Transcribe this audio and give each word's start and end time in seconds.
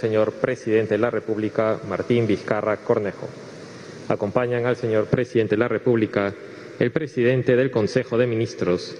señor 0.00 0.32
presidente 0.32 0.94
de 0.94 0.98
la 0.98 1.10
República, 1.10 1.78
Martín 1.88 2.26
Vizcarra 2.26 2.78
Cornejo. 2.78 3.28
Acompañan 4.08 4.64
al 4.66 4.76
señor 4.76 5.06
presidente 5.06 5.54
de 5.56 5.60
la 5.60 5.68
República 5.68 6.34
el 6.78 6.90
presidente 6.90 7.54
del 7.54 7.70
Consejo 7.70 8.16
de 8.16 8.26
Ministros, 8.26 8.96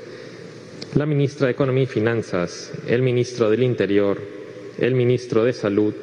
la 0.95 1.06
ministra 1.06 1.46
de 1.46 1.52
Economía 1.52 1.84
y 1.84 1.86
Finanzas, 1.86 2.70
el 2.86 3.00
ministro 3.00 3.48
del 3.48 3.62
Interior, 3.62 4.18
el 4.78 4.95
ministro 4.95 5.45
de 5.45 5.55
Salud, 5.55 5.95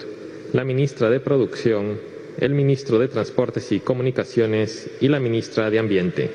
la 0.53 0.63
ministra 0.63 1.09
de 1.11 1.19
Producción, 1.19 1.99
el 2.39 2.53
ministro 2.53 2.97
de 2.97 3.07
Transportes 3.07 3.71
y 3.71 3.79
Comunicaciones 3.79 4.89
y 4.99 5.07
la 5.07 5.19
ministra 5.19 5.69
de 5.69 5.79
Ambiente. 5.79 6.31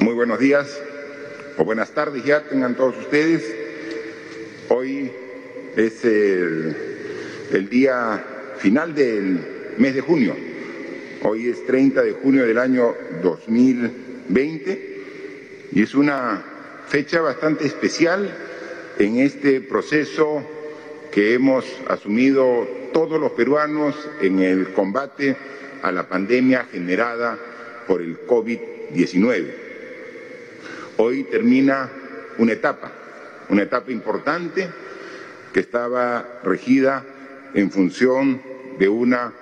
Muy 0.00 0.14
buenos 0.14 0.40
días 0.40 0.80
o 1.56 1.64
buenas 1.64 1.92
tardes 1.92 2.24
ya 2.24 2.42
tengan 2.42 2.76
todos 2.76 2.96
ustedes. 2.98 3.61
Hoy 4.74 5.10
es 5.76 6.02
el, 6.02 6.74
día 7.68 8.24
final 8.56 8.94
del 8.94 9.38
mes 9.76 9.94
de 9.94 10.00
junio. 10.00 10.34
Hoy 11.24 11.48
es 11.48 11.66
30 11.66 12.02
de 12.02 12.12
junio 12.12 12.46
del 12.46 12.56
año 12.56 12.94
2020 13.22 15.02
y 15.72 15.82
es 15.82 15.94
una 15.94 16.42
fecha 16.88 17.20
bastante 17.20 17.66
especial 17.66 18.34
en 18.98 19.18
este 19.18 19.60
proceso 19.60 20.42
que 21.10 21.34
hemos 21.34 21.66
asumido 21.88 22.66
todos 22.94 23.20
los 23.20 23.32
peruanos 23.32 23.94
en 24.22 24.40
el 24.40 24.72
combate 24.72 25.36
a 25.82 25.92
la 25.92 26.08
pandemia 26.08 26.64
generada 26.72 27.38
por 27.86 28.00
el 28.00 28.26
COVID-19. 28.26 29.52
Hoy 30.96 31.24
termina 31.24 31.90
una 32.38 32.52
etapa 32.52 33.01
una 33.52 33.64
etapa 33.64 33.92
importante 33.92 34.66
que 35.52 35.60
estaba 35.60 36.40
regida 36.42 37.04
en 37.52 37.70
función 37.70 38.40
de 38.78 38.88
una 38.88 39.34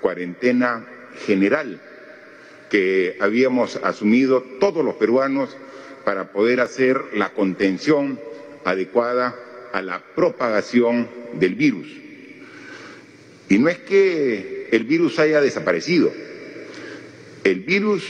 cuarentena 0.00 0.86
general 1.26 1.82
que 2.70 3.16
habíamos 3.18 3.74
asumido 3.82 4.44
todos 4.60 4.84
los 4.84 4.94
peruanos 4.94 5.56
para 6.04 6.30
poder 6.30 6.60
hacer 6.60 7.00
la 7.14 7.30
contención 7.30 8.20
adecuada 8.64 9.34
a 9.72 9.82
la 9.82 10.04
propagación 10.14 11.08
del 11.32 11.56
virus. 11.56 11.88
Y 13.48 13.58
no 13.58 13.68
es 13.68 13.78
que 13.78 14.68
el 14.70 14.84
virus 14.84 15.18
haya 15.18 15.40
desaparecido, 15.40 16.12
el 17.42 17.60
virus 17.60 18.04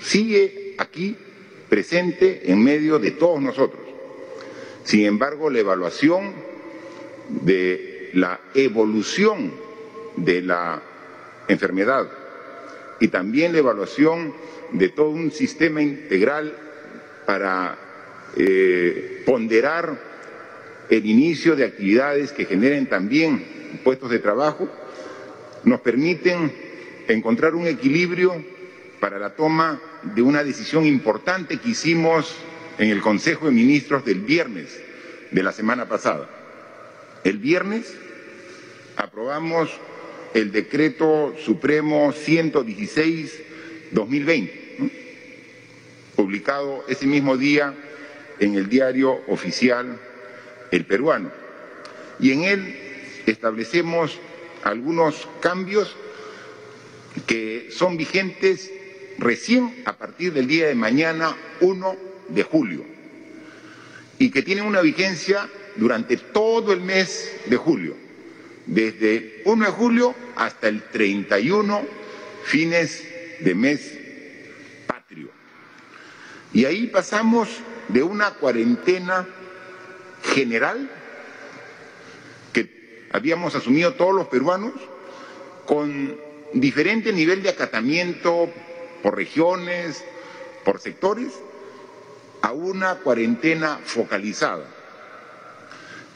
sigue 0.00 0.74
aquí 0.78 1.14
presente 1.68 2.50
en 2.50 2.64
medio 2.64 2.98
de 2.98 3.10
todos 3.10 3.42
nosotros. 3.42 3.83
Sin 4.84 5.04
embargo, 5.06 5.50
la 5.50 5.58
evaluación 5.60 6.32
de 7.28 8.10
la 8.14 8.40
evolución 8.54 9.52
de 10.16 10.42
la 10.42 10.80
enfermedad 11.48 12.08
y 13.00 13.08
también 13.08 13.52
la 13.52 13.58
evaluación 13.58 14.32
de 14.72 14.88
todo 14.90 15.10
un 15.10 15.30
sistema 15.30 15.82
integral 15.82 16.56
para 17.26 17.76
eh, 18.36 19.22
ponderar 19.26 19.98
el 20.90 21.06
inicio 21.06 21.56
de 21.56 21.64
actividades 21.64 22.32
que 22.32 22.44
generen 22.44 22.86
también 22.86 23.44
puestos 23.82 24.10
de 24.10 24.18
trabajo, 24.18 24.68
nos 25.64 25.80
permiten 25.80 26.52
encontrar 27.08 27.54
un 27.54 27.66
equilibrio 27.66 28.44
para 29.00 29.18
la 29.18 29.34
toma 29.34 29.80
de 30.14 30.22
una 30.22 30.44
decisión 30.44 30.84
importante 30.84 31.58
que 31.58 31.70
hicimos 31.70 32.36
en 32.78 32.90
el 32.90 33.00
Consejo 33.00 33.46
de 33.46 33.52
Ministros 33.52 34.04
del 34.04 34.20
viernes 34.20 34.83
de 35.34 35.42
la 35.42 35.52
semana 35.52 35.88
pasada. 35.88 36.28
El 37.24 37.38
viernes 37.38 37.92
aprobamos 38.96 39.68
el 40.32 40.52
decreto 40.52 41.34
supremo 41.44 42.12
116-2020, 42.12 44.50
publicado 46.14 46.84
ese 46.86 47.06
mismo 47.06 47.36
día 47.36 47.74
en 48.38 48.54
el 48.54 48.68
diario 48.68 49.22
oficial 49.26 49.98
El 50.70 50.84
Peruano. 50.84 51.32
Y 52.20 52.30
en 52.30 52.44
él 52.44 52.78
establecemos 53.26 54.20
algunos 54.62 55.26
cambios 55.40 55.96
que 57.26 57.70
son 57.72 57.96
vigentes 57.96 58.70
recién 59.18 59.82
a 59.84 59.96
partir 59.96 60.32
del 60.32 60.46
día 60.46 60.68
de 60.68 60.76
mañana 60.76 61.36
1 61.60 61.96
de 62.28 62.42
julio 62.44 62.93
y 64.24 64.30
que 64.30 64.40
tienen 64.40 64.64
una 64.64 64.80
vigencia 64.80 65.50
durante 65.76 66.16
todo 66.16 66.72
el 66.72 66.80
mes 66.80 67.30
de 67.44 67.58
julio, 67.58 67.94
desde 68.64 69.16
el 69.16 69.42
1 69.44 69.66
de 69.66 69.70
julio 69.70 70.14
hasta 70.34 70.68
el 70.68 70.82
31 70.84 71.82
fines 72.44 73.04
de 73.40 73.54
mes 73.54 73.98
patrio. 74.86 75.28
Y 76.54 76.64
ahí 76.64 76.86
pasamos 76.86 77.50
de 77.88 78.02
una 78.02 78.30
cuarentena 78.30 79.28
general 80.22 80.90
que 82.54 83.06
habíamos 83.12 83.54
asumido 83.54 83.92
todos 83.92 84.14
los 84.14 84.28
peruanos 84.28 84.72
con 85.66 86.16
diferente 86.54 87.12
nivel 87.12 87.42
de 87.42 87.50
acatamiento 87.50 88.48
por 89.02 89.16
regiones, 89.16 90.02
por 90.64 90.80
sectores, 90.80 91.30
a 92.44 92.52
una 92.52 92.96
cuarentena 92.96 93.80
focalizada. 93.82 94.66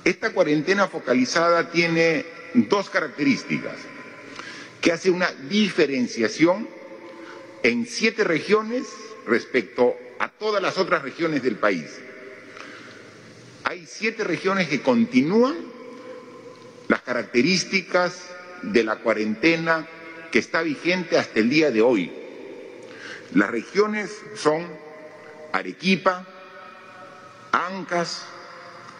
Esta 0.05 0.31
cuarentena 0.31 0.87
focalizada 0.87 1.71
tiene 1.71 2.27
dos 2.53 2.91
características, 2.91 3.77
que 4.83 4.93
hace 4.93 5.11
una 5.11 5.33
diferenciación 5.49 6.69
en 7.62 7.87
siete 7.87 8.25
regiones 8.25 8.87
respecto 9.27 9.97
a 10.19 10.28
todas 10.28 10.61
las 10.61 10.77
otras 10.77 11.00
regiones 11.00 11.43
del 11.43 11.56
país. 11.56 11.99
Hay 13.65 13.87
siete 13.87 14.22
regiones 14.22 14.69
que 14.69 14.83
continúan 14.83 15.56
las 16.89 17.00
características 17.00 18.22
de 18.65 18.84
la 18.84 18.97
cuarentena 18.97 19.89
que 20.31 20.41
está 20.41 20.60
vigente 20.60 21.16
hasta 21.16 21.41
el 21.41 21.49
día 21.49 21.71
de 21.71 21.81
hoy. 21.81 22.12
Las 23.33 23.50
regiones 23.50 24.15
son 24.34 24.78
Arequipa, 25.58 26.24
Ancas, 27.52 28.24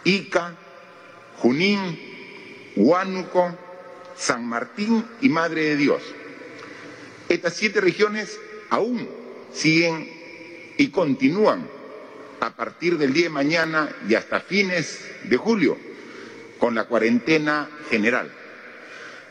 Ica, 0.05 0.55
Junín, 1.39 1.99
Huánuco, 2.77 3.57
San 4.17 4.47
Martín 4.47 5.05
y 5.21 5.29
Madre 5.29 5.65
de 5.65 5.77
Dios. 5.77 6.03
Estas 7.29 7.55
siete 7.55 7.81
regiones 7.81 8.39
aún 8.71 9.09
siguen 9.53 10.09
y 10.77 10.89
continúan 10.89 11.69
a 12.41 12.51
partir 12.55 12.99
del 12.99 13.13
día 13.13 13.25
de 13.25 13.31
mañana 13.31 13.89
y 14.09 14.15
hasta 14.15 14.41
fines 14.41 15.05
de 15.25 15.37
julio 15.37 15.77
con 16.59 16.75
la 16.75 16.85
cuarentena 16.85 17.69
general, 17.91 18.33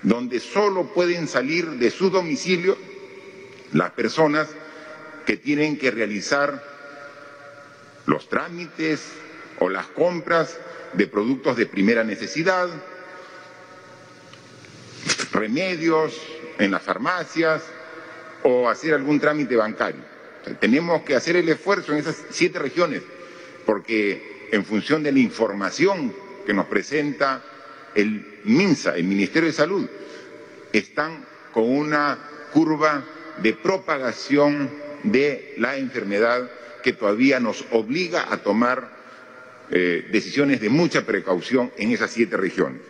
donde 0.04 0.40
solo 0.40 0.94
pueden 0.94 1.28
salir 1.28 1.66
de 1.72 1.92
su 1.92 2.10
domicilio 2.10 2.78
las 3.74 3.92
personas 3.92 4.48
que 5.26 5.38
tienen 5.38 5.78
que 5.78 5.92
realizar 5.92 6.77
los 8.08 8.28
trámites 8.30 9.02
o 9.60 9.70
las 9.70 9.86
compras 9.88 10.58
de 10.94 11.08
productos 11.08 11.56
de 11.56 11.68
primera 11.68 12.04
necesidad, 12.04 12.68
remedios 15.32 16.20
en 16.58 16.72
las 16.72 16.82
farmacias 16.82 17.64
o 18.44 18.70
hacer 18.70 18.94
algún 18.94 19.20
trámite 19.20 19.56
bancario. 19.56 20.02
tenemos 20.60 21.04
que 21.04 21.16
hacer 21.16 21.36
el 21.36 21.50
esfuerzo 21.50 21.92
en 21.92 22.00
esas 22.00 22.24
siete 22.32 22.58
regiones 22.58 23.04
porque 23.66 24.48
en 24.52 24.64
función 24.64 25.04
de 25.04 25.12
la 25.12 25.20
información 25.20 26.14
que 26.46 26.54
nos 26.54 26.68
presenta 26.68 27.44
el 27.94 28.40
MINSA, 28.46 28.96
el 28.96 29.04
Ministerio 29.04 29.48
de 29.48 29.54
Salud, 29.54 29.90
están 30.72 31.26
con 31.52 31.70
una 31.70 32.18
curva 32.54 33.04
de 33.42 33.54
propagación 33.54 34.70
de 35.04 35.56
la 35.58 35.76
enfermedad 35.76 36.50
que 36.88 36.94
todavía 36.94 37.42
nos 37.42 37.66
obliga 37.72 38.32
a 38.32 38.38
tomar 38.38 38.90
eh, 39.72 40.08
decisiones 40.10 40.62
de 40.62 40.70
mucha 40.70 41.06
precaución 41.06 41.70
en 41.76 41.92
esas 41.92 42.12
siete 42.12 42.38
regiones. 42.38 42.82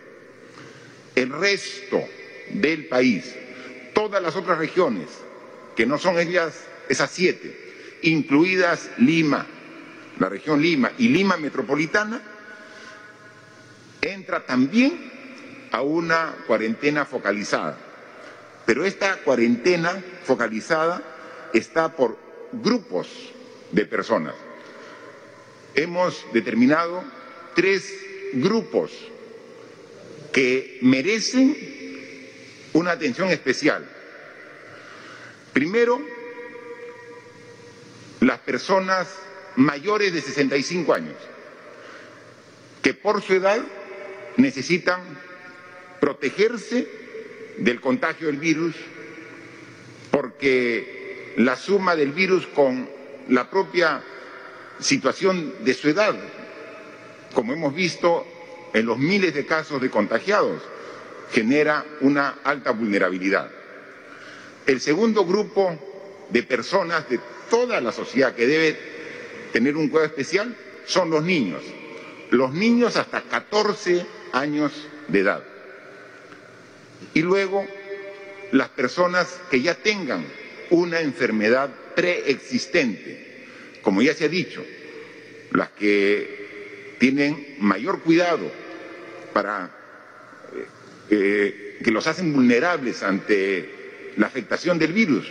El 1.16 1.30
resto 1.30 2.04
del 2.50 2.86
país, 2.86 3.34
todas 3.94 4.22
las 4.22 4.36
otras 4.36 4.56
regiones, 4.56 5.08
que 5.74 5.84
no 5.84 5.98
son 5.98 6.16
ellas, 6.16 6.62
esas 6.88 7.10
siete, 7.10 7.98
incluidas 8.02 8.88
Lima, 8.98 9.44
la 10.20 10.28
región 10.28 10.62
Lima 10.62 10.92
y 10.96 11.08
Lima 11.08 11.36
metropolitana, 11.36 12.22
entra 14.00 14.46
también 14.46 15.10
a 15.72 15.82
una 15.82 16.36
cuarentena 16.46 17.04
focalizada. 17.04 17.76
Pero 18.64 18.84
esta 18.84 19.16
cuarentena 19.24 20.00
focalizada 20.22 21.02
está 21.52 21.96
por 21.96 22.16
grupos 22.52 23.34
de 23.72 23.84
personas. 23.84 24.34
Hemos 25.74 26.24
determinado 26.32 27.04
tres 27.54 27.92
grupos 28.32 28.92
que 30.32 30.78
merecen 30.82 31.56
una 32.72 32.92
atención 32.92 33.30
especial. 33.30 33.88
Primero, 35.52 36.00
las 38.20 38.38
personas 38.40 39.08
mayores 39.56 40.12
de 40.12 40.20
65 40.20 40.92
años, 40.94 41.16
que 42.82 42.94
por 42.94 43.22
su 43.22 43.34
edad 43.34 43.60
necesitan 44.36 45.00
protegerse 46.00 46.86
del 47.58 47.80
contagio 47.80 48.28
del 48.28 48.36
virus, 48.36 48.74
porque 50.10 51.34
la 51.36 51.56
suma 51.56 51.96
del 51.96 52.12
virus 52.12 52.46
con 52.46 52.97
la 53.28 53.48
propia 53.48 54.02
situación 54.80 55.54
de 55.64 55.74
su 55.74 55.88
edad, 55.88 56.14
como 57.34 57.52
hemos 57.52 57.74
visto 57.74 58.26
en 58.72 58.86
los 58.86 58.98
miles 58.98 59.34
de 59.34 59.46
casos 59.46 59.80
de 59.80 59.90
contagiados, 59.90 60.62
genera 61.32 61.84
una 62.00 62.38
alta 62.44 62.70
vulnerabilidad. 62.70 63.50
El 64.66 64.80
segundo 64.80 65.24
grupo 65.24 65.78
de 66.30 66.42
personas 66.42 67.08
de 67.08 67.20
toda 67.50 67.80
la 67.80 67.92
sociedad 67.92 68.34
que 68.34 68.46
debe 68.46 68.78
tener 69.52 69.76
un 69.76 69.88
cuidado 69.88 70.06
especial 70.06 70.54
son 70.86 71.10
los 71.10 71.22
niños, 71.22 71.62
los 72.30 72.52
niños 72.52 72.96
hasta 72.96 73.22
14 73.22 74.06
años 74.32 74.72
de 75.08 75.20
edad. 75.20 75.42
Y 77.14 77.22
luego 77.22 77.66
las 78.52 78.68
personas 78.70 79.40
que 79.50 79.60
ya 79.60 79.74
tengan 79.74 80.26
una 80.70 81.00
enfermedad 81.00 81.70
preexistente, 81.98 83.80
como 83.82 84.00
ya 84.02 84.14
se 84.14 84.26
ha 84.26 84.28
dicho, 84.28 84.64
las 85.50 85.70
que 85.70 86.94
tienen 87.00 87.56
mayor 87.58 88.02
cuidado 88.02 88.48
para 89.32 89.68
eh, 90.54 90.66
eh, 91.10 91.78
que 91.82 91.90
los 91.90 92.06
hacen 92.06 92.32
vulnerables 92.32 93.02
ante 93.02 94.12
la 94.16 94.28
afectación 94.28 94.78
del 94.78 94.92
virus 94.92 95.26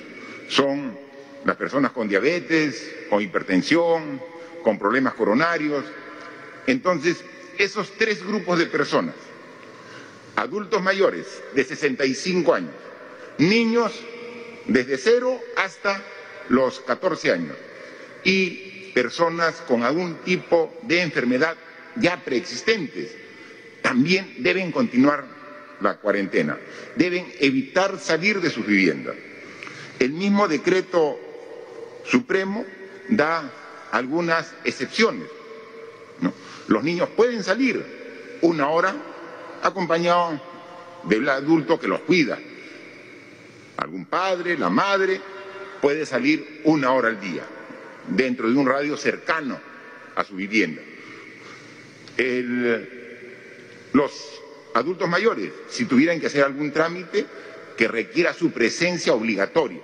son 0.50 1.00
las 1.46 1.56
personas 1.56 1.94
con 1.94 2.10
diabetes, 2.10 2.94
con 3.10 3.22
hipertensión, 3.22 4.22
con 4.62 4.78
problemas 4.78 5.14
coronarios. 5.14 5.86
Entonces, 6.66 7.24
esos 7.58 7.94
tres 7.98 8.28
grupos 8.28 8.60
de 8.60 8.66
personas, 8.66 9.16
adultos 10.36 10.82
mayores 10.82 11.28
de 11.56 11.64
65 11.64 12.54
años, 12.54 12.76
niños 13.38 13.94
desde 14.66 14.98
cero 14.98 15.40
hasta 15.56 16.04
los 16.50 16.80
14 16.82 17.32
años 17.32 17.56
y 18.24 18.92
personas 18.94 19.56
con 19.68 19.84
algún 19.84 20.16
tipo 20.24 20.74
de 20.84 21.02
enfermedad 21.02 21.56
ya 21.96 22.24
preexistentes, 22.24 23.16
también 23.82 24.36
deben 24.40 24.72
continuar 24.72 25.26
la 25.82 25.98
cuarentena, 25.98 26.58
deben 26.96 27.32
evitar 27.40 28.00
salir 28.00 28.42
de 28.42 28.50
sus 28.50 28.66
viviendas. 28.66 29.16
El 30.00 30.12
mismo 30.12 30.48
decreto 30.48 31.20
supremo 32.06 32.66
da 33.10 33.52
algunas 33.92 34.54
excepciones. 34.64 35.28
Los 36.68 36.84
niños 36.84 37.10
pueden 37.16 37.44
salir 37.44 38.38
una 38.42 38.70
hora 38.70 38.96
acompañados 39.64 40.40
del 41.04 41.28
adulto 41.30 41.80
que 41.80 41.88
los 41.88 42.02
cuida. 42.02 42.38
Algún 43.78 44.06
padre, 44.06 44.58
la 44.58 44.70
madre, 44.70 45.22
puede 45.82 46.06
salir 46.06 46.62
una 46.64 46.92
hora 46.92 47.10
al 47.10 47.20
día, 47.20 47.44
dentro 48.08 48.50
de 48.50 48.58
un 48.58 48.68
radio 48.68 48.98
cercano 48.98 49.60
a 50.16 50.24
su 50.24 50.36
vivienda. 50.36 50.82
los 53.94 54.42
adultos 54.74 55.10
mayores, 55.10 55.52
si 55.70 55.86
tuvieran 55.86 56.20
que 56.20 56.28
hacer 56.28 56.44
algún 56.44 56.72
trámite 56.72 57.26
que 57.78 57.88
requiera 57.88 58.34
su 58.34 58.52
presencia 58.52 59.14
obligatoria, 59.14 59.80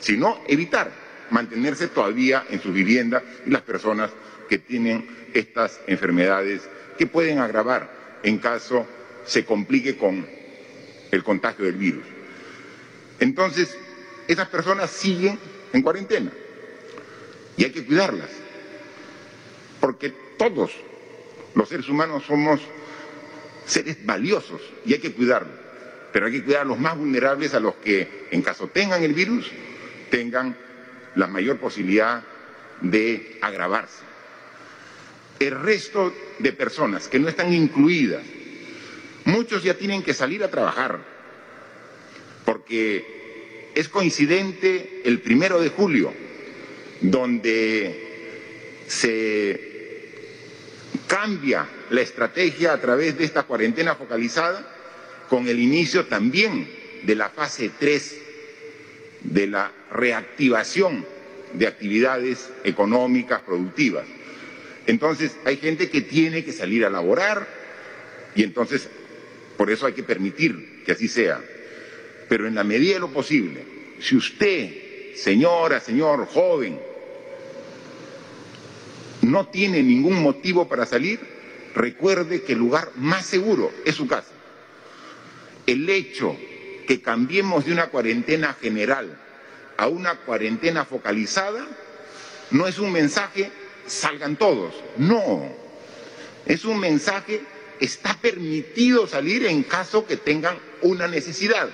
sino 0.00 0.40
evitar 0.46 0.90
mantenerse 1.30 1.88
todavía 1.88 2.46
en 2.50 2.60
su 2.60 2.72
vivienda 2.72 3.22
y 3.46 3.50
las 3.50 3.62
personas 3.62 4.10
que 4.48 4.58
tienen 4.58 5.06
estas 5.32 5.80
enfermedades 5.86 6.62
que 6.98 7.06
pueden 7.06 7.38
agravar 7.38 8.18
en 8.22 8.38
caso 8.38 8.86
se 9.24 9.44
complique 9.44 9.96
con 9.96 10.26
el 11.10 11.22
contagio 11.22 11.64
del 11.64 11.76
virus. 11.76 12.04
Entonces, 13.20 13.76
esas 14.32 14.48
personas 14.48 14.90
siguen 14.90 15.36
en 15.72 15.82
cuarentena 15.82 16.30
y 17.56 17.64
hay 17.64 17.72
que 17.72 17.84
cuidarlas, 17.84 18.30
porque 19.80 20.14
todos 20.38 20.70
los 21.56 21.68
seres 21.68 21.88
humanos 21.88 22.22
somos 22.28 22.60
seres 23.66 24.06
valiosos 24.06 24.60
y 24.86 24.92
hay 24.92 25.00
que 25.00 25.12
cuidarlos, 25.12 25.52
pero 26.12 26.26
hay 26.26 26.32
que 26.32 26.44
cuidar 26.44 26.62
a 26.62 26.64
los 26.64 26.78
más 26.78 26.96
vulnerables, 26.96 27.54
a 27.54 27.60
los 27.60 27.74
que 27.76 28.28
en 28.30 28.40
caso 28.42 28.68
tengan 28.68 29.02
el 29.02 29.14
virus, 29.14 29.50
tengan 30.12 30.56
la 31.16 31.26
mayor 31.26 31.58
posibilidad 31.58 32.22
de 32.82 33.36
agravarse. 33.40 34.04
El 35.40 35.60
resto 35.60 36.14
de 36.38 36.52
personas 36.52 37.08
que 37.08 37.18
no 37.18 37.28
están 37.28 37.52
incluidas, 37.52 38.22
muchos 39.24 39.64
ya 39.64 39.74
tienen 39.74 40.04
que 40.04 40.14
salir 40.14 40.44
a 40.44 40.50
trabajar, 40.50 41.00
porque 42.44 43.19
es 43.74 43.88
coincidente 43.88 45.02
el 45.04 45.20
primero 45.20 45.60
de 45.60 45.68
julio, 45.68 46.12
donde 47.00 48.08
se 48.86 49.70
cambia 51.06 51.68
la 51.90 52.00
estrategia 52.00 52.72
a 52.72 52.80
través 52.80 53.16
de 53.18 53.24
esta 53.24 53.44
cuarentena 53.44 53.94
focalizada 53.94 54.66
con 55.28 55.48
el 55.48 55.60
inicio 55.60 56.06
también 56.06 56.68
de 57.04 57.14
la 57.14 57.30
fase 57.30 57.70
3 57.78 58.16
de 59.22 59.46
la 59.46 59.72
reactivación 59.92 61.06
de 61.52 61.66
actividades 61.66 62.50
económicas, 62.64 63.42
productivas. 63.42 64.04
Entonces 64.86 65.36
hay 65.44 65.56
gente 65.56 65.90
que 65.90 66.00
tiene 66.00 66.44
que 66.44 66.52
salir 66.52 66.84
a 66.84 66.90
laborar 66.90 67.46
y 68.34 68.42
entonces 68.42 68.88
por 69.56 69.70
eso 69.70 69.86
hay 69.86 69.92
que 69.92 70.02
permitir 70.02 70.82
que 70.84 70.92
así 70.92 71.06
sea. 71.06 71.40
Pero 72.30 72.46
en 72.46 72.54
la 72.54 72.62
medida 72.62 72.94
de 72.94 73.00
lo 73.00 73.08
posible, 73.08 73.64
si 73.98 74.14
usted, 74.14 75.16
señora, 75.16 75.80
señor, 75.80 76.28
joven, 76.28 76.78
no 79.22 79.48
tiene 79.48 79.82
ningún 79.82 80.22
motivo 80.22 80.68
para 80.68 80.86
salir, 80.86 81.18
recuerde 81.74 82.42
que 82.42 82.52
el 82.52 82.60
lugar 82.60 82.92
más 82.94 83.26
seguro 83.26 83.72
es 83.84 83.96
su 83.96 84.06
casa. 84.06 84.30
El 85.66 85.90
hecho 85.90 86.36
que 86.86 87.02
cambiemos 87.02 87.64
de 87.64 87.72
una 87.72 87.88
cuarentena 87.88 88.54
general 88.60 89.18
a 89.76 89.88
una 89.88 90.14
cuarentena 90.20 90.84
focalizada 90.84 91.66
no 92.52 92.68
es 92.68 92.78
un 92.78 92.92
mensaje 92.92 93.50
salgan 93.88 94.36
todos, 94.36 94.72
no, 94.98 95.52
es 96.46 96.64
un 96.64 96.78
mensaje 96.78 97.40
está 97.80 98.14
permitido 98.14 99.08
salir 99.08 99.46
en 99.46 99.64
caso 99.64 100.06
que 100.06 100.16
tengan 100.16 100.56
una 100.82 101.08
necesidad. 101.08 101.68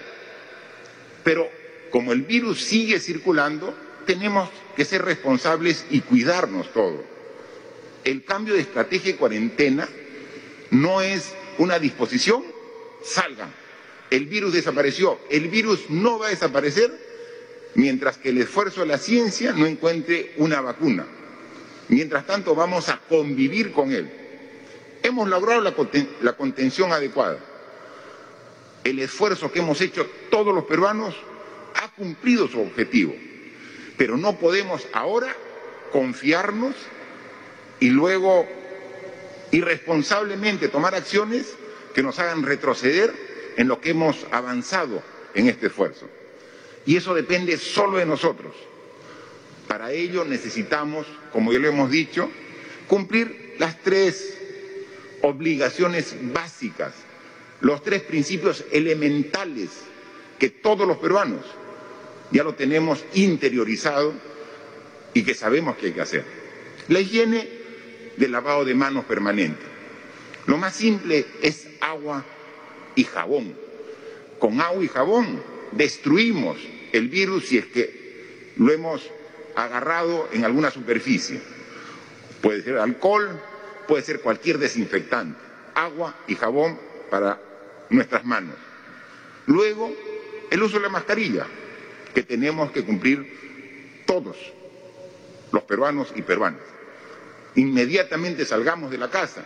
Pero 1.26 1.50
como 1.90 2.12
el 2.12 2.23
virus 2.23 2.62
sigue 2.62 3.00
circulando, 3.00 3.75
tenemos 4.06 4.49
que 4.76 4.85
ser 4.85 5.02
responsables 5.02 5.85
y 5.90 6.00
cuidarnos 6.00 6.73
todos. 6.73 7.00
El 8.04 8.25
cambio 8.25 8.54
de 8.54 8.61
estrategia 8.61 9.12
de 9.12 9.18
cuarentena 9.18 9.88
no 10.71 11.02
es 11.02 11.35
una 11.59 11.78
disposición, 11.80 12.45
salgan 13.02 13.66
el 14.11 14.26
virus 14.26 14.52
desapareció. 14.52 15.18
El 15.30 15.49
virus 15.49 15.90
no 15.90 16.18
va 16.18 16.28
a 16.28 16.30
desaparecer 16.30 16.90
mientras 17.75 18.16
que 18.18 18.30
el 18.30 18.38
esfuerzo 18.38 18.80
de 18.80 18.87
la 18.87 18.99
ciencia 18.99 19.52
no 19.52 19.66
encuentre 19.66 20.33
una 20.37 20.61
vacuna. 20.61 21.06
Mientras 21.88 22.26
tanto 22.26 22.54
vamos 22.54 22.88
a 22.88 23.00
convivir 23.09 23.73
con 23.73 23.92
él. 23.92 24.11
Hemos 25.02 25.28
logrado 25.28 25.61
la, 25.61 26.33
contención 26.37 26.92
adecuada. 26.92 27.38
El 28.87 29.00
esfuerzo 29.00 29.50
que 29.50 29.59
hemos 29.59 29.81
hecho 29.81 30.09
todos 30.31 30.55
los 30.55 30.62
peruanos 30.62 31.12
ha 31.75 31.88
cumplido 31.97 32.47
su 32.47 32.61
objetivo. 32.61 33.16
Pero 33.97 34.16
no 34.16 34.38
podemos 34.38 34.87
ahora 34.93 35.35
confiarnos 35.90 36.76
y 37.81 37.88
luego 37.88 38.47
irresponsablemente 39.50 40.69
tomar 40.69 40.95
acciones 40.95 41.52
que 41.97 42.05
nos 42.05 42.21
hagan 42.21 42.45
retroceder 42.45 43.12
en 43.57 43.66
lo 43.66 43.81
que 43.81 43.90
hemos 43.90 44.25
avanzado 44.31 45.02
en 45.35 45.49
este 45.49 45.66
esfuerzo. 45.66 46.09
Y 46.85 46.97
eso 46.97 47.12
depende 47.12 47.57
solo 47.57 47.99
de 47.99 48.07
nosotros. 48.07 48.55
Para 49.66 49.90
ello 49.90 50.25
necesitamos, 50.25 51.09
como 51.33 51.52
ya 51.52 51.59
lo 51.59 51.66
hemos 51.66 51.90
dicho, 51.90 52.31
cumplir 52.87 53.57
las 53.59 53.81
tres 53.81 54.38
obligaciones 55.23 56.14
básicas, 56.33 56.95
los 57.60 57.82
tres 57.82 58.02
principios 58.02 58.64
elementales 58.70 59.70
que 60.38 60.50
todos 60.50 60.86
los 60.86 60.98
peruanos 60.98 61.44
ya 62.30 62.44
lo 62.44 62.54
tenemos 62.54 63.04
interiorizado 63.14 64.14
y 65.14 65.22
que 65.22 65.34
sabemos 65.34 65.76
que 65.76 65.86
hay 65.86 65.92
que 65.92 66.00
hacer. 66.00 66.25
La 66.88 67.00
higiene 67.00 67.48
del 68.16 68.32
lavado 68.32 68.64
de 68.64 68.75
manos 68.75 69.04
permanente. 69.04 69.62
Lo 70.46 70.58
más 70.58 70.75
simple 70.75 71.26
es 71.42 71.68
agua 71.80 72.25
y 72.94 73.04
jabón. 73.04 73.54
Con 74.38 74.60
agua 74.60 74.84
y 74.84 74.88
jabón 74.88 75.42
destruimos 75.72 76.58
el 76.92 77.08
virus 77.08 77.46
si 77.46 77.58
es 77.58 77.66
que 77.66 78.52
lo 78.56 78.72
hemos 78.72 79.10
agarrado 79.54 80.28
en 80.32 80.44
alguna 80.44 80.70
superficie. 80.70 81.40
Puede 82.40 82.62
ser 82.62 82.78
alcohol, 82.78 83.40
puede 83.88 84.02
ser 84.02 84.20
cualquier 84.20 84.58
desinfectante. 84.58 85.38
Agua 85.75 86.14
y 86.26 86.34
jabón 86.34 86.78
para 87.10 87.40
nuestras 87.90 88.25
manos. 88.25 88.56
Luego, 89.46 89.92
el 90.50 90.62
uso 90.62 90.76
de 90.76 90.82
la 90.82 90.88
mascarilla, 90.88 91.46
que 92.14 92.22
tenemos 92.22 92.70
que 92.70 92.84
cumplir 92.84 94.04
todos 94.06 94.36
los 95.52 95.62
peruanos 95.64 96.12
y 96.14 96.22
peruanas. 96.22 96.62
Inmediatamente 97.54 98.44
salgamos 98.44 98.90
de 98.90 98.98
la 98.98 99.10
casa, 99.10 99.44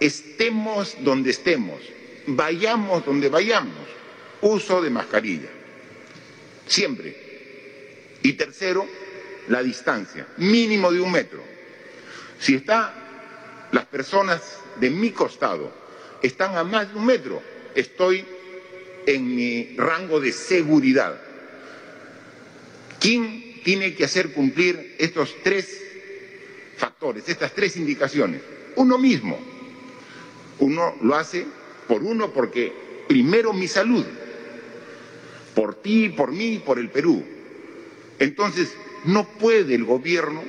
estemos 0.00 0.96
donde 1.00 1.30
estemos, 1.30 1.80
vayamos 2.26 3.04
donde 3.04 3.28
vayamos, 3.28 3.86
uso 4.40 4.82
de 4.82 4.90
mascarilla. 4.90 5.48
Siempre. 6.66 8.18
Y 8.22 8.32
tercero, 8.34 8.86
la 9.48 9.62
distancia, 9.62 10.26
mínimo 10.38 10.90
de 10.90 11.00
un 11.00 11.12
metro. 11.12 11.42
Si 12.38 12.54
están 12.56 12.90
las 13.72 13.84
personas 13.86 14.60
de 14.76 14.90
mi 14.90 15.10
costado, 15.10 15.83
están 16.24 16.56
a 16.56 16.64
más 16.64 16.90
de 16.90 16.98
un 16.98 17.04
metro, 17.04 17.42
estoy 17.74 18.24
en 19.06 19.36
mi 19.36 19.76
rango 19.76 20.20
de 20.20 20.32
seguridad. 20.32 21.20
¿Quién 22.98 23.60
tiene 23.62 23.94
que 23.94 24.04
hacer 24.04 24.32
cumplir 24.32 24.96
estos 24.98 25.34
tres 25.42 25.82
factores, 26.78 27.28
estas 27.28 27.52
tres 27.52 27.76
indicaciones? 27.76 28.40
Uno 28.76 28.96
mismo. 28.96 29.38
Uno 30.60 30.94
lo 31.02 31.14
hace 31.14 31.44
por 31.86 32.02
uno 32.02 32.32
porque 32.32 32.72
primero 33.06 33.52
mi 33.52 33.68
salud, 33.68 34.06
por 35.54 35.74
ti, 35.82 36.08
por 36.08 36.32
mí, 36.32 36.62
por 36.64 36.78
el 36.78 36.88
Perú. 36.88 37.22
Entonces, 38.18 38.72
no 39.04 39.28
puede 39.28 39.74
el 39.74 39.84
gobierno 39.84 40.42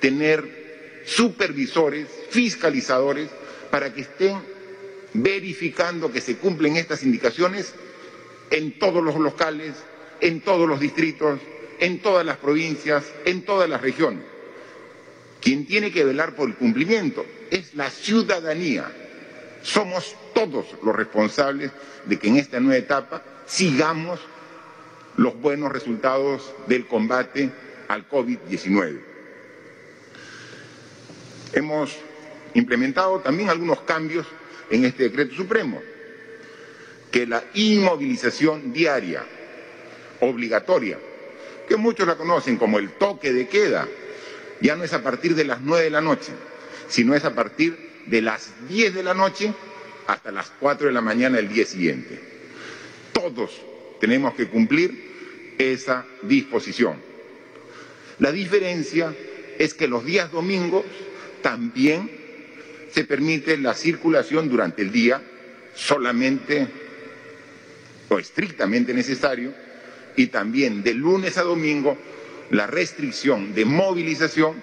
tener 0.00 1.02
supervisores, 1.04 2.06
fiscalizadores, 2.30 3.28
para 3.70 3.92
que 3.92 4.00
estén 4.00 4.55
verificando 5.22 6.12
que 6.12 6.20
se 6.20 6.36
cumplen 6.36 6.76
estas 6.76 7.02
indicaciones 7.02 7.74
en 8.50 8.78
todos 8.78 9.02
los 9.02 9.16
locales, 9.16 9.74
en 10.20 10.40
todos 10.40 10.68
los 10.68 10.80
distritos, 10.80 11.40
en 11.78 12.00
todas 12.00 12.24
las 12.24 12.36
provincias, 12.38 13.04
en 13.24 13.42
todas 13.42 13.68
las 13.68 13.80
regiones. 13.80 14.24
Quien 15.40 15.66
tiene 15.66 15.92
que 15.92 16.04
velar 16.04 16.34
por 16.34 16.48
el 16.48 16.56
cumplimiento 16.56 17.24
es 17.50 17.74
la 17.74 17.90
ciudadanía. 17.90 18.90
Somos 19.62 20.16
todos 20.34 20.66
los 20.82 20.94
responsables 20.94 21.70
de 22.04 22.18
que 22.18 22.28
en 22.28 22.36
esta 22.36 22.60
nueva 22.60 22.78
etapa 22.78 23.22
sigamos 23.46 24.20
los 25.16 25.40
buenos 25.40 25.72
resultados 25.72 26.52
del 26.66 26.86
combate 26.86 27.50
al 27.88 28.08
COVID-19. 28.08 29.00
Hemos 31.52 31.96
implementado 32.54 33.20
también 33.20 33.48
algunos 33.48 33.80
cambios 33.82 34.26
en 34.70 34.84
este 34.84 35.04
decreto 35.04 35.34
supremo, 35.34 35.80
que 37.10 37.26
la 37.26 37.44
inmovilización 37.54 38.72
diaria, 38.72 39.24
obligatoria, 40.20 40.98
que 41.68 41.76
muchos 41.76 42.06
la 42.06 42.16
conocen 42.16 42.56
como 42.56 42.78
el 42.78 42.90
toque 42.90 43.32
de 43.32 43.48
queda, 43.48 43.88
ya 44.60 44.76
no 44.76 44.84
es 44.84 44.92
a 44.92 45.02
partir 45.02 45.34
de 45.34 45.44
las 45.44 45.60
nueve 45.60 45.84
de 45.84 45.90
la 45.90 46.00
noche, 46.00 46.32
sino 46.88 47.14
es 47.14 47.24
a 47.24 47.34
partir 47.34 47.76
de 48.06 48.22
las 48.22 48.52
diez 48.68 48.94
de 48.94 49.02
la 49.02 49.14
noche 49.14 49.52
hasta 50.06 50.30
las 50.30 50.52
cuatro 50.60 50.86
de 50.86 50.92
la 50.92 51.00
mañana 51.00 51.36
del 51.36 51.48
día 51.48 51.66
siguiente. 51.66 52.20
Todos 53.12 53.60
tenemos 54.00 54.34
que 54.34 54.48
cumplir 54.48 55.54
esa 55.58 56.06
disposición. 56.22 56.96
La 58.18 58.32
diferencia 58.32 59.14
es 59.58 59.74
que 59.74 59.88
los 59.88 60.04
días 60.04 60.30
domingos 60.30 60.84
también 61.42 62.10
se 62.96 63.04
permite 63.04 63.58
la 63.58 63.74
circulación 63.74 64.48
durante 64.48 64.80
el 64.80 64.90
día 64.90 65.20
solamente 65.74 66.66
o 68.08 68.18
estrictamente 68.18 68.94
necesario 68.94 69.52
y 70.16 70.28
también 70.28 70.82
de 70.82 70.94
lunes 70.94 71.36
a 71.36 71.42
domingo 71.42 71.98
la 72.52 72.66
restricción 72.66 73.54
de 73.54 73.66
movilización 73.66 74.62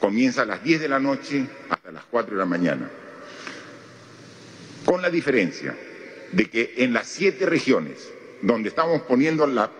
comienza 0.00 0.42
a 0.42 0.46
las 0.46 0.64
10 0.64 0.80
de 0.80 0.88
la 0.88 0.98
noche 0.98 1.46
hasta 1.70 1.92
las 1.92 2.02
4 2.06 2.34
de 2.34 2.40
la 2.40 2.44
mañana. 2.44 2.90
Con 4.84 5.00
la 5.00 5.08
diferencia 5.08 5.78
de 6.32 6.50
que 6.50 6.74
en 6.78 6.92
las 6.92 7.06
siete 7.06 7.46
regiones 7.46 8.10
donde 8.40 8.68
estamos 8.68 9.02
poniendo 9.02 9.46
la 9.46 9.70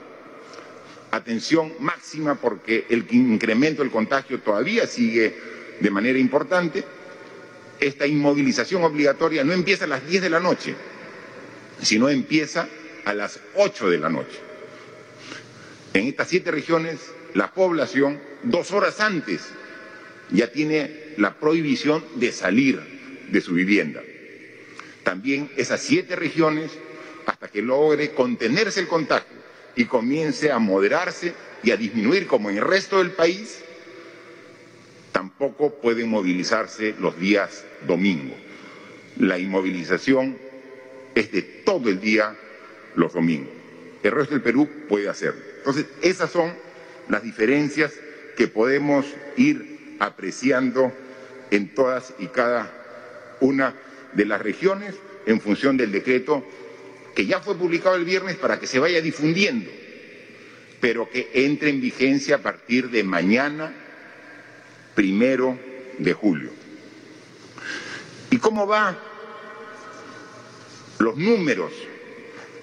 atención 1.10 1.72
máxima 1.80 2.36
porque 2.36 2.86
el 2.88 3.04
incremento 3.10 3.82
del 3.82 3.90
contagio 3.90 4.38
todavía 4.38 4.86
sigue 4.86 5.34
de 5.80 5.90
manera 5.90 6.20
importante, 6.20 6.84
esta 7.86 8.06
inmovilización 8.06 8.84
obligatoria 8.84 9.44
no 9.44 9.52
empieza 9.52 9.84
a 9.84 9.88
las 9.88 10.06
10 10.06 10.22
de 10.22 10.30
la 10.30 10.40
noche, 10.40 10.74
sino 11.82 12.08
empieza 12.08 12.68
a 13.04 13.14
las 13.14 13.40
8 13.56 13.90
de 13.90 13.98
la 13.98 14.08
noche. 14.08 14.38
En 15.94 16.06
estas 16.06 16.28
siete 16.28 16.50
regiones, 16.50 16.98
la 17.34 17.52
población, 17.52 18.20
dos 18.44 18.70
horas 18.70 19.00
antes, 19.00 19.42
ya 20.30 20.50
tiene 20.50 21.14
la 21.18 21.34
prohibición 21.34 22.02
de 22.16 22.32
salir 22.32 22.80
de 23.30 23.40
su 23.40 23.52
vivienda. 23.52 24.02
También 25.02 25.50
esas 25.56 25.80
siete 25.82 26.16
regiones, 26.16 26.70
hasta 27.26 27.48
que 27.48 27.60
logre 27.60 28.12
contenerse 28.12 28.80
el 28.80 28.88
contagio 28.88 29.36
y 29.76 29.84
comience 29.84 30.50
a 30.50 30.58
moderarse 30.58 31.34
y 31.62 31.70
a 31.70 31.76
disminuir 31.76 32.26
como 32.26 32.48
en 32.50 32.56
el 32.56 32.64
resto 32.64 32.98
del 32.98 33.10
país, 33.10 33.62
tampoco 35.12 35.74
pueden 35.74 36.08
movilizarse 36.08 36.94
los 36.98 37.18
días 37.18 37.64
domingo. 37.86 38.34
La 39.18 39.38
inmovilización 39.38 40.38
es 41.14 41.30
de 41.30 41.42
todo 41.42 41.88
el 41.88 42.00
día 42.00 42.34
los 42.96 43.12
domingos. 43.12 43.52
El 44.02 44.12
resto 44.12 44.34
del 44.34 44.42
Perú 44.42 44.68
puede 44.88 45.08
hacerlo. 45.08 45.40
Entonces, 45.58 45.86
esas 46.00 46.30
son 46.30 46.52
las 47.08 47.22
diferencias 47.22 47.92
que 48.36 48.48
podemos 48.48 49.06
ir 49.36 49.96
apreciando 50.00 50.92
en 51.50 51.74
todas 51.74 52.14
y 52.18 52.26
cada 52.28 53.36
una 53.40 53.74
de 54.14 54.24
las 54.24 54.40
regiones 54.40 54.94
en 55.26 55.40
función 55.40 55.76
del 55.76 55.92
decreto 55.92 56.44
que 57.14 57.26
ya 57.26 57.40
fue 57.40 57.56
publicado 57.56 57.96
el 57.96 58.04
viernes 58.04 58.36
para 58.36 58.58
que 58.58 58.66
se 58.66 58.78
vaya 58.78 59.00
difundiendo, 59.00 59.70
pero 60.80 61.08
que 61.10 61.30
entre 61.34 61.70
en 61.70 61.80
vigencia 61.80 62.36
a 62.36 62.42
partir 62.42 62.90
de 62.90 63.04
mañana, 63.04 63.72
primero 64.94 65.58
de 65.98 66.12
julio. 66.12 66.50
¿Y 68.30 68.38
cómo 68.38 68.66
van 68.66 68.96
los 70.98 71.16
números 71.16 71.72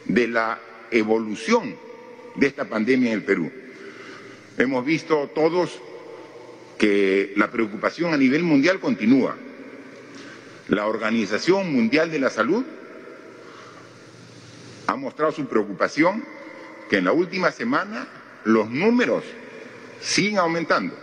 de 0.05 0.27
la 0.27 0.59
evolución 0.91 1.75
de 2.36 2.48
esta 2.48 2.65
pandemia 2.65 3.12
en 3.12 3.19
el 3.19 3.24
Perú? 3.24 3.51
Hemos 4.57 4.86
visto 4.86 5.29
todos 5.33 5.79
que 6.77 7.33
la 7.36 7.51
preocupación 7.51 8.13
a 8.13 8.17
nivel 8.17 8.43
mundial 8.43 8.79
continúa. 8.79 9.36
La 10.69 10.88
Organización 10.88 11.74
Mundial 11.74 12.12
de 12.12 12.19
la 12.19 12.29
Salud 12.29 12.63
ha 14.88 14.95
mostrado 14.95 15.31
su 15.31 15.45
preocupación 15.48 16.24
que 16.89 16.98
en 16.98 17.05
la 17.05 17.12
última 17.12 17.51
semana 17.51 18.07
los 18.45 18.69
números 18.69 19.24
siguen 20.01 20.38
aumentando 20.38 20.95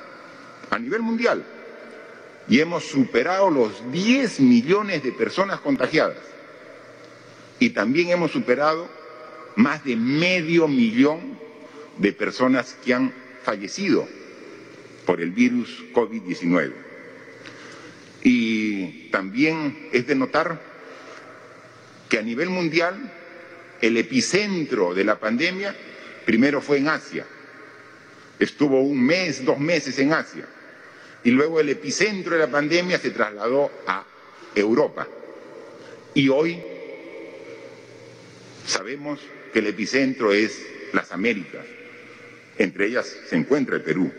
a 0.71 0.79
nivel 0.79 1.03
mundial 1.03 1.45
y 2.49 2.61
hemos 2.61 2.85
superado 2.85 3.51
los 3.51 3.91
10 3.93 4.41
millones 4.41 5.03
de 5.03 5.13
personas 5.13 5.61
contagiadas 5.61 6.19
y 7.59 7.71
también 7.71 8.11
hemos 8.11 8.31
superado 8.31 8.89
más 9.57 9.85
de 9.85 9.97
medio 9.97 10.69
millón 10.69 11.39
de 11.99 12.13
personas 12.13 12.77
que 12.85 12.95
han 12.95 13.13
fallecido 13.43 14.07
por 15.07 15.21
el 15.21 15.31
virus 15.31 15.85
COVID-19. 15.95 16.73
Y 18.23 19.09
también 19.11 19.89
es 19.93 20.07
de 20.07 20.15
notar 20.15 20.61
que 22.09 22.19
a 22.19 22.23
nivel 22.23 22.51
mundial 22.51 23.13
el 23.81 23.97
epicentro 23.97 24.95
de 24.95 25.05
la 25.05 25.19
pandemia 25.19 25.75
primero 26.25 26.61
fue 26.61 26.79
en 26.79 26.89
Asia. 26.89 27.25
Estuvo 28.39 28.83
un 28.83 29.01
mes, 29.01 29.45
dos 29.45 29.59
meses 29.59 29.99
en 29.99 30.13
Asia. 30.13 30.47
Y 31.27 31.33
luego 31.33 31.59
el 31.59 31.69
epicentro 31.71 32.35
de 32.35 32.39
la 32.39 32.53
pandemia 32.53 33.01
se 33.01 33.11
trasladó 33.11 33.69
a 33.89 34.07
Europa. 34.55 35.09
Y 36.15 36.29
hoy 36.29 36.63
sabemos 38.65 39.19
que 39.53 39.59
el 39.59 39.67
epicentro 39.67 40.33
es 40.33 40.65
las 40.93 41.11
Américas. 41.11 41.67
Entre 42.59 42.87
ellas 42.87 43.13
se 43.29 43.35
encuentra 43.35 43.75
el 43.75 43.83
Perú. 43.83 44.13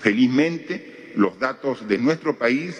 Felizmente, 0.00 1.12
los 1.14 1.38
datos 1.38 1.86
de 1.86 1.96
nuestro 1.96 2.36
país 2.36 2.74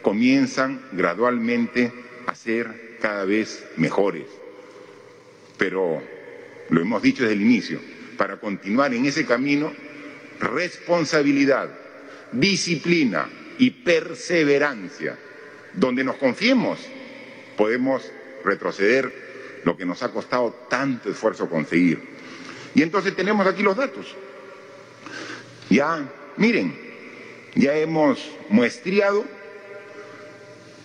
comienzan 0.00 0.80
gradualmente 0.92 1.92
a 2.24 2.34
ser 2.34 2.96
cada 3.02 3.26
vez 3.26 3.66
mejores. 3.76 4.24
Pero, 5.58 6.02
lo 6.70 6.80
hemos 6.80 7.02
dicho 7.02 7.24
desde 7.24 7.34
el 7.34 7.42
inicio, 7.42 7.80
para 8.16 8.40
continuar 8.40 8.94
en 8.94 9.04
ese 9.04 9.26
camino, 9.26 9.74
responsabilidad, 10.40 11.68
disciplina 12.32 13.28
y 13.58 13.70
perseverancia. 13.70 15.16
Donde 15.74 16.02
nos 16.04 16.16
confiemos, 16.16 16.78
podemos 17.56 18.02
retroceder 18.44 19.60
lo 19.64 19.76
que 19.76 19.84
nos 19.84 20.02
ha 20.02 20.10
costado 20.10 20.66
tanto 20.68 21.10
esfuerzo 21.10 21.48
conseguir. 21.48 22.00
Y 22.74 22.82
entonces 22.82 23.16
tenemos 23.16 23.46
aquí 23.46 23.62
los 23.62 23.76
datos. 23.76 24.16
Ya, 25.68 26.08
miren, 26.36 26.76
ya 27.54 27.76
hemos 27.76 28.18
muestreado 28.48 29.24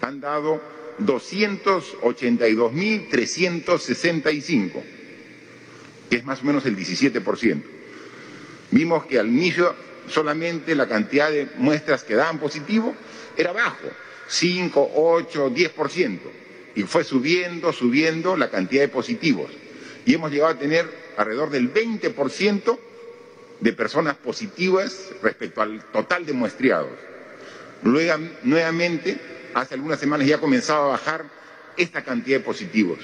han 0.00 0.20
dado 0.20 0.60
doscientos 0.98 1.96
ochenta 2.02 2.48
y 2.48 2.54
dos 2.54 2.72
mil 2.72 3.08
trescientos 3.08 3.84
sesenta 3.84 4.32
y 4.32 4.40
cinco, 4.40 4.82
que 6.10 6.16
es 6.16 6.24
más 6.24 6.42
o 6.42 6.44
menos 6.44 6.66
el 6.66 6.74
diecisiete 6.74 7.20
por 7.20 7.38
ciento. 7.38 7.68
Vimos 8.70 9.06
que 9.06 9.18
al 9.18 9.28
inicio 9.28 9.74
solamente 10.08 10.74
la 10.74 10.88
cantidad 10.88 11.30
de 11.30 11.48
muestras 11.58 12.02
que 12.02 12.14
daban 12.14 12.38
positivo 12.38 12.94
era 13.36 13.52
bajo, 13.52 13.88
5, 14.28 14.92
8, 14.94 15.50
10%. 15.54 16.18
Y 16.74 16.82
fue 16.82 17.04
subiendo, 17.04 17.72
subiendo 17.72 18.36
la 18.36 18.50
cantidad 18.50 18.82
de 18.82 18.88
positivos. 18.88 19.50
Y 20.04 20.14
hemos 20.14 20.30
llegado 20.30 20.52
a 20.52 20.58
tener 20.58 20.88
alrededor 21.16 21.50
del 21.50 21.72
20% 21.72 22.78
de 23.60 23.72
personas 23.72 24.16
positivas 24.16 25.10
respecto 25.22 25.62
al 25.62 25.82
total 25.92 26.24
de 26.24 26.32
muestreados. 26.32 26.92
Luego, 27.82 28.24
nuevamente, 28.42 29.18
hace 29.54 29.74
algunas 29.74 30.00
semanas 30.00 30.26
ya 30.26 30.36
ha 30.36 30.40
comenzado 30.40 30.84
a 30.84 30.88
bajar 30.88 31.24
esta 31.76 32.02
cantidad 32.02 32.38
de 32.38 32.44
positivos 32.44 32.98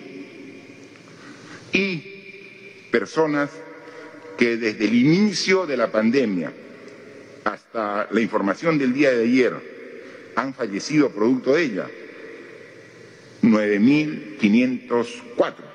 Y 1.71 2.87
personas 2.91 3.51
que 4.39 4.57
desde 4.57 4.85
el 4.85 4.95
inicio 4.95 5.67
de 5.67 5.77
la 5.77 5.91
pandemia 5.91 6.51
hasta 7.43 8.07
la 8.09 8.21
información 8.21 8.79
del 8.79 8.91
día 8.91 9.11
de 9.11 9.23
ayer 9.23 9.53
han 10.35 10.55
fallecido 10.55 11.11
producto 11.11 11.53
de 11.53 11.63
ella. 11.63 11.87
9.504. 13.43 15.68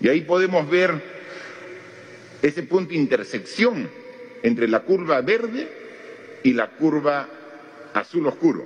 Y 0.00 0.08
ahí 0.08 0.22
podemos 0.22 0.68
ver 0.68 1.02
ese 2.42 2.62
punto 2.62 2.90
de 2.90 2.96
intersección 2.96 3.90
entre 4.42 4.66
la 4.66 4.80
curva 4.80 5.20
verde 5.20 5.68
y 6.42 6.54
la 6.54 6.70
curva 6.70 7.28
azul 7.92 8.26
oscuro, 8.26 8.64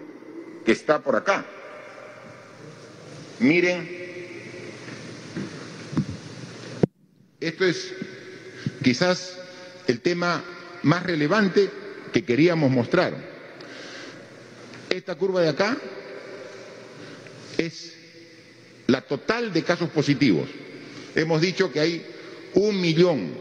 que 0.64 0.73
está 0.73 1.01
por 1.01 1.16
acá. 1.16 1.44
Miren, 3.40 3.88
esto 7.40 7.64
es 7.64 7.92
quizás 8.83 9.38
el 9.88 10.01
tema 10.01 10.42
más 10.83 11.03
relevante 11.03 11.68
que 12.12 12.25
queríamos 12.25 12.70
mostrar. 12.70 13.12
Esta 14.88 15.16
curva 15.16 15.42
de 15.42 15.49
acá 15.49 15.77
es 17.59 17.97
la 18.87 19.01
total 19.01 19.53
de 19.53 19.64
casos 19.64 19.90
positivos. 19.90 20.49
Hemos 21.14 21.40
dicho 21.40 21.70
que 21.72 21.81
hay 21.81 22.07
un 22.55 22.81
millón 22.81 23.35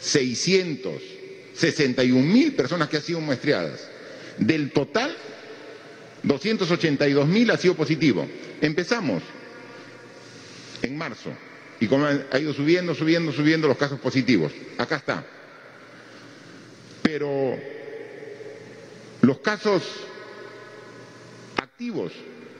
seiscientos 0.00 1.02
sesenta 1.54 2.02
y 2.02 2.10
un 2.10 2.32
mil 2.32 2.54
personas 2.54 2.88
que 2.88 2.96
han 2.96 3.02
sido 3.02 3.20
muestreadas. 3.20 3.86
Del 4.38 4.70
total, 4.72 5.14
282 6.22 7.28
mil 7.28 7.50
ha 7.50 7.56
sido 7.56 7.74
positivo. 7.74 8.26
Empezamos 8.60 9.22
en 10.82 10.96
marzo 10.96 11.30
y 11.78 11.86
como 11.86 12.06
ha 12.06 12.38
ido 12.38 12.54
subiendo, 12.54 12.94
subiendo, 12.94 13.32
subiendo 13.32 13.68
los 13.68 13.76
casos 13.76 14.00
positivos. 14.00 14.52
Acá 14.78 14.96
está. 14.96 15.26
Pero 17.02 17.58
los 19.22 19.38
casos 19.40 19.82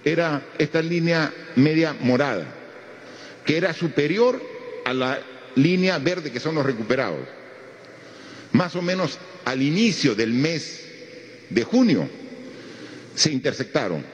era 0.05 0.43
esta 0.59 0.81
línea 0.81 1.33
media 1.57 1.95
morada, 2.01 2.47
que 3.51 3.57
era 3.57 3.75
superior 3.75 4.41
a 4.85 4.95
la 4.95 5.21
línea 5.57 5.99
verde 5.99 6.31
que 6.31 6.39
son 6.39 6.55
los 6.55 6.65
recuperados. 6.65 7.27
Más 8.53 8.77
o 8.77 8.81
menos 8.81 9.19
al 9.45 9.61
inicio 9.61 10.15
del 10.15 10.33
mes 10.33 10.85
de 11.49 11.65
junio 11.65 12.09
se 13.17 13.33
intersectaron. 13.33 14.05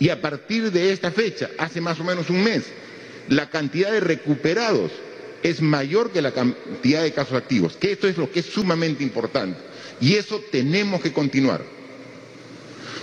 Y 0.00 0.08
a 0.08 0.20
partir 0.20 0.72
de 0.72 0.92
esta 0.92 1.12
fecha, 1.12 1.48
hace 1.58 1.80
más 1.80 2.00
o 2.00 2.02
menos 2.02 2.28
un 2.28 2.42
mes, 2.42 2.64
la 3.28 3.48
cantidad 3.50 3.92
de 3.92 4.00
recuperados 4.00 4.90
es 5.44 5.62
mayor 5.62 6.10
que 6.10 6.20
la 6.20 6.32
cantidad 6.32 7.04
de 7.04 7.12
casos 7.12 7.34
activos, 7.34 7.76
que 7.76 7.92
esto 7.92 8.08
es 8.08 8.18
lo 8.18 8.32
que 8.32 8.40
es 8.40 8.46
sumamente 8.46 9.04
importante. 9.04 9.60
Y 10.00 10.16
eso 10.16 10.42
tenemos 10.50 11.00
que 11.02 11.12
continuar. 11.12 11.62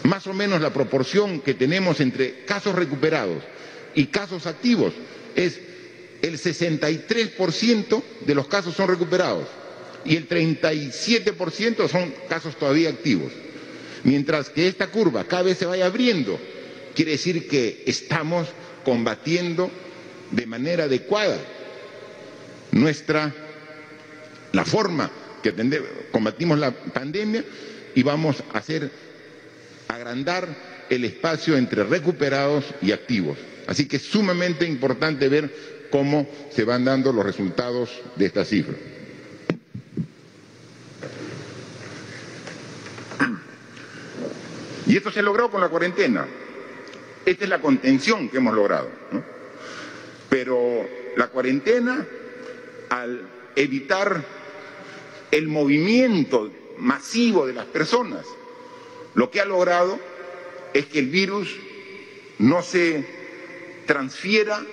Más 0.04 0.28
o 0.28 0.34
menos 0.34 0.60
la 0.60 0.74
proporción 0.74 1.40
que 1.40 1.54
tenemos 1.54 2.02
entre 2.02 2.44
casos 2.44 2.76
recuperados 2.76 3.42
y 3.98 4.06
casos 4.06 4.46
activos 4.46 4.94
es 5.36 5.60
el 6.22 6.38
63% 6.40 8.04
de 8.28 8.36
los 8.36 8.48
casos 8.48 8.76
son 8.76 8.88
recuperados 8.90 9.48
y 10.06 10.16
el 10.16 10.30
37% 10.30 11.90
son 11.90 12.14
casos 12.30 12.56
todavía 12.58 12.90
activos. 12.90 13.32
Mientras 14.04 14.50
que 14.52 14.68
esta 14.68 14.88
curva 14.92 15.24
cada 15.24 15.42
vez 15.42 15.58
se 15.58 15.66
vaya 15.66 15.88
abriendo, 15.88 16.40
quiere 16.94 17.14
decir 17.14 17.48
que 17.48 17.84
estamos 17.88 18.48
combatiendo 18.86 19.72
de 20.30 20.46
manera 20.46 20.84
adecuada 20.84 21.40
nuestra 22.74 23.34
la 24.54 24.64
forma 24.64 25.10
que 25.42 25.54
combatimos 26.12 26.60
la 26.60 26.70
pandemia 26.70 27.44
y 27.96 28.04
vamos 28.04 28.44
a 28.54 28.60
hacer 28.60 28.92
agrandar 29.88 30.86
el 30.88 31.04
espacio 31.04 31.58
entre 31.58 31.84
recuperados 31.84 32.64
y 32.84 32.92
activos. 32.92 33.38
Así 33.68 33.88
que 33.88 33.98
es 33.98 34.04
sumamente 34.04 34.66
importante 34.66 35.28
ver 35.28 35.54
cómo 35.92 36.28
se 36.52 36.64
van 36.64 36.86
dando 36.86 37.12
los 37.12 37.26
resultados 37.26 37.90
de 38.16 38.26
esta 38.26 38.46
cifra. 38.46 38.76
Y 44.86 44.96
esto 44.96 45.12
se 45.12 45.22
logró 45.22 45.52
con 45.52 45.60
la 45.60 45.68
cuarentena. 45.68 46.26
Esta 47.26 47.44
es 47.44 47.50
la 47.50 47.60
contención 47.60 48.30
que 48.30 48.38
hemos 48.38 48.56
logrado. 48.56 48.90
Pero 50.30 50.88
la 51.18 51.28
cuarentena, 51.28 52.06
al 52.90 53.22
evitar 53.56 54.24
el 55.30 55.48
movimiento 55.50 56.50
masivo 56.78 57.46
de 57.46 57.54
las 57.54 57.66
personas, 57.66 58.26
lo 59.14 59.30
que 59.30 59.42
ha 59.42 59.46
logrado 59.46 60.00
es 60.74 60.86
que 60.86 61.00
el 61.00 61.08
virus 61.08 61.54
no 62.40 62.62
se 62.62 63.17
transfiera 63.88 64.64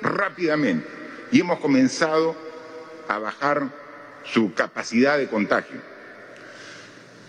rápidamente 0.00 0.86
y 1.32 1.40
hemos 1.40 1.58
comenzado 1.58 2.36
a 3.08 3.18
bajar 3.18 3.68
su 4.24 4.54
capacidad 4.54 5.18
de 5.18 5.26
contagio. 5.26 5.80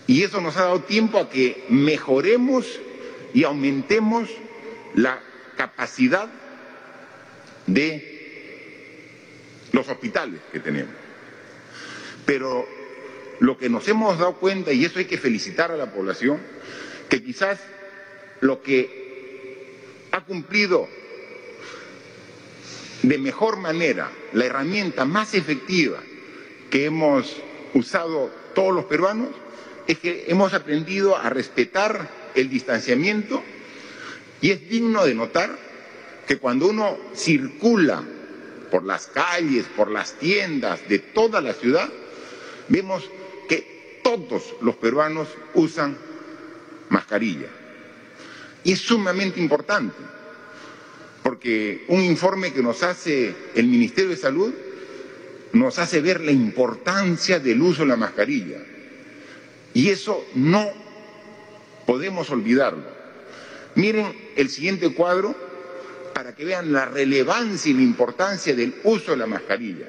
Y 0.06 0.22
eso 0.22 0.40
nos 0.40 0.56
ha 0.56 0.64
dado 0.64 0.82
tiempo 0.82 1.18
a 1.18 1.30
que 1.30 1.64
mejoremos 1.68 2.66
y 3.32 3.42
aumentemos 3.42 4.30
la 4.94 5.18
capacidad 5.56 6.28
de 7.66 8.14
los 9.72 9.88
hospitales 9.88 10.40
que 10.52 10.60
tenemos. 10.60 10.94
Pero 12.26 12.68
lo 13.40 13.58
que 13.58 13.68
nos 13.68 13.88
hemos 13.88 14.18
dado 14.18 14.36
cuenta, 14.36 14.72
y 14.72 14.84
eso 14.84 14.98
hay 14.98 15.06
que 15.06 15.18
felicitar 15.18 15.72
a 15.72 15.76
la 15.76 15.90
población, 15.90 16.38
que 17.08 17.22
quizás 17.22 17.58
lo 18.40 18.62
que 18.62 20.06
ha 20.12 20.20
cumplido 20.24 20.88
de 23.08 23.18
mejor 23.18 23.58
manera 23.58 24.10
la 24.32 24.46
herramienta 24.46 25.04
más 25.04 25.34
efectiva 25.34 26.00
que 26.70 26.86
hemos 26.86 27.36
usado 27.74 28.30
todos 28.54 28.74
los 28.74 28.86
peruanos 28.86 29.28
es 29.86 29.98
que 29.98 30.24
hemos 30.28 30.54
aprendido 30.54 31.16
a 31.16 31.28
respetar 31.28 32.08
el 32.34 32.48
distanciamiento 32.48 33.42
y 34.40 34.50
es 34.50 34.68
digno 34.68 35.04
de 35.04 35.14
notar 35.14 35.58
que 36.26 36.38
cuando 36.38 36.68
uno 36.68 36.96
circula 37.14 38.02
por 38.70 38.84
las 38.84 39.06
calles, 39.08 39.66
por 39.76 39.90
las 39.90 40.14
tiendas 40.14 40.88
de 40.88 40.98
toda 40.98 41.40
la 41.42 41.52
ciudad, 41.52 41.88
vemos 42.68 43.08
que 43.48 44.00
todos 44.02 44.54
los 44.62 44.76
peruanos 44.76 45.28
usan 45.52 45.96
mascarilla. 46.88 47.48
Y 48.64 48.72
es 48.72 48.80
sumamente 48.80 49.40
importante, 49.40 49.94
porque 51.24 51.84
un 51.88 52.00
informe 52.00 52.52
que 52.52 52.62
nos 52.62 52.84
hace 52.84 53.34
el 53.56 53.66
Ministerio 53.66 54.10
de 54.10 54.16
Salud 54.16 54.54
nos 55.52 55.80
hace 55.80 56.00
ver 56.00 56.20
la 56.20 56.30
importancia 56.30 57.40
del 57.40 57.60
uso 57.60 57.82
de 57.82 57.88
la 57.88 57.96
mascarilla. 57.96 58.58
Y 59.72 59.88
eso 59.90 60.24
no 60.36 60.68
podemos 61.86 62.30
olvidarlo. 62.30 62.84
Miren 63.74 64.14
el 64.36 64.48
siguiente 64.48 64.94
cuadro 64.94 65.34
para 66.14 66.36
que 66.36 66.44
vean 66.44 66.72
la 66.72 66.84
relevancia 66.84 67.68
y 67.68 67.74
la 67.74 67.82
importancia 67.82 68.54
del 68.54 68.76
uso 68.84 69.10
de 69.10 69.16
la 69.16 69.26
mascarilla. 69.26 69.88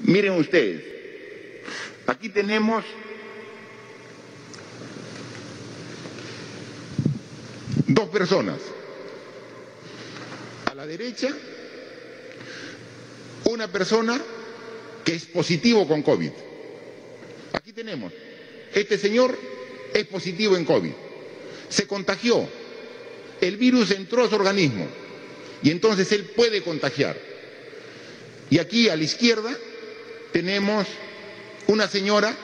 Miren 0.00 0.32
ustedes, 0.32 0.94
Aquí 2.06 2.28
tenemos 2.28 2.84
dos 7.86 8.08
personas. 8.10 8.58
La 10.84 10.88
derecha, 10.88 11.30
una 13.46 13.72
persona 13.72 14.20
que 15.02 15.14
es 15.14 15.24
positivo 15.24 15.88
con 15.88 16.02
COVID. 16.02 16.30
Aquí 17.54 17.72
tenemos, 17.72 18.12
este 18.74 18.98
señor 18.98 19.34
es 19.94 20.04
positivo 20.08 20.58
en 20.58 20.66
COVID. 20.66 20.92
Se 21.70 21.86
contagió. 21.86 22.46
El 23.40 23.56
virus 23.56 23.92
entró 23.92 24.24
a 24.24 24.28
su 24.28 24.34
organismo 24.34 24.86
y 25.62 25.70
entonces 25.70 26.12
él 26.12 26.24
puede 26.36 26.60
contagiar. 26.60 27.16
Y 28.50 28.58
aquí 28.58 28.90
a 28.90 28.96
la 28.96 29.04
izquierda 29.04 29.56
tenemos 30.34 30.86
una 31.66 31.88
señora 31.88 32.36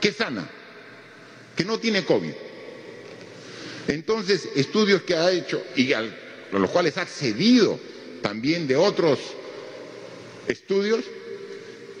que 0.00 0.10
sana, 0.10 0.50
que 1.54 1.64
no 1.64 1.78
tiene 1.78 2.04
COVID. 2.04 2.32
Entonces, 3.86 4.48
estudios 4.56 5.02
que 5.02 5.14
ha 5.14 5.30
hecho 5.30 5.62
y 5.76 5.86
a 6.54 6.58
los 6.58 6.70
cuales 6.70 6.96
ha 6.98 7.02
accedido 7.02 7.78
también 8.22 8.68
de 8.68 8.76
otros 8.76 9.18
estudios, 10.46 11.04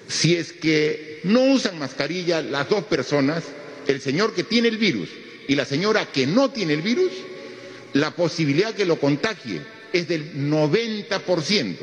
si 0.08 0.36
es 0.36 0.52
que 0.52 1.20
no 1.24 1.40
usan 1.52 1.78
mascarilla 1.78 2.40
las 2.40 2.68
dos 2.68 2.84
personas, 2.84 3.42
el 3.88 4.00
señor 4.00 4.32
que 4.32 4.44
tiene 4.44 4.68
el 4.68 4.78
virus 4.78 5.08
y 5.48 5.56
la 5.56 5.64
señora 5.64 6.06
que 6.10 6.26
no 6.26 6.50
tiene 6.50 6.74
el 6.74 6.82
virus, 6.82 7.10
la 7.94 8.14
posibilidad 8.14 8.72
que 8.74 8.84
lo 8.84 8.98
contagie 9.00 9.60
es 9.92 10.06
del 10.08 10.34
90%. 10.34 11.76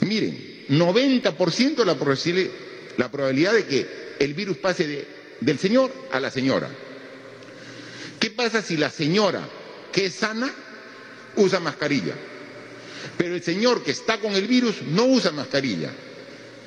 Miren, 0.00 0.64
90% 0.70 1.84
la 1.84 1.96
probabilidad, 1.98 2.50
la 2.96 3.10
probabilidad 3.10 3.52
de 3.52 3.66
que 3.66 3.86
el 4.20 4.32
virus 4.34 4.56
pase 4.56 5.06
del 5.40 5.58
señor 5.58 5.92
a 6.12 6.18
la 6.18 6.30
señora. 6.30 6.70
¿Qué 8.18 8.30
pasa 8.30 8.62
si 8.62 8.76
la 8.76 8.90
señora 8.90 9.46
que 9.92 10.06
es 10.06 10.14
sana 10.14 10.52
usa 11.36 11.60
mascarilla? 11.60 12.14
Pero 13.16 13.34
el 13.34 13.42
señor 13.42 13.82
que 13.82 13.90
está 13.90 14.18
con 14.18 14.32
el 14.34 14.46
virus 14.46 14.82
no 14.82 15.04
usa 15.04 15.32
mascarilla. 15.32 15.90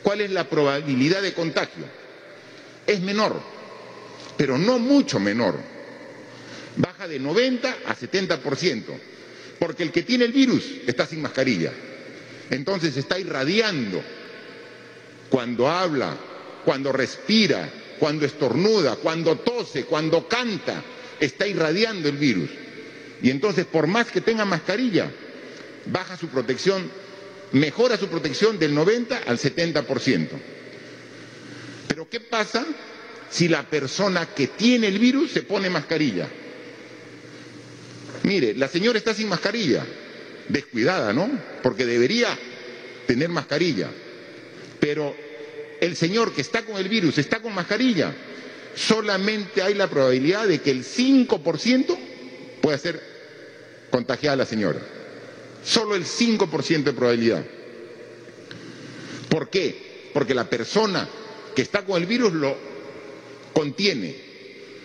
¿Cuál 0.04 0.22
es 0.22 0.32
la 0.32 0.48
probabilidad 0.48 1.22
de 1.22 1.34
contagio? 1.34 1.86
Es 2.86 3.02
menor, 3.02 3.42
pero 4.38 4.58
no 4.58 4.78
mucho 4.78 5.20
menor. 5.20 5.60
Baja 6.78 7.08
de 7.08 7.20
90 7.20 7.78
a 7.86 7.96
70%, 7.96 8.84
porque 9.60 9.84
el 9.84 9.92
que 9.92 10.04
tiene 10.04 10.26
el 10.26 10.32
virus 10.32 10.64
está 10.86 11.06
sin 11.06 11.22
mascarilla. 11.22 11.72
Entonces 12.50 12.96
está 12.98 13.18
irradiando 13.18 14.04
cuando 15.30 15.68
habla, 15.68 16.16
cuando 16.64 16.92
respira, 16.92 17.68
cuando 17.98 18.26
estornuda, 18.26 18.98
cuando 18.98 19.38
tose, 19.38 19.86
cuando 19.86 20.28
canta, 20.28 20.84
está 21.20 21.48
irradiando 21.48 22.10
el 22.10 22.18
virus. 22.18 22.50
Y 23.26 23.32
entonces, 23.32 23.66
por 23.66 23.88
más 23.88 24.12
que 24.12 24.22
tenga 24.22 24.46
mascarilla, 24.46 25.12
baja 25.88 26.16
su 26.16 26.28
protección, 26.28 26.88
mejora 27.54 27.98
su 27.98 28.08
protección 28.08 28.60
del 28.60 28.76
90 28.76 29.24
al 29.26 29.40
70%. 29.40 30.28
Pero 31.88 32.08
¿qué 32.08 32.20
pasa 32.20 32.64
si 33.32 33.48
la 33.48 33.64
persona 33.64 34.28
que 34.28 34.46
tiene 34.46 34.90
el 34.90 35.00
virus 35.00 35.32
se 35.32 35.42
pone 35.42 35.72
mascarilla? 35.72 36.28
Mire, 38.22 38.54
la 38.54 38.68
señora 38.68 39.00
está 39.00 39.16
sin 39.16 39.28
mascarilla, 39.28 39.84
descuidada, 40.48 41.12
¿no? 41.12 41.28
Porque 41.64 41.88
debería 41.88 42.28
tener 43.08 43.30
mascarilla. 43.30 43.90
Pero 44.80 45.16
el 45.82 45.96
señor 45.96 46.32
que 46.32 46.42
está 46.42 46.62
con 46.62 46.78
el 46.78 46.88
virus 46.90 47.18
está 47.18 47.42
con 47.42 47.56
mascarilla. 47.56 48.14
Solamente 48.76 49.64
hay 49.64 49.74
la 49.74 49.90
probabilidad 49.90 50.48
de 50.48 50.60
que 50.60 50.70
el 50.70 50.84
5% 50.86 51.98
pueda 52.62 52.78
ser 52.78 53.15
contagiada 53.90 54.38
la 54.38 54.46
señora. 54.46 54.80
Solo 55.64 55.96
el 55.96 56.06
5% 56.06 56.84
de 56.84 56.94
probabilidad. 56.94 57.44
¿Por 59.30 59.50
qué? 59.50 60.10
Porque 60.14 60.34
la 60.34 60.50
persona 60.50 61.08
que 61.56 61.62
está 61.62 61.84
con 61.84 62.02
el 62.02 62.08
virus 62.08 62.34
lo 62.34 62.56
contiene. 63.54 64.16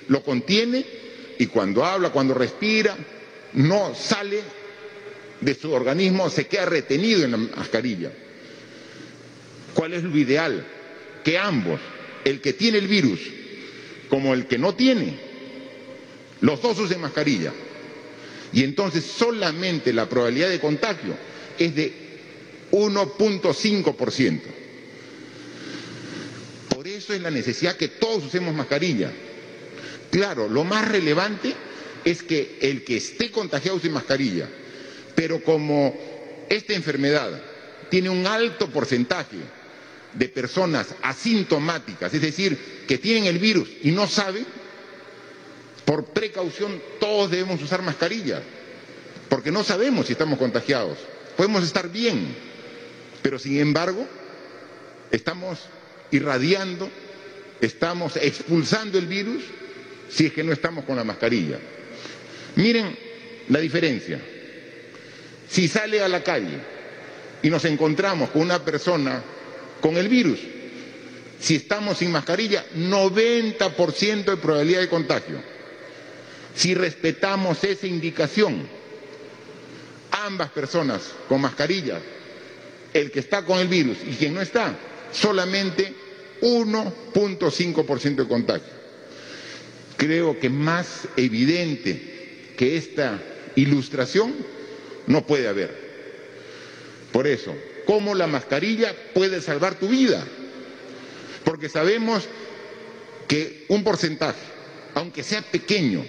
Lo 0.09 0.23
contiene 0.23 0.85
y 1.39 1.47
cuando 1.47 1.85
habla, 1.85 2.11
cuando 2.11 2.35
respira, 2.35 2.97
no 3.55 3.95
sale 3.95 4.43
de 5.41 5.55
su 5.55 5.73
organismo 5.73 6.29
se 6.29 6.47
queda 6.47 6.67
retenido 6.67 7.25
en 7.25 7.31
la 7.31 7.37
mascarilla. 7.37 8.13
¿Cuál 9.75 9.95
es 9.95 10.03
lo 10.03 10.17
ideal? 10.17 10.67
Que 11.25 11.39
ambos, 11.39 11.81
el 12.25 12.41
que 12.41 12.53
tiene 12.53 12.79
el 12.79 12.89
virus 12.89 13.21
como 14.09 14.35
el 14.35 14.47
que 14.47 14.59
no 14.59 14.75
tiene, 14.75 15.31
Los 16.41 16.63
dos 16.63 16.79
usen 16.79 17.01
mascarilla. 17.01 17.53
Y 18.53 18.65
entonces 18.65 19.05
solamente 19.05 19.93
la 19.93 20.09
probabilidad 20.09 20.49
de 20.51 20.61
contagio 20.61 21.15
es 21.59 21.75
de 21.75 21.93
1.5%. 22.73 24.41
Por 26.75 26.89
eso 26.89 27.13
es 27.13 27.21
la 27.21 27.31
necesidad 27.31 27.77
que 27.77 27.89
todos 27.89 28.25
usemos 28.25 28.55
mascarilla. 28.55 29.13
Claro, 30.11 30.49
lo 30.49 30.65
más 30.65 30.89
relevante 30.89 31.55
es 32.05 32.23
que 32.23 32.59
el 32.61 32.83
que 32.85 32.97
esté 32.97 33.31
contagiado 33.31 33.77
use 33.77 33.89
mascarilla, 33.91 34.49
pero 35.15 35.43
como 35.43 35.95
esta 36.49 36.73
enfermedad 36.75 37.41
tiene 37.91 38.11
un 38.11 38.27
alto 38.27 38.69
porcentaje 38.71 39.37
de 40.15 40.29
personas 40.29 40.89
asintomáticas, 41.03 42.13
es 42.15 42.23
decir, 42.23 42.59
que 42.89 42.99
tienen 42.99 43.27
el 43.27 43.39
virus 43.39 43.69
y 43.83 43.93
no 43.93 44.09
saben, 44.09 44.45
por 45.85 46.05
precaución 46.07 46.81
todos 46.99 47.31
debemos 47.31 47.63
usar 47.63 47.83
mascarilla, 47.83 48.43
porque 49.29 49.51
no 49.51 49.65
sabemos 49.65 50.07
si 50.07 50.13
estamos 50.13 50.39
contagiados. 50.39 50.99
Podemos 51.37 51.65
estar 51.65 51.89
bien, 51.89 52.35
pero 53.23 53.39
sin 53.39 53.59
embargo 53.59 54.07
estamos 55.11 55.59
irradiando, 56.11 56.91
estamos 57.61 58.17
expulsando 58.17 58.99
el 58.99 59.07
virus 59.07 59.43
si 60.11 60.27
es 60.27 60.33
que 60.33 60.43
no 60.45 60.53
estamos 60.53 60.85
con 60.85 60.97
la 60.97 61.05
mascarilla. 61.05 61.59
Miren 62.57 62.97
la 63.49 63.61
diferencia. 63.61 64.21
Si 65.49 65.69
sale 65.69 66.01
a 66.01 66.09
la 66.09 66.23
calle 66.23 66.59
y 67.43 67.51
nos 67.51 67.65
encontramos 67.65 68.31
con 68.31 68.43
una 68.43 68.65
persona 68.65 69.23
con 69.81 69.97
el 69.97 70.09
virus, 70.09 70.39
si 71.41 71.57
estamos 71.57 71.99
sin 71.99 72.13
mascarilla, 72.13 72.65
90% 72.77 74.25
de 74.25 74.37
probabilidad 74.37 74.81
de 74.81 74.89
contagio. 74.89 75.43
Si 76.55 76.75
respetamos 76.75 77.63
esa 77.65 77.87
indicación, 77.87 78.67
ambas 80.11 80.51
personas 80.51 81.03
con 81.29 81.41
mascarilla, 81.41 82.01
el 82.93 83.11
que 83.11 83.21
está 83.21 83.45
con 83.45 83.59
el 83.59 83.69
virus 83.69 83.99
y 84.07 84.15
quien 84.15 84.35
no 84.35 84.41
está, 84.41 84.77
solamente 85.13 85.95
1.5% 86.43 88.15
de 88.17 88.29
contagio. 88.29 88.81
Creo 89.97 90.39
que 90.39 90.49
más 90.49 91.09
evidente 91.17 92.55
que 92.57 92.77
esta 92.77 93.23
ilustración 93.57 94.35
no 95.07 95.27
puede 95.27 95.49
haber. 95.49 95.91
Por 97.13 97.27
eso, 97.27 97.55
¿cómo 97.87 98.15
la 98.15 98.27
mascarilla 98.27 98.95
puede 99.15 99.41
salvar 99.41 99.79
tu 99.79 99.89
vida? 99.89 100.25
Porque 101.45 101.69
sabemos 101.69 102.25
que 103.27 103.67
un 103.69 103.85
porcentaje, 103.85 104.41
aunque 104.95 105.23
sea 105.23 105.43
pequeño, 105.43 106.05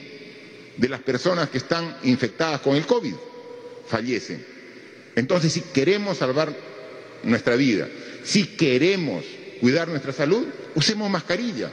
de 0.77 0.89
las 0.89 1.01
personas 1.01 1.49
que 1.49 1.57
están 1.57 1.97
infectadas 2.03 2.61
con 2.61 2.75
el 2.75 2.85
COVID 2.85 3.13
fallecen. 3.87 4.45
Entonces, 5.15 5.51
si 5.53 5.61
queremos 5.61 6.17
salvar 6.17 6.55
nuestra 7.23 7.55
vida, 7.55 7.87
si 8.23 8.45
queremos 8.45 9.25
cuidar 9.59 9.87
nuestra 9.87 10.13
salud, 10.13 10.45
usemos 10.75 11.09
mascarilla. 11.09 11.69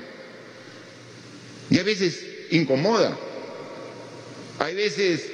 Y 1.71 1.79
a 1.79 1.83
veces 1.83 2.25
incomoda, 2.51 3.17
a 4.59 4.65
veces 4.65 5.25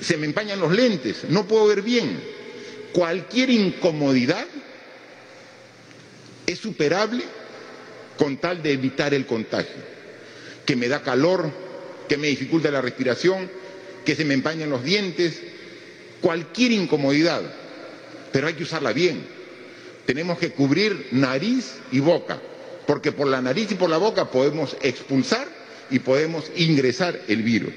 se 0.00 0.16
me 0.16 0.26
empañan 0.26 0.60
los 0.60 0.72
lentes, 0.72 1.24
no 1.28 1.46
puedo 1.46 1.66
ver 1.66 1.82
bien. 1.82 2.18
Cualquier 2.92 3.50
incomodidad 3.50 4.46
es 6.46 6.58
superable 6.58 7.24
con 8.18 8.36
tal 8.38 8.62
de 8.62 8.72
evitar 8.72 9.14
el 9.14 9.26
contagio. 9.26 9.94
Que 10.64 10.76
me 10.76 10.88
da 10.88 11.02
calor, 11.02 11.50
que 12.08 12.16
me 12.16 12.28
dificulta 12.28 12.70
la 12.70 12.80
respiración, 12.80 13.50
que 14.04 14.14
se 14.14 14.24
me 14.24 14.34
empañan 14.34 14.70
los 14.70 14.84
dientes, 14.84 15.40
cualquier 16.20 16.72
incomodidad, 16.72 17.42
pero 18.32 18.46
hay 18.46 18.54
que 18.54 18.62
usarla 18.64 18.92
bien. 18.92 19.24
Tenemos 20.06 20.38
que 20.38 20.50
cubrir 20.50 21.08
nariz 21.12 21.74
y 21.92 22.00
boca, 22.00 22.40
porque 22.86 23.12
por 23.12 23.28
la 23.28 23.40
nariz 23.40 23.72
y 23.72 23.74
por 23.74 23.88
la 23.88 23.96
boca 23.96 24.30
podemos 24.30 24.76
expulsar 24.82 25.48
y 25.90 25.98
podemos 25.98 26.50
ingresar 26.56 27.20
el 27.28 27.42
virus. 27.42 27.72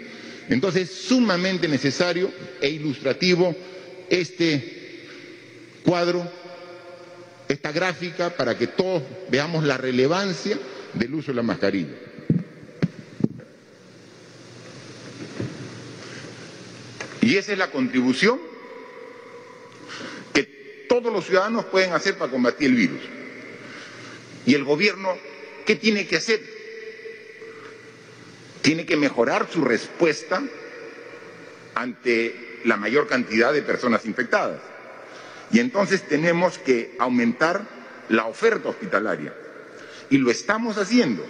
Entonces 0.49 0.89
es 0.89 0.97
sumamente 1.07 1.67
necesario 1.67 2.31
e 2.61 2.69
ilustrativo 2.69 3.55
este 4.09 5.03
cuadro, 5.83 6.29
esta 7.47 7.71
gráfica, 7.71 8.29
para 8.29 8.57
que 8.57 8.67
todos 8.67 9.03
veamos 9.29 9.63
la 9.63 9.77
relevancia 9.77 10.57
del 10.93 11.13
uso 11.13 11.31
de 11.31 11.35
la 11.35 11.43
mascarilla. 11.43 12.06
Y 17.21 17.37
esa 17.37 17.51
es 17.51 17.57
la 17.57 17.71
contribución 17.71 18.39
que 20.33 20.85
todos 20.87 21.11
los 21.11 21.25
ciudadanos 21.25 21.65
pueden 21.65 21.93
hacer 21.93 22.17
para 22.17 22.31
combatir 22.31 22.69
el 22.69 22.75
virus. 22.75 23.01
Y 24.45 24.53
el 24.53 24.63
gobierno, 24.63 25.17
¿qué 25.65 25.75
tiene 25.75 26.07
que 26.07 26.17
hacer? 26.17 26.57
tiene 28.67 28.85
que 28.85 28.97
mejorar 28.97 29.47
su 29.49 29.63
respuesta 29.63 30.43
ante 31.73 32.59
la 32.65 32.75
mayor 32.75 33.07
cantidad 33.07 33.53
de 33.53 33.61
personas 33.61 34.05
infectadas. 34.05 34.59
Y 35.53 35.59
entonces 35.59 36.05
tenemos 36.05 36.57
que 36.57 36.93
aumentar 36.99 37.61
la 38.09 38.25
oferta 38.25 38.67
hospitalaria. 38.67 39.33
Y 40.09 40.17
lo 40.17 40.29
estamos 40.29 40.77
haciendo. 40.77 41.25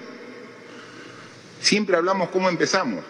Siempre 1.61 1.95
hablamos 1.95 2.29
cómo 2.29 2.49
empezamos. 2.49 3.05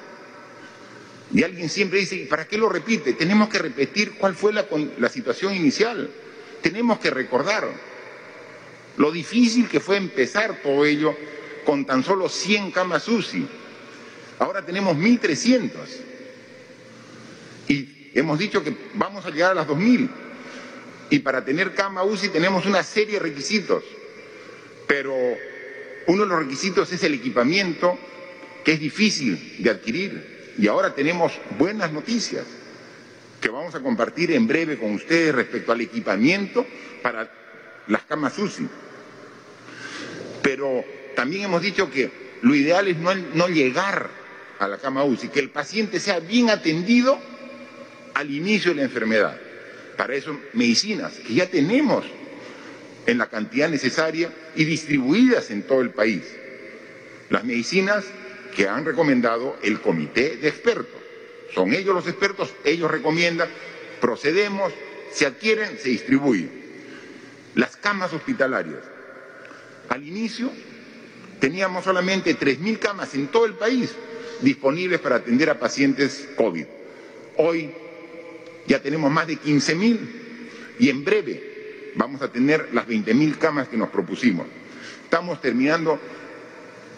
Y 1.33 1.43
alguien 1.43 1.69
siempre 1.69 1.99
dice, 1.99 2.25
¿para 2.29 2.47
qué 2.47 2.57
lo 2.57 2.69
repite? 2.69 3.13
Tenemos 3.13 3.49
que 3.49 3.59
repetir 3.59 4.13
cuál 4.13 4.35
fue 4.35 4.53
la, 4.53 4.65
la 4.97 5.09
situación 5.09 5.55
inicial. 5.55 6.09
Tenemos 6.61 6.99
que 6.99 7.09
recordar 7.09 7.67
lo 8.97 9.11
difícil 9.11 9.67
que 9.67 9.79
fue 9.79 9.97
empezar 9.97 10.61
todo 10.63 10.85
ello 10.85 11.15
con 11.65 11.85
tan 11.85 12.03
solo 12.03 12.29
100 12.29 12.71
camas 12.71 13.07
UCI 13.07 13.47
Ahora 14.39 14.63
tenemos 14.63 14.95
1.300 14.95 15.69
y 17.67 18.11
hemos 18.13 18.37
dicho 18.37 18.63
que 18.63 18.75
vamos 18.93 19.25
a 19.25 19.29
llegar 19.31 19.51
a 19.51 19.55
las 19.55 19.67
2.000. 19.67 20.09
Y 21.09 21.19
para 21.19 21.43
tener 21.43 21.73
cama 21.73 22.03
UCI 22.03 22.29
tenemos 22.29 22.65
una 22.65 22.83
serie 22.83 23.15
de 23.15 23.19
requisitos, 23.19 23.83
pero 24.87 25.15
uno 26.07 26.23
de 26.23 26.29
los 26.29 26.39
requisitos 26.39 26.91
es 26.91 27.03
el 27.03 27.15
equipamiento, 27.15 27.97
que 28.63 28.73
es 28.73 28.79
difícil 28.79 29.55
de 29.59 29.69
adquirir. 29.69 30.36
Y 30.57 30.67
ahora 30.67 30.93
tenemos 30.93 31.33
buenas 31.57 31.91
noticias 31.91 32.43
que 33.39 33.49
vamos 33.49 33.75
a 33.75 33.81
compartir 33.81 34.31
en 34.31 34.47
breve 34.47 34.77
con 34.77 34.93
ustedes 34.93 35.33
respecto 35.35 35.71
al 35.71 35.81
equipamiento 35.81 36.65
para 37.03 37.31
las 37.87 38.03
camas 38.03 38.37
UCI. 38.37 38.67
Pero 40.41 40.83
también 41.15 41.43
hemos 41.43 41.61
dicho 41.61 41.91
que 41.91 42.27
lo 42.41 42.55
ideal 42.55 42.87
es 42.87 42.97
no, 42.97 43.47
llegar 43.47 44.09
a 44.59 44.67
la 44.67 44.77
cama 44.77 45.03
UCI, 45.03 45.29
que 45.29 45.39
el 45.39 45.49
paciente 45.49 45.99
sea 45.99 46.19
bien 46.19 46.49
atendido 46.49 47.19
al 48.15 48.31
inicio 48.31 48.71
de 48.71 48.77
la 48.77 48.83
enfermedad. 48.83 49.39
Para 49.95 50.15
eso, 50.15 50.39
medicinas 50.53 51.13
que 51.13 51.35
ya 51.35 51.47
tenemos 51.47 52.05
en 53.05 53.17
la 53.17 53.27
cantidad 53.27 53.69
necesaria 53.69 54.31
y 54.55 54.65
distribuidas 54.65 55.51
en 55.51 55.63
todo 55.63 55.81
el 55.81 55.91
país. 55.91 56.23
Las 57.29 57.43
medicinas 57.43 58.05
que 58.57 58.67
han 58.67 58.83
recomendado 58.83 59.55
el 59.61 59.79
comité 59.79 60.35
de 60.37 60.47
expertos. 60.47 60.99
Son 61.53 61.71
ellos 61.73 61.93
los 61.93 62.07
expertos, 62.07 62.51
ellos 62.65 62.89
recomiendan, 62.89 63.47
procedemos, 64.01 64.73
se 65.13 65.27
adquieren, 65.27 65.77
se 65.77 65.89
distribuyen. 65.89 66.49
Las 67.53 67.77
camas 67.77 68.11
hospitalarias. 68.13 68.81
Al 69.89 70.05
inicio 70.05 70.51
teníamos 71.39 71.83
solamente 71.83 72.35
3.000 72.35 72.79
camas 72.79 73.13
en 73.13 73.27
todo 73.27 73.45
el 73.45 73.53
país 73.53 73.93
disponibles 74.41 74.99
para 75.01 75.17
atender 75.17 75.51
a 75.51 75.59
pacientes 75.59 76.27
COVID. 76.35 76.65
Hoy 77.37 77.69
ya 78.65 78.81
tenemos 78.81 79.11
más 79.11 79.27
de 79.27 79.37
15.000 79.37 79.99
y 80.79 80.89
en 80.89 81.05
breve 81.05 81.93
vamos 81.95 82.23
a 82.23 82.31
tener 82.31 82.69
las 82.73 82.87
20.000 82.87 83.37
camas 83.37 83.67
que 83.67 83.77
nos 83.77 83.89
propusimos. 83.89 84.47
Estamos 85.03 85.41
terminando 85.41 85.99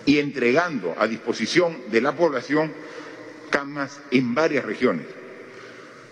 y 0.10 0.17
entregando 0.17 0.95
a 0.98 1.06
disposición 1.06 1.84
de 1.91 2.02
la 2.02 2.15
población 2.15 2.74
camas 3.52 4.00
en 4.10 4.34
varias 4.34 4.65
regiones. 4.65 5.06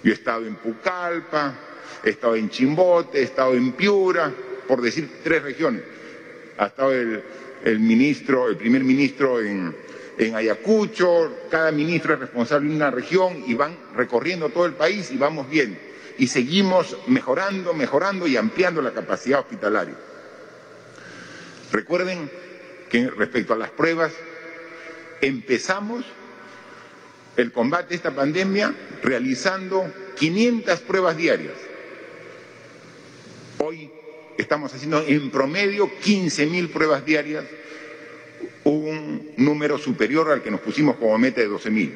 Yo 0.04 0.12
he 0.12 0.14
estado 0.14 0.46
en 0.46 0.54
Pucallpa, 0.54 1.56
he 2.04 2.12
estado 2.12 2.36
en 2.36 2.48
Chimbote, 2.52 3.18
he 3.18 3.24
estado 3.24 3.56
en 3.56 3.72
Piura, 3.72 4.32
por 4.68 4.84
decir 4.84 5.10
tres 5.24 5.42
regiones. 5.42 5.82
Ha 6.60 6.68
estado 6.68 6.92
el, 6.92 7.24
el 7.64 7.80
ministro, 7.80 8.48
el 8.48 8.56
primer 8.56 8.84
ministro 8.84 9.42
en, 9.42 9.76
en 10.20 10.36
Ayacucho, 10.36 11.48
cada 11.50 11.72
ministro 11.72 12.14
es 12.14 12.20
responsable 12.20 12.70
de 12.70 12.76
una 12.76 12.92
región 12.92 13.46
y 13.48 13.56
van 13.56 13.76
recorriendo 13.96 14.50
todo 14.50 14.68
el 14.68 14.74
país 14.74 15.10
y 15.10 15.18
vamos 15.18 15.50
bien. 15.50 15.76
Y 16.20 16.28
seguimos 16.28 16.96
mejorando, 17.08 17.74
mejorando 17.74 18.28
y 18.28 18.38
ampliando 18.38 18.80
la 18.80 18.94
capacidad 18.94 19.40
hospitalaria. 19.40 19.96
Recuerden 21.72 22.30
que 22.90 23.10
respecto 23.10 23.54
a 23.54 23.58
las 23.58 23.70
pruebas, 23.72 24.14
empezamos 25.22 26.06
el 27.36 27.52
combate 27.52 27.94
a 27.94 27.98
esta 27.98 28.16
pandemia 28.16 28.74
realizando 29.04 29.92
500 30.16 30.80
pruebas 30.82 31.18
diarias. 31.18 31.56
Hoy 33.60 33.92
estamos 34.38 34.74
haciendo 34.74 35.04
en 35.06 35.30
promedio 35.30 35.90
15.000 36.04 36.72
pruebas 36.72 37.06
diarias, 37.06 37.46
un 38.64 39.32
número 39.38 39.78
superior 39.78 40.32
al 40.32 40.42
que 40.42 40.52
nos 40.52 40.62
pusimos 40.62 40.96
como 40.98 41.18
meta 41.18 41.42
de 41.42 41.50
12.000. 41.50 41.94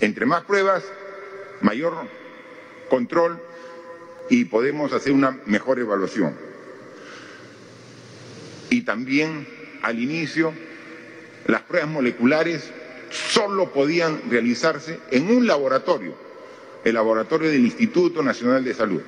Entre 0.00 0.26
más 0.26 0.44
pruebas, 0.44 0.84
mayor 1.60 1.94
control 2.88 3.40
y 4.30 4.44
podemos 4.44 4.92
hacer 4.92 5.12
una 5.12 5.38
mejor 5.46 5.78
evaluación. 5.78 6.47
Y 8.70 8.82
también 8.82 9.46
al 9.82 9.98
inicio, 9.98 10.52
las 11.46 11.62
pruebas 11.62 11.90
moleculares 11.90 12.70
solo 13.10 13.72
podían 13.72 14.30
realizarse 14.30 14.98
en 15.10 15.30
un 15.30 15.46
laboratorio, 15.46 16.14
el 16.84 16.94
laboratorio 16.94 17.50
del 17.50 17.64
Instituto 17.64 18.22
Nacional 18.22 18.64
de 18.64 18.74
Salud. 18.74 19.02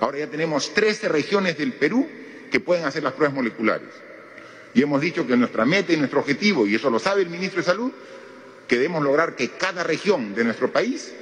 Ahora 0.00 0.18
ya 0.18 0.26
tenemos 0.26 0.74
13 0.74 1.08
regiones 1.08 1.56
del 1.56 1.72
Perú 1.72 2.08
que 2.50 2.60
pueden 2.60 2.84
hacer 2.84 3.02
las 3.02 3.12
pruebas 3.12 3.34
moleculares. 3.34 3.88
Y 4.74 4.82
hemos 4.82 5.00
dicho 5.00 5.26
que 5.26 5.36
nuestra 5.36 5.64
meta 5.64 5.92
y 5.92 5.96
nuestro 5.96 6.20
objetivo, 6.20 6.66
y 6.66 6.74
eso 6.74 6.90
lo 6.90 6.98
sabe 6.98 7.22
el 7.22 7.30
ministro 7.30 7.60
de 7.60 7.66
Salud, 7.66 7.92
que 8.66 8.76
debemos 8.76 9.02
lograr 9.04 9.36
que 9.36 9.50
cada 9.50 9.84
región 9.84 10.34
de 10.34 10.44
nuestro 10.44 10.72
país 10.72 11.12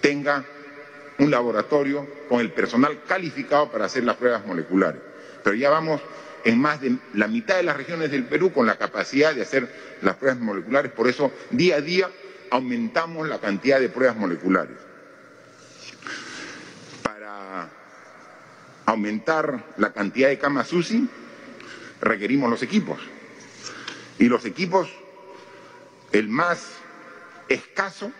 tenga 0.00 0.44
un 1.18 1.30
laboratorio 1.30 2.06
con 2.28 2.40
el 2.40 2.50
personal 2.50 3.02
calificado 3.06 3.70
para 3.70 3.84
hacer 3.84 4.04
las 4.04 4.16
pruebas 4.16 4.46
moleculares. 4.46 5.00
Pero 5.44 5.54
ya 5.54 5.70
vamos 5.70 6.00
en 6.44 6.60
más 6.60 6.80
de 6.80 6.96
la 7.14 7.28
mitad 7.28 7.56
de 7.56 7.62
las 7.62 7.76
regiones 7.76 8.10
del 8.10 8.24
Perú 8.24 8.52
con 8.52 8.66
la 8.66 8.76
capacidad 8.76 9.34
de 9.34 9.42
hacer 9.42 9.68
las 10.02 10.16
pruebas 10.16 10.40
moleculares, 10.40 10.92
por 10.92 11.08
eso 11.08 11.32
día 11.50 11.76
a 11.76 11.80
día 11.80 12.10
aumentamos 12.50 13.28
la 13.28 13.38
cantidad 13.38 13.80
de 13.80 13.88
pruebas 13.88 14.16
moleculares. 14.16 14.76
Para 17.02 17.68
aumentar 18.86 19.64
la 19.78 19.92
cantidad 19.92 20.28
de 20.28 20.38
camas 20.38 20.72
UCI 20.72 21.08
requerimos 22.00 22.50
los 22.50 22.62
equipos. 22.62 23.00
Y 24.18 24.28
los 24.28 24.44
equipos, 24.44 24.90
el 26.12 26.28
más 26.28 26.74
escaso 27.48 28.12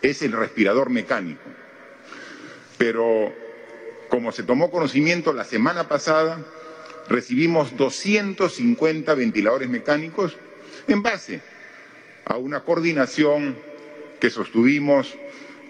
es 0.00 0.22
el 0.22 0.32
respirador 0.32 0.90
mecánico. 0.90 1.42
Pero 2.78 3.34
como 4.08 4.30
se 4.32 4.42
tomó 4.42 4.70
conocimiento 4.70 5.32
la 5.32 5.44
semana 5.44 5.88
pasada, 5.88 6.38
recibimos 7.08 7.76
250 7.76 9.14
ventiladores 9.14 9.68
mecánicos 9.68 10.36
en 10.88 11.02
base 11.02 11.40
a 12.24 12.36
una 12.36 12.60
coordinación 12.60 13.56
que 14.20 14.30
sostuvimos 14.30 15.14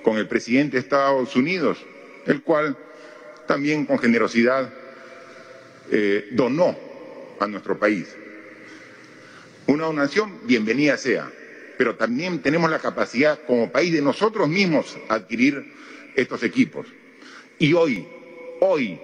con 0.03 0.19
el 0.19 0.29
presidente 0.29 0.77
de 0.77 0.81
Estados 0.81 1.35
Unidos, 1.37 1.79
el 2.27 2.43
cual 2.43 2.77
también 3.47 3.87
con 3.87 3.99
generosidad 3.99 4.73
eh, 5.91 6.29
donó 6.33 6.77
a 7.41 7.47
nuestro 7.47 7.79
país. 7.79 8.15
Una 9.67 9.87
donación, 9.87 10.41
bienvenida 10.45 10.97
sea, 10.97 11.31
pero 11.79 11.97
también 11.97 12.43
tenemos 12.43 12.71
la 12.71 12.79
capacidad 12.79 13.39
como 13.47 13.73
país 13.73 13.93
de 13.93 14.03
nosotros 14.03 14.49
mismos 14.49 14.97
adquirir 15.09 15.73
estos 16.15 16.43
equipos. 16.43 16.87
Y 17.59 17.73
hoy, 17.73 18.07
hoy, 18.61 19.01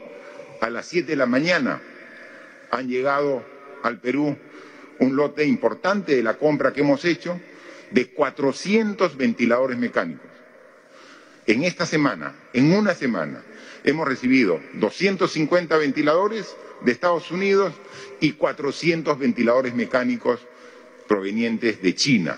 a 0.61 0.71
las 0.71 0.87
7 0.87 1.07
de 1.09 1.17
la 1.17 1.27
mañana, 1.27 1.81
han 2.71 2.89
llegado 2.89 3.45
al 3.83 4.01
Perú 4.01 4.37
un 5.01 5.17
lote 5.17 5.45
importante 5.45 6.17
de 6.17 6.23
la 6.23 6.37
compra 6.39 6.73
que 6.73 6.81
hemos 6.81 7.05
hecho 7.05 7.41
de 7.91 8.09
400 8.11 9.17
ventiladores 9.17 9.79
mecánicos. 9.79 10.27
En 11.47 11.65
esta 11.65 11.87
semana, 11.87 12.35
en 12.53 12.73
una 12.73 12.95
semana, 12.95 13.43
hemos 13.85 14.07
recibido 14.07 14.61
250 14.75 15.77
ventiladores 15.79 16.55
de 16.83 16.93
Estados 16.93 17.31
Unidos 17.31 17.73
y 18.21 18.33
400 18.33 19.19
ventiladores 19.19 19.75
mecánicos 19.75 20.41
provenientes 21.07 21.81
de 21.81 21.95
China. 21.95 22.37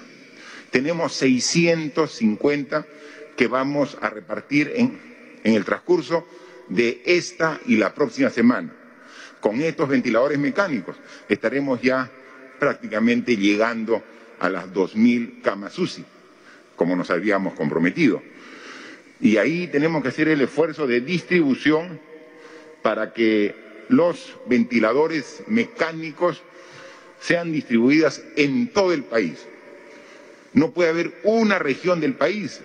Tenemos 0.70 1.12
650 1.14 2.86
que 3.36 3.48
vamos 3.48 3.98
a 4.00 4.10
repartir 4.10 4.72
en, 4.76 5.00
en 5.42 5.54
el 5.54 5.64
transcurso 5.64 6.24
de 6.68 7.02
esta 7.04 7.58
y 7.66 7.76
la 7.76 7.92
próxima 7.94 8.30
semana 8.30 8.79
con 9.40 9.60
estos 9.60 9.88
ventiladores 9.88 10.38
mecánicos 10.38 10.96
estaremos 11.28 11.80
ya 11.80 12.10
prácticamente 12.58 13.36
llegando 13.36 14.02
a 14.38 14.48
las 14.48 14.72
2.000 14.72 15.42
camas 15.42 15.78
UCI, 15.78 16.04
como 16.76 16.96
nos 16.96 17.10
habíamos 17.10 17.54
comprometido. 17.54 18.22
Y 19.20 19.36
ahí 19.36 19.66
tenemos 19.66 20.02
que 20.02 20.08
hacer 20.08 20.28
el 20.28 20.40
esfuerzo 20.40 20.86
de 20.86 21.00
distribución 21.00 22.00
para 22.82 23.12
que 23.12 23.54
los 23.88 24.36
ventiladores 24.46 25.42
mecánicos 25.46 26.42
sean 27.20 27.52
distribuidas 27.52 28.22
en 28.36 28.68
todo 28.68 28.92
el 28.92 29.04
país. 29.04 29.46
No 30.52 30.70
puede 30.72 30.90
haber 30.90 31.20
una 31.22 31.58
región 31.58 32.00
del 32.00 32.14
país 32.14 32.60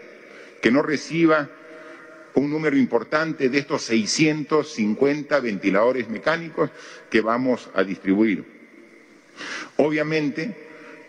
que 0.61 0.71
no 0.71 0.81
reciba 0.81 1.49
un 2.35 2.49
número 2.49 2.77
importante 2.77 3.49
de 3.49 3.57
estos 3.57 3.83
650 3.83 5.39
ventiladores 5.39 6.09
mecánicos 6.09 6.69
que 7.09 7.21
vamos 7.21 7.69
a 7.73 7.83
distribuir. 7.83 8.45
Obviamente 9.77 10.55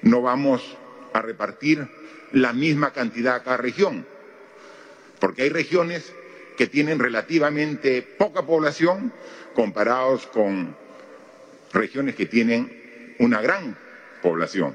no 0.02 0.22
vamos 0.22 0.76
a 1.12 1.20
repartir 1.22 1.86
la 2.32 2.52
misma 2.52 2.92
cantidad 2.92 3.36
a 3.36 3.42
cada 3.42 3.56
región, 3.56 4.06
porque 5.20 5.42
hay 5.42 5.48
regiones 5.48 6.12
que 6.56 6.66
tienen 6.66 6.98
relativamente 6.98 8.02
poca 8.02 8.42
población 8.46 9.12
comparados 9.54 10.26
con 10.26 10.76
regiones 11.72 12.14
que 12.14 12.26
tienen 12.26 13.14
una 13.18 13.40
gran 13.40 13.76
población. 14.22 14.74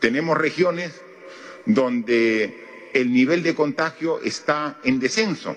Tenemos 0.00 0.36
regiones 0.36 1.00
donde 1.66 2.61
el 2.92 3.12
nivel 3.12 3.42
de 3.42 3.54
contagio 3.54 4.20
está 4.22 4.78
en 4.84 5.00
descenso 5.00 5.56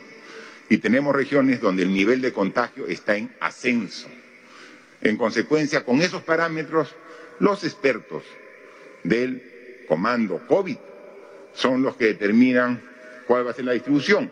y 0.70 0.78
tenemos 0.78 1.16
regiones 1.16 1.62
donde 1.62 1.84
el 1.84 1.94
nivel 1.94 2.22
de 2.22 2.34
contagio 2.34 2.88
está 2.88 3.16
en 3.16 3.32
ascenso. 3.40 4.08
En 5.02 5.18
consecuencia, 5.18 5.84
con 5.86 6.02
esos 6.02 6.24
parámetros, 6.24 6.96
los 7.40 7.64
expertos 7.64 8.24
del 9.04 9.86
comando 9.88 10.42
COVID 10.48 10.78
son 11.54 11.84
los 11.84 11.96
que 11.96 12.06
determinan 12.06 12.82
cuál 13.28 13.46
va 13.46 13.52
a 13.52 13.54
ser 13.54 13.66
la 13.66 13.74
distribución. 13.74 14.32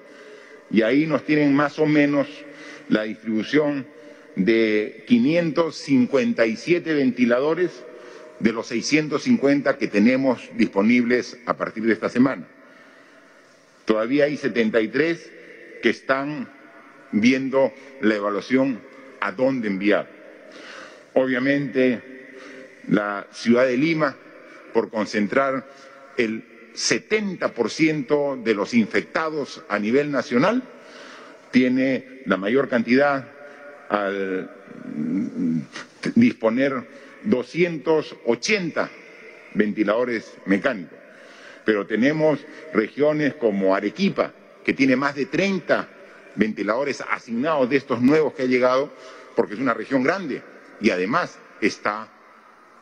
Y 0.72 0.82
ahí 0.82 1.06
nos 1.06 1.24
tienen 1.24 1.54
más 1.54 1.78
o 1.78 1.86
menos 1.86 2.28
la 2.90 3.04
distribución 3.04 3.86
de 4.36 5.04
557 5.08 6.94
ventiladores 6.94 7.84
de 8.40 8.52
los 8.52 8.68
650 8.68 9.78
que 9.78 9.88
tenemos 9.88 10.50
disponibles 10.56 11.38
a 11.46 11.56
partir 11.56 11.84
de 11.84 11.94
esta 11.94 12.10
semana. 12.10 12.48
Todavía 13.86 14.26
hay 14.26 14.38
73 14.38 15.32
que 15.82 15.90
están 15.90 16.50
viendo 17.12 17.74
la 18.02 18.16
evaluación 18.16 18.80
a 19.20 19.32
dónde 19.32 19.68
enviar. 19.68 20.10
Obviamente, 21.14 22.02
la 22.88 23.28
ciudad 23.32 23.66
de 23.66 23.78
Lima, 23.78 24.16
por 24.74 24.90
concentrar 24.90 25.68
el 26.18 26.44
70% 26.74 28.42
de 28.42 28.56
los 28.56 28.74
infectados 28.74 29.64
a 29.70 29.78
nivel 29.78 30.12
nacional, 30.12 30.64
tiene 31.52 32.22
la 32.26 32.38
mayor 32.38 32.70
cantidad 32.70 33.28
al 33.90 34.50
disponer 36.16 36.88
280 37.24 38.90
ventiladores 39.54 40.34
mecánicos 40.46 41.03
pero 41.66 41.86
tenemos 41.86 42.40
regiones 42.74 43.36
como 43.36 43.76
Arequipa, 43.76 44.34
que 44.64 44.74
tiene 44.74 44.96
más 44.96 45.16
de 45.16 45.26
30 45.26 45.88
ventiladores 46.36 47.02
asignados 47.02 47.70
de 47.70 47.78
estos 47.78 48.02
nuevos 48.02 48.34
que 48.34 48.44
ha 48.44 48.48
llegado, 48.48 48.92
porque 49.36 49.54
es 49.54 49.60
una 49.60 49.74
región 49.74 50.04
grande 50.04 50.42
y 50.82 50.90
además 50.90 51.38
está 51.62 52.10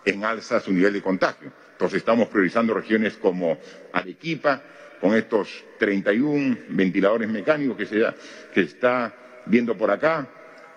en 0.06 0.24
alza 0.24 0.60
su 0.60 0.72
nivel 0.72 0.94
de 0.94 1.02
contagio. 1.02 1.52
Entonces 1.74 1.98
estamos 1.98 2.28
priorizando 2.28 2.74
regiones 2.74 3.16
como 3.16 3.58
Arequipa, 3.94 4.62
con 5.00 5.16
estos 5.16 5.64
31 5.80 6.58
ventiladores 6.70 7.28
mecánicos 7.28 7.76
que 7.76 7.86
se, 7.88 8.62
está 8.62 9.14
viendo 9.48 9.76
por 9.76 9.90
acá, 9.90 10.28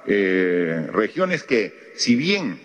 eh, 0.07 0.89
regiones 0.93 1.43
que, 1.43 1.93
si 1.95 2.15
bien 2.15 2.59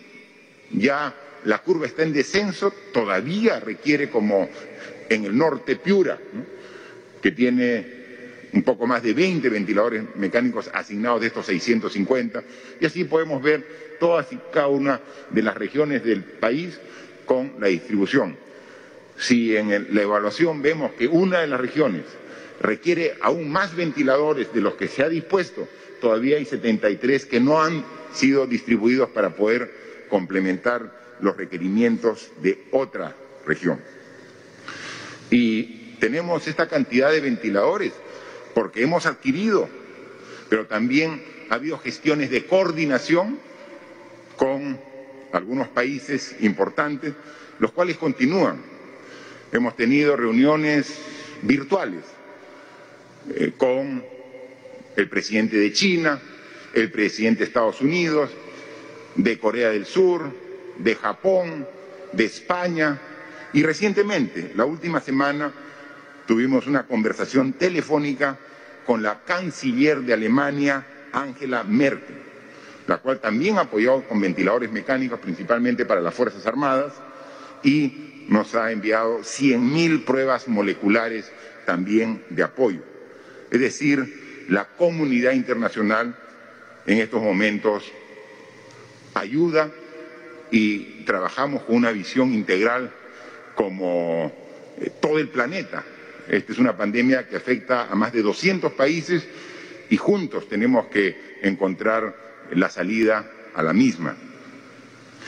ya 0.72 1.14
la 1.44 1.58
curva 1.60 1.86
está 1.86 2.04
en 2.04 2.14
descenso, 2.14 2.74
todavía 2.94 3.60
requiere 3.60 4.10
como 4.10 4.48
en 5.10 5.26
el 5.26 5.38
norte 5.38 5.76
Piura, 5.76 6.18
que 7.22 7.32
tiene 7.32 8.00
un 8.54 8.64
poco 8.64 8.88
más 8.88 9.04
de 9.04 9.14
20 9.14 9.50
ventiladores 9.50 10.04
mecánicos 10.16 10.70
asignados 10.74 11.22
de 11.22 11.28
estos 11.28 11.46
650, 11.46 12.44
y 12.80 12.86
así 12.86 13.04
podemos 13.04 13.42
ver 13.42 13.98
todas 14.00 14.32
y 14.32 14.40
cada 14.52 14.68
una 14.68 15.02
de 15.30 15.42
las 15.42 15.56
regiones 15.56 16.04
del 16.04 16.24
país 16.24 16.80
con 17.26 17.54
la 17.60 17.68
distribución. 17.68 18.38
si 19.18 19.56
en 19.58 19.94
la 19.94 20.02
evaluación 20.02 20.62
vemos 20.62 20.94
que 20.94 21.06
una 21.06 21.42
de 21.42 21.48
las 21.48 21.60
regiones 21.60 22.04
requiere 22.62 23.16
aún 23.22 23.52
más 23.52 23.76
ventiladores 23.76 24.54
de 24.54 24.62
los 24.62 24.76
que 24.76 24.88
se 24.88 25.04
ha 25.04 25.10
dispuesto, 25.10 25.68
todavía 26.00 26.38
hay 26.38 26.46
73 26.46 27.26
que 27.26 27.42
no 27.42 27.62
han 27.62 27.84
sido 28.14 28.48
distribuidos 28.48 29.10
para 29.10 29.36
poder 29.36 29.70
complementar 30.10 31.18
los 31.20 31.36
requerimientos 31.36 32.32
de 32.42 32.64
otra 32.72 33.14
región. 33.46 33.80
Y 35.32 35.96
tenemos 36.00 36.48
esta 36.48 36.68
cantidad 36.68 37.12
de 37.12 37.22
ventiladores 37.22 37.94
porque 38.54 38.84
hemos 38.84 39.06
adquirido, 39.06 39.70
pero 40.50 40.66
también 40.66 41.22
ha 41.50 41.56
habido 41.56 41.78
gestiones 41.78 42.30
de 42.30 42.46
coordinación 42.46 43.40
con 44.36 44.80
algunos 45.32 45.68
países 45.68 46.36
importantes, 46.42 47.14
los 47.60 47.72
cuales 47.72 47.98
continúan. 47.98 48.62
Hemos 49.52 49.76
tenido 49.76 50.16
reuniones 50.16 51.00
virtuales 51.42 52.04
eh, 53.36 53.54
con 53.58 54.04
el 54.96 55.10
presidente 55.10 55.58
de 55.58 55.72
China, 55.72 56.20
el 56.74 56.92
presidente 56.92 57.40
de 57.40 57.46
Estados 57.46 57.82
Unidos, 57.82 58.32
de 59.16 59.40
Corea 59.40 59.70
del 59.70 59.86
Sur, 59.86 60.32
de 60.78 60.96
Japón, 60.96 61.68
de 62.14 62.26
España 62.26 63.00
y 63.54 63.64
recientemente, 63.64 64.52
la 64.56 64.66
última 64.66 65.00
semana, 65.00 65.52
tuvimos 66.28 66.68
una 66.68 66.84
conversación 66.84 67.54
telefónica 67.54 68.38
con 68.86 69.02
la 69.02 69.24
canciller 69.24 70.02
de 70.02 70.14
Alemania, 70.14 70.86
Angela 71.12 71.64
Merkel, 71.64 72.18
la 72.88 72.98
cual 72.98 73.20
también 73.20 73.58
apoyó 73.58 74.04
con 74.08 74.22
ventiladores 74.22 74.72
mecánicos, 74.72 75.20
principalmente 75.20 75.86
para 75.86 76.02
las 76.02 76.14
Fuerzas 76.14 76.46
Armadas, 76.46 76.94
y 77.64 78.26
nos 78.30 78.54
ha 78.54 78.72
enviado 78.72 79.20
100.000 79.20 80.06
pruebas 80.06 80.48
moleculares 80.48 81.32
también 81.66 82.24
de 82.30 82.44
apoyo. 82.44 82.82
Es 83.50 83.60
decir, 83.60 84.46
la 84.50 84.66
comunidad 84.66 85.32
internacional 85.32 86.16
en 86.86 86.98
estos 87.00 87.22
momentos 87.22 87.92
ayuda 89.16 89.72
y 90.52 91.04
trabajamos 91.06 91.64
con 91.64 91.76
una 91.76 91.92
visión 91.92 92.34
integral 92.34 92.92
como 93.60 94.32
eh, 94.80 94.90
todo 95.02 95.20
el 95.20 95.28
planeta. 95.28 95.84
Esta 96.30 96.54
es 96.54 96.60
una 96.60 96.78
pandemia 96.78 97.28
que 97.28 97.36
afecta 97.36 97.92
a 97.92 97.96
más 97.96 98.14
de 98.14 98.22
200 98.22 98.72
países 98.72 99.28
y 99.90 99.98
juntos 99.98 100.48
tenemos 100.48 100.88
que 100.88 101.40
encontrar 101.42 102.48
la 102.54 102.70
salida 102.70 103.30
a 103.54 103.62
la 103.62 103.74
misma. 103.74 104.16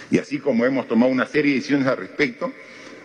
Y 0.10 0.18
así 0.18 0.40
como 0.40 0.64
hemos 0.64 0.88
tomado 0.88 1.12
una 1.12 1.26
serie 1.26 1.52
de 1.52 1.58
decisiones 1.58 1.88
al 1.88 1.98
respecto, 1.98 2.54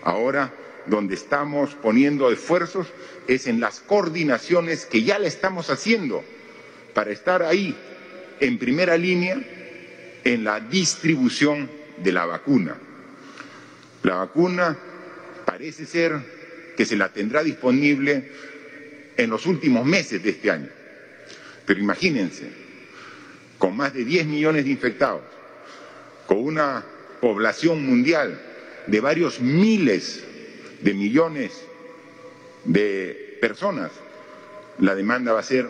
ahora 0.04 0.52
donde 0.86 1.16
estamos 1.16 1.74
poniendo 1.74 2.30
esfuerzos 2.30 2.86
es 3.26 3.48
en 3.48 3.58
las 3.58 3.80
coordinaciones 3.80 4.86
que 4.86 5.02
ya 5.02 5.18
le 5.18 5.26
estamos 5.26 5.70
haciendo 5.70 6.22
para 6.94 7.10
estar 7.10 7.42
ahí 7.42 7.74
en 8.38 8.58
primera 8.58 8.96
línea 8.96 9.42
en 10.22 10.44
la 10.44 10.60
distribución 10.60 11.68
de 11.96 12.12
la 12.12 12.26
vacuna. 12.26 12.76
La 14.04 14.18
vacuna 14.18 14.78
parece 15.56 15.86
ser 15.86 16.12
que 16.76 16.84
se 16.84 16.98
la 16.98 17.08
tendrá 17.08 17.42
disponible 17.42 18.30
en 19.16 19.30
los 19.30 19.46
últimos 19.46 19.86
meses 19.86 20.22
de 20.22 20.28
este 20.28 20.50
año. 20.50 20.68
Pero 21.64 21.80
imagínense, 21.80 22.50
con 23.56 23.74
más 23.74 23.94
de 23.94 24.04
10 24.04 24.26
millones 24.26 24.66
de 24.66 24.70
infectados, 24.70 25.22
con 26.26 26.40
una 26.40 26.84
población 27.22 27.86
mundial 27.86 28.38
de 28.86 29.00
varios 29.00 29.40
miles 29.40 30.22
de 30.82 30.92
millones 30.92 31.64
de 32.66 33.38
personas, 33.40 33.92
la 34.80 34.94
demanda 34.94 35.32
va 35.32 35.40
a 35.40 35.42
ser 35.42 35.66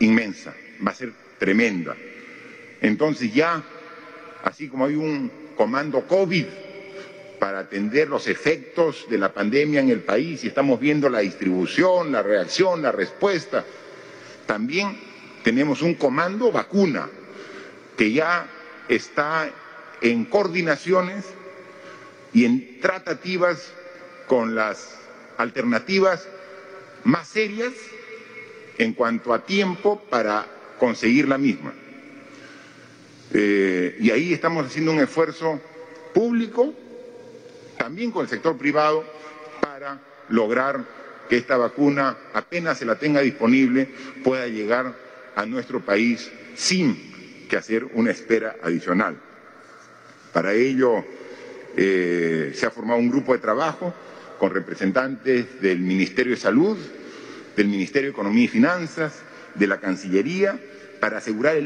inmensa, 0.00 0.54
va 0.86 0.90
a 0.90 0.94
ser 0.94 1.10
tremenda. 1.38 1.96
Entonces 2.82 3.32
ya, 3.32 3.64
así 4.44 4.68
como 4.68 4.84
hay 4.84 4.96
un 4.96 5.32
comando 5.56 6.06
COVID 6.06 6.44
para 7.40 7.60
atender 7.60 8.08
los 8.08 8.28
efectos 8.28 9.06
de 9.08 9.18
la 9.18 9.32
pandemia 9.32 9.80
en 9.80 9.88
el 9.88 10.00
país 10.00 10.44
y 10.44 10.48
estamos 10.48 10.78
viendo 10.78 11.08
la 11.08 11.20
distribución, 11.20 12.12
la 12.12 12.22
reacción, 12.22 12.82
la 12.82 12.92
respuesta, 12.92 13.64
también 14.46 14.96
tenemos 15.42 15.80
un 15.80 15.94
comando 15.94 16.52
vacuna 16.52 17.08
que 17.96 18.12
ya 18.12 18.46
está 18.88 19.50
en 20.02 20.26
coordinaciones 20.26 21.24
y 22.34 22.44
en 22.44 22.78
tratativas 22.80 23.72
con 24.26 24.54
las 24.54 24.96
alternativas 25.38 26.28
más 27.04 27.26
serias 27.26 27.72
en 28.76 28.92
cuanto 28.92 29.32
a 29.32 29.44
tiempo 29.44 30.02
para 30.10 30.46
conseguir 30.78 31.26
la 31.26 31.38
misma. 31.38 31.72
Eh, 33.32 33.96
y 33.98 34.10
ahí 34.10 34.32
estamos 34.34 34.66
haciendo 34.66 34.92
un 34.92 35.00
esfuerzo 35.00 35.60
público, 36.12 36.74
también 37.80 38.10
con 38.10 38.22
el 38.22 38.28
sector 38.28 38.58
privado, 38.58 39.02
para 39.62 39.98
lograr 40.28 40.84
que 41.30 41.38
esta 41.38 41.56
vacuna, 41.56 42.14
apenas 42.34 42.76
se 42.76 42.84
la 42.84 42.96
tenga 42.96 43.22
disponible, 43.22 43.88
pueda 44.22 44.46
llegar 44.48 44.94
a 45.34 45.46
nuestro 45.46 45.80
país 45.80 46.30
sin 46.54 47.46
que 47.48 47.56
hacer 47.56 47.86
una 47.94 48.10
espera 48.10 48.56
adicional. 48.62 49.16
Para 50.30 50.52
ello 50.52 51.06
eh, 51.74 52.52
se 52.54 52.66
ha 52.66 52.70
formado 52.70 53.00
un 53.00 53.08
grupo 53.08 53.32
de 53.32 53.38
trabajo 53.38 53.94
con 54.38 54.52
representantes 54.52 55.62
del 55.62 55.78
Ministerio 55.78 56.34
de 56.34 56.40
Salud, 56.40 56.76
del 57.56 57.68
Ministerio 57.68 58.10
de 58.10 58.12
Economía 58.12 58.44
y 58.44 58.48
Finanzas, 58.48 59.22
de 59.54 59.66
la 59.66 59.80
Cancillería, 59.80 60.60
para 61.00 61.16
asegurar 61.16 61.56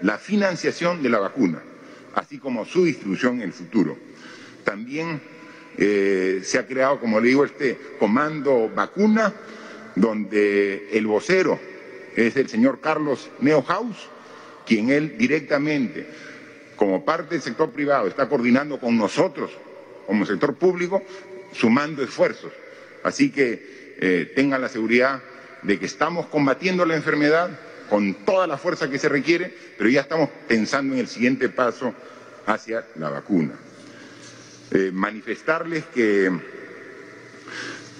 la 0.00 0.16
financiación 0.16 1.02
de 1.02 1.08
la 1.08 1.18
vacuna, 1.18 1.60
así 2.14 2.38
como 2.38 2.64
su 2.64 2.84
distribución 2.84 3.38
en 3.38 3.42
el 3.42 3.52
futuro. 3.52 3.98
También 4.62 5.20
eh, 5.78 6.40
se 6.42 6.58
ha 6.58 6.66
creado, 6.66 6.98
como 7.00 7.20
le 7.20 7.28
digo, 7.28 7.44
este 7.44 7.76
comando 7.98 8.70
vacuna, 8.74 9.32
donde 9.94 10.88
el 10.92 11.06
vocero 11.06 11.58
es 12.14 12.36
el 12.36 12.48
señor 12.48 12.80
Carlos 12.80 13.30
Neohaus, 13.40 14.08
quien 14.66 14.90
él 14.90 15.16
directamente, 15.18 16.06
como 16.76 17.04
parte 17.04 17.34
del 17.34 17.42
sector 17.42 17.70
privado, 17.70 18.06
está 18.06 18.28
coordinando 18.28 18.78
con 18.78 18.96
nosotros, 18.96 19.50
como 20.06 20.24
sector 20.24 20.54
público, 20.54 21.02
sumando 21.52 22.02
esfuerzos. 22.02 22.52
Así 23.02 23.30
que 23.30 23.94
eh, 23.98 24.32
tengan 24.34 24.60
la 24.60 24.68
seguridad 24.68 25.22
de 25.62 25.78
que 25.78 25.86
estamos 25.86 26.26
combatiendo 26.26 26.84
la 26.84 26.96
enfermedad 26.96 27.50
con 27.88 28.14
toda 28.24 28.46
la 28.46 28.58
fuerza 28.58 28.90
que 28.90 28.98
se 28.98 29.08
requiere, 29.08 29.52
pero 29.78 29.88
ya 29.88 30.00
estamos 30.00 30.28
pensando 30.48 30.94
en 30.94 31.00
el 31.00 31.08
siguiente 31.08 31.48
paso 31.48 31.94
hacia 32.46 32.84
la 32.96 33.10
vacuna. 33.10 33.54
Eh, 34.72 34.90
manifestarles 34.92 35.84
que 35.86 36.30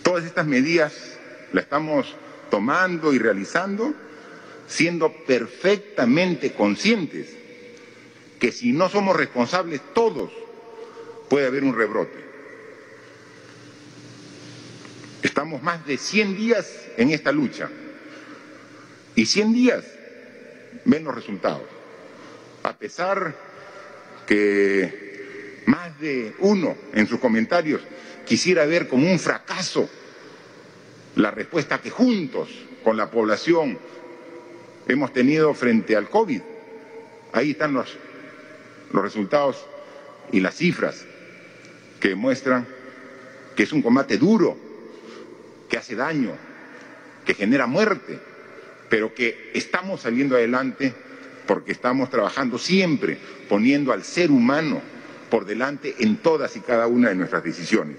todas 0.03 0.25
estas 0.25 0.47
medidas 0.47 0.93
las 1.53 1.65
estamos 1.65 2.13
tomando 2.51 3.13
y 3.13 3.19
realizando 3.19 3.95
siendo 4.67 5.13
perfectamente 5.27 6.53
conscientes 6.55 7.29
que 8.41 8.51
si 8.51 8.73
no 8.73 8.89
somos 8.89 9.17
responsables 9.17 9.81
todos 9.95 10.33
puede 11.29 11.47
haber 11.47 11.63
un 11.63 11.77
rebrote. 11.77 12.27
Estamos 15.23 15.63
más 15.63 15.87
de 15.87 15.97
100 15.97 16.37
días 16.37 16.69
en 16.97 17.11
esta 17.11 17.31
lucha 17.31 17.71
y 19.15 19.27
100 19.27 19.53
días 19.53 19.85
ven 20.85 21.05
los 21.05 21.15
resultados. 21.15 21.63
A 22.65 22.77
pesar 22.77 23.37
que 24.27 25.06
más 25.67 25.99
de 26.01 26.35
uno 26.39 26.77
en 26.95 27.07
sus 27.07 27.19
comentarios 27.21 27.83
quisiera 28.25 28.65
ver 28.67 28.89
como 28.89 29.11
un 29.11 29.19
fracaso 29.19 29.89
la 31.17 31.31
respuesta 31.31 31.81
que 31.81 31.91
juntos 31.91 32.49
con 32.83 32.97
la 32.97 33.11
población 33.11 33.79
hemos 34.87 35.13
tenido 35.13 35.53
frente 35.55 35.97
al 35.97 36.09
COVID. 36.09 36.41
Ahí 37.33 37.53
están 37.53 37.73
los, 37.73 37.97
los 38.93 39.03
resultados 39.03 39.65
y 40.33 40.41
las 40.41 40.57
cifras 40.57 41.05
que 42.01 42.15
muestran 42.15 42.67
que 43.57 43.63
es 43.63 43.73
un 43.73 43.83
combate 43.83 44.19
duro, 44.19 44.57
que 45.69 45.79
hace 45.79 45.97
daño, 45.97 46.33
que 47.25 47.35
genera 47.35 47.67
muerte, 47.67 48.19
pero 48.91 49.15
que 49.15 49.51
estamos 49.55 50.03
saliendo 50.03 50.37
adelante 50.37 50.93
porque 51.47 51.73
estamos 51.73 52.11
trabajando 52.11 52.59
siempre 52.59 53.19
poniendo 53.49 53.93
al 53.93 54.05
ser 54.05 54.31
humano 54.31 54.83
por 55.31 55.45
delante 55.45 55.95
en 55.99 56.17
todas 56.19 56.57
y 56.57 56.61
cada 56.61 56.87
una 56.87 57.09
de 57.09 57.15
nuestras 57.15 57.45
decisiones. 57.45 57.97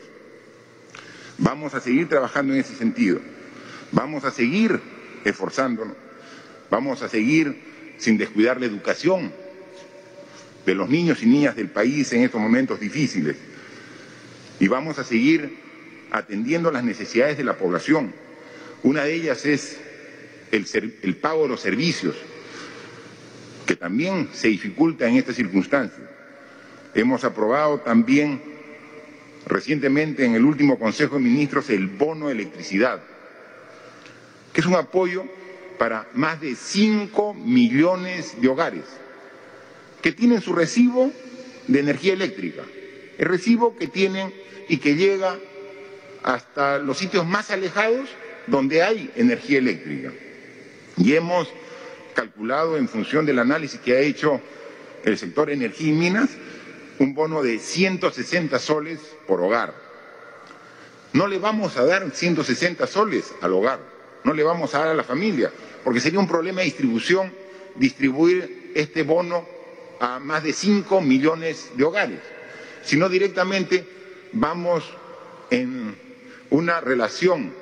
Vamos 1.38 1.74
a 1.74 1.82
seguir 1.82 2.10
trabajando 2.10 2.54
en 2.54 2.60
ese 2.60 2.76
sentido, 2.76 3.20
vamos 3.92 4.24
a 4.24 4.32
seguir 4.32 4.82
esforzándonos, 5.24 5.96
vamos 6.70 7.02
a 7.04 7.10
seguir 7.10 7.96
sin 7.98 8.18
descuidar 8.18 8.60
la 8.60 8.66
educación 8.66 9.32
de 10.66 10.76
los 10.76 10.90
niños 10.90 11.22
y 11.24 11.28
niñas 11.28 11.56
del 11.56 11.70
país 11.70 12.12
en 12.14 12.24
estos 12.24 12.42
momentos 12.42 12.80
difíciles 12.80 13.38
y 14.60 14.68
vamos 14.68 15.00
a 15.00 15.04
seguir 15.04 15.58
atendiendo 16.12 16.72
las 16.72 16.84
necesidades 16.84 17.38
de 17.38 17.44
la 17.44 17.58
población. 17.58 18.14
Una 18.84 19.04
de 19.04 19.14
ellas 19.14 19.46
es 19.46 19.78
el, 20.52 21.16
pago 21.18 21.44
de 21.44 21.50
los 21.50 21.62
servicios, 21.62 22.16
que 23.66 23.76
también 23.76 24.30
se 24.34 24.48
dificulta 24.48 25.08
en 25.08 25.18
estas 25.18 25.36
circunstancias. 25.36 26.07
Hemos 26.98 27.24
aprobado 27.24 27.82
también 27.82 28.42
recientemente 29.46 30.26
en 30.26 30.34
el 30.34 30.44
último 30.44 30.80
Consejo 30.80 31.18
de 31.18 31.22
Ministros 31.22 31.70
el 31.70 31.86
bono 31.86 32.32
electricidad, 32.32 33.04
que 34.52 34.62
es 34.62 34.66
un 34.66 34.74
apoyo 34.74 35.24
para 35.78 36.08
más 36.16 36.42
de 36.42 36.56
5 36.56 37.36
millones 37.36 38.42
de 38.42 38.48
hogares 38.48 38.86
que 40.02 40.12
tienen 40.12 40.42
su 40.42 40.54
recibo 40.54 41.12
de 41.68 41.80
energía 41.80 42.14
eléctrica, 42.14 42.64
el 43.20 43.28
recibo 43.28 43.78
que 43.78 43.86
tienen 43.86 44.34
y 44.68 44.78
que 44.78 44.96
llega 44.96 45.38
hasta 46.24 46.80
los 46.80 46.98
sitios 46.98 47.28
más 47.28 47.52
alejados 47.52 48.10
donde 48.48 48.82
hay 48.82 49.12
energía 49.16 49.60
eléctrica. 49.60 50.14
Y 50.98 51.14
hemos 51.14 51.48
calculado 52.16 52.76
en 52.76 52.90
función 52.90 53.28
del 53.28 53.38
análisis 53.38 53.80
que 53.82 53.96
ha 53.96 54.00
hecho 54.00 54.42
el 55.06 55.16
sector 55.16 55.52
energía 55.52 55.90
y 55.90 55.92
minas 55.92 56.30
un 57.00 57.14
bono 57.14 57.44
de 57.44 57.60
160 57.60 58.60
soles 58.60 59.00
por 59.28 59.42
hogar. 59.42 59.74
No 61.14 61.28
le 61.28 61.40
vamos 61.40 61.78
a 61.78 61.86
dar 61.86 62.10
160 62.12 62.86
soles 62.88 63.34
al 63.42 63.54
hogar, 63.54 63.80
no 64.24 64.34
le 64.34 64.44
vamos 64.44 64.74
a 64.76 64.80
dar 64.80 64.88
a 64.90 64.94
la 64.94 65.04
familia, 65.04 65.52
porque 65.84 66.00
sería 66.00 66.20
un 66.20 66.28
problema 66.28 66.60
de 66.60 66.66
distribución 66.66 67.32
distribuir 67.76 68.72
este 68.76 69.04
bono 69.04 69.46
a 70.00 70.20
más 70.20 70.44
de 70.44 70.54
5 70.54 71.02
millones 71.02 71.72
de 71.76 71.84
hogares, 71.84 72.20
sino 72.84 73.10
directamente 73.10 73.86
vamos 74.34 74.84
en 75.50 75.96
una 76.50 76.82
relación 76.82 77.54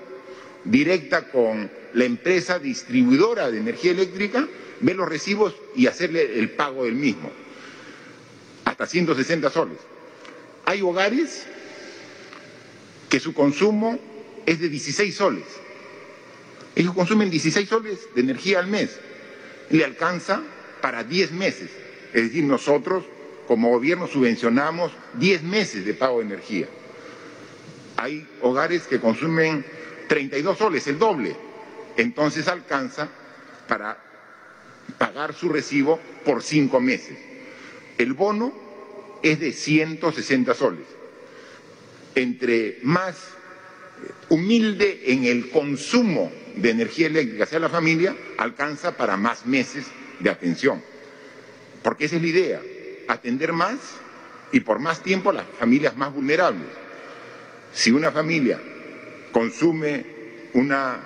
directa 0.63 1.29
con 1.29 1.69
la 1.93 2.05
empresa 2.05 2.59
distribuidora 2.59 3.51
de 3.51 3.59
energía 3.59 3.91
eléctrica, 3.91 4.47
ver 4.81 4.95
los 4.95 5.07
recibos 5.07 5.55
y 5.75 5.87
hacerle 5.87 6.39
el 6.39 6.49
pago 6.51 6.83
del 6.83 6.95
mismo, 6.95 7.31
hasta 8.65 8.87
160 8.87 9.49
soles. 9.49 9.77
Hay 10.65 10.81
hogares 10.81 11.45
que 13.09 13.19
su 13.19 13.33
consumo 13.33 13.97
es 14.45 14.59
de 14.59 14.67
16 14.67 15.15
soles. 15.15 15.45
Ellos 16.75 16.93
consumen 16.93 17.29
16 17.29 17.69
soles 17.69 17.99
de 18.13 18.21
energía 18.21 18.59
al 18.59 18.67
mes. 18.67 18.99
Le 19.69 19.85
alcanza 19.85 20.41
para 20.81 21.03
10 21.03 21.31
meses. 21.31 21.69
Es 22.13 22.23
decir, 22.23 22.43
nosotros 22.43 23.05
como 23.47 23.69
gobierno 23.69 24.07
subvencionamos 24.07 24.91
10 25.13 25.43
meses 25.43 25.85
de 25.85 25.93
pago 25.93 26.19
de 26.19 26.25
energía. 26.25 26.67
Hay 27.97 28.27
hogares 28.41 28.83
que 28.83 28.99
consumen 28.99 29.63
32 30.07 30.57
soles, 30.57 30.87
el 30.87 30.99
doble. 30.99 31.35
Entonces 31.95 32.47
alcanza 32.47 33.07
para 33.67 33.97
pagar 34.97 35.33
su 35.33 35.49
recibo 35.49 35.99
por 36.25 36.43
5 36.43 36.79
meses. 36.81 37.17
El 37.97 38.13
bono 38.13 38.53
es 39.21 39.39
de 39.39 39.51
160 39.51 40.53
soles. 40.53 40.85
Entre 42.15 42.79
más 42.83 43.15
humilde 44.29 45.01
en 45.05 45.25
el 45.25 45.49
consumo 45.49 46.31
de 46.55 46.69
energía 46.69 47.07
eléctrica 47.07 47.45
sea 47.45 47.59
la 47.59 47.69
familia, 47.69 48.15
alcanza 48.37 48.95
para 48.97 49.17
más 49.17 49.45
meses 49.45 49.85
de 50.19 50.29
atención. 50.29 50.81
Porque 51.83 52.05
esa 52.05 52.15
es 52.15 52.21
la 52.21 52.27
idea, 52.27 52.61
atender 53.07 53.53
más 53.53 53.77
y 54.51 54.61
por 54.61 54.79
más 54.79 55.01
tiempo 55.01 55.29
a 55.29 55.33
las 55.33 55.45
familias 55.59 55.95
más 55.97 56.13
vulnerables. 56.13 56.67
Si 57.73 57.91
una 57.91 58.11
familia 58.11 58.59
consume 59.31 60.05
una 60.53 60.99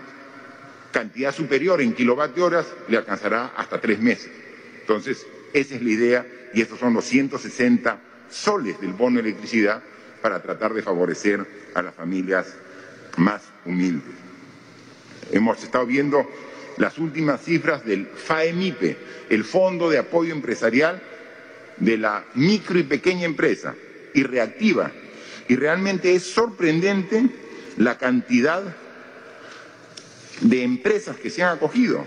cantidad 0.92 1.34
superior 1.34 1.82
en 1.82 1.94
kilovatio 1.94 2.46
horas, 2.46 2.68
le 2.88 2.98
alcanzará 2.98 3.54
hasta 3.56 3.82
tres 3.82 4.00
meses. 4.00 4.32
Entonces, 4.82 5.26
esa 5.54 5.76
es 5.76 5.82
la 5.82 5.90
idea 5.90 6.26
y 6.54 6.62
estos 6.62 6.80
son 6.80 6.94
los 6.94 7.06
160 7.06 8.00
soles 8.30 8.80
del 8.80 8.94
bono 8.94 9.22
de 9.22 9.30
electricidad 9.30 9.82
para 10.22 10.42
tratar 10.42 10.74
de 10.74 10.82
favorecer 10.82 11.46
a 11.74 11.82
las 11.82 11.96
familias 11.96 12.56
más 13.18 13.44
humildes. 13.66 14.16
Hemos 15.32 15.64
estado 15.64 15.86
viendo 15.86 16.28
las 16.78 16.98
últimas 16.98 17.42
cifras 17.42 17.86
del 17.86 18.08
FAEMIPE, 18.08 18.98
el 19.30 19.44
Fondo 19.44 19.90
de 19.90 19.98
Apoyo 19.98 20.34
Empresarial 20.34 21.02
de 21.78 21.98
la 21.98 22.26
Micro 22.36 22.80
y 22.80 22.84
Pequeña 22.84 23.26
Empresa, 23.26 23.76
y 24.14 24.24
reactiva. 24.24 24.92
Y 25.48 25.56
realmente 25.56 26.14
es 26.14 26.24
sorprendente 26.24 27.30
la 27.78 27.98
cantidad 27.98 28.64
de 30.42 30.64
empresas 30.64 31.18
que 31.18 31.30
se 31.30 31.44
han 31.44 31.58
acogido. 31.58 32.06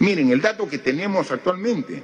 Miren, 0.00 0.30
el 0.30 0.40
dato 0.40 0.68
que 0.68 0.78
tenemos 0.78 1.30
actualmente 1.30 2.02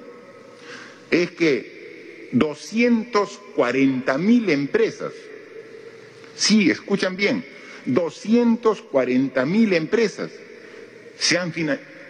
es 1.11 1.31
que 1.33 2.29
240 2.33 4.19
mil 4.19 4.51
empresas, 4.51 5.13
sí, 6.35 6.71
escuchan 6.71 7.17
bien, 7.17 7.45
240 7.87 9.47
mil 9.47 9.73
empresas 9.73 10.31
se 11.19 11.39
han 11.39 11.53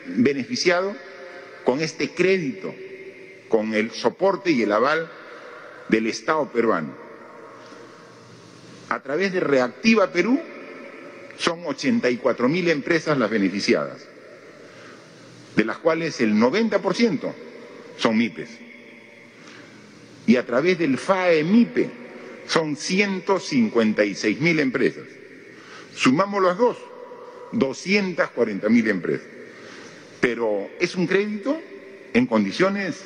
beneficiado 0.07 0.97
con 1.65 1.81
este 1.81 2.11
crédito, 2.11 2.75
con 3.49 3.75
el 3.75 3.91
soporte 3.91 4.51
y 4.51 4.63
el 4.63 4.73
aval 4.73 5.11
del 5.89 6.07
Estado 6.07 6.51
peruano. 6.51 6.95
A 8.89 9.03
través 9.03 9.33
de 9.33 9.41
Reactiva 9.41 10.13
Perú 10.13 10.41
son 11.39 11.67
84 11.67 12.49
mil 12.49 12.69
empresas 12.71 13.19
las 13.19 13.31
beneficiadas, 13.31 14.07
de 15.57 15.65
las 15.65 15.79
cuales 15.79 16.21
el 16.21 16.35
90% 16.35 17.33
son 17.99 18.17
MIPES. 18.17 18.64
Y 20.27 20.37
a 20.37 20.47
través 20.47 20.79
del 20.79 20.99
FAE-MIPE 20.99 21.91
son 22.47 22.77
156 22.77 24.41
mil 24.41 24.61
empresas. 24.61 25.05
Sumamos 25.95 26.43
las 26.43 26.59
dos, 26.59 26.77
240 27.53 28.69
mil 28.69 28.89
empresas. 28.89 29.27
Pero 30.21 30.71
es 30.81 30.95
un 30.95 31.07
crédito 31.07 31.61
en 32.13 32.27
condiciones 32.27 33.05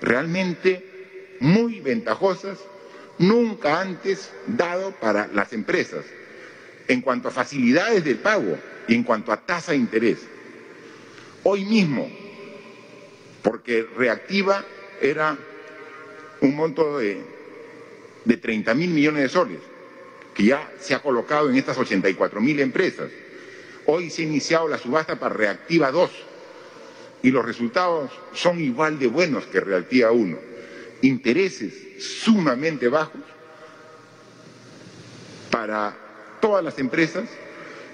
realmente 0.00 1.36
muy 1.40 1.80
ventajosas, 1.80 2.58
nunca 3.18 3.80
antes 3.80 4.32
dado 4.46 4.92
para 4.92 5.28
las 5.28 5.52
empresas, 5.52 6.04
en 6.88 7.00
cuanto 7.00 7.28
a 7.28 7.32
facilidades 7.32 8.04
del 8.04 8.18
pago 8.18 8.58
y 8.88 8.94
en 8.94 9.02
cuanto 9.02 9.32
a 9.32 9.40
tasa 9.40 9.72
de 9.72 9.78
interés. 9.78 10.18
Hoy 11.42 11.64
mismo, 11.64 12.08
porque 13.42 13.86
reactiva 13.96 14.64
era 15.00 15.36
un 16.44 16.54
monto 16.54 16.98
de, 16.98 17.20
de 18.24 18.36
30 18.36 18.74
mil 18.74 18.90
millones 18.90 19.22
de 19.22 19.28
soles, 19.28 19.60
que 20.34 20.44
ya 20.44 20.72
se 20.78 20.94
ha 20.94 21.00
colocado 21.00 21.48
en 21.48 21.56
estas 21.56 21.78
84 21.78 22.40
mil 22.40 22.60
empresas. 22.60 23.10
Hoy 23.86 24.10
se 24.10 24.22
ha 24.22 24.26
iniciado 24.26 24.68
la 24.68 24.78
subasta 24.78 25.18
para 25.18 25.34
Reactiva 25.34 25.90
2 25.90 26.10
y 27.22 27.30
los 27.30 27.44
resultados 27.44 28.10
son 28.34 28.60
igual 28.60 28.98
de 28.98 29.06
buenos 29.06 29.44
que 29.46 29.60
Reactiva 29.60 30.12
1. 30.12 30.38
Intereses 31.02 31.72
sumamente 31.98 32.88
bajos 32.88 33.20
para 35.50 35.96
todas 36.40 36.64
las 36.64 36.78
empresas 36.78 37.28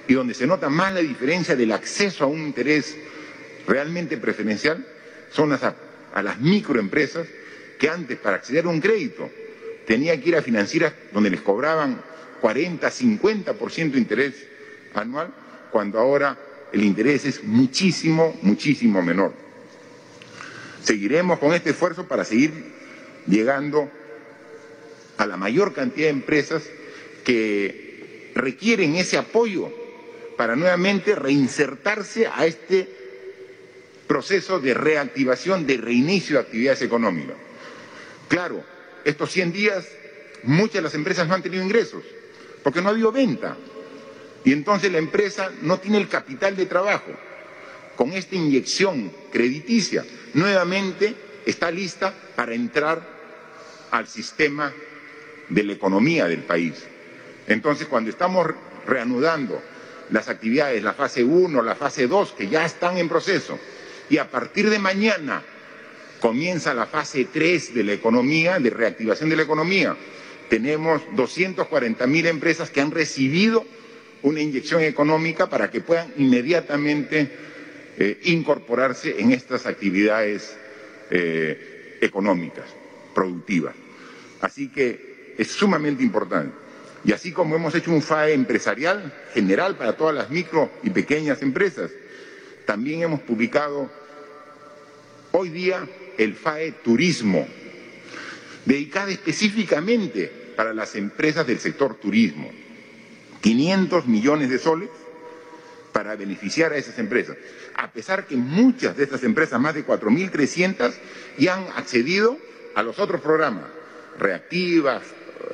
y 0.08 0.14
donde 0.14 0.34
se 0.34 0.46
nota 0.46 0.68
más 0.68 0.94
la 0.94 1.00
diferencia 1.00 1.54
del 1.54 1.72
acceso 1.72 2.24
a 2.24 2.26
un 2.26 2.40
interés 2.40 2.96
realmente 3.66 4.16
preferencial 4.16 4.84
son 5.30 5.52
a, 5.52 5.74
a 6.14 6.22
las 6.22 6.40
microempresas 6.40 7.26
que 7.80 7.88
antes 7.88 8.18
para 8.18 8.36
acceder 8.36 8.66
a 8.66 8.68
un 8.68 8.80
crédito 8.80 9.28
tenía 9.86 10.20
que 10.20 10.28
ir 10.28 10.36
a 10.36 10.42
financieras 10.42 10.92
donde 11.12 11.30
les 11.30 11.40
cobraban 11.40 12.00
40, 12.40 12.88
50% 12.88 13.90
de 13.90 13.98
interés 13.98 14.34
anual 14.94 15.32
cuando 15.72 15.98
ahora 15.98 16.38
el 16.72 16.84
interés 16.84 17.24
es 17.24 17.42
muchísimo, 17.42 18.38
muchísimo 18.42 19.02
menor. 19.02 19.32
Seguiremos 20.82 21.38
con 21.38 21.54
este 21.54 21.70
esfuerzo 21.70 22.06
para 22.06 22.24
seguir 22.24 22.52
llegando 23.26 23.90
a 25.16 25.26
la 25.26 25.36
mayor 25.36 25.72
cantidad 25.72 26.06
de 26.06 26.12
empresas 26.12 26.62
que 27.24 28.30
requieren 28.34 28.96
ese 28.96 29.16
apoyo 29.16 29.72
para 30.36 30.54
nuevamente 30.54 31.14
reinsertarse 31.14 32.26
a 32.26 32.46
este 32.46 32.88
proceso 34.06 34.60
de 34.60 34.74
reactivación, 34.74 35.66
de 35.66 35.78
reinicio 35.78 36.36
de 36.36 36.42
actividades 36.42 36.82
económicas. 36.82 37.36
Claro, 38.30 38.62
estos 39.04 39.32
100 39.32 39.52
días 39.52 39.88
muchas 40.44 40.74
de 40.74 40.82
las 40.82 40.94
empresas 40.94 41.26
no 41.26 41.34
han 41.34 41.42
tenido 41.42 41.64
ingresos 41.64 42.04
porque 42.62 42.80
no 42.80 42.88
ha 42.88 42.92
habido 42.92 43.10
venta, 43.10 43.56
y 44.44 44.52
entonces 44.52 44.92
la 44.92 44.98
empresa 44.98 45.50
no 45.62 45.80
tiene 45.80 45.98
el 45.98 46.08
capital 46.08 46.54
de 46.54 46.66
trabajo. 46.66 47.10
Con 47.96 48.12
esta 48.12 48.36
inyección 48.36 49.10
crediticia, 49.32 50.04
nuevamente 50.34 51.12
está 51.44 51.72
lista 51.72 52.14
para 52.36 52.54
entrar 52.54 53.02
al 53.90 54.06
sistema 54.06 54.72
de 55.48 55.64
la 55.64 55.72
economía 55.72 56.26
del 56.26 56.44
país. 56.44 56.74
Entonces, 57.48 57.88
cuando 57.88 58.10
estamos 58.10 58.46
reanudando 58.86 59.60
las 60.10 60.28
actividades, 60.28 60.84
la 60.84 60.94
fase 60.94 61.24
1, 61.24 61.62
la 61.62 61.74
fase 61.74 62.06
2, 62.06 62.32
que 62.32 62.48
ya 62.48 62.64
están 62.64 62.96
en 62.96 63.08
proceso, 63.08 63.58
y 64.08 64.18
a 64.18 64.30
partir 64.30 64.70
de 64.70 64.78
mañana 64.78 65.42
comienza 66.20 66.74
la 66.74 66.86
fase 66.86 67.26
3 67.32 67.74
de 67.74 67.84
la 67.84 67.92
economía, 67.92 68.58
de 68.58 68.70
reactivación 68.70 69.30
de 69.30 69.36
la 69.36 69.42
economía, 69.42 69.96
tenemos 70.48 71.02
240 71.14 72.06
mil 72.06 72.26
empresas 72.26 72.70
que 72.70 72.80
han 72.80 72.90
recibido 72.90 73.64
una 74.22 74.40
inyección 74.40 74.82
económica 74.82 75.48
para 75.48 75.70
que 75.70 75.80
puedan 75.80 76.12
inmediatamente 76.18 77.30
eh, 77.96 78.20
incorporarse 78.24 79.20
en 79.20 79.32
estas 79.32 79.66
actividades 79.66 80.56
eh, 81.10 81.98
económicas, 82.00 82.66
productivas. 83.14 83.74
Así 84.40 84.68
que 84.68 85.34
es 85.38 85.48
sumamente 85.48 86.02
importante. 86.02 86.54
Y 87.04 87.12
así 87.12 87.32
como 87.32 87.56
hemos 87.56 87.74
hecho 87.74 87.92
un 87.92 88.02
FAE 88.02 88.34
empresarial 88.34 89.12
general 89.32 89.76
para 89.76 89.96
todas 89.96 90.14
las 90.14 90.30
micro 90.30 90.70
y 90.82 90.90
pequeñas 90.90 91.40
empresas, 91.42 91.90
también 92.66 93.02
hemos 93.02 93.20
publicado 93.20 93.90
hoy 95.32 95.48
día 95.48 95.86
el 96.20 96.34
FAE 96.34 96.72
Turismo, 96.84 97.48
dedicado 98.66 99.10
específicamente 99.10 100.30
para 100.54 100.74
las 100.74 100.94
empresas 100.94 101.46
del 101.46 101.58
sector 101.58 101.94
turismo. 101.94 102.50
500 103.40 104.06
millones 104.06 104.50
de 104.50 104.58
soles 104.58 104.90
para 105.92 106.16
beneficiar 106.16 106.74
a 106.74 106.76
esas 106.76 106.98
empresas. 106.98 107.38
A 107.74 107.90
pesar 107.90 108.26
que 108.26 108.36
muchas 108.36 108.98
de 108.98 109.04
estas 109.04 109.24
empresas, 109.24 109.58
más 109.58 109.74
de 109.74 109.86
4.300, 109.86 110.92
ya 111.38 111.56
han 111.56 111.68
accedido 111.74 112.36
a 112.74 112.82
los 112.82 112.98
otros 112.98 113.22
programas, 113.22 113.64
Reactivas, 114.18 115.02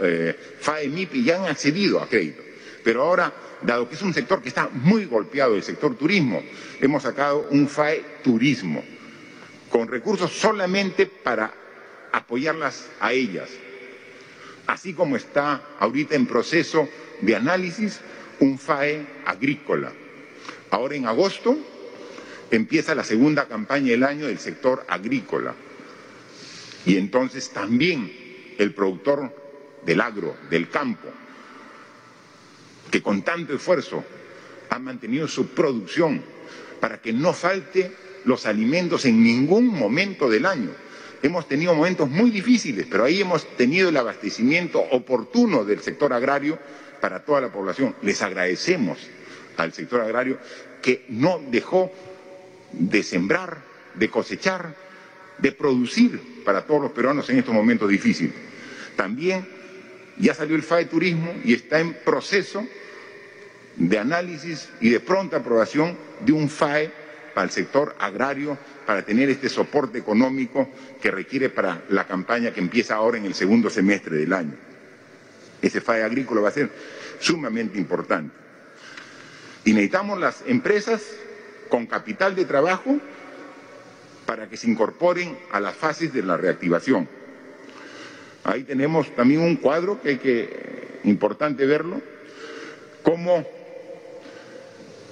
eh, 0.03 0.37
FAEMIPI, 0.59 1.23
ya 1.23 1.37
han 1.37 1.49
accedido 1.49 2.01
a 2.01 2.09
crédito. 2.09 2.43
Pero 2.83 3.03
ahora, 3.03 3.33
dado 3.63 3.89
que 3.89 3.95
es 3.95 4.03
un 4.03 4.13
sector 4.13 4.43
que 4.43 4.49
está 4.49 4.69
muy 4.73 5.05
golpeado, 5.05 5.55
el 5.55 5.63
sector 5.63 5.95
turismo, 5.97 6.43
hemos 6.81 7.05
sacado 7.05 7.47
un 7.51 7.69
FAE 7.69 8.05
Turismo, 8.25 8.83
con 9.77 9.89
recursos 9.89 10.33
solamente 10.33 11.05
para 11.05 11.53
apoyarlas 12.11 12.89
a 12.99 13.13
ellas, 13.13 13.51
así 14.67 14.95
como 14.95 15.17
está 15.17 15.61
ahorita 15.79 16.15
en 16.15 16.25
proceso 16.25 16.89
de 17.21 17.37
análisis 17.37 18.01
un 18.41 18.59
FAE 18.59 19.07
agrícola. 19.27 19.93
Ahora 20.71 20.97
en 20.97 21.05
agosto 21.05 21.59
empieza 22.51 22.95
la 22.95 23.05
segunda 23.05 23.49
campaña 23.49 23.91
del 23.91 24.05
año 24.05 24.29
del 24.29 24.39
sector 24.39 24.83
agrícola. 24.89 25.55
Y 26.87 26.97
entonces 26.97 27.51
también 27.51 28.11
el 28.57 28.73
productor 28.73 29.31
del 29.85 30.01
agro, 30.01 30.39
del 30.49 30.71
campo, 30.71 31.09
que 32.91 33.03
con 33.03 33.21
tanto 33.21 33.55
esfuerzo 33.55 34.03
ha 34.71 34.79
mantenido 34.79 35.29
su 35.29 35.49
producción 35.49 36.23
para 36.81 36.99
que 37.03 37.13
no 37.13 37.35
falte 37.35 38.06
los 38.27 38.45
alimentos 38.45 39.07
en 39.07 39.23
ningún 39.23 39.69
momento 39.69 40.29
del 40.29 40.45
año 40.45 40.71
Hemos 41.23 41.49
tenido 41.49 41.75
momentos 41.75 42.09
muy 42.09 42.31
difíciles, 42.31 42.87
pero 42.89 43.05
ahí 43.05 43.21
hemos 43.21 43.45
tenido 43.57 43.89
el 43.89 43.97
abastecimiento 43.97 44.81
oportuno 44.81 45.65
del 45.65 45.81
sector 45.81 46.13
agrario 46.13 46.59
para 47.01 47.25
toda 47.25 47.41
la 47.41 47.51
población. 47.51 47.95
Les 48.03 48.21
agradecemos 48.23 48.99
al 49.57 49.73
sector 49.73 50.03
agrario 50.03 50.39
que 50.83 51.05
no 51.09 51.41
dejó 51.51 51.91
de 52.73 53.03
sembrar, 53.03 53.59
de 53.95 54.11
cosechar, 54.11 54.75
de 55.39 55.53
producir 55.53 56.43
para 56.45 56.67
todos 56.67 56.83
los 56.83 56.93
peruanos 56.93 57.29
en 57.31 57.39
estos 57.39 57.55
momentos 57.55 57.89
difíciles. 57.89 58.35
También 58.95 59.47
ya 60.19 60.35
salió 60.35 60.55
el 60.55 60.63
FAE 60.63 60.85
Turismo 60.85 61.35
y 61.45 61.55
está 61.55 61.81
en 61.81 61.95
proceso 61.95 62.65
de 63.77 63.99
análisis 63.99 64.69
y 64.81 64.91
de 64.91 65.01
pronta 65.01 65.39
aprobación 65.39 65.97
de 66.21 66.33
un 66.33 66.49
FAE 66.49 67.06
para 67.37 67.45
el 67.45 67.51
sector 67.51 67.95
agrario 67.99 68.57
para 68.87 69.03
tener 69.03 69.29
este 69.29 69.51
soporte 69.51 69.99
económico 69.99 70.71
que 71.03 71.11
requiere 71.11 71.51
para 71.51 71.83
la 71.91 72.07
campaña 72.07 72.51
que 72.51 72.61
empieza 72.61 72.95
ahora 72.95 73.19
en 73.19 73.27
el 73.27 73.35
segundo 73.35 73.69
semestre 73.69 74.17
del 74.17 74.33
año. 74.33 74.55
Ese 75.61 75.83
FAE 75.83 76.03
agrícola 76.03 76.41
va 76.41 76.49
a 76.49 76.53
ser 76.53 76.71
sumamente 77.21 77.79
importante. 77.79 78.35
Y 79.67 79.75
necesitamos 79.75 80.19
las 80.19 80.45
empresas 80.47 81.03
con 81.69 81.85
capital 81.85 82.35
de 82.35 82.47
trabajo 82.47 82.97
para 84.25 84.49
que 84.49 84.57
se 84.57 84.71
incorporen 84.71 85.37
a 85.53 85.61
las 85.61 85.77
fases 85.77 86.15
de 86.15 86.23
la 86.23 86.39
reactivación. 86.39 87.07
Ahí 88.45 88.63
tenemos 88.63 89.15
también 89.15 89.43
un 89.43 89.57
cuadro 89.57 90.01
que 90.01 90.09
hay 90.09 90.17
que, 90.17 91.01
importante 91.05 91.67
verlo, 91.67 92.01
cómo 93.03 93.47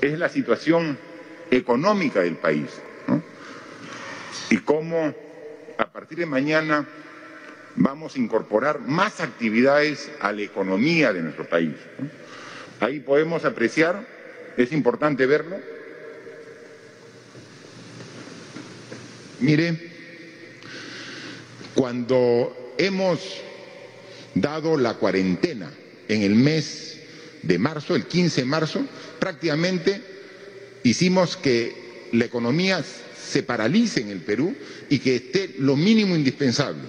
es 0.01 0.19
la 0.19 0.31
situación 0.31 0.97
económica 1.57 2.21
del 2.21 2.37
país 2.37 2.69
y 4.51 4.59
cómo 4.59 5.15
a 5.79 5.93
partir 5.93 6.19
de 6.19 6.27
mañana 6.27 6.87
vamos 7.77 8.15
a 8.15 8.19
incorporar 8.19 8.81
más 8.81 9.21
actividades 9.21 10.11
a 10.21 10.33
la 10.33 10.43
economía 10.43 11.13
de 11.13 11.23
nuestro 11.23 11.49
país. 11.49 11.75
Ahí 12.81 13.01
podemos 13.01 13.45
apreciar, 13.45 14.07
es 14.57 14.73
importante 14.73 15.27
verlo. 15.27 15.57
Mire, 19.41 19.91
cuando 21.75 22.75
hemos 22.79 23.43
dado 24.35 24.77
la 24.77 24.95
cuarentena 24.95 25.71
en 26.09 26.23
el 26.23 26.35
mes 26.35 27.01
de 27.43 27.59
marzo, 27.59 27.97
el 27.97 28.07
15 28.07 28.43
de 28.43 28.47
marzo, 28.47 28.85
prácticamente 29.19 30.01
hicimos 30.85 31.37
que 31.37 32.09
la 32.13 32.27
economía 32.27 32.85
se 32.85 33.43
paralice 33.43 34.01
en 34.01 34.11
el 34.11 34.21
Perú 34.21 34.55
y 34.89 35.01
que 35.01 35.17
esté 35.17 35.57
lo 35.59 35.75
mínimo 35.75 36.15
indispensable. 36.15 36.83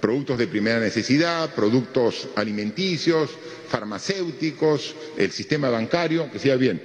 Productos 0.00 0.38
de 0.38 0.46
primera 0.46 0.78
necesidad, 0.78 1.52
productos 1.54 2.28
alimenticios, 2.36 3.30
farmacéuticos, 3.68 4.94
el 5.16 5.32
sistema 5.32 5.70
bancario, 5.70 6.30
que 6.30 6.38
sea 6.38 6.56
bien. 6.56 6.80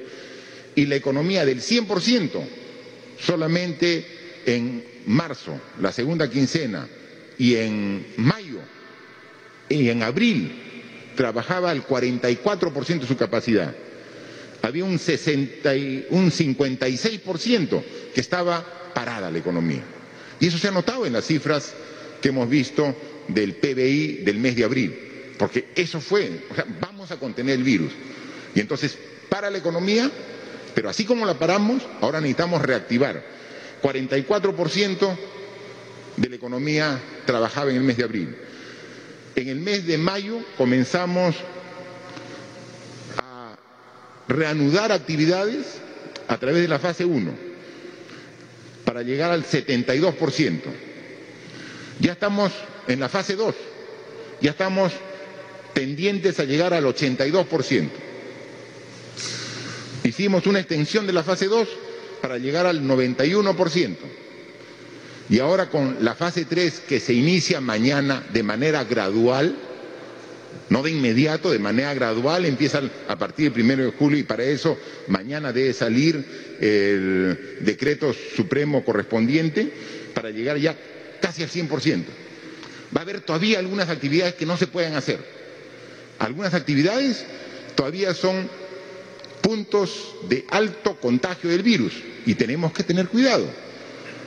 Y 0.76 0.86
la 0.86 0.96
economía 0.96 1.46
del 1.46 1.62
100% 1.62 2.42
solamente 3.20 4.06
en 4.46 4.84
marzo, 5.06 5.60
la 5.82 5.92
segunda 5.92 6.30
quincena, 6.30 6.88
y 7.38 7.56
en 7.56 8.06
mayo 8.18 8.60
y 9.68 9.90
en 9.90 10.04
abril 10.04 10.52
trabajaba 11.16 11.72
al 11.72 11.86
44% 11.86 13.00
de 13.02 13.08
su 13.08 13.18
capacidad 13.18 13.76
había 14.62 14.84
un, 14.86 15.00
60 15.00 15.70
un 16.10 16.32
56% 16.32 17.84
que 18.14 18.22
estaba 18.22 18.66
parada 18.94 19.32
la 19.32 19.40
economía. 19.40 19.84
Y 20.40 20.48
eso 20.48 20.58
se 20.58 20.68
ha 20.68 20.72
notado 20.72 21.06
en 21.06 21.14
las 21.14 21.26
cifras 21.26 21.74
que 22.22 22.30
hemos 22.30 22.50
visto 22.50 22.96
del 23.28 23.56
PBI 23.56 24.24
del 24.24 24.38
mes 24.40 24.56
de 24.56 24.64
abril, 24.64 24.96
porque 25.38 25.68
eso 25.76 26.02
fue, 26.02 26.46
o 26.50 26.56
sea, 26.56 26.66
vamos 26.80 27.12
a 27.12 27.18
contener 27.18 27.56
el 27.56 27.64
virus. 27.64 27.92
Y 28.56 28.60
entonces 28.60 28.98
para 29.30 29.50
la 29.50 29.58
economía, 29.58 30.10
pero 30.74 30.90
así 30.90 31.06
como 31.06 31.26
la 31.26 31.36
paramos, 31.36 31.84
ahora 32.02 32.20
necesitamos 32.20 32.62
reactivar. 32.62 33.24
44% 33.82 35.18
de 36.18 36.30
la 36.30 36.36
economía 36.36 37.00
trabajaba 37.26 37.70
en 37.72 37.78
el 37.78 37.84
mes 37.84 37.98
de 37.98 38.04
abril. 38.04 38.36
En 39.36 39.48
el 39.48 39.60
mes 39.60 39.86
de 39.86 39.98
mayo 39.98 40.40
comenzamos 40.58 41.36
reanudar 44.30 44.92
actividades 44.92 45.66
a 46.28 46.38
través 46.38 46.62
de 46.62 46.68
la 46.68 46.78
fase 46.80 47.04
1 47.04 47.32
para 48.86 49.02
llegar 49.02 49.32
al 49.32 49.44
72%. 49.44 50.62
Ya 52.00 52.14
estamos 52.14 52.52
en 52.88 53.00
la 53.00 53.10
fase 53.10 53.36
2, 53.36 53.56
ya 54.40 54.52
estamos 54.52 54.94
pendientes 55.74 56.40
a 56.40 56.46
llegar 56.46 56.74
al 56.74 56.86
82%. 56.86 57.90
Hicimos 60.04 60.46
una 60.48 60.60
extensión 60.60 61.06
de 61.08 61.14
la 61.14 61.24
fase 61.24 61.48
2 61.48 61.68
para 62.22 62.38
llegar 62.38 62.66
al 62.68 62.84
91%. 62.84 63.96
Y 65.30 65.40
ahora 65.40 65.70
con 65.70 65.98
la 66.04 66.16
fase 66.16 66.46
3 66.46 66.82
que 66.88 67.00
se 67.00 67.14
inicia 67.14 67.62
mañana 67.62 68.24
de 68.32 68.44
manera 68.44 68.84
gradual, 68.84 69.56
no 70.70 70.84
de 70.84 70.92
inmediato, 70.92 71.52
de 71.52 71.60
manera 71.60 71.94
gradual, 71.94 72.46
empieza 72.46 72.82
a 73.08 73.18
partir 73.18 73.46
del 73.46 73.54
primero 73.54 73.84
de 73.84 73.92
julio 73.92 74.20
y 74.20 74.24
para 74.24 74.44
eso 74.44 74.78
mañana 75.08 75.52
debe 75.52 75.74
salir 75.74 76.24
el 76.60 77.58
decreto 77.62 78.14
supremo 78.14 78.84
correspondiente 78.84 79.72
para 80.14 80.30
llegar 80.30 80.58
ya 80.58 80.76
casi 81.22 81.44
al 81.44 81.50
100%. 81.50 82.04
Va 82.96 83.00
a 83.00 83.04
haber 83.04 83.22
todavía 83.22 83.60
algunas 83.60 83.90
actividades 83.90 84.36
que 84.36 84.46
no 84.46 84.58
se 84.58 84.68
pueden 84.68 84.96
hacer. 84.96 85.20
Algunas 86.20 86.54
actividades 86.54 87.26
todavía 87.76 88.14
son 88.14 88.50
puntos 89.42 90.16
de 90.28 90.46
alto 90.50 91.00
contagio 91.00 91.50
del 91.50 91.64
virus 91.64 91.94
y 92.26 92.36
tenemos 92.36 92.74
que 92.74 92.84
tener 92.84 93.08
cuidado. 93.08 93.48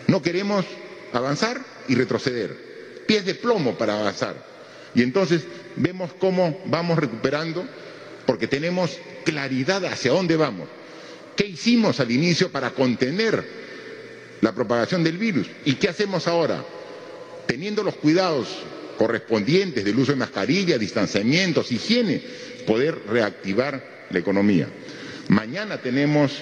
No 0.08 0.22
queremos 0.22 0.64
avanzar 1.12 1.60
y 1.88 1.94
retroceder. 1.94 2.72
Pies 3.06 3.24
de 3.24 3.34
plomo 3.34 3.76
para 3.76 4.00
avanzar. 4.00 4.51
Y 4.94 5.02
entonces 5.02 5.42
vemos 5.76 6.12
cómo 6.18 6.60
vamos 6.66 6.98
recuperando 6.98 7.66
porque 8.26 8.46
tenemos 8.46 8.98
claridad 9.24 9.84
hacia 9.86 10.12
dónde 10.12 10.36
vamos. 10.36 10.68
¿Qué 11.36 11.46
hicimos 11.46 11.98
al 12.00 12.10
inicio 12.10 12.50
para 12.50 12.70
contener 12.70 13.44
la 14.40 14.54
propagación 14.54 15.02
del 15.02 15.18
virus? 15.18 15.48
¿Y 15.64 15.74
qué 15.74 15.88
hacemos 15.88 16.28
ahora? 16.28 16.64
Teniendo 17.46 17.82
los 17.82 17.94
cuidados 17.94 18.48
correspondientes 18.98 19.84
del 19.84 19.98
uso 19.98 20.12
de 20.12 20.18
mascarilla, 20.18 20.78
distanciamientos, 20.78 21.72
higiene, 21.72 22.22
poder 22.66 22.98
reactivar 23.08 24.06
la 24.10 24.18
economía. 24.18 24.68
Mañana 25.28 25.78
tenemos 25.78 26.32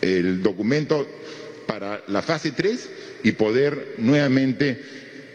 el 0.00 0.42
documento 0.42 1.06
para 1.66 2.02
la 2.08 2.22
fase 2.22 2.52
3 2.52 2.88
y 3.24 3.32
poder 3.32 3.94
nuevamente 3.98 4.80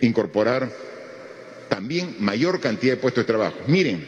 incorporar 0.01 0.71
también 1.69 2.15
mayor 2.19 2.59
cantidad 2.59 2.93
de 2.93 2.97
puestos 2.97 3.23
de 3.23 3.27
trabajo. 3.27 3.57
Miren, 3.67 4.05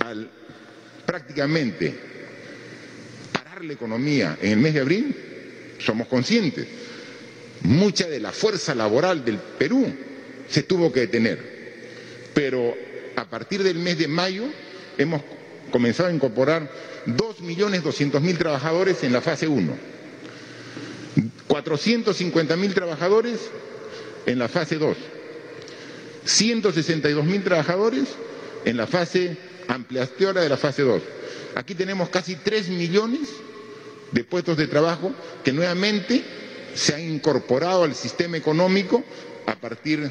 al 0.00 0.30
prácticamente 1.04 1.94
parar 3.32 3.64
la 3.64 3.72
economía 3.72 4.36
en 4.40 4.52
el 4.52 4.58
mes 4.58 4.74
de 4.74 4.80
abril, 4.80 5.16
somos 5.78 6.08
conscientes, 6.08 6.66
mucha 7.62 8.08
de 8.08 8.20
la 8.20 8.32
fuerza 8.32 8.74
laboral 8.74 9.24
del 9.24 9.38
Perú 9.38 9.86
se 10.48 10.62
tuvo 10.62 10.92
que 10.92 11.00
detener, 11.00 11.38
pero 12.34 12.74
a 13.16 13.24
partir 13.24 13.62
del 13.62 13.78
mes 13.78 13.98
de 13.98 14.08
mayo 14.08 14.44
hemos 14.98 15.22
comenzado 15.70 16.08
a 16.08 16.12
incorporar 16.12 16.70
2.200.000 17.06 18.38
trabajadores 18.38 19.02
en 19.04 19.12
la 19.12 19.20
fase 19.20 19.46
1, 19.48 19.76
450.000 21.48 22.74
trabajadores 22.74 23.40
en 24.26 24.38
la 24.38 24.48
fase 24.48 24.76
2, 24.76 24.96
162.000 26.26 27.44
trabajadores 27.44 28.04
en 28.64 28.76
la 28.76 28.86
fase 28.86 29.36
ampliación 29.68 30.34
de 30.34 30.48
la 30.48 30.56
fase 30.56 30.82
2. 30.82 31.02
Aquí 31.54 31.74
tenemos 31.74 32.08
casi 32.10 32.36
3 32.36 32.68
millones 32.68 33.28
de 34.12 34.24
puestos 34.24 34.56
de 34.56 34.66
trabajo 34.66 35.12
que 35.44 35.52
nuevamente 35.52 36.22
se 36.74 36.94
han 36.94 37.00
incorporado 37.08 37.84
al 37.84 37.94
sistema 37.94 38.36
económico 38.36 39.02
a 39.46 39.54
partir 39.56 40.10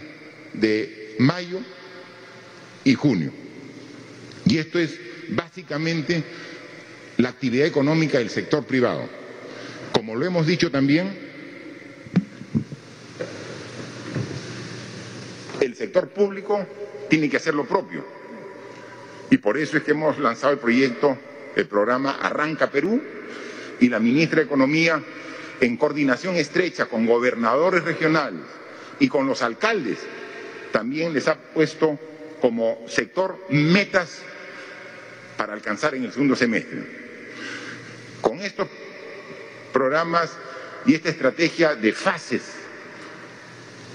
de 0.53 1.15
mayo 1.19 1.59
y 2.83 2.93
junio. 2.95 3.31
Y 4.45 4.57
esto 4.57 4.79
es 4.79 4.91
básicamente 5.29 6.23
la 7.17 7.29
actividad 7.29 7.67
económica 7.67 8.17
del 8.19 8.29
sector 8.29 8.65
privado. 8.65 9.07
Como 9.91 10.15
lo 10.15 10.25
hemos 10.25 10.45
dicho 10.47 10.71
también, 10.71 11.17
el 15.65 15.75
sector 15.75 16.09
público 16.09 16.65
tiene 17.09 17.29
que 17.29 17.37
hacer 17.37 17.53
lo 17.53 17.65
propio. 17.65 18.05
Y 19.29 19.37
por 19.37 19.57
eso 19.57 19.77
es 19.77 19.83
que 19.83 19.91
hemos 19.91 20.19
lanzado 20.19 20.53
el 20.53 20.59
proyecto, 20.59 21.17
el 21.55 21.67
programa 21.67 22.19
Arranca 22.21 22.69
Perú, 22.69 23.01
y 23.79 23.89
la 23.89 23.99
ministra 23.99 24.39
de 24.39 24.45
Economía, 24.45 25.01
en 25.59 25.77
coordinación 25.77 26.35
estrecha 26.35 26.85
con 26.85 27.05
gobernadores 27.05 27.83
regionales 27.83 28.41
y 28.99 29.07
con 29.07 29.27
los 29.27 29.41
alcaldes, 29.41 29.99
también 30.71 31.13
les 31.13 31.27
ha 31.27 31.35
puesto 31.35 31.97
como 32.41 32.85
sector 32.87 33.37
metas 33.49 34.21
para 35.37 35.53
alcanzar 35.53 35.95
en 35.95 36.05
el 36.05 36.11
segundo 36.11 36.35
semestre. 36.35 37.05
Con 38.21 38.41
estos 38.41 38.67
programas 39.73 40.31
y 40.85 40.93
esta 40.93 41.09
estrategia 41.09 41.75
de 41.75 41.91
fases 41.91 42.64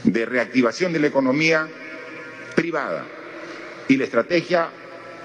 de 0.05 0.27
reactivación 0.27 0.93
de 0.93 1.01
la 1.01 1.07
economía 1.09 1.69
privada 2.55 3.05
y 3.89 3.97
la 3.97 4.05
estrategia 4.05 4.71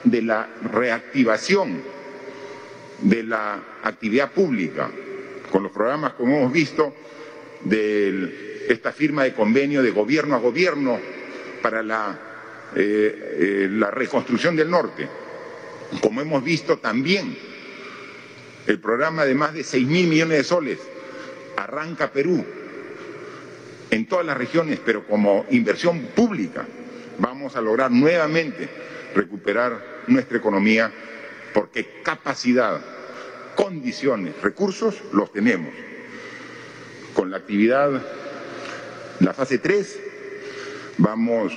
de 0.03 0.21
la 0.21 0.47
reactivación 0.71 1.81
de 3.01 3.23
la 3.23 3.61
actividad 3.83 4.31
pública, 4.31 4.89
con 5.51 5.63
los 5.63 5.71
programas, 5.71 6.13
como 6.13 6.37
hemos 6.37 6.51
visto, 6.51 6.93
de 7.63 8.65
esta 8.69 8.91
firma 8.91 9.23
de 9.23 9.33
convenio 9.33 9.81
de 9.81 9.91
gobierno 9.91 10.35
a 10.35 10.39
gobierno 10.39 10.99
para 11.61 11.83
la, 11.83 12.19
eh, 12.75 13.37
eh, 13.39 13.67
la 13.71 13.91
reconstrucción 13.91 14.55
del 14.55 14.69
norte, 14.69 15.07
como 16.01 16.21
hemos 16.21 16.43
visto 16.43 16.77
también 16.77 17.37
el 18.67 18.79
programa 18.79 19.25
de 19.25 19.35
más 19.35 19.53
de 19.53 19.63
6 19.63 19.87
mil 19.87 20.07
millones 20.07 20.37
de 20.39 20.43
soles, 20.43 20.79
arranca 21.57 22.11
Perú, 22.11 22.43
en 23.91 24.07
todas 24.07 24.25
las 24.25 24.37
regiones, 24.37 24.79
pero 24.83 25.05
como 25.07 25.45
inversión 25.49 26.01
pública, 26.15 26.65
vamos 27.19 27.55
a 27.55 27.61
lograr 27.61 27.91
nuevamente 27.91 28.69
recuperar 29.13 30.03
nuestra 30.07 30.37
economía 30.37 30.91
porque 31.53 32.01
capacidad, 32.03 32.81
condiciones, 33.55 34.33
recursos 34.41 35.01
los 35.13 35.31
tenemos. 35.31 35.73
Con 37.13 37.31
la 37.31 37.37
actividad, 37.37 38.01
la 39.21 39.33
fase 39.33 39.57
3, 39.59 39.99
vamos 40.97 41.53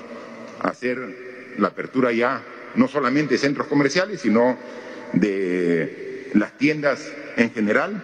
a 0.61 0.68
hacer 0.68 1.55
la 1.59 1.68
apertura 1.68 2.12
ya 2.12 2.43
no 2.76 2.87
solamente 2.87 3.35
de 3.35 3.39
centros 3.39 3.66
comerciales, 3.66 4.20
sino 4.20 4.57
de 5.12 6.31
las 6.35 6.57
tiendas 6.59 7.12
en 7.37 7.51
general. 7.53 8.03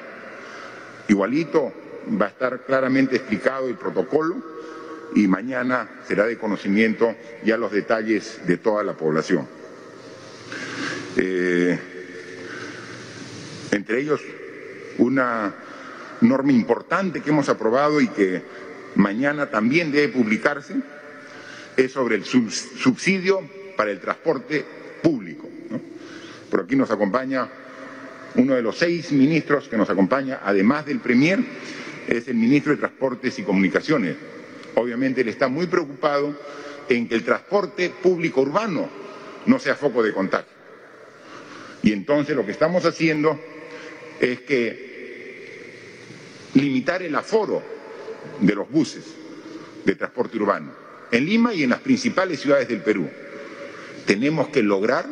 Igualito 1.08 1.72
va 2.20 2.26
a 2.26 2.28
estar 2.28 2.64
claramente 2.64 3.16
explicado 3.16 3.68
el 3.68 3.76
protocolo 3.76 4.36
y 5.14 5.28
mañana 5.28 5.88
será 6.06 6.26
de 6.26 6.38
conocimiento 6.38 7.14
ya 7.44 7.56
los 7.56 7.72
detalles 7.72 8.40
de 8.46 8.56
toda 8.56 8.82
la 8.82 8.94
población. 8.94 9.46
Eh, 11.16 11.78
entre 13.70 14.00
ellos, 14.00 14.20
una 14.98 15.54
norma 16.20 16.52
importante 16.52 17.20
que 17.20 17.30
hemos 17.30 17.48
aprobado 17.48 18.00
y 18.00 18.08
que 18.08 18.42
mañana 18.96 19.50
también 19.50 19.92
debe 19.92 20.08
publicarse 20.08 20.74
es 21.76 21.92
sobre 21.92 22.16
el 22.16 22.24
subsidio 22.24 23.40
para 23.76 23.90
el 23.90 24.00
transporte 24.00 24.64
público. 25.02 25.48
Por 26.50 26.62
aquí 26.62 26.76
nos 26.76 26.90
acompaña 26.90 27.48
uno 28.36 28.54
de 28.54 28.62
los 28.62 28.78
seis 28.78 29.12
ministros 29.12 29.68
que 29.68 29.76
nos 29.76 29.90
acompaña, 29.90 30.40
además 30.44 30.86
del 30.86 31.00
Premier, 31.00 31.40
es 32.08 32.28
el 32.28 32.34
ministro 32.34 32.72
de 32.72 32.78
Transportes 32.78 33.38
y 33.38 33.42
Comunicaciones. 33.42 34.16
Obviamente 34.74 35.20
él 35.20 35.28
está 35.28 35.48
muy 35.48 35.66
preocupado 35.66 36.34
en 36.88 37.08
que 37.08 37.14
el 37.14 37.24
transporte 37.24 37.90
público 37.90 38.42
urbano 38.42 38.88
no 39.46 39.58
sea 39.58 39.74
foco 39.74 40.02
de 40.02 40.12
contagio. 40.12 40.52
Y 41.82 41.92
entonces 41.92 42.34
lo 42.34 42.44
que 42.44 42.52
estamos 42.52 42.84
haciendo 42.84 43.38
es 44.20 44.40
que 44.40 44.94
limitar 46.54 47.02
el 47.02 47.14
aforo 47.14 47.62
de 48.40 48.54
los 48.54 48.70
buses 48.70 49.04
de 49.84 49.94
transporte 49.94 50.38
urbano 50.38 50.84
en 51.10 51.26
Lima 51.26 51.54
y 51.54 51.62
en 51.62 51.70
las 51.70 51.80
principales 51.80 52.40
ciudades 52.40 52.68
del 52.68 52.80
Perú. 52.80 53.08
Tenemos 54.06 54.48
que 54.48 54.62
lograr 54.62 55.06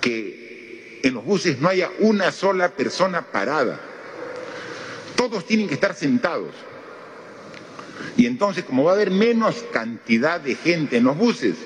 que 0.00 1.00
en 1.02 1.14
los 1.14 1.24
buses 1.24 1.60
no 1.60 1.68
haya 1.68 1.90
una 2.00 2.32
sola 2.32 2.70
persona 2.70 3.22
parada. 3.22 3.80
Todos 5.16 5.46
tienen 5.46 5.68
que 5.68 5.74
estar 5.74 5.94
sentados. 5.94 6.54
Y 8.16 8.26
entonces, 8.26 8.64
como 8.64 8.84
va 8.84 8.92
a 8.92 8.94
haber 8.94 9.10
menos 9.10 9.64
cantidad 9.72 10.40
de 10.40 10.54
gente 10.54 10.98
en 10.98 11.04
los 11.04 11.16
buses, 11.16 11.56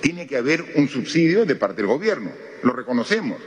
tiene 0.00 0.26
que 0.26 0.36
haber 0.36 0.64
un 0.76 0.88
subsidio 0.88 1.44
de 1.44 1.56
parte 1.56 1.82
del 1.82 1.86
gobierno. 1.86 2.30
Lo 2.62 2.72
reconocemos 2.72 3.38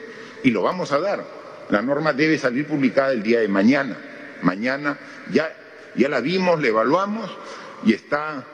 y 0.44 0.52
lo 0.52 0.62
vamos 0.62 0.92
a 0.92 1.00
dar. 1.00 1.26
La 1.70 1.82
norma 1.82 2.14
debe 2.14 2.38
salir 2.38 2.68
publicada 2.68 3.12
el 3.12 3.24
día 3.24 3.40
de 3.40 3.48
mañana. 3.48 3.98
Mañana 4.42 4.98
ya, 5.32 5.56
ya 5.96 6.10
la 6.10 6.20
vimos, 6.20 6.62
la 6.62 6.68
evaluamos 6.68 7.30
y 7.86 7.94
está 7.94 8.46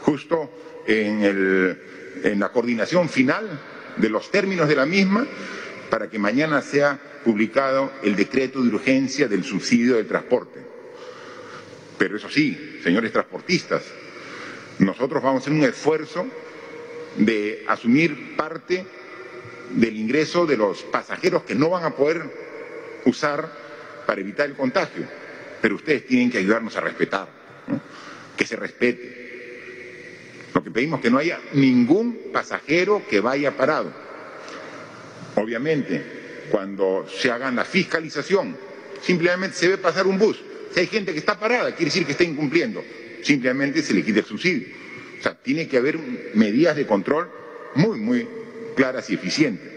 justo 0.00 0.50
en, 0.86 1.22
el, 1.22 1.82
en 2.24 2.40
la 2.40 2.50
coordinación 2.50 3.08
final 3.08 3.60
de 3.96 4.08
los 4.08 4.30
términos 4.30 4.68
de 4.68 4.76
la 4.76 4.86
misma 4.86 5.26
para 5.90 6.08
que 6.08 6.18
mañana 6.18 6.62
sea 6.62 6.98
publicado 7.26 7.90
el 8.04 8.14
decreto 8.14 8.62
de 8.62 8.68
urgencia 8.68 9.26
del 9.26 9.42
subsidio 9.42 9.96
del 9.96 10.06
transporte. 10.06 10.60
Pero 11.98 12.16
eso 12.16 12.30
sí, 12.30 12.78
señores 12.84 13.10
transportistas, 13.10 13.82
nosotros 14.78 15.20
vamos 15.20 15.40
a 15.40 15.42
hacer 15.42 15.52
un 15.52 15.64
esfuerzo 15.64 16.24
de 17.16 17.64
asumir 17.66 18.36
parte 18.36 18.86
del 19.70 19.96
ingreso 19.96 20.46
de 20.46 20.56
los 20.56 20.84
pasajeros 20.84 21.42
que 21.42 21.56
no 21.56 21.70
van 21.70 21.82
a 21.82 21.96
poder 21.96 22.22
usar 23.06 23.50
para 24.06 24.20
evitar 24.20 24.46
el 24.46 24.54
contagio. 24.54 25.08
Pero 25.60 25.74
ustedes 25.74 26.06
tienen 26.06 26.30
que 26.30 26.38
ayudarnos 26.38 26.76
a 26.76 26.80
respetar, 26.80 27.26
que 28.36 28.46
se 28.46 28.54
respete. 28.54 30.46
Lo 30.54 30.62
que 30.62 30.70
pedimos 30.70 31.00
es 31.00 31.02
que 31.02 31.10
no 31.10 31.18
haya 31.18 31.40
ningún 31.54 32.30
pasajero 32.32 33.02
que 33.10 33.18
vaya 33.18 33.56
parado. 33.56 33.92
Obviamente, 35.34 36.15
cuando 36.50 37.06
se 37.08 37.30
hagan 37.30 37.56
la 37.56 37.64
fiscalización, 37.64 38.56
simplemente 39.02 39.56
se 39.56 39.68
ve 39.68 39.78
pasar 39.78 40.06
un 40.06 40.18
bus. 40.18 40.38
Si 40.72 40.80
hay 40.80 40.86
gente 40.86 41.12
que 41.12 41.18
está 41.18 41.38
parada, 41.38 41.70
quiere 41.74 41.86
decir 41.86 42.04
que 42.04 42.12
está 42.12 42.24
incumpliendo. 42.24 42.82
Simplemente 43.22 43.82
se 43.82 43.94
le 43.94 44.04
quita 44.04 44.20
el 44.20 44.24
subsidio. 44.24 44.68
O 45.18 45.22
sea, 45.22 45.34
tiene 45.34 45.66
que 45.68 45.78
haber 45.78 45.98
medidas 46.34 46.76
de 46.76 46.86
control 46.86 47.30
muy, 47.74 47.98
muy 47.98 48.28
claras 48.76 49.08
y 49.10 49.14
eficientes. 49.14 49.70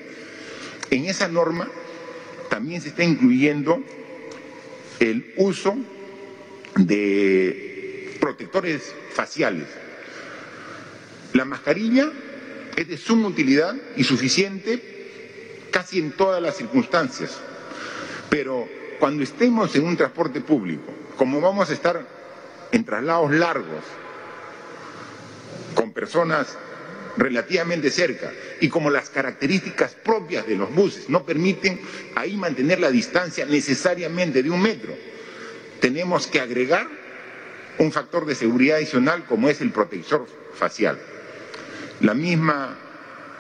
En 0.92 1.06
esa 1.06 1.28
norma 1.28 1.70
también 2.50 2.82
se 2.82 2.90
está 2.90 3.04
incluyendo 3.04 3.84
el 5.00 5.34
uso 5.38 5.78
de 6.76 8.18
protectores 8.20 8.94
faciales. 9.14 9.68
La 11.34 11.46
mascarilla 11.46 12.12
es 12.76 12.88
de 12.88 12.98
suma 12.98 13.28
utilidad 13.28 13.76
y 13.96 14.04
suficiente 14.04 14.99
casi 15.72 16.00
en 16.00 16.12
todas 16.12 16.42
las 16.42 16.56
circunstancias, 16.56 17.38
pero 18.30 18.68
cuando 19.00 19.24
estemos 19.24 19.76
en 19.76 19.86
un 19.86 19.98
transporte 19.98 20.42
público, 20.42 20.94
como 21.18 21.42
vamos 21.42 21.70
a 21.70 21.74
estar 21.74 22.06
en 22.72 22.86
traslados 22.86 23.32
largos, 23.32 23.84
con 25.74 25.92
personas 25.92 26.58
relativamente 27.18 27.92
cerca 27.92 28.32
y 28.62 28.70
como 28.70 28.90
las 28.90 29.10
características 29.10 29.94
propias 29.96 30.48
de 30.48 30.56
los 30.56 30.74
buses 30.74 31.10
no 31.10 31.26
permiten 31.26 31.80
ahí 32.16 32.38
mantener 32.38 32.80
la 32.80 32.92
distancia 32.92 33.46
necesariamente 33.46 34.44
de 34.44 34.50
un 34.50 34.62
metro, 34.62 34.94
tenemos 35.80 36.28
que 36.28 36.40
agregar 36.40 36.88
un 37.78 37.92
factor 37.92 38.26
de 38.26 38.36
seguridad 38.36 38.78
adicional 38.78 39.26
como 39.26 39.50
es 39.50 39.62
el 39.62 39.72
protector 39.72 40.28
facial. 40.54 41.00
La 42.02 42.14
misma 42.14 42.78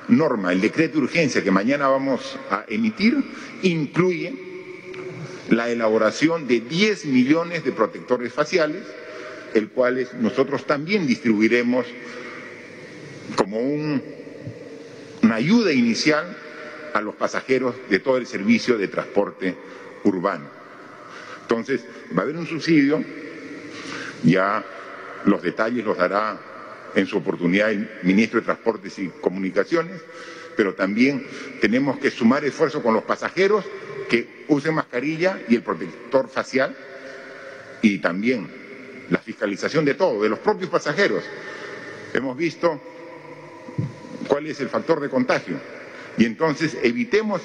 norma, 0.10 0.51
el 0.51 0.62
decreto 0.62 0.97
de 0.97 1.05
urgencia 1.05 1.43
que 1.43 1.51
mañana 1.51 1.88
vamos 1.88 2.38
a 2.49 2.66
emitir, 2.68 3.24
incluye 3.64 4.34
la 5.49 5.70
elaboración 5.70 6.47
de 6.47 6.62
10 6.62 7.05
millones 7.05 7.64
de 7.64 7.72
protectores 7.72 8.34
faciales, 8.34 8.84
el 9.53 9.70
cuales 9.70 10.14
nosotros 10.14 10.66
también 10.66 11.07
distribuiremos 11.07 11.86
como 13.36 13.60
una 13.60 15.36
ayuda 15.36 15.72
inicial 15.72 16.38
a 16.93 17.01
los 17.01 17.16
pasajeros 17.16 17.76
de 17.89 17.99
todo 17.99 18.18
el 18.18 18.28
servicio 18.28 18.78
de 18.78 18.88
transporte 18.88 19.55
urbano. 20.03 20.45
Entonces, 21.41 21.84
va 22.16 22.22
a 22.22 22.24
haber 22.24 22.38
un 22.38 22.47
subsidio, 22.47 23.03
ya 24.24 24.64
los 25.26 25.41
detalles 25.41 25.84
los 25.84 25.97
dará 25.97 26.39
en 26.96 27.06
su 27.06 27.18
oportunidad 27.18 27.72
el 27.72 27.90
ministro 28.04 28.40
de 28.40 28.46
Transportes 28.46 28.98
y 29.00 29.10
Comunicaciones, 29.10 30.02
pero 30.56 30.74
también 30.74 31.26
tenemos 31.62 32.00
que 32.00 32.12
sumar 32.12 32.44
esfuerzo 32.44 32.82
con 32.82 32.94
los 32.94 33.04
pasajeros 33.04 33.66
que 34.10 34.46
usen 34.50 34.74
mascarilla 34.74 35.40
y 35.48 35.56
el 35.56 35.62
protector 35.62 36.28
facial 36.28 36.76
y 37.82 38.00
también 38.00 38.50
la 39.10 39.20
fiscalización 39.20 39.86
de 39.86 39.94
todo, 39.94 40.22
de 40.22 40.30
los 40.30 40.40
propios 40.40 40.70
pasajeros. 40.70 41.24
Hemos 42.14 42.36
visto 42.36 42.82
cuál 44.28 44.48
es 44.48 44.60
el 44.60 44.70
factor 44.70 45.00
de 45.00 45.10
contagio 45.10 45.58
y 46.18 46.26
entonces 46.26 46.78
evitemos 46.82 47.42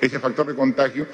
ese 0.00 0.18
factor 0.18 0.46
de 0.46 0.54
contagio 0.54 1.06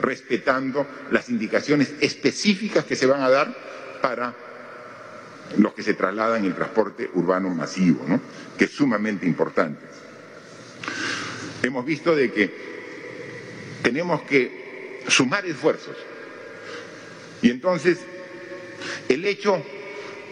respetando 0.00 0.86
las 1.10 1.28
indicaciones 1.28 1.94
específicas 2.00 2.84
que 2.84 2.96
se 2.96 3.06
van 3.06 3.22
a 3.22 3.30
dar 3.30 3.54
para 4.02 4.34
los 5.58 5.74
que 5.74 5.82
se 5.82 5.94
trasladan 5.94 6.40
en 6.40 6.46
el 6.46 6.54
transporte 6.54 7.10
urbano 7.14 7.50
masivo, 7.50 8.04
¿no? 8.06 8.20
que 8.56 8.64
es 8.64 8.70
sumamente 8.70 9.26
importante. 9.26 9.84
Hemos 11.62 11.84
visto 11.84 12.14
de 12.14 12.32
que 12.32 12.50
tenemos 13.82 14.22
que 14.22 15.00
sumar 15.08 15.44
esfuerzos 15.46 15.96
y 17.42 17.50
entonces 17.50 17.98
el 19.08 19.24
hecho 19.24 19.62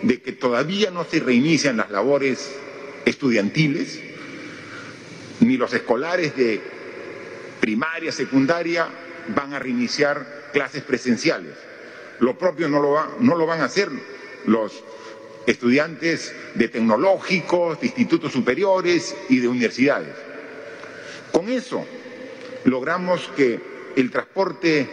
de 0.02 0.20
que 0.22 0.32
todavía 0.32 0.90
no 0.90 1.04
se 1.04 1.20
reinician 1.20 1.76
las 1.76 1.90
labores 1.90 2.50
estudiantiles, 3.04 4.00
ni 5.40 5.56
los 5.56 5.72
escolares 5.72 6.36
de 6.36 6.60
primaria, 7.60 8.12
secundaria 8.12 8.88
van 9.34 9.52
a 9.54 9.58
reiniciar 9.58 10.50
clases 10.52 10.82
presenciales. 10.82 11.54
Lo 12.20 12.36
propio 12.38 12.68
no 12.68 12.80
lo, 12.80 13.18
no 13.20 13.36
lo 13.36 13.46
van 13.46 13.60
a 13.60 13.64
hacer 13.64 13.88
los 14.46 14.82
estudiantes 15.50 16.32
de 16.54 16.68
tecnológicos, 16.68 17.80
de 17.80 17.88
institutos 17.88 18.32
superiores 18.32 19.16
y 19.28 19.38
de 19.40 19.48
universidades. 19.48 20.14
Con 21.32 21.48
eso 21.48 21.84
logramos 22.64 23.28
que 23.36 23.60
el 23.96 24.10
transporte 24.10 24.88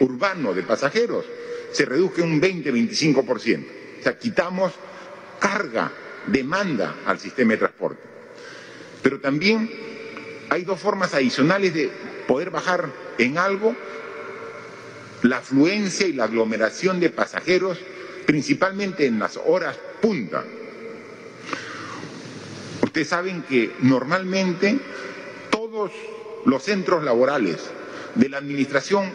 urbano 0.00 0.54
de 0.54 0.62
pasajeros 0.62 1.24
se 1.72 1.84
reduzca 1.84 2.22
un 2.22 2.40
20-25%. 2.40 3.66
O 4.00 4.02
sea, 4.02 4.18
quitamos 4.18 4.72
carga, 5.40 5.90
demanda 6.26 6.96
al 7.06 7.18
sistema 7.18 7.52
de 7.52 7.58
transporte. 7.58 8.02
Pero 9.02 9.20
también 9.20 9.70
hay 10.48 10.62
dos 10.62 10.80
formas 10.80 11.14
adicionales 11.14 11.74
de 11.74 11.90
poder 12.28 12.50
bajar 12.50 12.90
en 13.18 13.38
algo 13.38 13.74
la 15.22 15.38
afluencia 15.38 16.06
y 16.06 16.12
la 16.12 16.24
aglomeración 16.24 17.00
de 17.00 17.10
pasajeros, 17.10 17.78
principalmente 18.26 19.06
en 19.06 19.18
las 19.18 19.38
horas 19.44 19.76
punta. 20.00 20.44
Ustedes 22.82 23.08
saben 23.08 23.42
que 23.42 23.72
normalmente 23.80 24.78
todos 25.50 25.92
los 26.44 26.62
centros 26.62 27.04
laborales 27.04 27.58
de 28.14 28.28
la 28.28 28.38
administración 28.38 29.10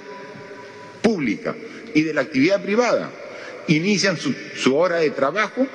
pública 1.01 1.55
y 1.93 2.03
de 2.03 2.13
la 2.13 2.21
actividad 2.21 2.61
privada 2.61 3.11
inician 3.67 4.17
su, 4.17 4.75
hora 4.75 4.97
de 4.97 5.11
trabajo 5.11 5.65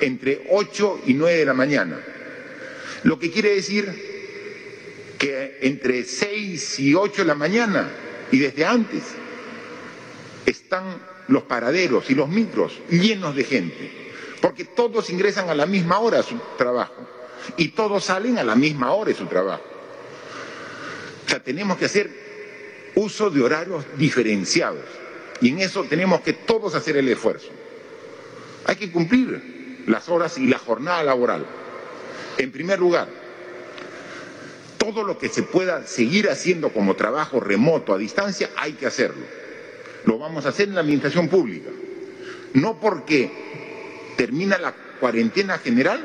entre 0.00 0.46
8 0.50 1.02
y 1.06 1.14
9 1.14 1.38
de 1.38 1.44
la 1.44 1.54
mañana. 1.54 1.98
Lo 3.02 3.18
que 3.18 3.30
quiere 3.30 3.54
decir 3.54 4.10
que 5.18 5.58
entre 5.62 6.04
6 6.04 6.80
y 6.80 6.94
8 6.94 7.22
de 7.22 7.26
la 7.26 7.34
mañana 7.34 7.90
y 8.30 8.38
desde 8.38 8.64
antes 8.64 9.02
están 10.46 10.84
los 11.28 11.44
paraderos 11.44 12.10
y 12.10 12.14
los 12.14 12.28
micros 12.28 12.80
llenos 12.90 13.36
de 13.36 13.44
gente, 13.44 14.09
porque 14.40 14.64
todos 14.64 15.10
ingresan 15.10 15.48
a 15.50 15.54
la 15.54 15.66
misma 15.66 15.98
hora 15.98 16.20
a 16.20 16.22
su 16.22 16.38
trabajo 16.56 17.06
y 17.56 17.68
todos 17.68 18.04
salen 18.04 18.38
a 18.38 18.44
la 18.44 18.54
misma 18.54 18.92
hora 18.92 19.10
de 19.10 19.16
su 19.16 19.26
trabajo. 19.26 19.62
O 21.26 21.28
sea, 21.28 21.42
tenemos 21.42 21.76
que 21.78 21.84
hacer 21.84 22.10
uso 22.94 23.30
de 23.30 23.42
horarios 23.42 23.84
diferenciados 23.96 24.84
y 25.40 25.50
en 25.50 25.60
eso 25.60 25.84
tenemos 25.84 26.20
que 26.20 26.32
todos 26.32 26.74
hacer 26.74 26.96
el 26.96 27.08
esfuerzo. 27.08 27.48
Hay 28.66 28.76
que 28.76 28.90
cumplir 28.90 29.84
las 29.86 30.08
horas 30.08 30.38
y 30.38 30.46
la 30.46 30.58
jornada 30.58 31.02
laboral. 31.02 31.46
En 32.38 32.50
primer 32.52 32.78
lugar, 32.78 33.08
todo 34.78 35.04
lo 35.04 35.18
que 35.18 35.28
se 35.28 35.42
pueda 35.42 35.86
seguir 35.86 36.30
haciendo 36.30 36.72
como 36.72 36.96
trabajo 36.96 37.40
remoto 37.40 37.92
a 37.92 37.98
distancia, 37.98 38.50
hay 38.56 38.72
que 38.72 38.86
hacerlo. 38.86 39.24
Lo 40.04 40.18
vamos 40.18 40.46
a 40.46 40.50
hacer 40.50 40.68
en 40.68 40.74
la 40.74 40.80
administración 40.80 41.28
pública. 41.28 41.70
No 42.54 42.80
porque 42.80 43.49
termina 44.20 44.58
la 44.58 44.74
cuarentena 45.00 45.56
general, 45.56 45.98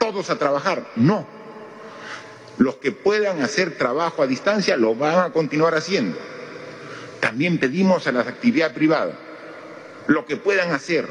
todos 0.00 0.30
a 0.30 0.36
trabajar. 0.36 0.84
No. 0.96 1.24
Los 2.58 2.74
que 2.78 2.90
puedan 2.90 3.40
hacer 3.40 3.78
trabajo 3.78 4.20
a 4.24 4.26
distancia 4.26 4.76
lo 4.76 4.96
van 4.96 5.20
a 5.20 5.32
continuar 5.32 5.76
haciendo. 5.76 6.18
También 7.20 7.58
pedimos 7.58 8.08
a 8.08 8.12
la 8.12 8.22
actividad 8.22 8.74
privada, 8.74 9.16
lo 10.08 10.26
que 10.26 10.36
puedan 10.36 10.72
hacer 10.72 11.06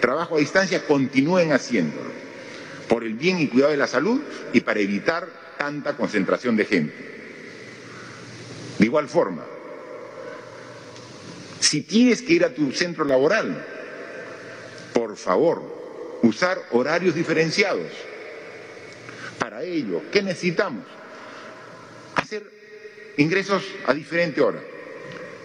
trabajo 0.00 0.34
a 0.34 0.40
distancia, 0.40 0.84
continúen 0.88 1.52
haciéndolo, 1.52 2.10
por 2.88 3.04
el 3.04 3.14
bien 3.14 3.38
y 3.38 3.46
cuidado 3.46 3.70
de 3.70 3.76
la 3.76 3.86
salud 3.86 4.20
y 4.52 4.58
para 4.58 4.80
evitar 4.80 5.28
tanta 5.56 5.96
concentración 5.96 6.56
de 6.56 6.64
gente. 6.64 6.94
De 8.80 8.86
igual 8.86 9.08
forma, 9.08 9.44
si 11.60 11.82
tienes 11.82 12.22
que 12.22 12.32
ir 12.32 12.44
a 12.44 12.52
tu 12.52 12.72
centro 12.72 13.04
laboral, 13.04 13.73
por 14.94 15.16
favor, 15.16 15.60
usar 16.22 16.58
horarios 16.70 17.14
diferenciados. 17.14 17.90
Para 19.38 19.62
ello, 19.62 20.00
¿qué 20.10 20.22
necesitamos? 20.22 20.84
Hacer 22.14 22.50
ingresos 23.18 23.62
a 23.86 23.92
diferente 23.92 24.40
hora. 24.40 24.60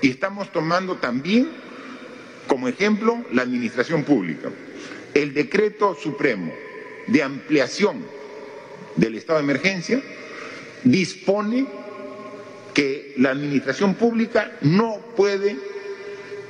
Y 0.01 0.11
estamos 0.11 0.51
tomando 0.53 0.95
también 0.95 1.49
como 2.47 2.69
ejemplo 2.69 3.25
la 3.33 3.41
administración 3.41 4.03
pública. 4.03 4.49
El 5.13 5.33
decreto 5.33 5.95
supremo 5.95 6.53
de 7.07 7.23
ampliación 7.23 8.05
del 8.95 9.15
estado 9.15 9.39
de 9.39 9.43
emergencia 9.43 10.01
dispone 10.83 11.67
que 12.73 13.15
la 13.17 13.31
administración 13.31 13.95
pública 13.95 14.57
no 14.61 14.99
puede 15.15 15.57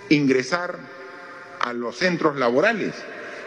ingresar 0.10 0.99
a 1.60 1.74
los 1.74 1.98
centros 1.98 2.38
laborales 2.38 2.94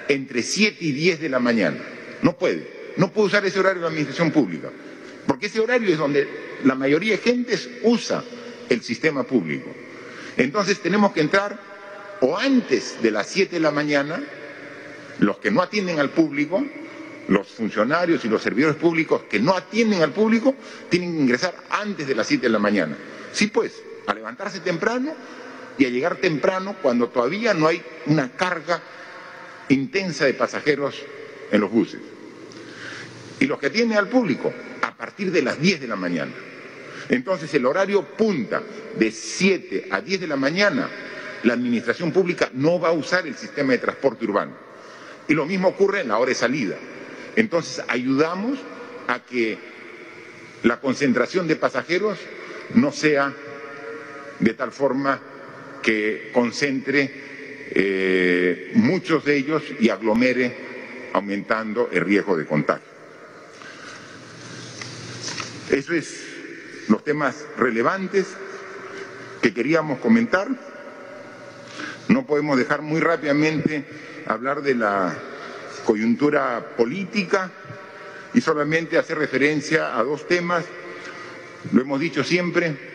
entre 0.08 0.42
7 0.42 0.76
y 0.80 0.92
10 0.92 1.20
de 1.20 1.28
la 1.28 1.38
mañana. 1.38 1.78
No 2.22 2.36
puede. 2.36 2.92
No 2.96 3.10
puede 3.10 3.28
usar 3.28 3.44
ese 3.46 3.58
horario 3.60 3.80
de 3.80 3.82
la 3.82 3.88
administración 3.88 4.30
pública. 4.30 4.70
Porque 5.26 5.46
ese 5.46 5.60
horario 5.60 5.88
es 5.88 5.98
donde 5.98 6.28
la 6.64 6.74
mayoría 6.74 7.12
de 7.12 7.18
gentes 7.18 7.68
usa 7.82 8.22
el 8.68 8.82
sistema 8.82 9.22
público. 9.22 9.70
Entonces 10.36 10.80
tenemos 10.80 11.12
que 11.12 11.20
entrar 11.20 11.58
o 12.20 12.36
antes 12.36 13.02
de 13.02 13.10
las 13.10 13.26
7 13.28 13.56
de 13.56 13.60
la 13.60 13.70
mañana, 13.70 14.22
los 15.18 15.38
que 15.38 15.50
no 15.50 15.60
atienden 15.60 15.98
al 15.98 16.10
público, 16.10 16.64
los 17.28 17.48
funcionarios 17.48 18.24
y 18.24 18.28
los 18.28 18.42
servidores 18.42 18.76
públicos 18.76 19.22
que 19.28 19.40
no 19.40 19.56
atienden 19.56 20.02
al 20.02 20.12
público 20.12 20.54
tienen 20.88 21.12
que 21.12 21.22
ingresar 21.22 21.54
antes 21.70 22.06
de 22.06 22.14
las 22.14 22.26
7 22.26 22.42
de 22.42 22.48
la 22.48 22.58
mañana. 22.58 22.96
Sí, 23.32 23.48
pues, 23.48 23.82
a 24.06 24.14
levantarse 24.14 24.60
temprano 24.60 25.14
y 25.78 25.84
a 25.84 25.88
llegar 25.88 26.16
temprano 26.16 26.76
cuando 26.82 27.08
todavía 27.08 27.54
no 27.54 27.66
hay 27.66 27.82
una 28.06 28.32
carga 28.32 28.82
intensa 29.68 30.26
de 30.26 30.34
pasajeros 30.34 31.02
en 31.50 31.60
los 31.60 31.70
buses. 31.70 32.00
Y 33.40 33.46
los 33.46 33.58
que 33.58 33.66
atienden 33.66 33.98
al 33.98 34.08
público 34.08 34.52
a 34.82 34.94
partir 34.96 35.32
de 35.32 35.42
las 35.42 35.60
10 35.60 35.80
de 35.80 35.88
la 35.88 35.96
mañana. 35.96 36.32
Entonces 37.08 37.52
el 37.54 37.66
horario 37.66 38.02
punta 38.02 38.62
de 38.96 39.10
7 39.10 39.88
a 39.90 40.00
10 40.00 40.20
de 40.20 40.26
la 40.26 40.36
mañana, 40.36 40.88
la 41.42 41.54
administración 41.54 42.12
pública 42.12 42.50
no 42.54 42.78
va 42.78 42.90
a 42.90 42.92
usar 42.92 43.26
el 43.26 43.34
sistema 43.34 43.72
de 43.72 43.78
transporte 43.78 44.24
urbano. 44.24 44.52
Y 45.26 45.34
lo 45.34 45.46
mismo 45.46 45.68
ocurre 45.68 46.00
en 46.00 46.08
la 46.08 46.18
hora 46.18 46.28
de 46.28 46.34
salida. 46.34 46.76
Entonces 47.34 47.84
ayudamos 47.88 48.58
a 49.08 49.20
que 49.20 49.58
la 50.62 50.80
concentración 50.80 51.48
de 51.48 51.56
pasajeros 51.56 52.18
no 52.74 52.92
sea 52.92 53.32
de 54.38 54.54
tal 54.54 54.70
forma 54.70 55.20
que 55.82 56.30
concentre 56.32 57.10
eh, 57.74 58.72
muchos 58.74 59.24
de 59.24 59.36
ellos 59.36 59.62
y 59.80 59.88
aglomere 59.88 61.10
aumentando 61.12 61.90
el 61.92 62.02
riesgo 62.02 62.36
de 62.36 62.46
contagio. 62.46 62.92
Eso 65.70 65.94
es 65.94 66.26
los 66.88 67.02
temas 67.02 67.46
relevantes 67.56 68.26
que 69.40 69.54
queríamos 69.54 69.98
comentar. 69.98 70.48
No 72.08 72.26
podemos 72.26 72.58
dejar 72.58 72.82
muy 72.82 73.00
rápidamente 73.00 73.84
hablar 74.26 74.62
de 74.62 74.74
la 74.74 75.16
coyuntura 75.84 76.74
política 76.76 77.50
y 78.34 78.40
solamente 78.40 78.98
hacer 78.98 79.18
referencia 79.18 79.98
a 79.98 80.02
dos 80.02 80.26
temas. 80.26 80.64
Lo 81.72 81.80
hemos 81.80 82.00
dicho 82.00 82.22
siempre, 82.22 82.91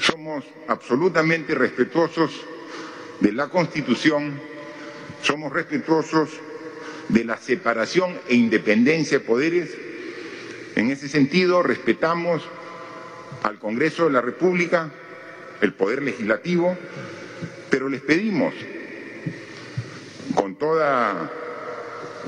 somos 0.00 0.44
absolutamente 0.66 1.54
respetuosos 1.54 2.44
de 3.20 3.32
la 3.32 3.48
Constitución, 3.48 4.40
somos 5.22 5.52
respetuosos 5.52 6.30
de 7.08 7.24
la 7.24 7.36
separación 7.36 8.18
e 8.28 8.34
independencia 8.34 9.18
de 9.18 9.24
poderes. 9.24 9.76
En 10.76 10.90
ese 10.90 11.08
sentido, 11.08 11.62
respetamos 11.62 12.42
al 13.42 13.58
Congreso 13.58 14.04
de 14.04 14.12
la 14.12 14.20
República, 14.20 14.90
el 15.60 15.72
Poder 15.72 16.02
Legislativo, 16.02 16.76
pero 17.70 17.88
les 17.88 18.00
pedimos 18.00 18.54
con 20.34 20.56
toda 20.56 21.30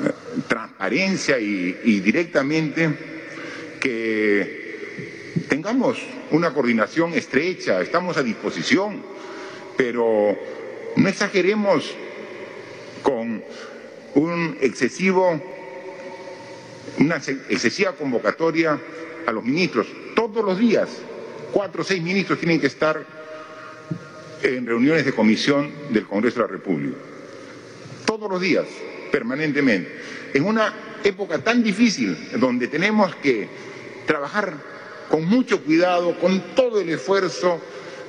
eh, 0.04 0.10
transparencia 0.48 1.38
y, 1.38 2.00
directamente 2.00 2.90
que 3.80 4.69
tengamos 5.48 5.98
una 6.30 6.52
coordinación 6.52 7.14
estrecha, 7.14 7.80
estamos 7.80 8.16
a 8.16 8.22
disposición, 8.22 9.02
pero 9.76 10.36
no 10.96 11.08
exageremos 11.08 11.94
con 13.02 13.42
un 14.14 14.58
excesivo, 14.60 15.40
una 16.98 17.16
excesiva 17.16 17.92
convocatoria 17.92 18.78
a 19.26 19.32
los 19.32 19.44
ministros. 19.44 19.86
Todos 20.14 20.44
los 20.44 20.58
días, 20.58 20.88
cuatro 21.52 21.82
o 21.82 21.84
seis 21.84 22.02
ministros 22.02 22.38
tienen 22.38 22.60
que 22.60 22.66
estar 22.66 23.04
en 24.42 24.66
reuniones 24.66 25.04
de 25.04 25.12
comisión 25.12 25.70
del 25.90 26.06
Congreso 26.06 26.36
de 26.40 26.46
la 26.46 26.52
República. 26.52 26.96
Todos 28.04 28.30
los 28.30 28.40
días, 28.40 28.66
permanentemente. 29.12 29.90
En 30.34 30.44
una 30.44 30.74
época 31.04 31.38
tan 31.38 31.62
difícil 31.62 32.16
donde 32.38 32.68
tenemos 32.68 33.14
que 33.16 33.48
trabajar 34.06 34.54
con 35.10 35.24
mucho 35.24 35.62
cuidado, 35.62 36.18
con 36.18 36.54
todo 36.54 36.80
el 36.80 36.88
esfuerzo, 36.88 37.60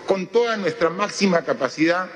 con 0.05 0.27
toda 0.27 0.55
nuestra 0.55 0.89
máxima 0.91 1.41
capacidad 1.41 2.07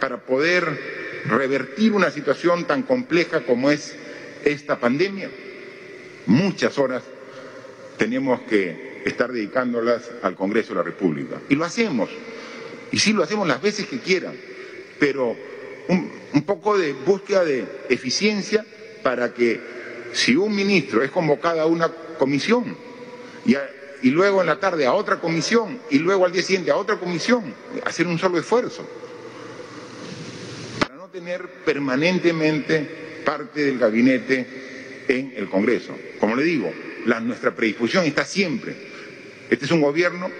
para 0.00 0.18
poder 0.18 1.20
revertir 1.26 1.92
una 1.92 2.10
situación 2.10 2.64
tan 2.64 2.84
compleja 2.84 3.44
como 3.44 3.70
es 3.70 3.96
esta 4.44 4.78
pandemia. 4.78 5.28
Muchas 6.26 6.78
horas 6.78 7.02
tenemos 7.96 8.40
que 8.42 9.02
estar 9.04 9.32
dedicándolas 9.32 10.08
al 10.22 10.36
Congreso 10.36 10.70
de 10.70 10.76
la 10.76 10.82
República. 10.84 11.40
Y 11.48 11.56
lo 11.56 11.64
hacemos. 11.64 12.08
Y 12.92 12.98
sí 13.00 13.12
lo 13.12 13.24
hacemos 13.24 13.48
las 13.48 13.60
veces 13.60 13.86
que 13.86 13.98
quieran. 13.98 14.34
Pero 15.00 15.36
un, 15.88 16.42
poco 16.46 16.78
de 16.78 16.92
búsqueda 16.92 17.44
de 17.44 17.66
eficiencia 17.88 18.64
para 19.02 19.34
que 19.34 19.60
si 20.12 20.36
un 20.36 20.54
ministro 20.54 21.02
es 21.02 21.10
convocado 21.10 21.60
a 21.60 21.66
una 21.66 21.88
comisión 22.18 22.76
y, 23.44 23.56
y 24.02 24.10
luego 24.10 24.40
en 24.40 24.46
la 24.46 24.60
tarde 24.60 24.86
a 24.86 24.92
otra 24.92 25.20
comisión 25.20 25.80
y 25.90 25.98
luego 25.98 26.24
al 26.24 26.32
día 26.32 26.42
siguiente 26.42 26.70
a 26.70 26.76
otra 26.76 26.96
comisión, 26.98 27.54
hacer 27.84 28.06
un 28.06 28.18
solo 28.18 28.38
esfuerzo 28.38 28.88
para 30.80 30.94
no 30.94 31.08
tener 31.08 31.48
permanentemente 31.64 33.22
parte 33.24 33.64
del 33.64 33.78
gabinete 33.78 35.04
en 35.08 35.34
el 35.36 35.48
Congreso. 35.48 35.96
Como 36.20 36.36
le 36.36 36.44
digo, 36.44 36.72
nuestra 37.20 37.54
predisposición 37.54 38.04
está 38.04 38.24
siempre. 38.24 38.76
Este 39.50 39.64
es 39.64 39.70
un 39.70 39.80
gobierno 39.80 40.30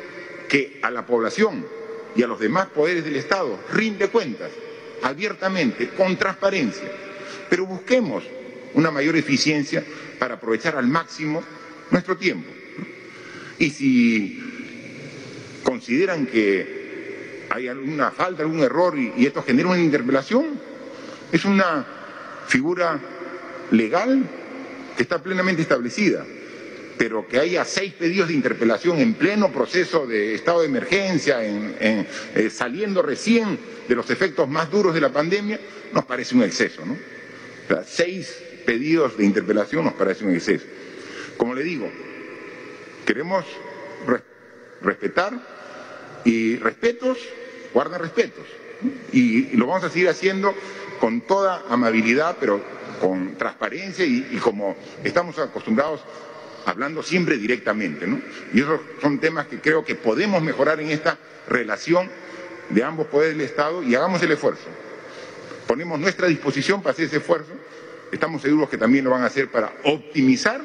que 0.48 0.78
a 0.82 0.90
la 0.90 1.06
población 1.06 1.66
y 2.14 2.22
a 2.22 2.26
los 2.26 2.38
demás 2.38 2.68
poderes 2.68 3.04
del 3.04 3.16
Estado 3.16 3.58
rinde 3.72 4.08
cuentas 4.08 4.50
abiertamente, 5.02 5.90
con 5.90 6.16
transparencia, 6.16 6.90
pero 7.48 7.66
busquemos 7.66 8.24
una 8.74 8.90
mayor 8.90 9.16
eficiencia 9.16 9.84
para 10.18 10.34
aprovechar 10.34 10.76
al 10.76 10.88
máximo 10.88 11.42
nuestro 11.90 12.16
tiempo. 12.16 12.50
Y 13.58 13.70
si 13.70 14.40
consideran 15.62 16.26
que 16.26 17.46
hay 17.50 17.68
alguna 17.68 18.10
falta, 18.10 18.42
algún 18.42 18.60
error 18.60 18.96
y, 18.98 19.26
esto 19.26 19.42
genera 19.42 19.68
una 19.68 19.80
interpelación, 19.80 20.46
es 21.32 21.44
una 21.44 21.86
figura 22.46 23.00
legal 23.70 24.22
que 24.96 25.02
está 25.02 25.22
plenamente 25.22 25.62
establecida 25.62 26.24
pero 26.98 27.28
que 27.28 27.38
haya 27.38 27.64
seis 27.64 27.92
pedidos 27.92 28.28
de 28.28 28.34
interpelación 28.34 28.98
en 28.98 29.14
pleno 29.14 29.52
proceso 29.52 30.04
de 30.06 30.34
estado 30.34 30.62
de 30.62 30.66
emergencia, 30.66 31.44
en, 31.44 31.76
eh, 31.78 32.50
saliendo 32.50 33.02
recién 33.02 33.56
de 33.88 33.94
los 33.94 34.10
efectos 34.10 34.48
más 34.48 34.68
duros 34.68 34.92
de 34.92 35.00
la 35.00 35.12
pandemia, 35.12 35.60
nos 35.94 36.04
parece 36.04 36.34
un 36.34 36.42
exceso. 36.42 36.84
¿no? 36.84 36.96
seis 37.86 38.34
pedidos 38.66 39.16
de 39.16 39.24
interpelación 39.24 39.84
nos 39.84 39.94
parece 39.94 40.24
un 40.24 40.34
exceso. 40.34 40.66
Como 41.36 41.54
le 41.54 41.62
digo, 41.62 41.88
queremos 43.08 43.46
respetar 44.82 45.32
y 46.26 46.56
respetos, 46.56 47.16
guarda 47.72 47.96
respetos. 47.96 48.44
Y, 49.12 49.56
lo 49.56 49.66
vamos 49.66 49.84
a 49.84 49.88
seguir 49.88 50.10
haciendo 50.10 50.54
con 51.00 51.22
toda 51.22 51.62
amabilidad, 51.70 52.36
pero 52.38 52.62
con 53.00 53.38
transparencia 53.38 54.04
y 54.04 54.38
como 54.42 54.76
estamos 55.02 55.38
acostumbrados 55.38 56.02
hablando 56.66 57.02
siempre 57.02 57.38
directamente, 57.38 58.06
¿no? 58.06 58.20
Y 58.52 58.60
esos 58.60 58.78
son 59.00 59.18
temas 59.18 59.46
que 59.46 59.58
creo 59.58 59.82
que 59.82 59.94
podemos 59.94 60.42
mejorar 60.42 60.78
en 60.80 60.90
esta 60.90 61.16
relación 61.48 62.10
de 62.68 62.84
ambos 62.84 63.06
poderes 63.06 63.38
del 63.38 63.46
Estado 63.46 63.82
y 63.82 63.94
hagamos 63.94 64.22
el 64.22 64.32
esfuerzo. 64.32 64.68
Ponemos 65.66 65.98
nuestra 65.98 66.26
disposición 66.26 66.82
para 66.82 66.92
hacer 66.92 67.06
ese 67.06 67.16
esfuerzo. 67.18 67.52
Estamos 68.12 68.42
seguros 68.42 68.68
que 68.68 68.76
también 68.76 69.04
lo 69.04 69.12
van 69.12 69.22
a 69.22 69.26
hacer 69.26 69.50
para 69.50 69.72
optimizar 69.84 70.60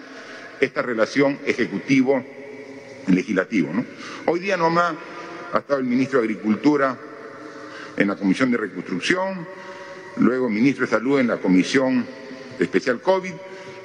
esta 0.64 0.82
relación 0.82 1.38
ejecutivo-legislativo. 1.46 3.72
¿no? 3.74 3.86
Hoy 4.26 4.40
día 4.40 4.58
nomás 4.58 4.96
ha 5.52 5.60
estado 5.60 5.80
el 5.80 5.86
ministro 5.86 6.20
de 6.20 6.26
Agricultura 6.26 6.98
en 7.98 8.08
la 8.08 8.16
Comisión 8.16 8.50
de 8.52 8.58
Reconstrucción, 8.58 9.48
luego 10.18 10.48
el 10.48 10.54
ministro 10.54 10.86
de 10.86 10.92
Salud 10.92 11.20
en 11.20 11.28
la 11.28 11.38
Comisión 11.38 12.06
Especial 12.60 13.02
COVID, 13.02 13.34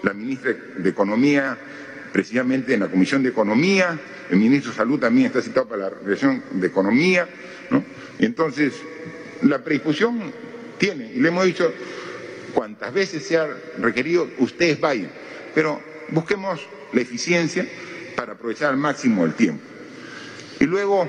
la 0.03 0.13
ministra 0.13 0.53
de 0.77 0.89
Economía 0.89 1.57
precisamente 2.13 2.75
en 2.75 2.81
la 2.81 2.89
Comisión 2.89 3.23
de 3.23 3.31
Economía, 3.31 3.99
el 4.31 4.39
ministro 4.39 4.71
de 4.71 4.77
Salud 4.77 4.99
también 4.99 5.27
está 5.27 5.43
citado 5.43 5.69
para 5.69 5.83
la 5.83 5.91
Relación 5.91 6.43
de 6.53 6.67
Economía, 6.67 7.29
¿no? 7.71 7.85
Entonces, 8.19 8.73
la 9.43 9.63
predisposición 9.63 10.33
tiene, 10.79 11.13
y 11.15 11.21
le 11.21 11.29
hemos 11.29 11.45
dicho, 11.45 11.71
cuantas 12.55 12.95
veces 12.95 13.27
sea 13.27 13.47
requerido, 13.79 14.27
ustedes 14.39 14.81
vayan, 14.81 15.11
pero 15.55 15.83
busquemos 16.11 16.61
la 16.93 17.01
eficiencia 17.01 17.67
para 18.17 18.33
aprovechar 18.33 18.71
al 18.71 18.77
máximo 18.77 19.25
el 19.25 19.35
tiempo. 19.35 19.63
Y 20.61 20.65
luego, 20.65 21.09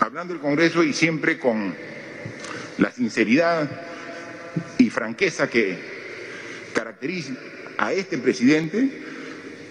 hablando 0.00 0.34
del 0.34 0.42
Congreso 0.42 0.82
y 0.82 0.92
siempre 0.92 1.38
con 1.38 1.74
la 2.78 2.90
sinceridad 2.92 3.68
y 4.78 4.90
franqueza 4.90 5.48
que 5.48 5.78
caracteriza 6.72 7.34
a 7.78 7.92
este 7.92 8.18
presidente, 8.18 8.88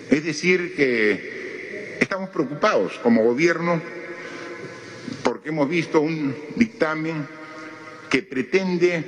es 0.09 0.23
decir, 0.23 0.75
que 0.75 1.97
estamos 1.99 2.29
preocupados 2.29 2.99
como 2.99 3.23
gobierno 3.23 3.81
porque 5.23 5.49
hemos 5.49 5.69
visto 5.69 6.01
un 6.01 6.35
dictamen 6.55 7.25
que 8.09 8.21
pretende 8.21 9.03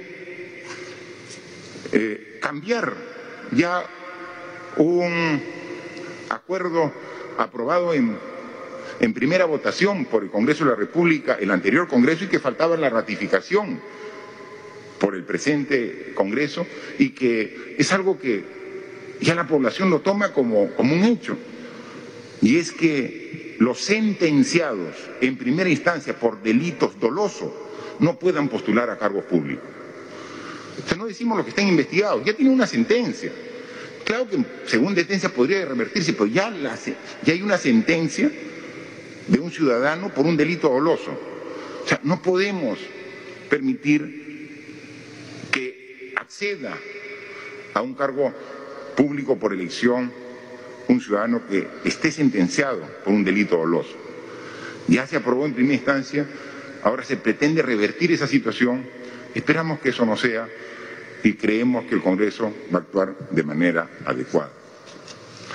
eh, 1.92 2.40
cambiar 2.42 2.94
ya 3.52 3.86
un 4.78 5.42
acuerdo 6.30 6.92
aprobado 7.38 7.94
en, 7.94 8.18
primera 9.14 9.46
votación 9.46 10.06
por 10.06 10.24
el 10.24 10.30
Congreso 10.30 10.64
de 10.64 10.72
la 10.72 10.76
República, 10.76 11.38
el 11.40 11.52
anterior 11.52 11.88
Congreso, 11.88 12.26
y 12.26 12.28
que 12.28 12.40
faltaba 12.40 12.76
la 12.78 12.90
ratificación 12.90 13.80
por 15.00 15.16
el 15.16 15.24
presente 15.24 16.14
Congreso, 16.16 16.66
y 16.98 17.10
que 17.10 17.76
es 17.78 17.92
algo 17.92 18.20
que 18.20 18.44
ya 19.22 19.36
la 19.36 19.48
población 19.48 19.90
lo 19.90 20.02
toma 20.02 20.34
como, 20.34 20.72
como 20.76 20.96
un 20.96 21.04
hecho. 21.04 21.38
Y 22.42 22.58
es 22.58 22.72
que 22.72 23.56
los 23.60 23.80
sentenciados 23.80 24.96
en 25.22 25.38
primera 25.38 25.70
instancia 25.70 26.18
por 26.18 26.42
delitos 26.42 27.00
dolosos 27.00 27.52
no 28.00 28.20
puedan 28.20 28.50
postular 28.50 28.90
a 28.90 28.98
cargos 28.98 29.24
públicos. 29.26 29.70
O 30.92 30.96
no 30.96 31.06
decimos 31.06 31.38
los 31.38 31.46
que 31.46 31.52
están 31.52 31.68
investigados, 31.68 32.26
ya 32.26 32.34
tienen 32.34 32.54
una 32.54 32.68
sentencia. 32.68 33.32
Claro 34.06 34.30
que 34.30 34.38
según 34.68 34.96
sentencia 34.96 35.30
podría 35.30 35.66
revertirse, 35.66 36.14
pero 36.14 36.28
ya, 36.28 36.54
ya 37.24 37.34
hay 37.34 37.42
una 37.42 37.58
sentencia 37.58 38.32
de 39.28 39.40
un 39.40 39.52
ciudadano 39.52 40.14
por 40.14 40.26
un 40.26 40.38
delito 40.38 40.70
doloso. 40.70 41.12
O 41.84 41.88
sea, 41.88 42.00
no 42.04 42.22
podemos 42.22 42.80
permitir 43.50 45.50
que 45.52 46.14
acceda 46.16 46.78
a 47.74 47.82
un 47.82 47.96
cargo 47.96 48.32
público 48.96 49.38
por 49.38 49.54
elección 49.54 50.12
un 50.88 51.02
ciudadano 51.02 51.42
que 51.48 51.68
esté 51.84 52.12
sentenciado 52.12 52.82
por 53.04 53.12
un 53.12 53.24
delito 53.24 53.58
doloso. 53.58 53.98
Ya 54.88 55.08
se 55.08 55.18
aprobó 55.18 55.48
en 55.48 55.54
primera 55.54 55.74
instancia, 55.74 56.28
ahora 56.84 57.04
se 57.04 57.18
pretende 57.18 57.64
revertir 57.64 58.12
esa 58.12 58.28
situación. 58.28 58.86
Esperamos 59.34 59.80
que 59.80 59.90
eso 59.90 60.06
no 60.06 60.16
sea 60.16 60.48
y 61.26 61.34
creemos 61.34 61.86
que 61.86 61.96
el 61.96 62.04
Congreso 62.04 62.54
va 62.72 62.78
a 62.78 62.82
actuar 62.84 63.18
de 63.32 63.42
manera 63.42 63.90
adecuada. 64.06 64.52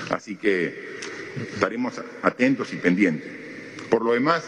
Así 0.09 0.35
que 0.35 0.97
estaremos 1.53 1.93
atentos 2.23 2.73
y 2.73 2.75
pendientes. 2.75 3.31
Por 3.89 4.03
lo 4.03 4.11
demás, 4.11 4.43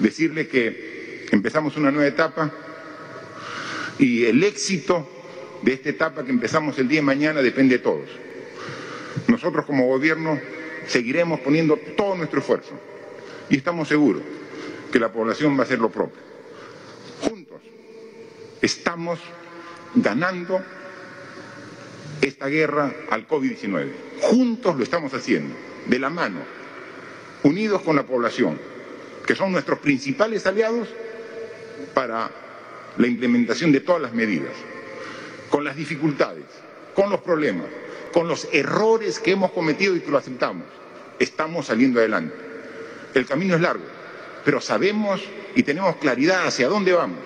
decirle 0.00 0.48
que 0.48 1.28
empezamos 1.30 1.76
una 1.76 1.92
nueva 1.92 2.08
etapa 2.08 2.50
y 4.00 4.24
el 4.24 4.42
éxito 4.42 5.08
de 5.62 5.74
esta 5.74 5.90
etapa 5.90 6.24
que 6.24 6.32
empezamos 6.32 6.76
el 6.80 6.88
día 6.88 6.98
de 6.98 7.06
mañana 7.06 7.40
depende 7.40 7.76
de 7.76 7.84
todos. 7.84 8.10
Nosotros 9.28 9.66
como 9.66 9.86
gobierno 9.86 10.40
seguiremos 10.88 11.38
poniendo 11.38 11.76
todo 11.96 12.16
nuestro 12.16 12.40
esfuerzo 12.40 12.72
y 13.48 13.56
estamos 13.56 13.86
seguros 13.86 14.22
que 14.90 14.98
la 14.98 15.12
población 15.12 15.56
va 15.56 15.60
a 15.60 15.66
hacer 15.66 15.78
lo 15.78 15.90
propio. 15.90 16.20
Juntos 17.20 17.60
estamos 18.60 19.20
ganando 19.94 20.62
esta 22.20 22.46
guerra 22.48 22.92
al 23.10 23.26
COVID-19. 23.26 23.90
Juntos 24.22 24.76
lo 24.76 24.82
estamos 24.82 25.12
haciendo, 25.14 25.54
de 25.86 25.98
la 25.98 26.10
mano, 26.10 26.40
unidos 27.42 27.82
con 27.82 27.96
la 27.96 28.04
población, 28.04 28.58
que 29.26 29.34
son 29.34 29.52
nuestros 29.52 29.78
principales 29.78 30.46
aliados 30.46 30.88
para 31.94 32.30
la 32.96 33.06
implementación 33.06 33.72
de 33.72 33.80
todas 33.80 34.02
las 34.02 34.12
medidas, 34.12 34.52
con 35.50 35.64
las 35.64 35.76
dificultades, 35.76 36.44
con 36.94 37.10
los 37.10 37.20
problemas, 37.20 37.66
con 38.12 38.26
los 38.26 38.48
errores 38.52 39.20
que 39.20 39.32
hemos 39.32 39.52
cometido 39.52 39.94
y 39.94 40.00
que 40.00 40.10
lo 40.10 40.18
aceptamos. 40.18 40.64
Estamos 41.18 41.66
saliendo 41.66 42.00
adelante. 42.00 42.34
El 43.14 43.26
camino 43.26 43.54
es 43.54 43.60
largo, 43.60 43.84
pero 44.44 44.60
sabemos 44.60 45.22
y 45.54 45.62
tenemos 45.62 45.96
claridad 45.96 46.46
hacia 46.46 46.68
dónde 46.68 46.92
vamos. 46.92 47.18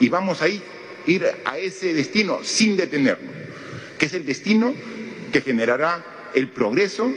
Y 0.00 0.08
vamos 0.08 0.42
a 0.42 0.48
ir 0.48 0.62
ir 1.06 1.26
a 1.44 1.58
ese 1.58 1.94
destino 1.94 2.42
sin 2.42 2.76
detenernos, 2.76 3.32
que 3.98 4.06
es 4.06 4.14
el 4.14 4.24
destino 4.24 4.74
que 5.32 5.40
generará 5.40 6.30
el 6.34 6.48
progreso 6.48 7.12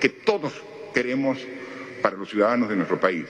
que 0.00 0.08
todos 0.08 0.52
queremos 0.94 1.38
para 2.02 2.16
los 2.16 2.30
ciudadanos 2.30 2.68
de 2.68 2.76
nuestro 2.76 3.00
país. 3.00 3.26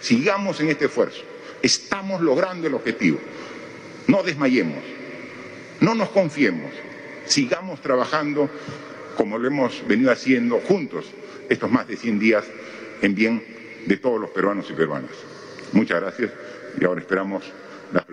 Sigamos 0.00 0.60
en 0.60 0.68
este 0.68 0.86
esfuerzo. 0.86 1.22
Estamos 1.62 2.20
logrando 2.20 2.66
el 2.66 2.74
objetivo. 2.74 3.18
No 4.06 4.22
desmayemos. 4.22 4.82
No 5.80 5.94
nos 5.94 6.10
confiemos. 6.10 6.70
Sigamos 7.26 7.80
trabajando 7.80 8.48
como 9.16 9.38
lo 9.38 9.48
hemos 9.48 9.86
venido 9.86 10.12
haciendo 10.12 10.60
juntos 10.60 11.06
estos 11.48 11.70
más 11.70 11.88
de 11.88 11.96
100 11.96 12.18
días 12.18 12.44
en 13.02 13.14
bien 13.14 13.42
de 13.86 13.96
todos 13.96 14.20
los 14.20 14.30
peruanos 14.30 14.66
y 14.70 14.74
peruanas. 14.74 15.10
Muchas 15.72 16.00
gracias 16.00 16.30
y 16.80 16.84
ahora 16.84 17.00
esperamos 17.00 17.44
las. 17.92 18.06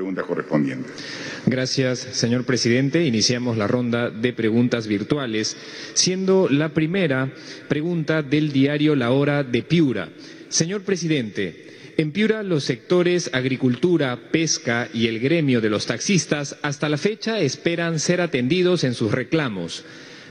Gracias, 1.45 1.99
señor 1.99 2.45
presidente. 2.45 3.05
Iniciamos 3.05 3.57
la 3.57 3.67
ronda 3.67 4.09
de 4.09 4.34
preguntas 4.34 4.88
virtuales, 4.88 5.57
siendo 5.93 6.47
la 6.49 6.69
primera 6.74 7.32
pregunta 7.67 8.21
del 8.21 8.51
diario 8.51 8.95
La 8.95 9.11
Hora 9.11 9.43
de 9.43 9.61
Piura. 9.63 10.09
Señor 10.49 10.84
presidente, 10.84 11.74
en 11.97 12.11
Piura 12.11 12.43
los 12.43 12.63
sectores 12.63 13.30
agricultura, 13.34 14.17
pesca 14.32 14.89
y 14.93 15.07
el 15.07 15.19
gremio 15.19 15.61
de 15.61 15.69
los 15.69 15.86
taxistas 15.86 16.55
hasta 16.61 16.89
la 16.89 16.97
fecha 16.97 17.39
esperan 17.39 17.99
ser 17.99 18.21
atendidos 18.21 18.84
en 18.84 18.93
sus 18.93 19.11
reclamos. 19.11 19.84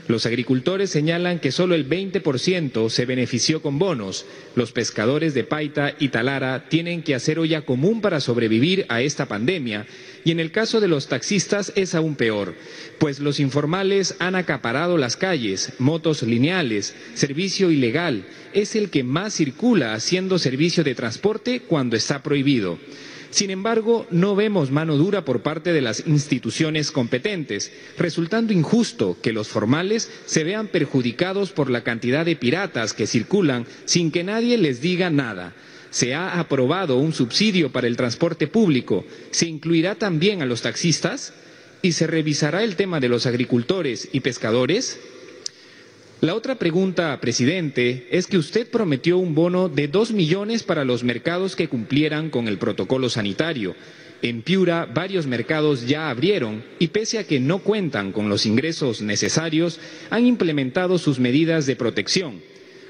Los 0.07 0.25
agricultores 0.25 0.89
señalan 0.89 1.39
que 1.39 1.53
solo 1.53 1.75
el 1.75 1.87
20% 1.87 2.89
se 2.89 3.05
benefició 3.05 3.61
con 3.61 3.79
bonos. 3.79 4.25
Los 4.55 4.73
pescadores 4.73 5.33
de 5.33 5.45
Paita 5.45 5.95
y 5.97 6.09
Talara 6.09 6.67
tienen 6.67 7.03
que 7.03 7.15
hacer 7.15 7.39
olla 7.39 7.61
común 7.61 8.01
para 8.01 8.19
sobrevivir 8.19 8.85
a 8.89 9.01
esta 9.01 9.27
pandemia. 9.27 9.85
Y 10.25 10.31
en 10.31 10.41
el 10.41 10.51
caso 10.51 10.81
de 10.81 10.89
los 10.89 11.07
taxistas 11.07 11.71
es 11.75 11.95
aún 11.95 12.15
peor, 12.15 12.55
pues 12.97 13.19
los 13.19 13.39
informales 13.39 14.15
han 14.19 14.35
acaparado 14.35 14.97
las 14.97 15.15
calles, 15.15 15.73
motos 15.79 16.23
lineales, 16.23 16.95
servicio 17.13 17.71
ilegal. 17.71 18.25
Es 18.53 18.75
el 18.75 18.89
que 18.89 19.03
más 19.03 19.33
circula 19.33 19.93
haciendo 19.93 20.37
servicio 20.37 20.83
de 20.83 20.95
transporte 20.95 21.61
cuando 21.61 21.95
está 21.95 22.23
prohibido. 22.23 22.77
Sin 23.33 23.49
embargo, 23.49 24.05
no 24.11 24.35
vemos 24.35 24.69
mano 24.69 24.95
dura 24.95 25.25
por 25.25 25.41
parte 25.41 25.73
de 25.73 25.81
las 25.81 26.05
instituciones 26.05 26.91
competentes, 26.91 27.71
resultando 27.97 28.53
injusto 28.53 29.17
que 29.23 29.33
los 29.33 29.47
formales 29.47 30.11
se 30.27 30.43
vean 30.43 30.67
perjudicados 30.67 31.51
por 31.51 31.71
la 31.71 31.83
cantidad 31.83 32.25
de 32.25 32.35
piratas 32.35 32.93
que 32.93 33.07
circulan 33.07 33.65
sin 33.85 34.11
que 34.11 34.23
nadie 34.23 34.59
les 34.59 34.81
diga 34.81 35.09
nada. 35.09 35.55
Se 35.89 36.13
ha 36.13 36.39
aprobado 36.39 36.97
un 36.97 37.11
subsidio 37.11 37.71
para 37.71 37.87
el 37.87 37.97
transporte 37.97 38.45
público. 38.45 39.03
¿Se 39.31 39.47
incluirá 39.47 39.95
también 39.95 40.43
a 40.43 40.45
los 40.45 40.61
taxistas? 40.61 41.33
¿Y 41.81 41.93
se 41.93 42.05
revisará 42.05 42.63
el 42.63 42.75
tema 42.75 42.99
de 42.99 43.09
los 43.09 43.25
agricultores 43.25 44.09
y 44.13 44.19
pescadores? 44.19 44.99
La 46.23 46.35
otra 46.35 46.55
pregunta, 46.55 47.19
presidente, 47.19 48.07
es 48.09 48.27
que 48.27 48.37
usted 48.37 48.69
prometió 48.69 49.17
un 49.17 49.35
bono 49.35 49.67
de 49.67 49.89
dos 49.89 50.13
millones 50.13 50.63
para 50.63 50.85
los 50.85 51.03
mercados 51.03 51.57
que 51.57 51.67
cumplieran 51.67 52.29
con 52.29 52.47
el 52.47 52.57
protocolo 52.57 53.09
sanitario. 53.09 53.75
En 54.21 54.41
Piura 54.41 54.85
varios 54.85 55.27
mercados 55.27 55.85
ya 55.85 56.09
abrieron 56.09 56.63
y 56.79 56.87
pese 56.87 57.19
a 57.19 57.25
que 57.25 57.41
no 57.41 57.59
cuentan 57.59 58.13
con 58.13 58.29
los 58.29 58.45
ingresos 58.45 59.01
necesarios, 59.01 59.81
han 60.11 60.25
implementado 60.25 60.97
sus 60.97 61.19
medidas 61.19 61.65
de 61.65 61.75
protección. 61.75 62.39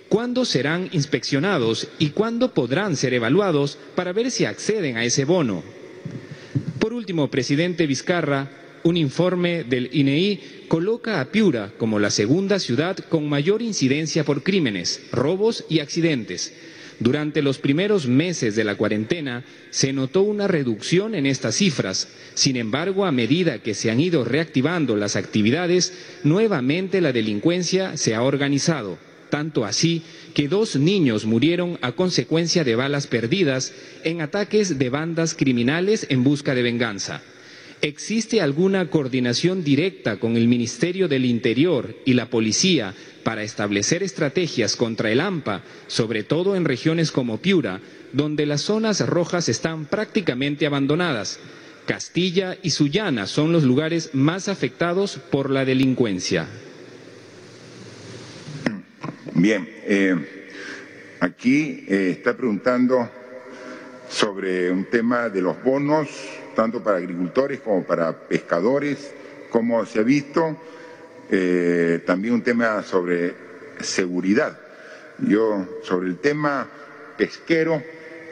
¿Cuándo 0.10 0.46
serán 0.46 0.90
inspeccionados 0.92 1.88
y 1.98 2.10
cuándo 2.10 2.54
podrán 2.54 2.96
ser 2.96 3.16
evaluados 3.16 3.80
para 3.96 4.14
ver 4.14 4.30
si 4.30 4.46
acceden 4.46 4.96
a 4.96 5.06
ese 5.06 5.26
bono? 5.26 5.64
Por 6.78 6.94
último, 6.94 7.32
presidente 7.32 7.88
Vizcarra, 7.88 8.63
un 8.84 8.98
informe 8.98 9.64
del 9.64 9.90
INEI 9.94 10.66
coloca 10.68 11.22
a 11.22 11.26
Piura 11.26 11.72
como 11.78 12.00
la 12.00 12.10
segunda 12.10 12.60
ciudad 12.60 12.98
con 12.98 13.28
mayor 13.28 13.62
incidencia 13.62 14.24
por 14.24 14.44
crímenes, 14.44 15.02
robos 15.12 15.66
y 15.70 15.80
accidentes. 15.80 16.54
Durante 17.00 17.42
los 17.42 17.58
primeros 17.58 18.08
meses 18.08 18.56
de 18.56 18.64
la 18.64 18.76
cuarentena 18.76 19.44
se 19.72 19.94
notó 19.94 20.22
una 20.22 20.48
reducción 20.48 21.16
en 21.16 21.26
estas 21.26 21.56
cifras. 21.56 22.08
Sin 22.34 22.56
embargo, 22.56 23.06
a 23.06 23.12
medida 23.12 23.60
que 23.60 23.74
se 23.74 23.90
han 23.90 24.00
ido 24.00 24.24
reactivando 24.24 24.96
las 24.96 25.16
actividades, 25.16 25.94
nuevamente 26.24 27.02
la 27.02 27.12
delincuencia 27.12 27.98
se 27.98 28.16
ha 28.16 28.22
organizado. 28.22 28.98
Tanto 29.30 29.66
así 29.66 30.04
que 30.36 30.48
dos 30.48 30.76
niños 30.76 31.26
murieron 31.26 31.80
a 31.82 31.94
consecuencia 31.94 32.64
de 32.64 32.76
balas 32.76 33.08
perdidas 33.08 33.74
en 34.04 34.22
ataques 34.22 34.78
de 34.78 34.90
bandas 34.90 35.34
criminales 35.34 36.06
en 36.10 36.24
busca 36.24 36.54
de 36.54 36.62
venganza. 36.62 37.22
¿Existe 37.84 38.40
alguna 38.40 38.90
coordinación 38.90 39.62
directa 39.62 40.18
con 40.18 40.38
el 40.38 40.48
Ministerio 40.48 41.10
del 41.10 41.26
Interior 41.26 41.94
y 42.06 42.14
la 42.14 42.30
Policía 42.30 42.94
para 43.26 43.44
establecer 43.44 44.04
estrategias 44.04 44.78
contra 44.78 45.12
el 45.12 45.20
AMPA, 45.20 45.64
sobre 45.88 46.24
todo 46.24 46.56
en 46.56 46.64
regiones 46.64 47.12
como 47.12 47.40
Piura, 47.40 47.82
donde 48.14 48.46
las 48.46 48.62
zonas 48.62 49.06
rojas 49.06 49.50
están 49.50 49.84
prácticamente 49.84 50.66
abandonadas? 50.66 51.42
Castilla 51.86 52.58
y 52.64 52.70
Sullana 52.70 53.28
son 53.28 53.52
los 53.52 53.64
lugares 53.64 54.12
más 54.14 54.48
afectados 54.48 55.18
por 55.18 55.50
la 55.50 55.66
delincuencia. 55.66 56.48
Bien, 59.34 59.68
eh, 59.84 60.16
aquí 61.20 61.84
eh, 61.90 62.16
está 62.18 62.38
preguntando 62.38 63.12
sobre 64.10 64.72
un 64.72 64.86
tema 64.86 65.28
de 65.28 65.42
los 65.42 65.62
bonos 65.62 66.08
tanto 66.56 66.84
para 66.84 66.98
agricultores 66.98 67.60
como 67.60 67.84
para 67.84 68.14
pescadores, 68.14 69.12
como 69.50 69.86
se 69.86 70.00
ha 70.00 70.04
visto, 70.04 70.58
eh, 71.30 72.02
también 72.06 72.34
un 72.34 72.44
tema 72.44 72.84
sobre 72.84 73.34
seguridad. 73.80 74.60
Yo, 75.20 75.68
sobre 75.84 76.08
el 76.08 76.18
tema 76.18 76.68
pesquero, 77.18 77.82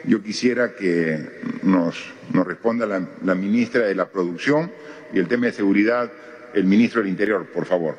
yo 0.04 0.22
quisiera 0.22 0.74
que 0.74 1.40
nos, 1.62 1.96
nos 2.32 2.46
responda 2.46 2.86
la, 2.86 3.06
la 3.24 3.34
ministra 3.34 3.86
de 3.86 3.94
la 3.94 4.08
Producción 4.08 4.70
y 5.12 5.18
el 5.18 5.28
tema 5.28 5.46
de 5.46 5.52
seguridad, 5.52 6.10
el 6.54 6.64
ministro 6.64 7.00
del 7.00 7.10
Interior, 7.10 7.46
por 7.46 7.66
favor. 7.66 7.94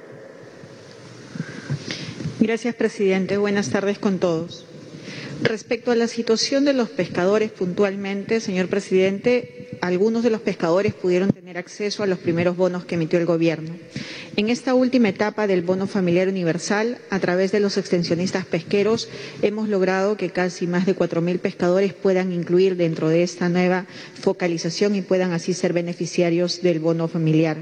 Gracias, 2.39 2.75
presidente. 2.75 3.37
Buenas 3.37 3.69
tardes 3.69 3.99
con 3.99 4.19
todos. 4.19 4.65
Respecto 5.43 5.91
a 5.91 5.95
la 5.95 6.07
situación 6.07 6.63
de 6.63 6.71
los 6.71 6.89
pescadores 6.89 7.51
puntualmente, 7.51 8.39
señor 8.39 8.69
presidente, 8.69 9.77
algunos 9.81 10.23
de 10.23 10.29
los 10.29 10.39
pescadores 10.39 10.93
pudieron 10.93 11.31
tener 11.31 11.57
acceso 11.57 12.01
a 12.01 12.07
los 12.07 12.17
primeros 12.19 12.55
bonos 12.55 12.85
que 12.85 12.95
emitió 12.95 13.19
el 13.19 13.25
Gobierno. 13.25 13.75
En 14.35 14.49
esta 14.49 14.73
última 14.73 15.09
etapa 15.09 15.45
del 15.45 15.61
bono 15.61 15.85
familiar 15.85 16.27
universal, 16.29 16.97
a 17.11 17.19
través 17.19 17.51
de 17.51 17.59
los 17.59 17.77
extensionistas 17.77 18.45
pesqueros, 18.45 19.09
hemos 19.41 19.67
logrado 19.69 20.15
que 20.17 20.31
casi 20.31 20.65
más 20.65 20.85
de 20.85 20.95
4.000 20.95 21.37
pescadores 21.39 21.93
puedan 21.93 22.31
incluir 22.31 22.75
dentro 22.77 23.09
de 23.09 23.21
esta 23.21 23.49
nueva 23.49 23.85
focalización 24.19 24.95
y 24.95 25.01
puedan 25.01 25.33
así 25.33 25.53
ser 25.53 25.73
beneficiarios 25.73 26.61
del 26.61 26.79
bono 26.79 27.07
familiar. 27.07 27.57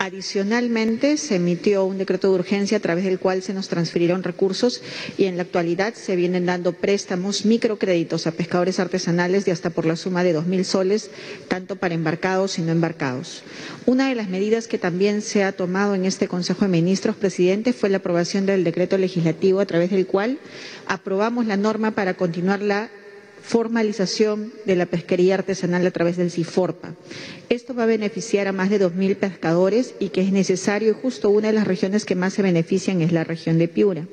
Adicionalmente, 0.00 1.16
se 1.18 1.36
emitió 1.36 1.84
un 1.84 1.98
decreto 1.98 2.28
de 2.28 2.34
urgencia 2.38 2.78
a 2.78 2.80
través 2.80 3.04
del 3.04 3.18
cual 3.18 3.42
se 3.42 3.52
nos 3.54 3.68
transfirieron 3.68 4.22
recursos 4.22 4.80
y 5.18 5.24
en 5.26 5.36
la 5.36 5.42
actualidad 5.42 5.94
se 5.94 6.16
vienen 6.16 6.46
dando 6.46 6.72
préstamos, 6.72 7.17
microcréditos 7.18 8.26
a 8.26 8.32
pescadores 8.32 8.80
artesanales 8.80 9.44
de 9.44 9.52
hasta 9.52 9.70
por 9.70 9.86
la 9.86 9.96
suma 9.96 10.22
de 10.24 10.36
2.000 10.36 10.64
soles, 10.64 11.10
tanto 11.48 11.76
para 11.76 11.94
embarcados 11.94 12.58
y 12.58 12.62
no 12.62 12.72
embarcados. 12.72 13.42
Una 13.86 14.08
de 14.08 14.14
las 14.14 14.28
medidas 14.28 14.68
que 14.68 14.78
también 14.78 15.22
se 15.22 15.44
ha 15.44 15.52
tomado 15.52 15.94
en 15.94 16.04
este 16.04 16.28
Consejo 16.28 16.62
de 16.64 16.68
Ministros, 16.70 17.16
presidente, 17.16 17.72
fue 17.72 17.88
la 17.88 17.98
aprobación 17.98 18.46
del 18.46 18.64
decreto 18.64 18.98
legislativo 18.98 19.60
a 19.60 19.66
través 19.66 19.90
del 19.90 20.06
cual 20.06 20.38
aprobamos 20.86 21.46
la 21.46 21.56
norma 21.56 21.92
para 21.92 22.14
continuar 22.14 22.60
la 22.62 22.90
formalización 23.42 24.52
de 24.64 24.76
la 24.76 24.86
pesquería 24.86 25.34
artesanal 25.34 25.86
a 25.86 25.90
través 25.90 26.16
del 26.16 26.30
CIFORPA. 26.30 26.94
Esto 27.48 27.74
va 27.74 27.84
a 27.84 27.86
beneficiar 27.86 28.46
a 28.46 28.52
más 28.52 28.68
de 28.70 28.80
2.000 28.80 29.16
pescadores 29.16 29.94
y 29.98 30.10
que 30.10 30.20
es 30.20 30.32
necesario 30.32 30.90
y 30.90 30.94
justo 30.94 31.30
una 31.30 31.48
de 31.48 31.54
las 31.54 31.66
regiones 31.66 32.04
que 32.04 32.14
más 32.14 32.34
se 32.34 32.42
benefician 32.42 33.00
es 33.00 33.12
la 33.12 33.24
región 33.24 33.58
de 33.58 33.68
Piura. 33.68 34.06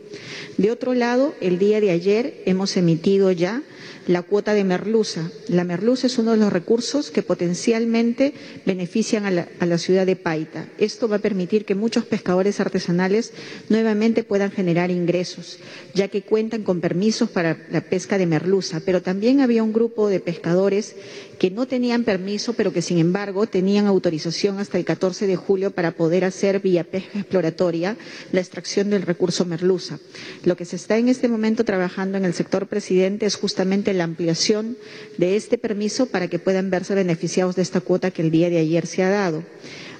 De 0.58 0.72
otro 0.72 0.94
lado, 0.94 1.36
el 1.42 1.60
día 1.60 1.82
de 1.82 1.92
ayer 1.92 2.42
hemos 2.46 2.78
emitido 2.78 3.32
ya 3.32 3.62
la 4.08 4.22
cuota 4.22 4.54
de 4.54 4.64
merluza. 4.64 5.32
La 5.48 5.64
merluza 5.64 6.08
es 6.08 6.18
uno 6.18 6.32
de 6.32 6.38
los 6.38 6.54
recursos 6.54 7.12
que 7.12 7.24
potencialmente 7.24 8.34
benefician 8.66 9.26
a 9.26 9.32
la, 9.66 9.78
ciudad 9.78 10.06
de 10.06 10.16
Paita. 10.16 10.68
Esto 10.78 11.08
va 11.08 11.18
a 11.18 11.20
permitir 11.20 11.66
que 11.66 11.76
muchos 11.76 12.06
pescadores 12.06 12.60
artesanales 12.60 13.34
nuevamente 13.70 14.24
puedan 14.24 14.52
generar 14.52 14.90
ingresos, 14.92 15.60
ya 15.94 16.08
que 16.08 16.22
cuentan 16.22 16.64
con 16.64 16.80
permisos 16.82 17.30
para 17.30 17.58
la 17.72 17.82
pesca 17.82 18.18
de 18.18 18.26
merluza. 18.26 18.80
Pero 18.86 19.02
también 19.02 19.42
había 19.42 19.64
un 19.64 19.74
grupo 19.74 20.08
de 20.08 20.20
pescadores 20.20 20.96
que 21.40 21.52
no 21.52 21.68
tenían 21.68 22.04
permiso, 22.04 22.54
pero 22.54 22.72
que 22.72 22.82
sin 22.82 22.98
embargo 23.00 23.48
tenían 23.48 23.88
autorización 23.88 24.60
hasta 24.60 24.78
el 24.78 24.86
14 24.86 25.28
de 25.28 25.36
julio 25.36 25.72
para 25.72 25.92
poder 25.92 26.24
hacer 26.24 26.60
vía 26.62 26.84
pesca 26.84 27.20
exploratoria 27.20 27.98
la 28.32 28.40
extracción 28.40 28.90
del 28.90 29.02
recurso 29.02 29.46
merluza. 29.46 30.00
Lo 30.44 30.56
que 30.56 30.66
se 30.66 30.76
está 30.78 30.98
en 30.98 31.10
este 31.10 31.28
momento 31.28 31.66
trabajando 31.66 32.18
en 32.18 32.26
el 32.26 32.34
sector 32.34 32.68
presidente 32.68 33.26
es 33.26 33.36
justamente 33.36 33.94
la 33.96 34.04
ampliación 34.04 34.78
de 35.18 35.36
este 35.36 35.58
permiso 35.58 36.06
para 36.06 36.28
que 36.28 36.40
puedan 36.40 36.70
verse 36.70 36.96
beneficiados 36.96 37.56
de 37.56 37.62
esta 37.62 37.82
cuota 37.82 38.12
que 38.12 38.22
el 38.22 38.32
día 38.32 38.50
de 38.50 38.60
ayer 38.60 38.86
se 38.86 39.04
ha 39.04 39.10
dado. 39.10 39.44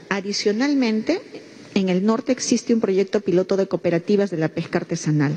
Adicionalmente, 0.10 1.22
en 1.76 1.90
el 1.90 2.06
norte 2.06 2.32
existe 2.32 2.74
un 2.74 2.80
proyecto 2.80 3.20
piloto 3.20 3.58
de 3.58 3.68
cooperativas 3.68 4.32
de 4.32 4.38
la 4.38 4.48
pesca 4.48 4.80
artesanal. 4.80 5.34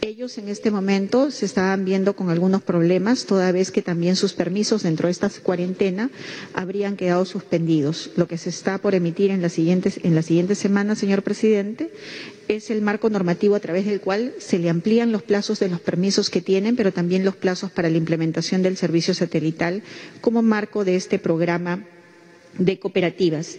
Ellos 0.00 0.38
en 0.38 0.48
este 0.48 0.70
momento 0.70 1.30
se 1.30 1.44
estaban 1.44 1.84
viendo 1.84 2.16
con 2.16 2.30
algunos 2.30 2.62
problemas, 2.62 3.26
toda 3.26 3.52
vez 3.52 3.70
que 3.70 3.82
también 3.82 4.16
sus 4.16 4.32
permisos 4.32 4.82
dentro 4.82 5.06
de 5.08 5.12
esta 5.12 5.28
cuarentena 5.42 6.10
habrían 6.54 6.96
quedado 6.96 7.26
suspendidos. 7.26 8.10
Lo 8.16 8.26
que 8.26 8.38
se 8.38 8.48
está 8.48 8.78
por 8.78 8.94
emitir 8.94 9.30
en 9.30 9.42
las 9.42 9.52
siguientes, 9.52 10.00
en 10.02 10.14
la 10.14 10.22
siguiente 10.22 10.54
semana, 10.54 10.94
señor 10.96 11.22
presidente, 11.22 11.90
es 12.48 12.70
el 12.70 12.80
marco 12.80 13.10
normativo 13.10 13.54
a 13.54 13.60
través 13.60 13.84
del 13.84 14.00
cual 14.00 14.32
se 14.38 14.58
le 14.58 14.70
amplían 14.70 15.12
los 15.12 15.22
plazos 15.22 15.60
de 15.60 15.68
los 15.68 15.80
permisos 15.80 16.30
que 16.30 16.40
tienen, 16.40 16.76
pero 16.76 16.92
también 16.92 17.26
los 17.26 17.36
plazos 17.36 17.70
para 17.70 17.90
la 17.90 17.98
implementación 17.98 18.62
del 18.62 18.78
servicio 18.78 19.12
satelital 19.12 19.82
como 20.22 20.40
marco 20.40 20.86
de 20.86 20.96
este 20.96 21.18
programa 21.18 21.84
de 22.56 22.78
cooperativas. 22.78 23.58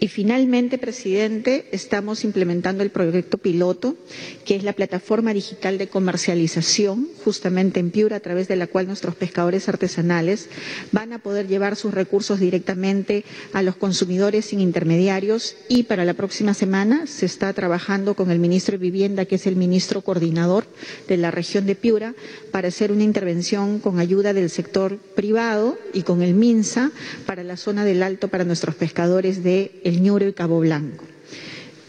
Y 0.00 0.08
finalmente, 0.08 0.76
presidente, 0.78 1.66
estamos 1.72 2.24
implementando 2.24 2.82
el 2.82 2.90
proyecto 2.90 3.38
piloto, 3.38 3.96
que 4.44 4.56
es 4.56 4.64
la 4.64 4.72
plataforma 4.72 5.32
digital 5.32 5.78
de 5.78 5.88
comercialización, 5.88 7.08
justamente 7.24 7.80
en 7.80 7.90
Piura, 7.90 8.16
a 8.16 8.20
través 8.20 8.48
de 8.48 8.56
la 8.56 8.66
cual 8.66 8.86
nuestros 8.86 9.14
pescadores 9.14 9.68
artesanales 9.68 10.48
van 10.92 11.12
a 11.12 11.18
poder 11.20 11.46
llevar 11.48 11.76
sus 11.76 11.94
recursos 11.94 12.40
directamente 12.40 13.24
a 13.52 13.62
los 13.62 13.76
consumidores 13.76 14.46
sin 14.46 14.60
intermediarios. 14.60 15.56
Y 15.68 15.84
para 15.84 16.04
la 16.04 16.14
próxima 16.14 16.54
semana 16.54 17.06
se 17.06 17.26
está 17.26 17.52
trabajando 17.52 18.14
con 18.14 18.30
el 18.30 18.38
ministro 18.38 18.72
de 18.72 18.78
Vivienda, 18.82 19.24
que 19.24 19.36
es 19.36 19.46
el 19.46 19.56
ministro 19.56 20.02
coordinador 20.02 20.66
de 21.08 21.16
la 21.16 21.30
región 21.30 21.66
de 21.66 21.76
Piura, 21.76 22.14
para 22.50 22.68
hacer 22.68 22.92
una 22.92 23.04
intervención 23.04 23.78
con 23.78 23.98
ayuda 23.98 24.32
del 24.32 24.50
sector 24.50 24.98
privado 25.14 25.78
y 25.92 26.02
con 26.02 26.22
el 26.22 26.34
MINSA 26.34 26.90
para 27.26 27.42
la 27.44 27.56
zona 27.56 27.84
del 27.84 28.02
Alto 28.02 28.28
para 28.28 28.44
nuestros 28.44 28.74
pescadores 28.74 29.42
de 29.42 29.70
El 29.84 30.02
Ñuro 30.02 30.26
y 30.26 30.32
Cabo 30.32 30.58
Blanco. 30.60 31.04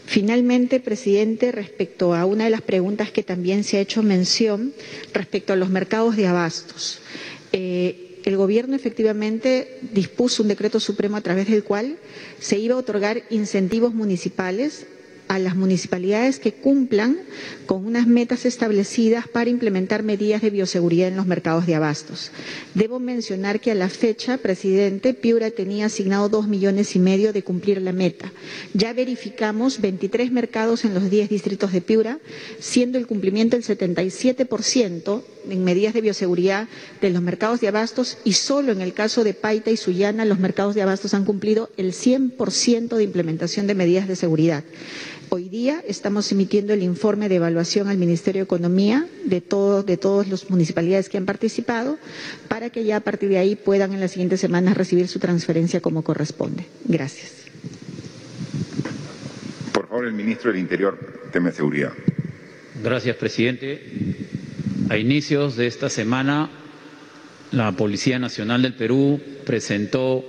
Finalmente, 0.06 0.78
presidente, 0.78 1.50
respecto 1.50 2.14
a 2.14 2.24
una 2.26 2.44
de 2.44 2.50
las 2.50 2.62
preguntas 2.62 3.10
que 3.10 3.24
también 3.24 3.64
se 3.64 3.78
ha 3.78 3.80
hecho 3.80 4.04
mención 4.04 4.72
respecto 5.12 5.52
a 5.52 5.56
los 5.56 5.68
mercados 5.70 6.14
de 6.16 6.28
abastos. 6.28 7.00
Eh, 7.52 8.20
el 8.24 8.36
Gobierno 8.36 8.76
efectivamente 8.76 9.78
dispuso 9.92 10.42
un 10.42 10.48
decreto 10.48 10.78
supremo 10.80 11.16
a 11.16 11.20
través 11.22 11.48
del 11.48 11.64
cual 11.64 11.96
se 12.38 12.58
iba 12.58 12.74
a 12.74 12.78
otorgar 12.78 13.22
incentivos 13.30 13.94
municipales 13.94 14.86
a 15.28 15.38
las 15.38 15.56
municipalidades 15.56 16.38
que 16.38 16.52
cumplan 16.52 17.18
con 17.66 17.84
unas 17.84 18.06
metas 18.06 18.44
establecidas 18.46 19.26
para 19.28 19.50
implementar 19.50 20.02
medidas 20.02 20.42
de 20.42 20.50
bioseguridad 20.50 21.08
en 21.08 21.16
los 21.16 21.26
mercados 21.26 21.66
de 21.66 21.74
abastos. 21.74 22.30
Debo 22.74 23.00
mencionar 23.00 23.60
que 23.60 23.70
a 23.72 23.74
la 23.74 23.88
fecha, 23.88 24.38
presidente, 24.38 25.14
Piura 25.14 25.50
tenía 25.50 25.86
asignado 25.86 26.28
dos 26.28 26.48
millones 26.48 26.94
y 26.96 26.98
medio 26.98 27.32
de 27.32 27.42
cumplir 27.42 27.82
la 27.82 27.92
meta. 27.92 28.32
Ya 28.74 28.92
verificamos 28.92 29.80
23 29.80 30.30
mercados 30.32 30.84
en 30.84 30.94
los 30.94 31.10
10 31.10 31.28
distritos 31.28 31.72
de 31.72 31.80
Piura, 31.80 32.18
siendo 32.60 32.98
el 32.98 33.06
cumplimiento 33.06 33.56
el 33.56 33.64
77% 33.64 35.22
en 35.48 35.64
medidas 35.64 35.94
de 35.94 36.00
bioseguridad 36.00 36.68
de 37.00 37.10
los 37.10 37.22
mercados 37.22 37.60
de 37.60 37.68
abastos 37.68 38.18
y 38.24 38.32
solo 38.32 38.72
en 38.72 38.80
el 38.80 38.92
caso 38.92 39.24
de 39.24 39.34
Paita 39.34 39.70
y 39.70 39.76
Sullana 39.76 40.24
los 40.24 40.38
mercados 40.38 40.74
de 40.74 40.82
abastos 40.82 41.14
han 41.14 41.24
cumplido 41.24 41.70
el 41.76 41.92
100% 41.92 42.96
de 42.96 43.02
implementación 43.04 43.66
de 43.66 43.74
medidas 43.74 44.08
de 44.08 44.16
seguridad. 44.16 44.64
Hoy 45.28 45.48
día 45.48 45.82
estamos 45.88 46.30
emitiendo 46.30 46.72
el 46.72 46.82
informe 46.84 47.28
de 47.28 47.36
evaluación 47.36 47.88
al 47.88 47.98
Ministerio 47.98 48.40
de 48.40 48.44
Economía 48.44 49.06
de, 49.24 49.40
todo, 49.40 49.82
de 49.82 49.96
todas 49.96 50.28
las 50.28 50.48
municipalidades 50.50 51.08
que 51.08 51.16
han 51.16 51.24
participado 51.26 51.98
para 52.48 52.70
que 52.70 52.84
ya 52.84 52.96
a 52.96 53.00
partir 53.00 53.28
de 53.30 53.38
ahí 53.38 53.56
puedan 53.56 53.92
en 53.92 53.98
las 54.00 54.12
siguientes 54.12 54.38
semanas 54.40 54.76
recibir 54.76 55.08
su 55.08 55.18
transferencia 55.18 55.80
como 55.80 56.02
corresponde. 56.04 56.66
Gracias. 56.84 57.32
Por 59.72 59.88
favor, 59.88 60.06
el 60.06 60.12
ministro 60.12 60.52
del 60.52 60.60
Interior, 60.60 60.96
tema 61.32 61.50
de 61.50 61.56
seguridad. 61.56 61.92
Gracias, 62.84 63.16
presidente. 63.16 63.82
A 64.90 64.96
inicios 64.96 65.56
de 65.56 65.66
esta 65.66 65.90
semana, 65.90 66.50
la 67.50 67.72
Policía 67.72 68.20
Nacional 68.20 68.62
del 68.62 68.74
Perú 68.74 69.20
presentó 69.44 70.24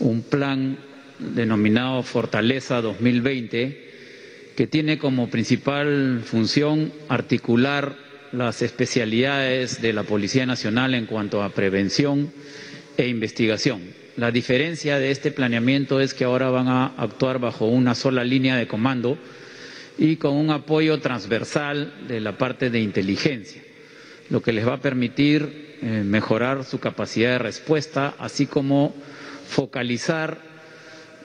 un 0.00 0.22
plan 0.22 0.78
denominado 1.18 2.02
Fortaleza 2.02 2.82
2020 2.82 3.85
que 4.56 4.66
tiene 4.66 4.98
como 4.98 5.28
principal 5.28 6.22
función 6.24 6.90
articular 7.08 7.94
las 8.32 8.62
especialidades 8.62 9.82
de 9.82 9.92
la 9.92 10.02
Policía 10.02 10.46
Nacional 10.46 10.94
en 10.94 11.04
cuanto 11.06 11.42
a 11.42 11.50
prevención 11.50 12.32
e 12.96 13.06
investigación. 13.06 13.82
La 14.16 14.30
diferencia 14.30 14.98
de 14.98 15.10
este 15.10 15.30
planeamiento 15.30 16.00
es 16.00 16.14
que 16.14 16.24
ahora 16.24 16.48
van 16.48 16.68
a 16.68 16.86
actuar 16.86 17.38
bajo 17.38 17.66
una 17.66 17.94
sola 17.94 18.24
línea 18.24 18.56
de 18.56 18.66
comando 18.66 19.18
y 19.98 20.16
con 20.16 20.32
un 20.34 20.50
apoyo 20.50 21.00
transversal 21.00 21.92
de 22.08 22.20
la 22.20 22.38
parte 22.38 22.70
de 22.70 22.80
inteligencia, 22.80 23.62
lo 24.30 24.40
que 24.40 24.52
les 24.52 24.66
va 24.66 24.74
a 24.74 24.80
permitir 24.80 25.76
eh, 25.82 26.02
mejorar 26.04 26.64
su 26.64 26.80
capacidad 26.80 27.32
de 27.32 27.38
respuesta, 27.38 28.14
así 28.18 28.46
como 28.46 28.94
focalizar 29.46 30.55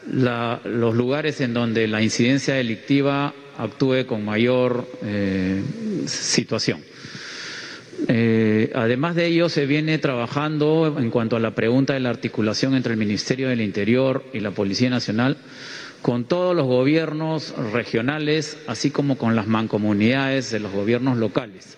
los 0.09 0.95
lugares 0.95 1.41
en 1.41 1.53
donde 1.53 1.87
la 1.87 2.01
incidencia 2.01 2.55
delictiva 2.55 3.33
actúe 3.57 4.05
con 4.07 4.25
mayor 4.25 4.87
eh, 5.03 5.61
situación. 6.07 6.81
Eh, 8.07 8.71
además 8.73 9.15
de 9.15 9.27
ello, 9.27 9.47
se 9.49 9.65
viene 9.67 9.97
trabajando 9.99 10.95
en 10.97 11.11
cuanto 11.11 11.35
a 11.35 11.39
la 11.39 11.53
pregunta 11.53 11.93
de 11.93 11.99
la 11.99 12.09
articulación 12.09 12.73
entre 12.75 12.93
el 12.93 12.99
Ministerio 12.99 13.49
del 13.49 13.61
Interior 13.61 14.23
y 14.33 14.39
la 14.39 14.51
Policía 14.51 14.89
Nacional 14.89 15.37
con 16.01 16.23
todos 16.25 16.55
los 16.55 16.65
gobiernos 16.65 17.53
regionales, 17.71 18.57
así 18.67 18.89
como 18.89 19.17
con 19.19 19.35
las 19.35 19.45
mancomunidades 19.45 20.49
de 20.49 20.59
los 20.59 20.71
gobiernos 20.71 21.17
locales. 21.17 21.77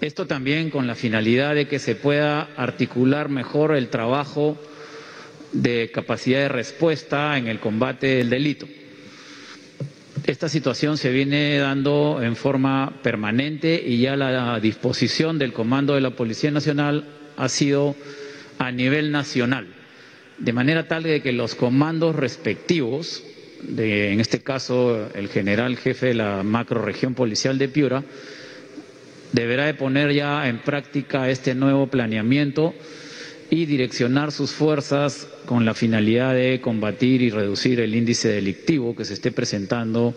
Esto 0.00 0.26
también 0.26 0.70
con 0.70 0.86
la 0.86 0.94
finalidad 0.94 1.54
de 1.54 1.66
que 1.66 1.78
se 1.80 1.96
pueda 1.96 2.48
articular 2.56 3.28
mejor 3.28 3.74
el 3.74 3.88
trabajo 3.88 4.56
de 5.54 5.90
capacidad 5.92 6.40
de 6.40 6.48
respuesta 6.48 7.38
en 7.38 7.46
el 7.46 7.60
combate 7.60 8.06
del 8.16 8.28
delito. 8.30 8.66
Esta 10.26 10.48
situación 10.48 10.96
se 10.98 11.10
viene 11.10 11.58
dando 11.58 12.20
en 12.22 12.34
forma 12.34 12.94
permanente 13.02 13.82
y 13.86 13.98
ya 14.00 14.16
la 14.16 14.58
disposición 14.58 15.38
del 15.38 15.52
Comando 15.52 15.94
de 15.94 16.00
la 16.00 16.10
Policía 16.10 16.50
Nacional 16.50 17.04
ha 17.36 17.48
sido 17.48 17.94
a 18.58 18.70
nivel 18.72 19.12
nacional, 19.12 19.66
de 20.38 20.52
manera 20.52 20.88
tal 20.88 21.02
de 21.02 21.20
que 21.20 21.32
los 21.32 21.54
comandos 21.54 22.16
respectivos, 22.16 23.22
de, 23.62 24.12
en 24.12 24.20
este 24.20 24.40
caso 24.42 25.08
el 25.14 25.28
general 25.28 25.76
jefe 25.76 26.06
de 26.06 26.14
la 26.14 26.42
macroregión 26.42 27.14
policial 27.14 27.58
de 27.58 27.68
Piura, 27.68 28.02
deberá 29.32 29.66
de 29.66 29.74
poner 29.74 30.12
ya 30.12 30.48
en 30.48 30.58
práctica 30.58 31.28
este 31.28 31.54
nuevo 31.54 31.88
planeamiento 31.88 32.72
y 33.50 33.66
direccionar 33.66 34.32
sus 34.32 34.52
fuerzas 34.52 35.28
con 35.46 35.64
la 35.64 35.74
finalidad 35.74 36.34
de 36.34 36.60
combatir 36.60 37.22
y 37.22 37.30
reducir 37.30 37.80
el 37.80 37.94
índice 37.94 38.28
delictivo 38.28 38.96
que 38.96 39.04
se 39.04 39.14
esté 39.14 39.30
presentando 39.32 40.14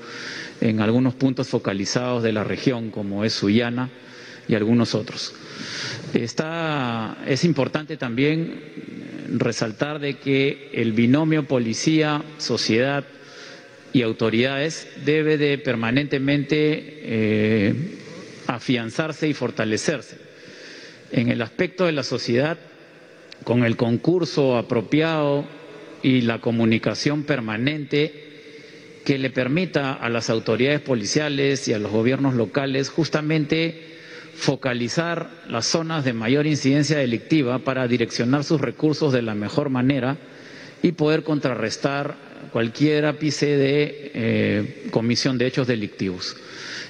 en 0.61 0.79
algunos 0.79 1.15
puntos 1.15 1.47
focalizados 1.47 2.23
de 2.23 2.31
la 2.31 2.43
región, 2.43 2.89
como 2.89 3.23
es 3.23 3.33
Sullana 3.33 3.89
y 4.47 4.55
algunos 4.55 4.95
otros. 4.95 5.33
es 6.13 7.43
importante 7.43 7.97
también 7.97 8.61
resaltar 9.35 9.99
de 9.99 10.17
que 10.17 10.69
el 10.73 10.93
binomio 10.93 11.43
policía-sociedad 11.45 13.03
y 13.93 14.01
autoridades 14.01 14.87
debe 15.05 15.37
de 15.37 15.57
permanentemente 15.57 16.99
eh, 17.03 17.73
afianzarse 18.47 19.27
y 19.27 19.33
fortalecerse. 19.33 20.17
En 21.11 21.29
el 21.29 21.41
aspecto 21.41 21.85
de 21.85 21.93
la 21.93 22.03
sociedad, 22.03 22.57
con 23.43 23.63
el 23.63 23.75
concurso 23.75 24.57
apropiado 24.57 25.45
y 26.03 26.21
la 26.21 26.39
comunicación 26.39 27.23
permanente 27.23 28.27
que 29.05 29.17
le 29.17 29.29
permita 29.29 29.93
a 29.93 30.09
las 30.09 30.29
autoridades 30.29 30.81
policiales 30.81 31.67
y 31.67 31.73
a 31.73 31.79
los 31.79 31.91
gobiernos 31.91 32.33
locales 32.35 32.89
justamente 32.89 33.95
focalizar 34.35 35.29
las 35.49 35.65
zonas 35.65 36.03
de 36.05 36.13
mayor 36.13 36.45
incidencia 36.45 36.97
delictiva 36.97 37.59
para 37.59 37.87
direccionar 37.87 38.43
sus 38.43 38.61
recursos 38.61 39.13
de 39.13 39.21
la 39.21 39.33
mejor 39.33 39.69
manera 39.69 40.17
y 40.83 40.91
poder 40.91 41.23
contrarrestar 41.23 42.15
cualquier 42.51 43.05
ápice 43.05 43.45
de 43.57 44.11
eh, 44.13 44.87
comisión 44.91 45.37
de 45.37 45.47
hechos 45.47 45.67
delictivos. 45.67 46.35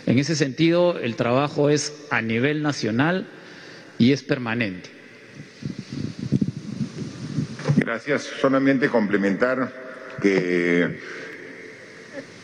En 0.06 0.20
ese 0.20 0.36
sentido, 0.36 0.98
el 1.00 1.16
trabajo 1.16 1.70
es 1.70 2.06
a 2.10 2.22
nivel 2.22 2.64
nacional 2.64 3.28
y 3.98 4.12
es 4.12 4.24
permanente. 4.24 4.97
Gracias. 7.88 8.24
Solamente 8.24 8.90
complementar 8.90 9.72
que 10.22 11.00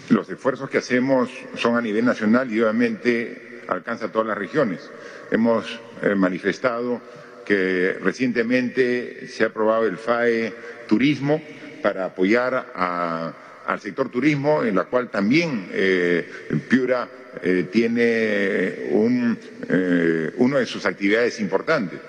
los 0.07 0.29
esfuerzos 0.29 0.69
que 0.69 0.77
hacemos 0.77 1.29
son 1.57 1.75
a 1.75 1.81
nivel 1.81 2.05
nacional 2.05 2.49
y 2.49 2.61
obviamente 2.61 3.59
alcanza 3.67 4.09
todas 4.09 4.29
las 4.29 4.37
regiones. 4.37 4.89
Hemos 5.31 5.81
eh, 6.01 6.15
manifestado 6.15 7.01
que 7.45 7.97
recientemente 8.01 9.27
se 9.27 9.43
ha 9.43 9.47
aprobado 9.47 9.85
el 9.85 9.97
FAE 9.97 10.53
Turismo 10.87 11.43
para 11.81 12.05
apoyar 12.05 12.71
al 13.65 13.81
sector 13.81 14.07
turismo, 14.07 14.63
en 14.63 14.75
la 14.75 14.85
cual 14.85 15.09
también 15.09 15.67
eh, 15.73 16.25
Piura 16.69 17.09
eh, 17.41 17.67
tiene 17.69 18.87
un, 18.91 19.37
una 20.37 20.59
de 20.59 20.65
sus 20.65 20.85
actividades 20.85 21.41
importantes 21.41 21.99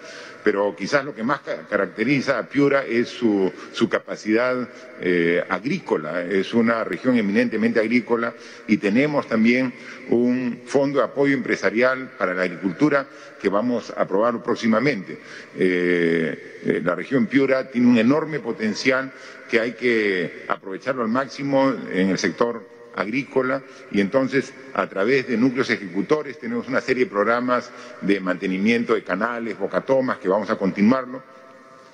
pero 0.45 0.77
quizás 0.77 1.05
lo 1.05 1.15
que 1.15 1.25
más 1.25 1.41
caracteriza 1.69 2.39
a 2.39 2.47
Piura 2.47 2.85
es 2.85 3.09
su, 3.09 3.51
capacidad 3.91 4.69
eh, 5.01 5.43
agrícola. 5.49 6.23
Es 6.23 6.53
una 6.55 6.85
región 6.85 7.16
eminentemente 7.16 7.81
agrícola 7.81 8.35
y 8.69 8.77
tenemos 8.77 9.27
también 9.27 9.73
un 10.11 10.61
fondo 10.66 10.99
de 10.99 11.07
apoyo 11.07 11.35
empresarial 11.35 12.11
para 12.19 12.35
la 12.35 12.43
agricultura 12.43 13.07
que 13.41 13.49
vamos 13.49 13.91
a 13.97 14.03
aprobar 14.03 14.43
próximamente. 14.43 15.19
la 15.57 16.95
región 16.95 17.27
Piura 17.27 17.71
tiene 17.71 17.89
un 17.89 17.99
enorme 17.99 18.39
potencial 18.41 19.12
que 19.51 19.61
hay 19.61 19.73
que 19.73 20.45
aprovecharlo 20.49 21.03
al 21.03 21.09
máximo 21.09 21.73
en 21.91 22.11
el 22.11 22.19
sector 22.19 22.74
agrícola 22.95 23.62
y 23.91 24.01
entonces 24.01 24.53
a 24.75 24.89
través 24.89 25.29
de 25.29 25.37
núcleos 25.37 25.71
ejecutores 25.71 26.39
tenemos 26.39 26.69
una 26.69 26.81
serie 26.81 27.05
de 27.05 27.11
programas 27.11 27.71
de 28.01 28.21
mantenimiento 28.21 28.95
de 28.95 29.03
canales, 29.03 29.59
bocatomas 29.59 30.19
que 30.19 30.29
vamos 30.29 30.51
a 30.51 30.57
continuarlo. 30.57 31.23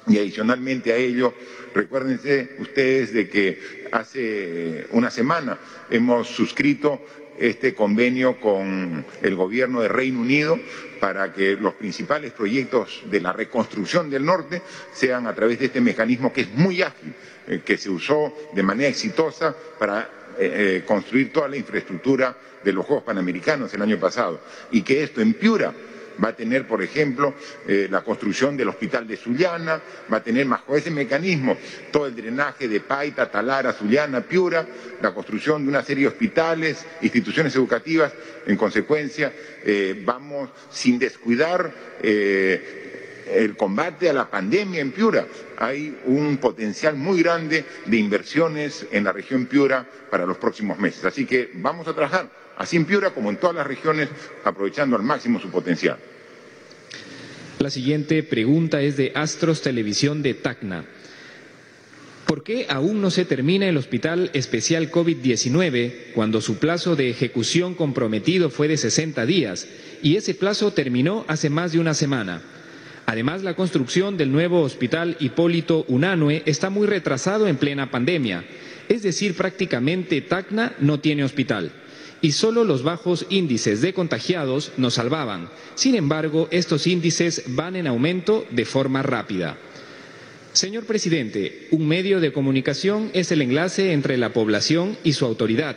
Y 0.06 0.18
adicionalmente 0.18 0.92
a 0.92 0.96
ello, 0.96 1.34
recuérdense 1.74 2.56
ustedes 2.58 3.12
de 3.12 3.28
que 3.28 3.88
hace 3.92 4.86
una 4.92 5.10
semana 5.10 5.58
hemos 5.90 6.28
suscrito 6.28 7.00
este 7.38 7.74
convenio 7.74 8.38
con 8.38 9.04
el 9.22 9.34
gobierno 9.34 9.80
de 9.80 9.88
Reino 9.88 10.20
Unido 10.20 10.58
para 11.00 11.32
que 11.32 11.56
los 11.56 11.74
principales 11.74 12.32
proyectos 12.32 13.02
de 13.10 13.20
la 13.20 13.32
reconstrucción 13.32 14.10
del 14.10 14.26
norte 14.26 14.60
sean 14.92 15.26
a 15.26 15.34
través 15.34 15.58
de 15.58 15.66
este 15.66 15.80
mecanismo 15.80 16.32
que 16.32 16.42
es 16.42 16.54
muy 16.54 16.82
ágil, 16.82 17.14
eh, 17.48 17.62
que 17.64 17.78
se 17.78 17.88
usó 17.88 18.34
de 18.54 18.62
manera 18.62 18.90
exitosa 18.90 19.56
para 19.78 20.19
eh, 20.40 20.76
eh, 20.76 20.82
construir 20.86 21.30
toda 21.30 21.48
la 21.48 21.58
infraestructura 21.58 22.34
de 22.64 22.72
los 22.72 22.86
Juegos 22.86 23.04
Panamericanos 23.04 23.74
el 23.74 23.82
año 23.82 23.98
pasado 23.98 24.40
y 24.70 24.80
que 24.80 25.02
esto 25.02 25.20
en 25.20 25.34
Piura 25.34 25.70
va 26.22 26.28
a 26.28 26.32
tener, 26.34 26.66
por 26.66 26.82
ejemplo, 26.82 27.34
eh, 27.68 27.88
la 27.90 28.00
construcción 28.00 28.56
del 28.56 28.70
hospital 28.70 29.06
de 29.06 29.18
Sullana, 29.18 29.78
va 30.10 30.16
a 30.16 30.22
tener 30.22 30.46
bajo 30.46 30.74
ese 30.74 30.90
mecanismo 30.90 31.58
todo 31.92 32.06
el 32.06 32.16
drenaje 32.16 32.68
de 32.68 32.80
Paita, 32.80 33.30
Talara, 33.30 33.74
Sullana, 33.74 34.22
Piura, 34.22 34.66
la 35.02 35.12
construcción 35.12 35.62
de 35.62 35.68
una 35.68 35.82
serie 35.82 36.04
de 36.04 36.08
hospitales, 36.08 36.86
instituciones 37.02 37.54
educativas. 37.54 38.12
En 38.46 38.56
consecuencia, 38.56 39.32
vamos 40.04 40.48
sin 40.70 40.98
descuidar 40.98 41.72
el 43.32 43.56
combate 43.56 44.08
a 44.08 44.12
la 44.12 44.30
pandemia 44.30 44.80
en 44.80 44.92
Piura. 44.92 45.26
Hay 45.58 45.98
un 46.06 46.38
potencial 46.38 46.96
muy 46.96 47.22
grande 47.22 47.64
de 47.86 47.96
inversiones 47.96 48.86
en 48.90 49.04
la 49.04 49.12
región 49.12 49.46
Piura 49.46 49.86
para 50.10 50.26
los 50.26 50.36
próximos 50.36 50.78
meses. 50.78 51.04
Así 51.04 51.26
que 51.26 51.50
vamos 51.54 51.86
a 51.88 51.94
trabajar, 51.94 52.30
así 52.56 52.76
en 52.76 52.84
Piura 52.84 53.10
como 53.10 53.30
en 53.30 53.36
todas 53.36 53.56
las 53.56 53.66
regiones, 53.66 54.08
aprovechando 54.44 54.96
al 54.96 55.02
máximo 55.02 55.40
su 55.40 55.50
potencial. 55.50 55.98
La 57.58 57.70
siguiente 57.70 58.22
pregunta 58.22 58.80
es 58.80 58.96
de 58.96 59.12
Astros 59.14 59.60
Televisión 59.60 60.22
de 60.22 60.34
Tacna. 60.34 60.86
¿Por 62.26 62.44
qué 62.44 62.66
aún 62.68 63.02
no 63.02 63.10
se 63.10 63.24
termina 63.24 63.68
el 63.68 63.76
Hospital 63.76 64.30
Especial 64.34 64.90
COVID-19 64.90 66.12
cuando 66.14 66.40
su 66.40 66.58
plazo 66.58 66.94
de 66.94 67.10
ejecución 67.10 67.74
comprometido 67.74 68.50
fue 68.50 68.68
de 68.68 68.76
60 68.76 69.26
días 69.26 69.66
y 70.00 70.14
ese 70.16 70.34
plazo 70.34 70.72
terminó 70.72 71.24
hace 71.26 71.50
más 71.50 71.72
de 71.72 71.80
una 71.80 71.92
semana? 71.92 72.40
Además, 73.10 73.42
la 73.42 73.54
construcción 73.56 74.16
del 74.16 74.30
nuevo 74.30 74.60
hospital 74.62 75.16
Hipólito 75.18 75.84
Unanue 75.88 76.44
está 76.46 76.70
muy 76.70 76.86
retrasado 76.86 77.48
en 77.48 77.56
plena 77.56 77.90
pandemia. 77.90 78.44
Es 78.88 79.02
decir, 79.02 79.34
prácticamente 79.34 80.20
Tacna 80.20 80.74
no 80.78 81.00
tiene 81.00 81.24
hospital. 81.24 81.72
Y 82.22 82.30
solo 82.30 82.62
los 82.62 82.84
bajos 82.84 83.26
índices 83.28 83.80
de 83.80 83.94
contagiados 83.94 84.70
nos 84.76 84.94
salvaban. 84.94 85.48
Sin 85.74 85.96
embargo, 85.96 86.46
estos 86.52 86.86
índices 86.86 87.42
van 87.48 87.74
en 87.74 87.88
aumento 87.88 88.46
de 88.52 88.64
forma 88.64 89.02
rápida. 89.02 89.58
Señor 90.52 90.84
presidente, 90.84 91.66
un 91.72 91.88
medio 91.88 92.20
de 92.20 92.32
comunicación 92.32 93.10
es 93.12 93.32
el 93.32 93.42
enlace 93.42 93.92
entre 93.92 94.18
la 94.18 94.32
población 94.32 94.96
y 95.02 95.14
su 95.14 95.26
autoridad. 95.26 95.76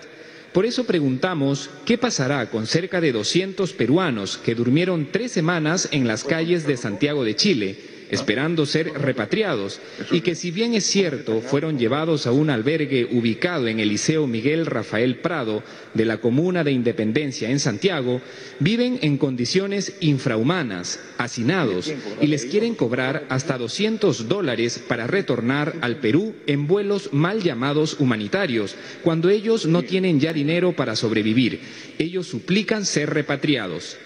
Por 0.53 0.67
eso 0.67 0.85
preguntamos 0.85 1.71
qué 1.83 1.97
pasará 1.97 2.51
con 2.51 2.67
cerca 2.67 3.01
de 3.01 3.11
200 3.11 3.73
peruanos 3.73 4.37
que 4.37 4.53
durmieron 4.53 5.07
tres 5.11 5.31
semanas 5.31 5.89
en 5.91 6.07
las 6.07 6.23
calles 6.23 6.67
de 6.67 6.77
Santiago 6.77 7.23
de 7.23 7.35
Chile 7.35 7.92
esperando 8.13 8.65
ser 8.65 8.93
repatriados 8.93 9.79
y 10.11 10.21
que 10.21 10.35
si 10.35 10.51
bien 10.51 10.73
es 10.73 10.85
cierto 10.85 11.41
fueron 11.41 11.77
llevados 11.77 12.27
a 12.27 12.31
un 12.31 12.49
albergue 12.49 13.07
ubicado 13.11 13.67
en 13.67 13.79
el 13.79 13.89
Liceo 13.89 14.27
Miguel 14.27 14.65
Rafael 14.65 15.17
Prado 15.17 15.63
de 15.93 16.05
la 16.05 16.17
Comuna 16.17 16.63
de 16.63 16.71
Independencia 16.71 17.49
en 17.49 17.59
Santiago, 17.59 18.21
viven 18.59 18.99
en 19.01 19.17
condiciones 19.17 19.95
infrahumanas, 19.99 20.99
hacinados 21.17 21.91
y 22.21 22.27
les 22.27 22.45
quieren 22.45 22.75
cobrar 22.75 23.25
hasta 23.29 23.57
200 23.57 24.27
dólares 24.27 24.83
para 24.87 25.07
retornar 25.07 25.75
al 25.81 25.97
Perú 25.97 26.35
en 26.47 26.67
vuelos 26.67 27.09
mal 27.13 27.41
llamados 27.41 27.99
humanitarios, 27.99 28.75
cuando 29.03 29.29
ellos 29.29 29.65
no 29.65 29.83
tienen 29.83 30.19
ya 30.19 30.33
dinero 30.33 30.73
para 30.73 30.95
sobrevivir. 30.95 31.59
Ellos 31.97 32.27
suplican 32.27 32.85
ser 32.85 33.09
repatriados. 33.11 33.97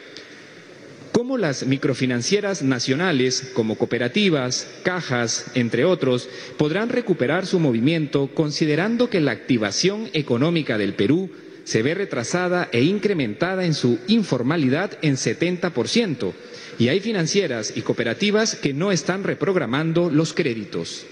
Cómo 1.18 1.39
las 1.39 1.65
microfinancieras 1.65 2.61
nacionales, 2.61 3.49
como 3.56 3.76
cooperativas, 3.76 4.68
cajas, 4.84 5.49
entre 5.56 5.84
otros, 5.84 6.30
podrán 6.60 6.89
recuperar 6.89 7.48
su 7.48 7.60
movimiento 7.60 8.30
considerando 8.35 9.10
que 9.10 9.19
la 9.19 9.31
activación 9.31 10.11
económica 10.14 10.77
del 10.77 10.94
Perú 10.94 11.31
se 11.64 11.81
ve 11.81 11.95
retrasada 11.95 12.69
e 12.72 12.84
incrementada 12.84 13.65
en 13.65 13.73
su 13.73 13.98
informalidad 14.07 14.91
en 15.02 15.15
70%, 15.15 16.34
y 16.77 16.89
hay 16.89 16.99
financieras 16.99 17.73
y 17.76 17.81
cooperativas 17.81 18.56
que 18.56 18.76
no 18.76 18.91
están 18.91 19.23
reprogramando 19.23 20.11
los 20.11 20.35
créditos. 20.35 21.03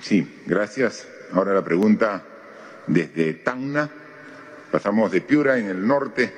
Sí, 0.00 0.24
gracias. 0.46 1.08
Ahora 1.32 1.54
la 1.54 1.64
pregunta 1.64 2.24
desde 2.86 3.34
Tacna. 3.34 4.05
Pasamos 4.76 5.10
de 5.10 5.22
Piura, 5.22 5.58
en 5.58 5.68
el 5.68 5.86
norte 5.86 6.30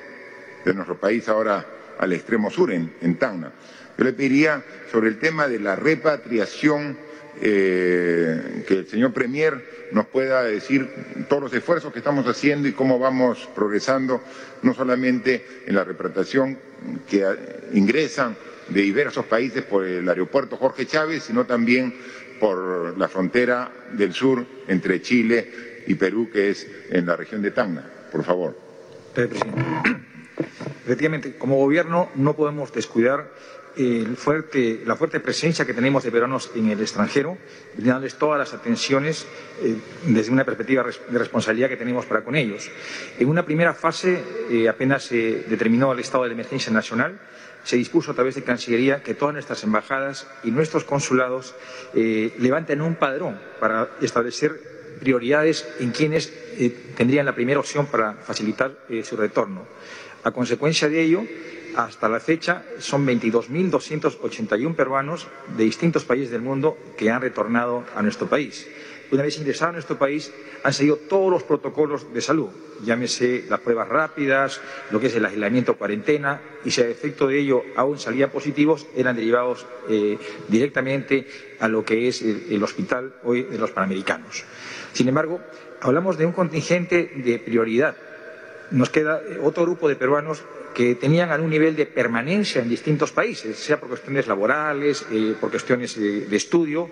de 0.63 0.73
nuestro 0.73 0.97
país, 0.97 1.27
ahora 1.27 1.65
al 1.99 2.13
extremo 2.13 2.49
sur, 2.49 2.71
en, 2.71 2.93
en 3.01 3.17
Tacna. 3.17 3.51
Yo 3.97 4.05
le 4.05 4.13
pediría 4.13 4.63
sobre 4.89 5.09
el 5.09 5.19
tema 5.19 5.49
de 5.49 5.59
la 5.59 5.75
repatriación 5.75 6.97
eh, 7.41 8.63
que 8.65 8.75
el 8.75 8.87
señor 8.87 9.11
Premier 9.11 9.89
nos 9.91 10.05
pueda 10.05 10.41
decir 10.43 10.89
todos 11.27 11.43
los 11.43 11.53
esfuerzos 11.53 11.91
que 11.91 11.99
estamos 11.99 12.25
haciendo 12.27 12.69
y 12.69 12.71
cómo 12.71 12.97
vamos 12.97 13.49
progresando, 13.53 14.23
no 14.61 14.73
solamente 14.73 15.45
en 15.65 15.75
la 15.75 15.83
repatriación 15.83 16.57
que 17.09 17.25
ingresan 17.73 18.37
de 18.69 18.79
diversos 18.83 19.25
países 19.25 19.63
por 19.63 19.83
el 19.83 20.07
aeropuerto 20.07 20.55
Jorge 20.55 20.85
Chávez, 20.85 21.23
sino 21.23 21.45
también 21.45 21.93
por 22.39 22.97
la 22.97 23.09
frontera 23.09 23.69
del 23.91 24.13
sur 24.13 24.45
entre 24.69 25.01
Chile 25.01 25.81
y 25.87 25.95
Perú, 25.95 26.29
que 26.31 26.51
es 26.51 26.65
en 26.89 27.05
la 27.05 27.17
región 27.17 27.41
de 27.41 27.51
Tacna. 27.51 27.98
Por 28.11 28.23
favor. 28.23 28.57
Efectivamente, 30.85 31.37
como 31.37 31.57
gobierno 31.57 32.09
no 32.15 32.35
podemos 32.35 32.71
descuidar 32.71 33.29
la 33.77 34.95
fuerte 34.95 35.19
presencia 35.19 35.65
que 35.65 35.73
tenemos 35.73 36.03
de 36.03 36.11
peruanos 36.11 36.51
en 36.55 36.69
el 36.69 36.81
extranjero, 36.81 37.37
dándoles 37.77 38.15
todas 38.15 38.37
las 38.39 38.53
atenciones 38.53 39.25
eh, 39.61 39.75
desde 40.05 40.31
una 40.31 40.43
perspectiva 40.43 40.83
de 40.83 41.17
responsabilidad 41.17 41.69
que 41.69 41.77
tenemos 41.77 42.05
para 42.05 42.23
con 42.23 42.35
ellos. 42.35 42.69
En 43.17 43.29
una 43.29 43.45
primera 43.45 43.73
fase, 43.73 44.21
eh, 44.49 44.67
apenas 44.67 45.03
se 45.03 45.43
determinó 45.47 45.93
el 45.93 45.99
estado 45.99 46.25
de 46.25 46.31
emergencia 46.31 46.73
nacional, 46.73 47.19
se 47.63 47.77
dispuso 47.77 48.11
a 48.11 48.15
través 48.15 48.35
de 48.35 48.43
Cancillería 48.43 49.03
que 49.03 49.13
todas 49.13 49.33
nuestras 49.33 49.63
embajadas 49.63 50.27
y 50.43 50.51
nuestros 50.51 50.83
consulados 50.83 51.55
eh, 51.93 52.33
levanten 52.39 52.81
un 52.81 52.95
padrón 52.95 53.39
para 53.59 53.89
establecer 54.01 54.68
prioridades 54.99 55.67
en 55.79 55.91
quienes 55.91 56.33
tendrían 56.95 57.25
la 57.25 57.35
primera 57.35 57.59
opción 57.59 57.85
para 57.85 58.13
facilitar 58.13 58.77
su 59.03 59.15
retorno. 59.15 59.65
A 60.23 60.31
consecuencia 60.31 60.89
de 60.89 61.01
ello, 61.01 61.23
hasta 61.75 62.09
la 62.09 62.19
fecha 62.19 62.63
son 62.79 63.05
22.281 63.07 64.75
peruanos 64.75 65.27
de 65.55 65.63
distintos 65.63 66.03
países 66.03 66.31
del 66.31 66.41
mundo 66.41 66.77
que 66.97 67.09
han 67.09 67.21
retornado 67.21 67.85
a 67.95 68.01
nuestro 68.01 68.27
país. 68.27 68.67
Una 69.11 69.23
vez 69.23 69.39
ingresados 69.39 69.69
a 69.69 69.73
nuestro 69.73 69.97
país, 69.97 70.31
han 70.63 70.73
seguido 70.73 70.97
todos 70.97 71.31
los 71.31 71.43
protocolos 71.43 72.13
de 72.13 72.21
salud, 72.21 72.49
llámese 72.83 73.45
las 73.49 73.59
pruebas 73.59 73.87
rápidas, 73.87 74.61
lo 74.91 74.99
que 74.99 75.07
es 75.07 75.15
el 75.15 75.25
aislamiento 75.25 75.77
cuarentena, 75.77 76.41
y 76.63 76.71
si 76.71 76.81
a 76.81 76.87
efecto 76.87 77.27
de 77.27 77.39
ello 77.39 77.63
aún 77.75 77.97
salían 77.97 78.29
positivos, 78.29 78.85
eran 78.95 79.15
derivados 79.15 79.65
eh, 79.89 80.17
directamente 80.47 81.27
a 81.59 81.67
lo 81.67 81.83
que 81.83 82.07
es 82.07 82.21
el 82.21 82.61
hospital 82.61 83.15
hoy 83.23 83.43
de 83.43 83.57
los 83.57 83.71
Panamericanos. 83.71 84.43
Sin 84.99 85.07
embargo, 85.07 85.39
hablamos 85.79 86.17
de 86.17 86.25
un 86.25 86.33
contingente 86.33 87.09
de 87.23 87.39
prioridad. 87.39 87.95
Nos 88.69 88.89
queda 88.89 89.21
otro 89.41 89.63
grupo 89.63 89.87
de 89.87 89.95
peruanos 89.95 90.43
que 90.75 90.93
tenían 90.93 91.31
algún 91.31 91.51
nivel 91.51 91.77
de 91.77 91.85
permanencia 91.85 92.61
en 92.61 92.67
distintos 92.67 93.13
países, 93.13 93.57
sea 93.57 93.79
por 93.79 93.87
cuestiones 93.87 94.27
laborales, 94.27 95.05
eh, 95.09 95.35
por 95.39 95.51
cuestiones 95.51 95.97
de, 95.97 96.35
estudio, 96.35 96.89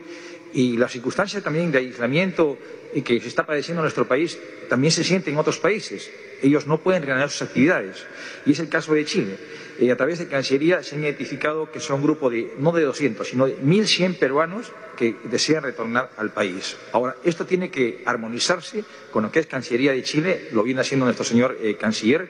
y 0.53 0.77
la 0.77 0.87
circunstancia 0.87 1.41
también 1.41 1.69
de 1.69 1.79
aislamiento 1.79 2.57
que 3.03 3.19
se 3.19 3.27
está 3.27 3.45
padeciendo 3.45 3.81
en 3.81 3.83
nuestro 3.83 4.07
país 4.07 4.39
también 4.69 4.91
se 4.91 5.03
siente 5.03 5.29
en 5.29 5.37
otros 5.37 5.59
países. 5.59 6.09
Ellos 6.41 6.65
no 6.65 6.77
pueden 6.77 7.03
reanudar 7.03 7.29
sus 7.29 7.41
actividades. 7.41 8.05
Y 8.45 8.53
es 8.53 8.59
el 8.59 8.69
caso 8.69 8.93
de 8.93 9.03
Chile. 9.03 9.35
Eh, 9.79 9.91
a 9.91 9.95
través 9.95 10.19
de 10.19 10.27
Cancillería 10.27 10.81
se 10.81 10.95
han 10.95 11.03
identificado 11.03 11.71
que 11.71 11.79
son 11.79 11.97
un 11.97 12.03
grupo 12.03 12.29
de, 12.29 12.53
no 12.57 12.71
de 12.71 12.83
200, 12.83 13.27
sino 13.27 13.45
de 13.45 13.57
1.100 13.59 14.17
peruanos 14.17 14.71
que 14.97 15.15
desean 15.25 15.63
retornar 15.63 16.09
al 16.17 16.31
país. 16.31 16.77
Ahora, 16.91 17.15
esto 17.23 17.45
tiene 17.45 17.69
que 17.69 18.01
armonizarse 18.05 18.83
con 19.11 19.23
lo 19.23 19.31
que 19.31 19.39
es 19.39 19.47
Cancillería 19.47 19.91
de 19.91 20.03
Chile, 20.03 20.49
lo 20.51 20.63
viene 20.63 20.81
haciendo 20.81 21.05
nuestro 21.05 21.25
señor 21.25 21.57
eh, 21.61 21.75
canciller. 21.75 22.29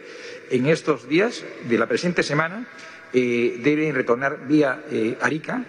En 0.50 0.68
estos 0.68 1.08
días 1.08 1.44
de 1.68 1.78
la 1.78 1.88
presente 1.88 2.24
semana 2.24 2.68
eh, 3.14 3.60
deben 3.64 3.96
retornar 3.96 4.48
vía 4.48 4.84
Arica 5.22 5.66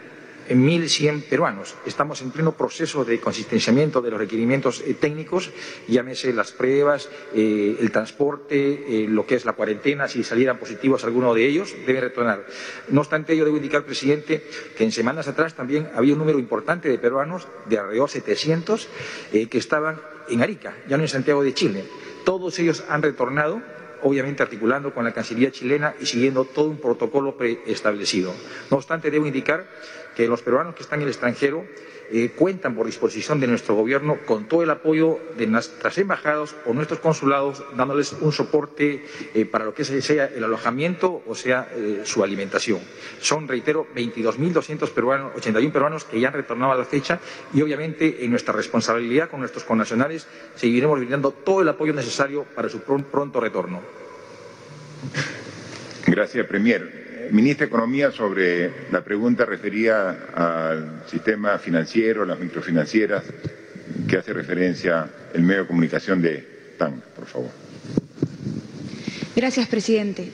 1.100 0.49 1.23
peruanos. 1.25 1.75
Estamos 1.87 2.23
en 2.23 2.31
pleno 2.31 2.53
proceso 2.53 3.05
de 3.05 3.21
consistenciamiento 3.21 4.01
de 4.01 4.11
los 4.11 4.19
requerimientos 4.19 4.83
eh, 4.87 4.95
técnicos, 4.95 5.51
llámese 5.87 6.33
las 6.33 6.53
pruebas, 6.53 7.09
eh, 7.35 7.77
el 7.79 7.91
transporte, 7.91 9.05
eh, 9.05 9.09
lo 9.09 9.27
que 9.27 9.35
es 9.35 9.45
la 9.45 9.53
cuarentena, 9.53 10.09
si 10.09 10.25
salieran 10.25 10.59
positivos 10.59 11.05
alguno 11.05 11.35
de 11.35 11.47
ellos, 11.47 11.75
deben 11.87 12.03
retornar. 12.03 12.47
No 12.89 13.01
obstante, 13.01 13.37
yo 13.37 13.45
debo 13.45 13.57
indicar, 13.57 13.85
presidente, 13.85 14.45
que 14.77 14.85
en 14.85 14.93
semanas 14.93 15.29
atrás 15.29 15.55
también 15.55 15.89
había 15.95 16.15
un 16.15 16.19
número 16.21 16.39
importante 16.39 16.89
de 16.89 16.99
peruanos, 16.99 17.49
de 17.67 17.79
alrededor 17.79 18.11
700, 18.11 18.89
que 19.31 19.59
estaban 19.59 20.01
en 20.29 20.43
Arica, 20.43 20.77
ya 20.89 20.97
no 20.97 21.03
en 21.03 21.09
Santiago 21.09 21.43
de 21.43 21.55
Chile. 21.55 21.85
Todos 22.25 22.59
ellos 22.59 22.85
han 22.89 23.03
retornado 23.03 23.63
obviamente 24.03 24.43
articulando 24.43 24.93
con 24.95 25.05
la 25.05 25.13
Cancillería 25.13 25.51
chilena 25.51 25.95
y 26.01 26.07
siguiendo 26.07 26.45
todo 26.45 26.69
un 26.69 26.79
protocolo 26.79 27.37
preestablecido. 27.37 28.33
No 28.71 28.77
obstante, 28.77 29.11
debo 29.11 29.27
indicar 29.27 29.67
que 30.19 30.27
los 30.27 30.43
peruanos 30.43 30.75
que 30.75 30.83
están 30.83 30.99
en 30.99 31.05
el 31.05 31.11
extranjero 31.11 31.65
eh, 32.11 32.33
cuentan 32.35 32.75
por 32.75 32.87
disposición 32.87 33.39
de 33.39 33.47
nuestro 33.47 33.77
gobierno 33.77 34.19
con 34.27 34.49
todo 34.49 34.65
el 34.65 34.71
apoyo 34.71 35.21
de 35.37 35.47
nuestras 35.47 35.97
embajadas 35.97 36.57
o 36.67 36.75
nuestros 36.75 36.99
consulados, 36.99 37.63
dándoles 37.77 38.15
un 38.15 38.33
soporte 38.33 39.05
eh, 39.33 39.45
para 39.45 39.65
lo 39.65 39.75
que 39.75 39.85
sea 39.85 40.27
el 40.27 40.43
alojamiento 40.43 41.23
o 41.25 41.37
sea 41.37 41.71
eh, 41.77 42.01
su 42.03 42.25
alimentación. 42.25 42.81
Son, 43.21 43.47
reitero, 43.47 43.87
22.200 43.95 44.91
peruanos, 44.91 45.33
81 45.37 45.73
peruanos 45.73 46.03
que 46.03 46.19
ya 46.19 46.29
han 46.29 46.35
retornado 46.35 46.73
a 46.73 46.77
la 46.77 46.85
fecha 46.85 47.21
y 47.55 47.63
obviamente 47.63 48.25
en 48.25 48.33
nuestra 48.33 48.53
responsabilidad 48.53 49.31
con 49.31 49.39
nuestros 49.39 49.63
connacionales 49.63 50.27
seguiremos 50.57 50.99
brindando 50.99 51.31
todo 51.31 51.63
el 51.63 51.69
apoyo 51.69 51.93
necesario 51.93 52.45
para 52.57 52.69
su 52.69 52.81
pronto 52.81 53.39
retorno. 53.39 53.83
Gracias, 56.09 56.45
Premier. 56.49 57.08
Ministra 57.33 57.67
de 57.67 57.69
Economía, 57.69 58.11
sobre 58.11 58.71
la 58.91 59.03
pregunta 59.05 59.45
referida 59.45 60.27
al 60.35 61.03
sistema 61.09 61.59
financiero, 61.59 62.25
las 62.25 62.39
microfinancieras, 62.39 63.25
que 64.09 64.17
hace 64.17 64.33
referencia 64.33 65.09
el 65.35 65.43
medio 65.43 65.63
de 65.63 65.67
comunicación 65.69 66.23
de 66.23 66.75
TAN, 66.79 67.03
por 67.15 67.27
favor. 67.27 67.51
Gracias, 69.37 69.69
presidente. 69.69 70.31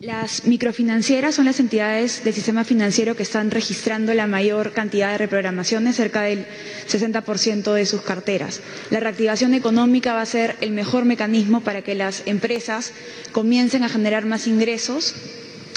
Las 0.00 0.44
microfinancieras 0.46 1.34
son 1.34 1.46
las 1.46 1.60
entidades 1.60 2.24
del 2.24 2.34
sistema 2.34 2.64
financiero 2.64 3.16
que 3.16 3.22
están 3.22 3.50
registrando 3.50 4.12
la 4.12 4.26
mayor 4.26 4.72
cantidad 4.72 5.12
de 5.12 5.16
reprogramaciones, 5.18 5.96
cerca 5.96 6.22
del 6.22 6.44
60% 6.88 7.72
de 7.72 7.86
sus 7.86 8.02
carteras. 8.02 8.60
La 8.90 9.00
reactivación 9.00 9.54
económica 9.54 10.12
va 10.12 10.20
a 10.20 10.26
ser 10.26 10.56
el 10.60 10.72
mejor 10.72 11.06
mecanismo 11.06 11.62
para 11.62 11.80
que 11.80 11.94
las 11.94 12.22
empresas 12.26 12.92
comiencen 13.32 13.82
a 13.82 13.88
generar 13.88 14.26
más 14.26 14.46
ingresos 14.46 15.14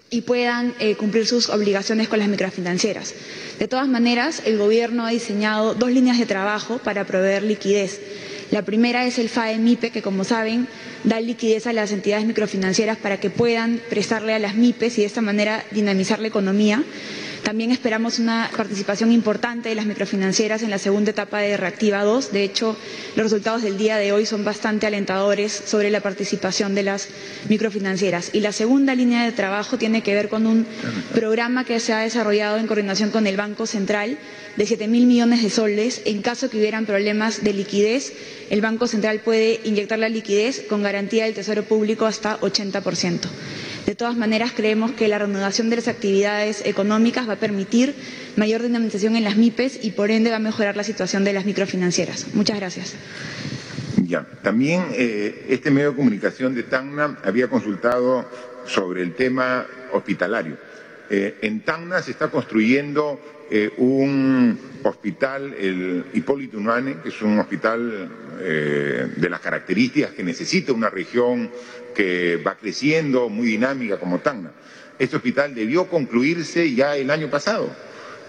y 0.09 0.21
puedan 0.21 0.73
eh, 0.79 0.95
cumplir 0.95 1.25
sus 1.27 1.49
obligaciones 1.49 2.07
con 2.07 2.19
las 2.19 2.27
microfinancieras. 2.27 3.13
De 3.59 3.67
todas 3.67 3.87
maneras, 3.87 4.41
el 4.45 4.57
Gobierno 4.57 5.05
ha 5.05 5.09
diseñado 5.09 5.73
dos 5.73 5.91
líneas 5.91 6.17
de 6.19 6.25
trabajo 6.25 6.77
para 6.77 7.05
proveer 7.05 7.43
liquidez. 7.43 7.99
La 8.51 8.61
primera 8.61 9.05
es 9.05 9.19
el 9.19 9.27
FAE-MIPE, 9.29 9.91
que 9.91 10.01
como 10.01 10.23
saben 10.23 10.67
da 11.03 11.19
liquidez 11.19 11.67
a 11.67 11.73
las 11.73 11.91
entidades 11.91 12.25
microfinancieras 12.25 12.97
para 12.97 13.19
que 13.19 13.29
puedan 13.29 13.81
prestarle 13.89 14.33
a 14.33 14.39
las 14.39 14.55
MIPES 14.55 14.97
y 14.97 15.01
de 15.01 15.07
esta 15.07 15.21
manera 15.21 15.63
dinamizar 15.71 16.19
la 16.19 16.27
economía. 16.27 16.83
También 17.43 17.71
esperamos 17.71 18.19
una 18.19 18.49
participación 18.55 19.11
importante 19.11 19.69
de 19.69 19.75
las 19.75 19.85
microfinancieras 19.85 20.63
en 20.63 20.69
la 20.69 20.77
segunda 20.77 21.11
etapa 21.11 21.39
de 21.39 21.57
Reactiva 21.57 22.03
2. 22.03 22.31
De 22.31 22.43
hecho, 22.43 22.75
los 23.15 23.23
resultados 23.25 23.61
del 23.61 23.77
día 23.77 23.97
de 23.97 24.11
hoy 24.11 24.25
son 24.25 24.43
bastante 24.43 24.87
alentadores 24.87 25.51
sobre 25.65 25.89
la 25.89 26.01
participación 26.01 26.75
de 26.75 26.83
las 26.83 27.07
microfinancieras. 27.49 28.31
Y 28.33 28.41
la 28.41 28.51
segunda 28.51 28.95
línea 28.95 29.23
de 29.23 29.31
trabajo 29.31 29.77
tiene 29.77 30.03
que 30.03 30.13
ver 30.13 30.29
con 30.29 30.45
un 30.47 30.65
programa 31.13 31.63
que 31.63 31.79
se 31.79 31.93
ha 31.93 31.99
desarrollado 31.99 32.57
en 32.57 32.67
coordinación 32.67 33.11
con 33.11 33.27
el 33.27 33.37
Banco 33.37 33.65
Central 33.65 34.17
de 34.55 34.65
7 34.65 34.87
mil 34.87 35.05
millones 35.05 35.43
de 35.43 35.49
soles. 35.49 36.01
En 36.05 36.21
caso 36.21 36.49
que 36.49 36.57
hubieran 36.57 36.85
problemas 36.85 37.43
de 37.43 37.53
liquidez, 37.53 38.13
el 38.49 38.61
Banco 38.61 38.87
Central 38.87 39.19
puede 39.19 39.59
inyectar 39.63 39.99
la 39.99 40.09
liquidez 40.09 40.65
con 40.67 40.83
garantía 40.83 41.25
del 41.25 41.33
Tesoro 41.33 41.63
Público 41.63 42.05
hasta 42.05 42.39
80%. 42.39 43.19
De 43.87 43.95
todas 43.95 44.17
maneras, 44.17 44.51
creemos 44.53 44.91
que 44.91 45.07
la 45.07 45.17
reanudación 45.17 45.69
de 45.69 45.77
las 45.77 45.87
actividades 45.87 46.61
económicas 46.65 47.25
va 47.27 47.33
a 47.33 47.37
permitir 47.37 47.95
mayor 48.35 48.61
dinamización 48.61 49.15
en 49.15 49.23
las 49.23 49.37
MIPES 49.37 49.79
y 49.81 49.91
por 49.91 50.11
ende 50.11 50.29
va 50.29 50.35
a 50.35 50.39
mejorar 50.39 50.75
la 50.75 50.83
situación 50.83 51.23
de 51.23 51.31
las 51.31 51.45
microfinancieras. 51.45 52.35
Muchas 52.35 52.59
gracias. 52.59 52.95
Ya, 54.03 54.27
también 54.43 54.87
eh, 54.91 55.45
este 55.47 55.71
medio 55.71 55.91
de 55.91 55.95
comunicación 55.95 56.53
de 56.53 56.63
Tacna 56.63 57.17
había 57.23 57.47
consultado 57.47 58.29
sobre 58.65 59.01
el 59.03 59.15
tema 59.15 59.65
hospitalario. 59.93 60.57
Eh, 61.09 61.37
en 61.41 61.61
Tacna 61.61 62.01
se 62.01 62.11
está 62.11 62.27
construyendo 62.29 63.21
eh, 63.49 63.69
un 63.77 64.59
hospital, 64.83 65.53
el 65.53 66.05
Hipólito 66.13 66.57
Unane, 66.57 66.97
que 67.01 67.09
es 67.09 67.21
un 67.21 67.39
hospital 67.39 68.09
de 68.39 69.29
las 69.29 69.39
características 69.39 70.11
que 70.11 70.23
necesita 70.23 70.73
una 70.73 70.89
región 70.89 71.49
que 71.95 72.37
va 72.37 72.55
creciendo, 72.55 73.29
muy 73.29 73.47
dinámica 73.47 73.99
como 73.99 74.19
Tacna. 74.19 74.51
Este 74.99 75.15
hospital 75.15 75.55
debió 75.55 75.87
concluirse 75.87 76.73
ya 76.73 76.95
el 76.95 77.09
año 77.09 77.29
pasado. 77.29 77.69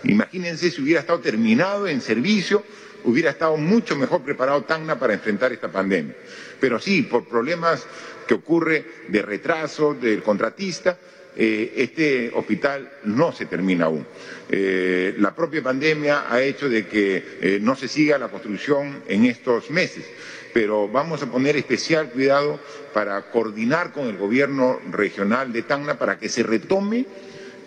Imagínense 0.05 0.71
si 0.71 0.83
hubiera 0.83 1.01
estado 1.01 1.21
terminado 1.21 1.87
en 1.89 2.01
servicio 2.01 2.65
hubiera 3.05 3.31
estado 3.31 3.57
mucho 3.57 3.97
mejor 3.97 4.23
preparado 4.23 4.63
Tacna 4.63 4.99
para 4.99 5.15
enfrentar 5.15 5.53
esta 5.53 5.71
pandemia. 5.71 6.15
Pero 6.61 6.79
sí, 6.79 7.03
por 7.03 7.29
problemas 7.29 7.87
que 8.27 8.35
ocurre 8.35 8.85
de 9.09 9.23
retraso 9.23 9.95
del 9.95 10.23
contratista, 10.23 10.99
eh, 11.41 11.73
este 11.77 12.33
hospital 12.35 12.91
no 13.05 13.31
se 13.31 13.47
termina 13.47 13.85
aún. 13.85 14.05
Eh, 14.51 15.15
la 15.19 15.33
propia 15.37 15.63
pandemia 15.63 16.25
ha 16.29 16.43
hecho 16.43 16.69
de 16.69 16.89
que 16.89 17.23
eh, 17.41 17.59
no 17.63 17.77
se 17.77 17.87
siga 17.87 18.19
la 18.19 18.27
construcción 18.27 19.05
en 19.07 19.25
estos 19.25 19.71
meses, 19.71 20.05
pero 20.53 20.89
vamos 20.89 21.23
a 21.23 21.31
poner 21.31 21.57
especial 21.57 22.11
cuidado 22.11 22.59
para 22.93 23.23
coordinar 23.31 23.93
con 23.93 24.09
el 24.09 24.17
gobierno 24.17 24.81
regional 24.91 25.53
de 25.53 25.63
Tacna 25.63 25.97
para 25.97 26.19
que 26.19 26.29
se 26.29 26.43
retome 26.43 27.07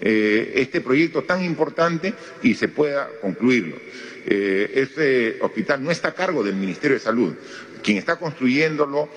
este 0.01 0.81
proyecto 0.81 1.21
tan 1.21 1.45
importante 1.45 2.15
y 2.41 2.55
se 2.55 2.69
pueda 2.69 3.07
concluirlo. 3.21 3.77
Este 4.25 5.37
hospital 5.41 5.83
no 5.83 5.91
está 5.91 6.07
a 6.07 6.15
cargo 6.15 6.43
del 6.43 6.55
Ministerio 6.55 6.97
de 6.97 7.03
Salud. 7.03 7.35
Quien 7.83 7.99
está 7.99 8.15
construyéndolo, 8.17 9.07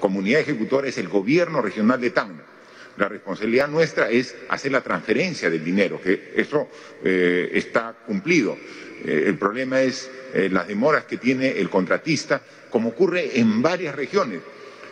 comunidad 0.00 0.42
ejecutora, 0.42 0.86
es 0.86 0.98
el 0.98 1.08
gobierno 1.08 1.62
regional 1.62 1.98
de 1.98 2.10
Tacna. 2.10 2.44
La 2.96 3.08
responsabilidad 3.08 3.68
nuestra 3.68 4.10
es 4.10 4.34
hacer 4.48 4.72
la 4.72 4.80
transferencia 4.80 5.50
del 5.50 5.64
dinero, 5.64 6.00
que 6.00 6.32
eso 6.36 6.68
eh, 7.02 7.50
está 7.54 7.94
cumplido. 8.06 8.56
Eh, 9.04 9.24
el 9.26 9.36
problema 9.36 9.80
es 9.80 10.10
las 10.50 10.66
demoras 10.66 11.04
que 11.04 11.16
tiene 11.16 11.60
el 11.60 11.70
contratista, 11.70 12.42
como 12.68 12.88
ocurre 12.88 13.38
en 13.38 13.62
varias 13.62 13.94
regiones. 13.94 14.40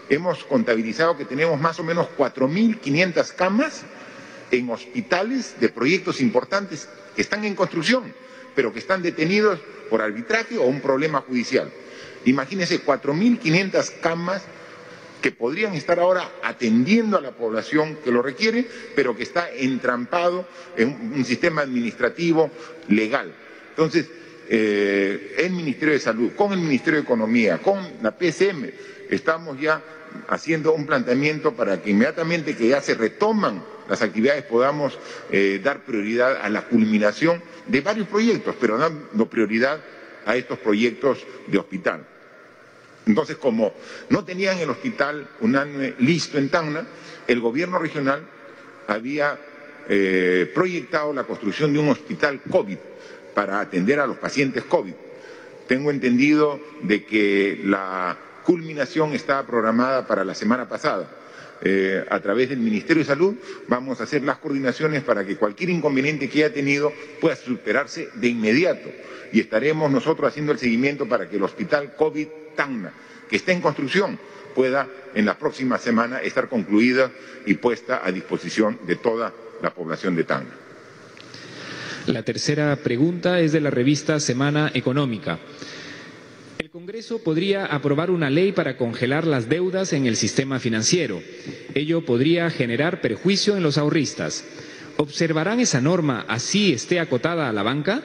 Hemos 0.08 0.44
contabilizado 0.44 1.16
que 1.16 1.24
tenemos 1.24 1.60
más 1.60 1.80
o 1.80 1.82
menos 1.82 2.06
4.500 2.16 3.34
camas 3.34 3.82
en 4.52 4.70
hospitales 4.70 5.56
de 5.58 5.68
proyectos 5.68 6.20
importantes 6.20 6.88
que 7.16 7.22
están 7.22 7.44
en 7.44 7.56
construcción 7.56 8.04
pero 8.54 8.72
que 8.72 8.78
están 8.78 9.02
detenidos 9.02 9.58
por 9.90 10.02
arbitraje 10.02 10.58
o 10.58 10.64
un 10.64 10.80
problema 10.80 11.20
judicial. 11.20 11.70
Imagínense 12.24 12.84
4.500 12.84 14.00
camas 14.00 14.42
que 15.22 15.30
podrían 15.30 15.74
estar 15.74 16.00
ahora 16.00 16.28
atendiendo 16.42 17.16
a 17.16 17.20
la 17.20 17.30
población 17.30 17.96
que 18.04 18.10
lo 18.10 18.20
requiere, 18.20 18.66
pero 18.94 19.16
que 19.16 19.22
está 19.22 19.50
entrampado 19.50 20.46
en 20.76 21.12
un 21.14 21.24
sistema 21.24 21.62
administrativo 21.62 22.50
legal. 22.88 23.32
Entonces, 23.70 24.10
eh, 24.48 25.36
el 25.38 25.52
Ministerio 25.52 25.94
de 25.94 26.00
Salud, 26.00 26.32
con 26.32 26.52
el 26.52 26.58
Ministerio 26.58 27.00
de 27.00 27.04
Economía, 27.04 27.58
con 27.58 27.78
la 28.02 28.10
PSM, 28.18 28.68
estamos 29.08 29.58
ya 29.60 29.80
haciendo 30.28 30.74
un 30.74 30.84
planteamiento 30.84 31.54
para 31.54 31.80
que 31.80 31.90
inmediatamente 31.90 32.56
que 32.56 32.68
ya 32.68 32.82
se 32.82 32.94
retoman 32.94 33.62
las 33.88 34.02
actividades 34.02 34.44
podamos 34.44 34.98
eh, 35.30 35.60
dar 35.62 35.84
prioridad 35.84 36.40
a 36.42 36.48
la 36.48 36.62
culminación 36.62 37.42
de 37.66 37.80
varios 37.80 38.08
proyectos, 38.08 38.56
pero 38.60 38.76
dando 38.76 39.26
prioridad 39.26 39.80
a 40.26 40.36
estos 40.36 40.58
proyectos 40.58 41.24
de 41.46 41.58
hospital. 41.58 42.06
Entonces, 43.06 43.36
como 43.36 43.72
no 44.10 44.24
tenían 44.24 44.58
el 44.58 44.70
hospital 44.70 45.28
unánime 45.40 45.94
listo 45.98 46.38
en 46.38 46.48
Tacna, 46.50 46.86
el 47.26 47.40
gobierno 47.40 47.78
regional 47.78 48.22
había 48.86 49.38
eh, 49.88 50.50
proyectado 50.54 51.12
la 51.12 51.24
construcción 51.24 51.72
de 51.72 51.78
un 51.78 51.88
hospital 51.88 52.40
COVID 52.50 52.78
para 53.34 53.60
atender 53.60 53.98
a 54.00 54.06
los 54.06 54.18
pacientes 54.18 54.64
COVID. 54.64 54.94
Tengo 55.66 55.90
entendido 55.90 56.60
de 56.82 57.04
que 57.04 57.60
la 57.64 58.16
culminación 58.44 59.12
estaba 59.12 59.46
programada 59.46 60.06
para 60.06 60.24
la 60.24 60.34
semana 60.34 60.68
pasada. 60.68 61.08
Eh, 61.64 62.04
a 62.10 62.18
través 62.20 62.48
del 62.48 62.58
Ministerio 62.58 63.02
de 63.02 63.06
Salud 63.06 63.36
vamos 63.68 64.00
a 64.00 64.04
hacer 64.04 64.22
las 64.24 64.38
coordinaciones 64.38 65.04
para 65.04 65.24
que 65.24 65.36
cualquier 65.36 65.70
inconveniente 65.70 66.28
que 66.28 66.44
haya 66.44 66.52
tenido 66.52 66.92
pueda 67.20 67.36
superarse 67.36 68.08
de 68.14 68.26
inmediato 68.26 68.90
y 69.32 69.38
estaremos 69.38 69.88
nosotros 69.88 70.28
haciendo 70.28 70.50
el 70.50 70.58
seguimiento 70.58 71.06
para 71.06 71.28
que 71.28 71.36
el 71.36 71.42
hospital 71.44 71.94
COVID 71.94 72.26
Tacna, 72.54 72.92
que 73.28 73.36
está 73.36 73.52
en 73.52 73.60
construcción, 73.60 74.18
pueda 74.54 74.88
en 75.14 75.24
la 75.24 75.38
próxima 75.38 75.78
semana 75.78 76.20
estar 76.20 76.48
concluida 76.48 77.10
y 77.46 77.54
puesta 77.54 78.02
a 78.04 78.12
disposición 78.12 78.78
de 78.86 78.96
toda 78.96 79.32
la 79.62 79.72
población 79.72 80.16
de 80.16 80.24
Tacna. 80.24 80.54
La 82.06 82.22
tercera 82.22 82.74
pregunta 82.76 83.40
es 83.40 83.52
de 83.52 83.60
la 83.60 83.70
revista 83.70 84.18
Semana 84.18 84.70
Económica. 84.74 85.38
Congreso 86.72 87.22
podría 87.22 87.66
aprobar 87.66 88.10
una 88.10 88.28
ley 88.28 88.50
para 88.50 88.76
congelar 88.76 89.24
las 89.26 89.48
deudas 89.48 89.92
en 89.92 90.06
el 90.06 90.16
sistema 90.16 90.58
financiero. 90.58 91.22
Ello 91.74 92.04
podría 92.04 92.50
generar 92.50 93.00
perjuicio 93.00 93.56
en 93.56 93.62
los 93.62 93.78
ahorristas. 93.78 94.44
¿Observarán 94.96 95.60
esa 95.60 95.80
norma 95.80 96.24
así 96.28 96.72
esté 96.72 96.98
acotada 96.98 97.48
a 97.48 97.52
la 97.52 97.62
banca? 97.62 98.02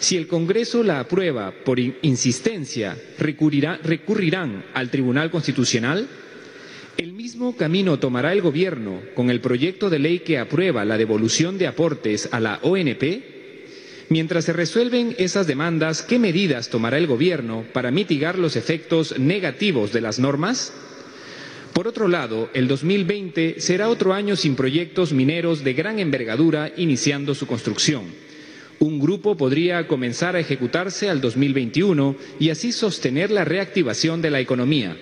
Si 0.00 0.16
el 0.16 0.26
Congreso 0.26 0.82
la 0.82 0.98
aprueba 0.98 1.52
por 1.62 1.78
insistencia, 1.78 2.96
¿recurrirán 3.18 4.64
al 4.72 4.90
Tribunal 4.90 5.30
Constitucional? 5.30 6.08
El 6.96 7.12
mismo 7.12 7.54
camino 7.54 7.98
tomará 7.98 8.32
el 8.32 8.40
Gobierno 8.40 9.02
con 9.14 9.28
el 9.28 9.42
proyecto 9.42 9.90
de 9.90 9.98
ley 9.98 10.20
que 10.20 10.38
aprueba 10.38 10.86
la 10.86 10.96
devolución 10.96 11.58
de 11.58 11.66
aportes 11.66 12.30
a 12.32 12.40
la 12.40 12.60
ONP. 12.62 13.02
Mientras 14.08 14.46
se 14.46 14.54
resuelven 14.54 15.14
esas 15.18 15.46
demandas, 15.46 16.00
¿qué 16.00 16.18
medidas 16.18 16.70
tomará 16.70 16.96
el 16.96 17.06
Gobierno 17.06 17.66
para 17.74 17.90
mitigar 17.90 18.38
los 18.38 18.56
efectos 18.56 19.18
negativos 19.18 19.92
de 19.92 20.00
las 20.00 20.18
normas? 20.18 20.72
Por 21.74 21.86
otro 21.86 22.08
lado, 22.08 22.48
el 22.54 22.68
2020 22.68 23.56
será 23.60 23.90
otro 23.90 24.14
año 24.14 24.34
sin 24.34 24.56
proyectos 24.56 25.12
mineros 25.12 25.62
de 25.62 25.74
gran 25.74 25.98
envergadura 25.98 26.72
iniciando 26.74 27.34
su 27.34 27.46
construcción. 27.46 28.29
Un 28.82 28.98
grupo 28.98 29.36
podría 29.36 29.86
comenzar 29.86 30.36
a 30.36 30.40
ejecutarse 30.40 31.10
al 31.10 31.20
2021 31.20 32.16
y 32.38 32.48
así 32.48 32.72
sostener 32.72 33.30
la 33.30 33.44
reactivación 33.44 34.22
de 34.22 34.30
la 34.30 34.40
economía. 34.40 34.96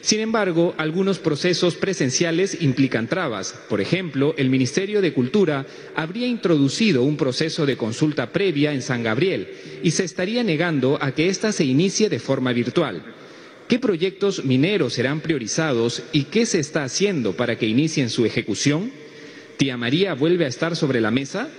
Sin 0.00 0.20
embargo, 0.20 0.74
algunos 0.78 1.18
procesos 1.18 1.74
presenciales 1.74 2.62
implican 2.62 3.06
trabas. 3.06 3.52
Por 3.68 3.82
ejemplo, 3.82 4.34
el 4.38 4.48
Ministerio 4.48 5.02
de 5.02 5.12
Cultura 5.12 5.66
habría 5.94 6.26
introducido 6.26 7.02
un 7.02 7.18
proceso 7.18 7.66
de 7.66 7.76
consulta 7.76 8.32
previa 8.32 8.72
en 8.72 8.80
San 8.80 9.02
Gabriel 9.02 9.48
y 9.82 9.90
se 9.90 10.04
estaría 10.04 10.42
negando 10.42 10.96
a 10.98 11.12
que 11.12 11.28
ésta 11.28 11.52
se 11.52 11.66
inicie 11.66 12.08
de 12.08 12.20
forma 12.20 12.54
virtual. 12.54 13.02
¿Qué 13.68 13.78
proyectos 13.78 14.46
mineros 14.46 14.94
serán 14.94 15.20
priorizados 15.20 16.02
y 16.12 16.24
qué 16.24 16.46
se 16.46 16.60
está 16.60 16.82
haciendo 16.82 17.34
para 17.34 17.58
que 17.58 17.66
inicien 17.66 18.08
su 18.08 18.24
ejecución? 18.24 18.90
¿Tía 19.58 19.76
María 19.76 20.14
vuelve 20.14 20.46
a 20.46 20.48
estar 20.48 20.76
sobre 20.76 21.02
la 21.02 21.10
mesa? 21.10 21.50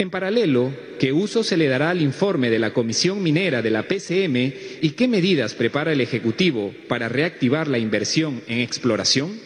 En 0.00 0.08
paralelo, 0.08 0.72
¿qué 0.98 1.12
uso 1.12 1.44
se 1.44 1.58
le 1.58 1.68
dará 1.68 1.90
al 1.90 2.00
informe 2.00 2.48
de 2.48 2.58
la 2.58 2.72
Comisión 2.72 3.22
Minera 3.22 3.60
de 3.60 3.68
la 3.68 3.82
PCM 3.82 4.34
y 4.80 4.94
qué 4.96 5.06
medidas 5.08 5.52
prepara 5.52 5.92
el 5.92 6.00
Ejecutivo 6.00 6.72
para 6.88 7.10
reactivar 7.10 7.68
la 7.68 7.76
inversión 7.76 8.40
en 8.46 8.60
exploración? 8.60 9.38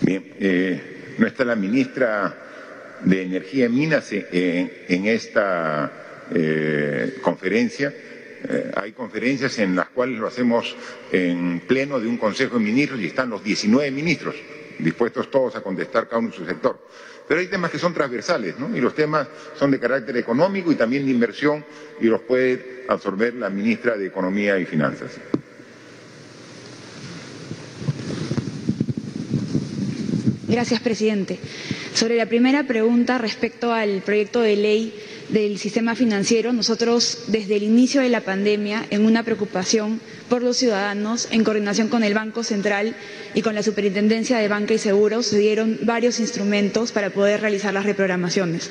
Bien, 0.00 0.24
eh, 0.40 1.14
no 1.18 1.28
está 1.28 1.44
la 1.44 1.54
ministra 1.54 2.98
de 3.04 3.22
Energía 3.22 3.66
y 3.66 3.68
Minas 3.68 4.10
en, 4.10 5.06
esta 5.06 6.26
eh, 6.34 7.18
conferencia. 7.22 7.94
Eh, 8.42 8.72
hay 8.74 8.90
conferencias 8.90 9.56
en 9.60 9.76
las 9.76 9.90
cuales 9.90 10.18
lo 10.18 10.26
hacemos 10.26 10.74
en 11.12 11.60
pleno 11.60 12.00
de 12.00 12.08
un 12.08 12.16
Consejo 12.16 12.58
de 12.58 12.64
Ministros 12.64 12.98
y 13.00 13.06
están 13.06 13.30
los 13.30 13.44
19 13.44 13.88
ministros 13.92 14.34
dispuestos 14.78 15.30
todos 15.30 15.56
a 15.56 15.62
contestar 15.62 16.06
cada 16.06 16.18
uno 16.18 16.28
en 16.28 16.34
su 16.34 16.44
sector. 16.44 16.78
Pero 17.28 17.40
hay 17.40 17.48
temas 17.48 17.70
que 17.70 17.78
son 17.78 17.92
transversales, 17.92 18.58
¿no? 18.58 18.76
Y 18.76 18.80
los 18.80 18.94
temas 18.94 19.26
son 19.58 19.70
de 19.70 19.80
carácter 19.80 20.16
económico 20.16 20.70
y 20.70 20.76
también 20.76 21.04
de 21.04 21.10
inversión 21.10 21.64
y 22.00 22.06
los 22.06 22.20
puede 22.20 22.84
absorber 22.88 23.34
la 23.34 23.50
ministra 23.50 23.96
de 23.96 24.06
Economía 24.06 24.58
y 24.58 24.64
Finanzas. 24.64 25.10
Gracias, 30.48 30.80
presidente. 30.80 31.40
Sobre 31.94 32.16
la 32.16 32.26
primera 32.26 32.64
pregunta 32.64 33.18
respecto 33.18 33.72
al 33.72 34.02
proyecto 34.02 34.40
de 34.40 34.56
ley 34.56 34.94
del 35.28 35.58
sistema 35.58 35.94
financiero, 35.94 36.52
nosotros 36.52 37.24
desde 37.28 37.56
el 37.56 37.62
inicio 37.64 38.00
de 38.00 38.08
la 38.08 38.20
pandemia, 38.20 38.86
en 38.90 39.04
una 39.04 39.22
preocupación 39.22 40.00
por 40.28 40.42
los 40.42 40.56
ciudadanos, 40.56 41.28
en 41.30 41.44
coordinación 41.44 41.88
con 41.88 42.04
el 42.04 42.14
Banco 42.14 42.44
Central 42.44 42.94
y 43.34 43.42
con 43.42 43.54
la 43.54 43.62
Superintendencia 43.62 44.38
de 44.38 44.48
Banca 44.48 44.74
y 44.74 44.78
Seguros, 44.78 45.26
se 45.26 45.38
dieron 45.38 45.78
varios 45.82 46.20
instrumentos 46.20 46.92
para 46.92 47.10
poder 47.10 47.40
realizar 47.40 47.74
las 47.74 47.84
reprogramaciones. 47.84 48.70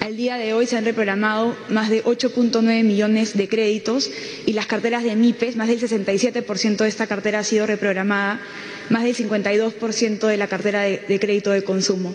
Al 0.00 0.16
día 0.16 0.36
de 0.36 0.54
hoy 0.54 0.66
se 0.66 0.76
han 0.76 0.84
reprogramado 0.84 1.56
más 1.68 1.90
de 1.90 2.04
8.9 2.04 2.84
millones 2.84 3.36
de 3.36 3.48
créditos 3.48 4.10
y 4.46 4.52
las 4.52 4.66
carteras 4.66 5.02
de 5.02 5.16
MIPES, 5.16 5.56
más 5.56 5.66
del 5.68 5.80
67% 5.80 6.76
de 6.76 6.88
esta 6.88 7.08
cartera 7.08 7.40
ha 7.40 7.44
sido 7.44 7.66
reprogramada, 7.66 8.40
más 8.90 9.04
del 9.04 9.14
52% 9.16 10.26
de 10.26 10.36
la 10.36 10.46
cartera 10.48 10.82
de, 10.82 11.18
crédito 11.20 11.50
de 11.50 11.62
consumo. 11.62 12.14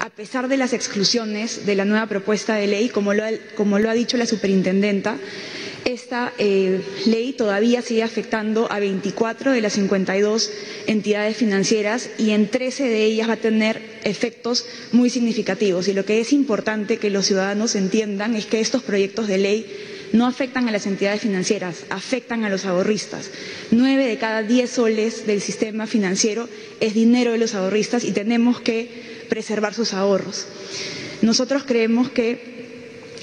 A 0.00 0.10
pesar 0.10 0.48
de 0.48 0.56
las 0.56 0.72
exclusiones 0.72 1.66
de 1.66 1.74
la 1.74 1.84
nueva 1.84 2.06
propuesta 2.06 2.54
de 2.56 2.66
ley, 2.66 2.88
como 2.88 3.14
lo 3.14 3.24
ha, 3.24 3.30
como 3.56 3.78
lo 3.78 3.90
ha 3.90 3.94
dicho 3.94 4.16
la 4.16 4.26
superintendenta, 4.26 5.16
esta 5.84 6.32
eh, 6.38 6.80
ley 7.06 7.32
todavía 7.32 7.82
sigue 7.82 8.02
afectando 8.04 8.70
a 8.70 8.78
24 8.78 9.50
de 9.52 9.60
las 9.60 9.72
52 9.72 10.50
entidades 10.86 11.36
financieras 11.36 12.08
y 12.18 12.30
en 12.30 12.48
13 12.48 12.84
de 12.88 13.04
ellas 13.04 13.28
va 13.28 13.34
a 13.34 13.36
tener 13.36 13.80
efectos 14.04 14.66
muy 14.92 15.10
significativos. 15.10 15.88
Y 15.88 15.92
lo 15.92 16.04
que 16.04 16.20
es 16.20 16.32
importante 16.32 16.98
que 16.98 17.10
los 17.10 17.26
ciudadanos 17.26 17.74
entiendan 17.74 18.36
es 18.36 18.46
que 18.46 18.60
estos 18.60 18.82
proyectos 18.82 19.26
de 19.26 19.38
ley 19.38 19.66
no 20.12 20.26
afectan 20.26 20.68
a 20.68 20.72
las 20.72 20.86
entidades 20.86 21.22
financieras, 21.22 21.84
afectan 21.90 22.44
a 22.44 22.50
los 22.50 22.64
ahorristas. 22.64 23.30
Nueve 23.70 24.06
de 24.06 24.18
cada 24.18 24.42
diez 24.42 24.70
soles 24.70 25.26
del 25.26 25.40
sistema 25.40 25.86
financiero 25.86 26.48
es 26.80 26.94
dinero 26.94 27.32
de 27.32 27.38
los 27.38 27.54
ahorristas 27.54 28.04
y 28.04 28.12
tenemos 28.12 28.60
que 28.60 29.24
preservar 29.28 29.74
sus 29.74 29.94
ahorros. 29.94 30.46
Nosotros 31.22 31.64
creemos 31.64 32.10
que 32.10 32.52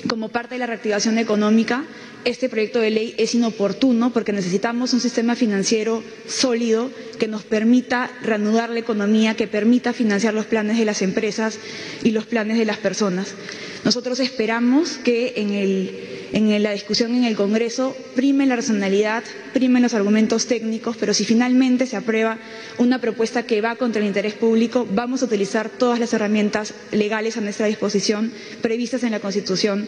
como 0.07 0.29
parte 0.29 0.55
de 0.55 0.59
la 0.59 0.65
reactivación 0.67 1.17
económica, 1.17 1.83
este 2.25 2.49
proyecto 2.49 2.79
de 2.79 2.89
ley 2.89 3.15
es 3.17 3.33
inoportuno 3.35 4.11
porque 4.11 4.33
necesitamos 4.33 4.93
un 4.93 4.99
sistema 4.99 5.35
financiero 5.35 6.03
sólido 6.27 6.89
que 7.17 7.27
nos 7.27 7.43
permita 7.43 8.11
reanudar 8.23 8.69
la 8.69 8.79
economía, 8.79 9.35
que 9.35 9.47
permita 9.47 9.93
financiar 9.93 10.33
los 10.33 10.45
planes 10.45 10.77
de 10.77 10.85
las 10.85 11.01
empresas 11.01 11.59
y 12.03 12.11
los 12.11 12.25
planes 12.25 12.57
de 12.57 12.65
las 12.65 12.77
personas. 12.77 13.33
Nosotros 13.85 14.19
esperamos 14.19 14.97
que 14.97 15.33
en, 15.37 16.63
la 16.63 16.71
discusión 16.71 17.15
en 17.15 17.23
el 17.23 17.35
Congreso 17.35 17.95
prime 18.15 18.45
la 18.45 18.57
racionalidad, 18.57 19.23
primen 19.53 19.81
los 19.81 19.93
argumentos 19.93 20.47
técnicos, 20.47 20.97
pero 20.97 21.13
si 21.13 21.23
finalmente 21.25 21.85
se 21.85 21.95
aprueba 21.95 22.37
una 22.77 22.99
propuesta 22.99 23.43
que 23.43 23.61
va 23.61 23.75
contra 23.77 24.01
el 24.01 24.07
interés 24.07 24.33
público, 24.33 24.85
vamos 24.91 25.21
a 25.21 25.25
utilizar 25.25 25.69
todas 25.69 25.99
las 25.99 26.13
herramientas 26.13 26.73
legales 26.91 27.37
a 27.37 27.41
nuestra 27.41 27.67
disposición 27.67 28.31
previstas 28.61 29.03
en 29.03 29.11
la 29.11 29.19
Constitución 29.21 29.87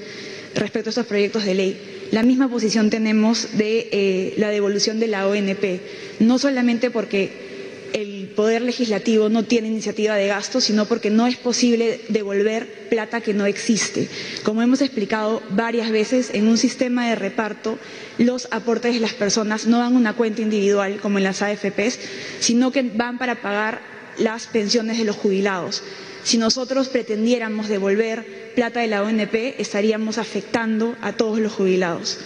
respecto 0.56 0.90
a 0.90 0.92
estos 0.92 1.06
proyectos 1.06 1.46
de 1.46 1.54
ley. 1.54 2.08
La 2.12 2.24
misma 2.24 2.50
posición 2.50 2.90
tenemos 2.90 3.58
de 3.58 3.88
eh, 3.92 4.34
la 4.38 4.50
devolución 4.50 5.00
de 5.00 5.08
la 5.08 5.28
ONP, 5.28 5.82
no 6.20 6.38
solamente 6.40 6.92
porque 6.92 7.52
el 7.94 8.30
Poder 8.36 8.62
Legislativo 8.62 9.30
no 9.30 9.44
tiene 9.44 9.68
iniciativa 9.68 10.16
de 10.16 10.28
gasto, 10.28 10.62
sino 10.62 10.86
porque 10.86 11.10
no 11.10 11.28
es 11.28 11.36
posible 11.38 12.02
devolver 12.10 12.88
plata 12.90 13.22
que 13.22 13.34
no 13.34 13.46
existe. 13.46 14.08
Como 14.44 14.62
hemos 14.62 14.82
explicado 14.82 15.42
varias 15.50 15.92
veces, 15.92 16.30
en 16.34 16.48
un 16.48 16.58
sistema 16.58 17.10
de 17.10 17.16
reparto, 17.16 17.78
los 18.18 18.48
aportes 18.52 18.94
de 18.94 19.00
las 19.00 19.14
personas 19.14 19.66
no 19.68 19.80
van 19.80 19.94
a 19.94 19.98
una 19.98 20.14
cuenta 20.14 20.42
individual 20.42 21.00
como 21.02 21.18
en 21.18 21.26
las 21.26 21.42
AFPs, 21.42 22.00
sino 22.40 22.72
que 22.72 22.84
van 22.84 23.18
para 23.18 23.42
pagar 23.42 23.82
las 24.18 24.48
pensiones 24.48 24.98
de 24.98 25.06
los 25.06 25.16
jubilados. 25.16 25.84
Si 26.24 26.38
nosotros 26.38 26.90
pretendiéramos 26.90 27.68
devolver 27.68 28.52
plata 28.56 28.80
de 28.82 28.88
la 28.88 29.04
ONP, 29.04 29.60
estaríamos 29.60 30.18
afectando 30.18 30.96
a 31.02 31.14
todos 31.14 31.40
los 31.40 31.52
jubilados. 31.52 32.20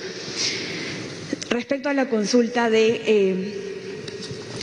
Respecto 1.50 1.90
a 1.90 1.94
la 1.94 2.10
consulta 2.10 2.70
de 2.70 3.02
eh, 3.06 3.66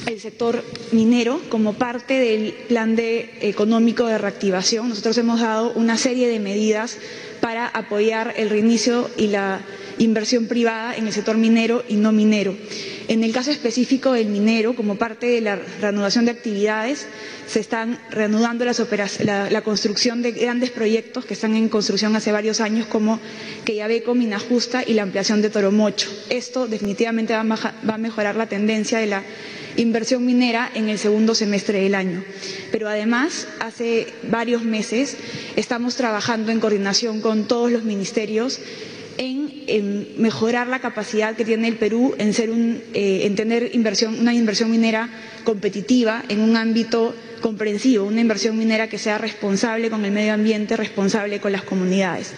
el 0.07 0.21
sector 0.21 0.63
minero 0.93 1.41
como 1.49 1.75
parte 1.75 2.19
del 2.19 2.53
plan 2.69 2.97
de, 2.97 3.31
económico 3.41 4.07
de 4.07 4.19
reactivación. 4.19 4.89
Nosotros 4.89 5.17
hemos 5.19 5.41
dado 5.41 5.73
una 5.73 5.97
serie 5.97 6.29
de 6.29 6.39
medidas 6.39 6.99
para 7.41 7.67
apoyar 7.67 8.35
el 8.37 8.51
reinicio 8.51 9.09
y 9.17 9.29
la 9.29 9.61
inversión 9.99 10.47
privada 10.47 10.97
en 10.97 11.07
el 11.07 11.13
sector 11.13 11.37
minero 11.37 11.85
y 11.89 11.97
no 11.97 12.13
minero. 12.13 12.57
En 13.09 13.25
el 13.25 13.33
caso 13.33 13.51
específico 13.51 14.13
del 14.13 14.27
minero, 14.29 14.75
como 14.75 14.97
parte 14.97 15.27
de 15.27 15.41
la 15.41 15.57
reanudación 15.81 16.25
de 16.25 16.31
actividades, 16.31 17.07
se 17.47 17.61
están 17.61 17.99
reanudando 18.11 18.65
las 18.65 18.81
la, 19.25 19.51
la, 19.51 19.63
construcción 19.63 20.23
de 20.23 20.33
grandes 20.33 20.71
proyectos 20.71 21.25
que 21.25 21.35
están 21.35 21.55
en 21.55 21.69
construcción 21.69 22.15
hace 22.17 22.33
varios 22.33 22.61
años, 22.61 22.87
como 22.87 23.19
Queyabeco, 23.65 24.15
Mina 24.15 24.39
Justa 24.39 24.83
y 24.87 24.95
la 24.95 25.03
ampliación 25.03 25.43
de 25.43 25.51
Toromocho. 25.51 26.09
Esto 26.31 26.67
definitivamente 26.69 27.35
va 27.35 27.41
a, 27.41 27.45
va 27.89 27.95
a 27.95 27.99
mejorar 27.99 28.37
la 28.37 28.47
tendencia 28.49 28.99
de 28.99 29.07
la 29.09 29.23
inversión 29.77 30.25
minera 30.25 30.71
en 30.75 30.89
el 30.89 30.99
segundo 30.99 31.35
semestre 31.35 31.81
del 31.83 31.95
año. 31.95 32.23
Pero 32.71 32.89
además, 32.89 33.49
hace 33.61 34.07
varios 34.31 34.63
meses 34.63 35.17
estamos 35.57 35.97
trabajando 35.97 36.53
en 36.53 36.61
coordinación 36.61 37.21
con 37.21 37.47
todos 37.49 37.71
los 37.71 37.83
ministerios 37.85 38.61
en, 39.19 40.15
mejorar 40.19 40.67
la 40.69 40.81
capacidad 40.81 41.35
que 41.37 41.45
tiene 41.45 41.69
el 41.69 41.77
Perú 41.77 42.15
en, 42.19 42.33
ser 42.35 42.51
eh, 42.51 43.23
en 43.25 43.35
tener 43.37 43.75
inversión, 43.75 44.19
una 44.19 44.35
inversión 44.35 44.71
minera 44.71 45.09
competitiva 45.45 46.23
en 46.29 46.41
un 46.41 46.57
ámbito 46.57 47.15
comprensivo, 47.41 48.05
una 48.07 48.21
inversión 48.21 48.57
minera 48.57 48.89
que 48.89 48.99
sea 48.99 49.19
responsable 49.19 49.91
con 49.91 50.05
el 50.05 50.13
medio 50.13 50.33
ambiente, 50.35 50.77
responsable 50.77 51.41
con 51.41 51.53
las 51.53 51.63
comunidades. 51.63 52.33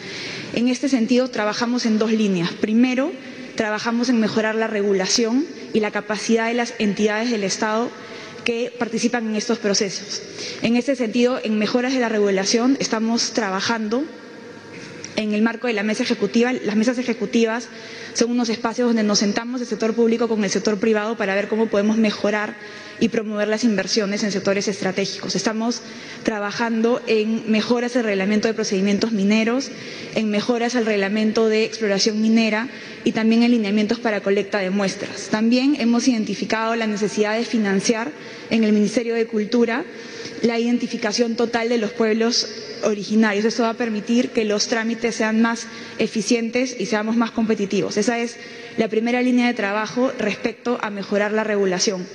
En 0.54 0.68
este 0.68 0.88
sentido, 0.88 1.28
trabajamos 1.28 1.84
en 1.86 1.98
dos 1.98 2.12
líneas. 2.12 2.50
Primero, 2.52 3.12
trabajamos 3.56 4.08
en 4.08 4.20
mejorar 4.20 4.54
la 4.54 4.66
regulación 4.66 5.44
y 5.72 5.80
la 5.80 5.90
capacidad 5.90 6.48
de 6.48 6.54
las 6.54 6.74
entidades 6.78 7.30
del 7.30 7.44
Estado 7.44 7.90
que 8.44 8.72
participan 8.78 9.26
en 9.28 9.36
estos 9.36 9.58
procesos. 9.58 10.22
En 10.62 10.76
este 10.76 10.96
sentido, 10.96 11.40
en 11.42 11.58
mejoras 11.58 11.92
de 11.94 12.00
la 12.00 12.08
regulación 12.08 12.76
estamos 12.78 13.32
trabajando 13.32 14.04
en 15.16 15.34
el 15.34 15.42
marco 15.42 15.66
de 15.66 15.72
la 15.72 15.82
mesa 15.82 16.02
ejecutiva. 16.02 16.52
Las 16.52 16.76
mesas 16.76 16.98
ejecutivas 16.98 17.68
son 18.14 18.30
unos 18.30 18.48
espacios 18.48 18.88
donde 18.88 19.02
nos 19.02 19.18
sentamos 19.18 19.60
el 19.60 19.66
sector 19.66 19.94
público 19.94 20.28
con 20.28 20.44
el 20.44 20.50
sector 20.50 20.78
privado 20.78 21.16
para 21.16 21.34
ver 21.34 21.48
cómo 21.48 21.66
podemos 21.66 21.96
mejorar 21.96 22.56
y 23.00 23.08
promover 23.08 23.48
las 23.48 23.64
inversiones 23.64 24.22
en 24.22 24.30
sectores 24.32 24.68
estratégicos. 24.68 25.34
Estamos 25.34 25.82
trabajando 26.22 27.02
en 27.06 27.50
mejoras 27.50 27.94
del 27.94 28.04
reglamento 28.04 28.46
de 28.48 28.54
procedimientos 28.54 29.12
mineros, 29.12 29.70
en 30.14 30.30
mejoras 30.30 30.76
al 30.76 30.86
reglamento 30.86 31.48
de 31.48 31.64
exploración 31.64 32.20
minera 32.20 32.68
y 33.02 33.12
también 33.12 33.42
en 33.42 33.50
lineamientos 33.50 33.98
para 33.98 34.20
colecta 34.20 34.58
de 34.58 34.70
muestras. 34.70 35.28
También 35.30 35.76
hemos 35.80 36.06
identificado 36.08 36.76
la 36.76 36.86
necesidad 36.86 37.36
de 37.36 37.44
financiar 37.44 38.12
en 38.50 38.64
el 38.64 38.72
Ministerio 38.72 39.14
de 39.14 39.26
Cultura 39.26 39.84
la 40.42 40.58
identificación 40.58 41.36
total 41.36 41.68
de 41.68 41.78
los 41.78 41.92
pueblos 41.92 42.48
originarios. 42.84 43.44
Esto 43.44 43.62
va 43.62 43.70
a 43.70 43.74
permitir 43.74 44.30
que 44.30 44.44
los 44.44 44.68
trámites 44.68 45.14
sean 45.16 45.40
más 45.40 45.66
eficientes 45.98 46.76
y 46.78 46.86
seamos 46.86 47.16
más 47.16 47.30
competitivos. 47.30 47.96
Esa 47.96 48.18
es 48.18 48.36
la 48.76 48.88
primera 48.88 49.22
línea 49.22 49.46
de 49.46 49.54
trabajo 49.54 50.12
respecto 50.18 50.78
a 50.82 50.90
mejorar 50.90 51.32
la 51.32 51.44
regulación. 51.44 52.06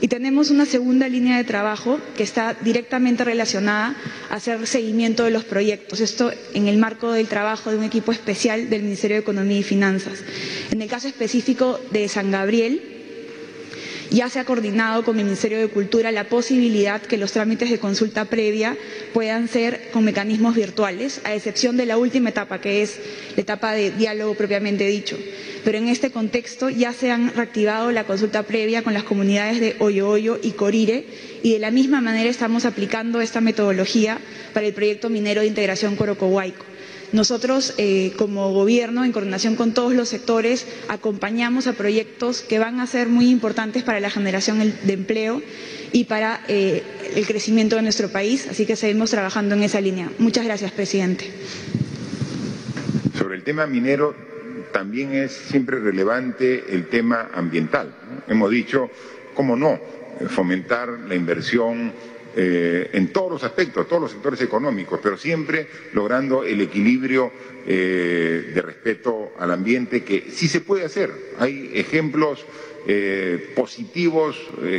Y 0.00 0.08
tenemos 0.08 0.50
una 0.50 0.66
segunda 0.66 1.08
línea 1.08 1.36
de 1.36 1.44
trabajo 1.44 2.00
que 2.16 2.24
está 2.24 2.54
directamente 2.60 3.22
relacionada 3.22 3.94
a 4.30 4.34
hacer 4.34 4.66
seguimiento 4.66 5.22
de 5.22 5.30
los 5.30 5.44
proyectos. 5.44 6.00
Esto 6.00 6.32
en 6.54 6.66
el 6.66 6.76
marco 6.76 7.12
del 7.12 7.28
trabajo 7.28 7.70
de 7.70 7.76
un 7.78 7.84
equipo 7.84 8.10
especial 8.10 8.68
del 8.68 8.82
Ministerio 8.82 9.14
de 9.16 9.20
Economía 9.20 9.58
y 9.60 9.62
Finanzas. 9.62 10.18
En 10.72 10.82
el 10.82 10.88
caso 10.88 11.06
específico 11.06 11.78
de 11.92 12.08
San 12.08 12.32
Gabriel, 12.32 13.01
ya 14.12 14.28
se 14.28 14.38
ha 14.40 14.44
coordinado 14.44 15.04
con 15.04 15.18
el 15.18 15.24
Ministerio 15.24 15.58
de 15.58 15.68
Cultura 15.68 16.12
la 16.12 16.24
posibilidad 16.28 17.00
que 17.00 17.16
los 17.16 17.32
trámites 17.32 17.70
de 17.70 17.78
consulta 17.78 18.26
previa 18.26 18.76
puedan 19.12 19.48
ser 19.48 19.90
con 19.92 20.04
mecanismos 20.04 20.54
virtuales, 20.54 21.20
a 21.24 21.34
excepción 21.34 21.76
de 21.76 21.86
la 21.86 21.96
última 21.98 22.28
etapa, 22.28 22.60
que 22.60 22.82
es 22.82 22.98
la 23.36 23.42
etapa 23.42 23.72
de 23.72 23.90
diálogo 23.90 24.34
propiamente 24.34 24.86
dicho 24.86 25.18
pero 25.64 25.78
en 25.78 25.88
este 25.88 26.10
contexto 26.10 26.70
ya 26.70 26.92
se 26.92 27.10
han 27.10 27.32
reactivado 27.34 27.92
la 27.92 28.04
consulta 28.04 28.42
previa 28.42 28.82
con 28.82 28.94
las 28.94 29.04
comunidades 29.04 29.60
de 29.60 29.76
Hoyo 29.78 30.08
Hoyo 30.08 30.38
y 30.42 30.52
Corire 30.52 31.04
y 31.42 31.52
de 31.52 31.58
la 31.58 31.70
misma 31.70 32.00
manera 32.00 32.28
estamos 32.28 32.64
aplicando 32.64 33.20
esta 33.20 33.40
metodología 33.40 34.18
para 34.52 34.66
el 34.66 34.74
proyecto 34.74 35.08
minero 35.08 35.40
de 35.40 35.46
integración 35.46 35.96
Corocohuayco. 35.96 36.64
Nosotros, 37.12 37.74
eh, 37.76 38.12
como 38.16 38.52
gobierno, 38.52 39.04
en 39.04 39.12
coordinación 39.12 39.54
con 39.54 39.74
todos 39.74 39.92
los 39.92 40.08
sectores, 40.08 40.66
acompañamos 40.88 41.66
a 41.66 41.74
proyectos 41.74 42.40
que 42.40 42.58
van 42.58 42.80
a 42.80 42.86
ser 42.86 43.08
muy 43.08 43.28
importantes 43.28 43.82
para 43.82 44.00
la 44.00 44.08
generación 44.08 44.58
de 44.82 44.92
empleo 44.92 45.42
y 45.92 46.04
para 46.04 46.40
eh, 46.48 46.82
el 47.14 47.26
crecimiento 47.26 47.76
de 47.76 47.82
nuestro 47.82 48.08
país, 48.08 48.48
así 48.48 48.64
que 48.64 48.76
seguimos 48.76 49.10
trabajando 49.10 49.54
en 49.54 49.62
esa 49.62 49.80
línea. 49.80 50.10
Muchas 50.18 50.46
gracias, 50.46 50.72
presidente. 50.72 51.30
Sobre 53.18 53.36
el 53.36 53.44
tema 53.44 53.66
minero, 53.66 54.14
también 54.72 55.12
es 55.12 55.32
siempre 55.32 55.78
relevante 55.80 56.64
el 56.74 56.88
tema 56.88 57.28
ambiental. 57.34 57.94
Hemos 58.26 58.50
dicho, 58.50 58.88
cómo 59.34 59.54
no, 59.54 59.78
fomentar 60.28 60.88
la 60.88 61.14
inversión 61.14 61.92
eh, 62.36 62.90
en 62.92 63.12
todos 63.12 63.30
los 63.30 63.44
aspectos, 63.44 63.88
todos 63.88 64.02
los 64.02 64.10
sectores 64.12 64.40
económicos, 64.40 65.00
pero 65.02 65.16
siempre 65.16 65.66
logrando 65.92 66.44
el 66.44 66.60
equilibrio 66.60 67.32
eh, 67.66 68.52
de 68.54 68.62
respeto 68.62 69.32
al 69.38 69.50
ambiente 69.50 70.02
que 70.02 70.30
sí 70.30 70.48
se 70.48 70.60
puede 70.60 70.84
hacer. 70.84 71.10
Hay 71.38 71.70
ejemplos 71.74 72.44
eh, 72.86 73.52
positivos 73.54 74.36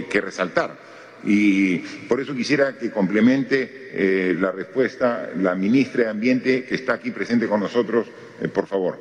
que 0.10 0.22
resaltar. 0.22 0.94
Y 1.26 1.78
por 2.10 2.20
eso 2.20 2.36
quisiera 2.36 2.78
que 2.78 2.92
complemente 2.92 3.90
eh, 3.94 4.36
la 4.38 4.52
respuesta 4.52 5.30
la 5.38 5.56
ministra 5.56 6.06
de 6.06 6.10
Ambiente, 6.10 6.66
que 6.66 6.76
está 6.76 6.94
aquí 6.94 7.12
presente 7.12 7.48
con 7.48 7.60
nosotros, 7.60 8.08
eh, 8.42 8.48
por 8.48 8.68
favor. 8.68 9.00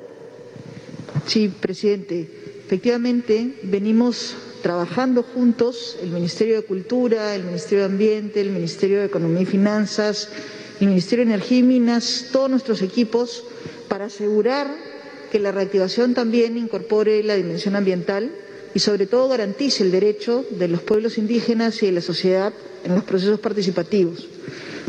Sí, 1.26 1.48
presidente. 1.48 2.28
Efectivamente, 2.72 3.52
venimos 3.64 4.34
trabajando 4.62 5.22
juntos 5.22 5.98
el 6.02 6.08
Ministerio 6.08 6.56
de 6.56 6.62
Cultura, 6.62 7.34
el 7.34 7.44
Ministerio 7.44 7.80
de 7.80 7.90
Ambiente, 7.92 8.40
el 8.40 8.48
Ministerio 8.48 8.98
de 9.00 9.04
Economía 9.04 9.42
y 9.42 9.44
Finanzas, 9.44 10.30
el 10.80 10.86
Ministerio 10.86 11.26
de 11.26 11.32
Energía 11.34 11.58
y 11.58 11.62
Minas, 11.64 12.28
todos 12.32 12.48
nuestros 12.48 12.80
equipos, 12.80 13.44
para 13.88 14.06
asegurar 14.06 14.68
que 15.30 15.38
la 15.38 15.52
reactivación 15.52 16.14
también 16.14 16.56
incorpore 16.56 17.22
la 17.22 17.34
dimensión 17.34 17.76
ambiental 17.76 18.32
y 18.72 18.78
sobre 18.78 19.06
todo 19.06 19.28
garantice 19.28 19.82
el 19.84 19.90
derecho 19.90 20.46
de 20.48 20.68
los 20.68 20.80
pueblos 20.80 21.18
indígenas 21.18 21.82
y 21.82 21.86
de 21.86 21.92
la 21.92 22.00
sociedad 22.00 22.54
en 22.84 22.94
los 22.94 23.04
procesos 23.04 23.38
participativos. 23.38 24.26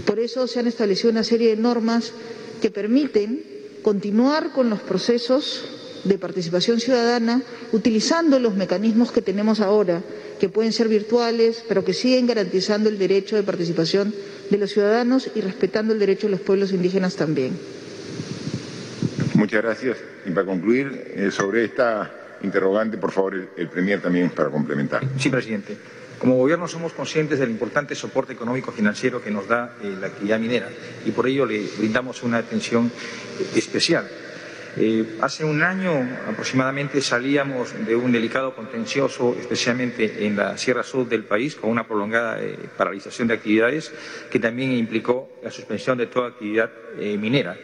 Por 0.05 0.19
eso 0.19 0.47
se 0.47 0.59
han 0.61 0.67
establecido 0.67 1.09
una 1.11 1.25
serie 1.25 1.49
de 1.53 1.61
normas 1.61 2.13
que 2.61 2.71
permiten 2.71 3.43
continuar 3.81 4.53
con 4.53 4.69
los 4.69 4.79
procesos 4.79 5.65
de 6.03 6.17
participación 6.17 6.79
ciudadana 6.79 7.41
utilizando 7.71 8.39
los 8.39 8.55
mecanismos 8.55 9.11
que 9.11 9.21
tenemos 9.21 9.59
ahora, 9.61 10.01
que 10.39 10.49
pueden 10.49 10.73
ser 10.73 10.87
virtuales, 10.87 11.63
pero 11.67 11.85
que 11.85 11.93
siguen 11.93 12.27
garantizando 12.27 12.89
el 12.89 12.97
derecho 12.97 13.35
de 13.35 13.43
participación 13.43 14.13
de 14.49 14.57
los 14.57 14.71
ciudadanos 14.71 15.29
y 15.35 15.41
respetando 15.41 15.93
el 15.93 15.99
derecho 15.99 16.27
de 16.27 16.31
los 16.31 16.41
pueblos 16.41 16.71
indígenas 16.71 17.15
también. 17.15 17.57
Muchas 19.35 19.63
gracias. 19.63 19.97
Y 20.25 20.31
para 20.31 20.45
concluir, 20.45 21.13
eh, 21.15 21.31
sobre 21.31 21.65
esta 21.65 22.11
interrogante, 22.43 22.97
por 22.97 23.11
favor, 23.11 23.35
el, 23.35 23.49
el 23.57 23.69
Premier 23.69 24.01
también 24.01 24.29
para 24.29 24.49
complementar. 24.49 25.01
Sí, 25.17 25.29
presidente. 25.29 25.77
Como 26.19 26.37
gobierno 26.37 26.67
somos 26.67 26.93
conscientes 26.93 27.39
del 27.39 27.49
importante 27.49 27.95
soporte 27.95 28.31
económico 28.31 28.71
financiero 28.71 29.21
que 29.21 29.31
nos 29.31 29.47
da 29.47 29.75
eh, 29.83 29.93
la 29.99 30.07
actividad 30.07 30.39
minera 30.39 30.69
y 31.05 31.11
por 31.11 31.27
ello 31.27 31.45
le 31.45 31.67
brindamos 31.77 32.23
una 32.23 32.37
atención 32.37 32.89
eh, 33.39 33.45
especial. 33.57 34.07
Eh, 34.75 35.17
hace 35.21 35.45
un 35.45 35.61
año 35.61 35.91
aproximadamente 36.27 36.99
salíamos 36.99 37.73
de 37.85 37.95
un 37.95 38.11
delicado 38.11 38.55
contencioso, 38.55 39.35
especialmente 39.39 40.25
en 40.25 40.35
la 40.35 40.57
Sierra 40.57 40.81
Sur 40.81 41.07
del 41.07 41.25
país, 41.25 41.55
con 41.55 41.69
una 41.69 41.85
prolongada 41.85 42.41
eh, 42.41 42.57
paralización 42.75 43.27
de 43.27 43.35
actividades 43.35 43.93
que 44.31 44.39
también 44.39 44.71
implicó 44.71 45.29
la 45.43 45.51
suspensión 45.51 45.99
de 45.99 46.07
toda 46.07 46.29
actividad 46.29 46.71
eh, 46.97 47.17
minera. 47.19 47.55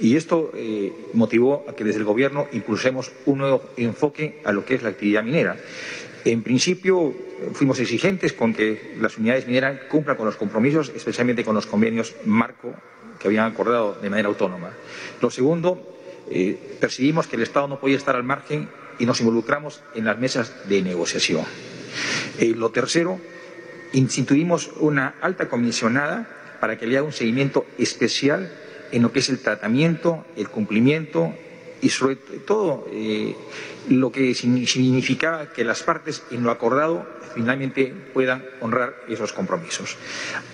Y 0.00 0.16
esto 0.16 0.52
eh, 0.54 0.92
motivó 1.14 1.64
a 1.68 1.74
que 1.74 1.84
desde 1.84 2.00
el 2.00 2.04
Gobierno 2.04 2.46
impulsemos 2.52 3.10
un 3.24 3.38
nuevo 3.38 3.62
enfoque 3.78 4.40
a 4.44 4.52
lo 4.52 4.64
que 4.64 4.74
es 4.74 4.82
la 4.82 4.90
actividad 4.90 5.22
minera. 5.22 5.56
En 6.26 6.42
principio, 6.42 7.14
fuimos 7.54 7.80
exigentes 7.80 8.34
con 8.34 8.52
que 8.52 8.94
las 9.00 9.16
unidades 9.16 9.46
mineras 9.46 9.80
cumplan 9.88 10.16
con 10.16 10.26
los 10.26 10.36
compromisos, 10.36 10.92
especialmente 10.94 11.44
con 11.44 11.54
los 11.54 11.66
convenios 11.66 12.14
marco 12.26 12.74
que 13.18 13.28
habían 13.28 13.50
acordado 13.50 13.98
de 14.00 14.10
manera 14.10 14.28
autónoma. 14.28 14.70
Lo 15.20 15.30
segundo, 15.30 15.99
eh, 16.30 16.76
percibimos 16.80 17.26
que 17.26 17.36
el 17.36 17.42
Estado 17.42 17.68
no 17.68 17.80
podía 17.80 17.96
estar 17.96 18.16
al 18.16 18.24
margen 18.24 18.68
y 18.98 19.06
nos 19.06 19.20
involucramos 19.20 19.82
en 19.94 20.04
las 20.04 20.18
mesas 20.18 20.68
de 20.68 20.82
negociación. 20.82 21.44
Eh, 22.38 22.54
lo 22.56 22.70
tercero, 22.70 23.20
instituimos 23.92 24.70
una 24.78 25.14
alta 25.20 25.48
comisionada 25.48 26.56
para 26.60 26.78
que 26.78 26.86
le 26.86 26.96
haga 26.96 27.06
un 27.06 27.12
seguimiento 27.12 27.66
especial 27.78 28.52
en 28.92 29.02
lo 29.02 29.12
que 29.12 29.20
es 29.20 29.28
el 29.28 29.40
tratamiento, 29.40 30.24
el 30.36 30.48
cumplimiento 30.48 31.34
y 31.82 31.88
sobre 31.88 32.16
todo 32.16 32.86
eh, 32.90 33.34
lo 33.88 34.12
que 34.12 34.34
significaba 34.34 35.52
que 35.52 35.64
las 35.64 35.82
partes 35.82 36.22
en 36.30 36.42
lo 36.42 36.50
acordado 36.50 37.06
finalmente 37.34 37.94
puedan 38.12 38.44
honrar 38.60 38.94
esos 39.08 39.32
compromisos. 39.32 39.96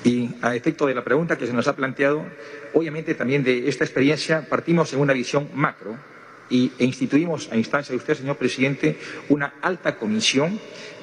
Y 0.05 0.31
a 0.43 0.55
efecto 0.55 0.87
de 0.87 0.95
la 0.95 1.05
pregunta 1.05 1.39
que 1.39 1.47
se 1.47 1.53
nos 1.53 1.69
ha 1.69 1.77
planteado, 1.77 2.25
obviamente 2.75 3.15
también 3.15 3.43
de 3.43 3.69
esta 3.69 3.85
experiencia 3.85 4.47
partimos 4.49 4.93
en 4.93 5.01
una 5.01 5.13
visión 5.13 5.49
macro 5.55 5.97
y, 6.49 6.73
e 6.79 6.85
instituimos 6.85 7.51
a 7.51 7.57
instancia 7.57 7.93
de 7.93 7.99
usted, 7.99 8.15
señor 8.15 8.37
presidente, 8.37 8.99
una 9.29 9.55
alta 9.63 9.97
comisión 9.97 10.61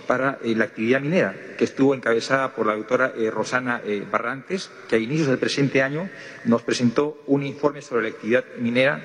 para 0.07 0.39
eh, 0.43 0.55
la 0.55 0.65
actividad 0.65 1.01
minera, 1.01 1.35
que 1.57 1.63
estuvo 1.63 1.93
encabezada 1.93 2.53
por 2.53 2.67
la 2.67 2.75
doctora 2.75 3.13
eh, 3.17 3.31
Rosana 3.31 3.81
eh, 3.85 4.05
Barrantes, 4.09 4.69
que 4.87 4.95
a 4.95 4.99
inicios 4.99 5.27
del 5.27 5.37
presente 5.37 5.81
año 5.81 6.09
nos 6.45 6.61
presentó 6.61 7.23
un 7.27 7.43
informe 7.43 7.81
sobre 7.81 8.03
la 8.03 8.09
actividad 8.09 8.43
minera 8.59 9.03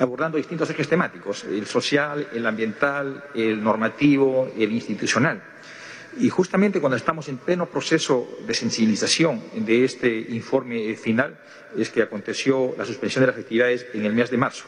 abordando 0.00 0.36
distintos 0.38 0.70
ejes 0.70 0.88
temáticos, 0.88 1.44
el 1.44 1.66
social, 1.66 2.28
el 2.32 2.46
ambiental, 2.46 3.24
el 3.34 3.62
normativo, 3.62 4.50
el 4.56 4.72
institucional. 4.72 5.42
Y 6.18 6.30
justamente 6.30 6.80
cuando 6.80 6.96
estamos 6.96 7.28
en 7.28 7.36
pleno 7.36 7.66
proceso 7.66 8.26
de 8.46 8.54
sensibilización 8.54 9.42
de 9.54 9.84
este 9.84 10.18
informe 10.30 10.94
final 10.96 11.38
es 11.76 11.90
que 11.90 12.02
aconteció 12.02 12.74
la 12.78 12.86
suspensión 12.86 13.22
de 13.22 13.32
las 13.32 13.38
actividades 13.38 13.86
en 13.92 14.06
el 14.06 14.14
mes 14.14 14.30
de 14.30 14.38
marzo. 14.38 14.64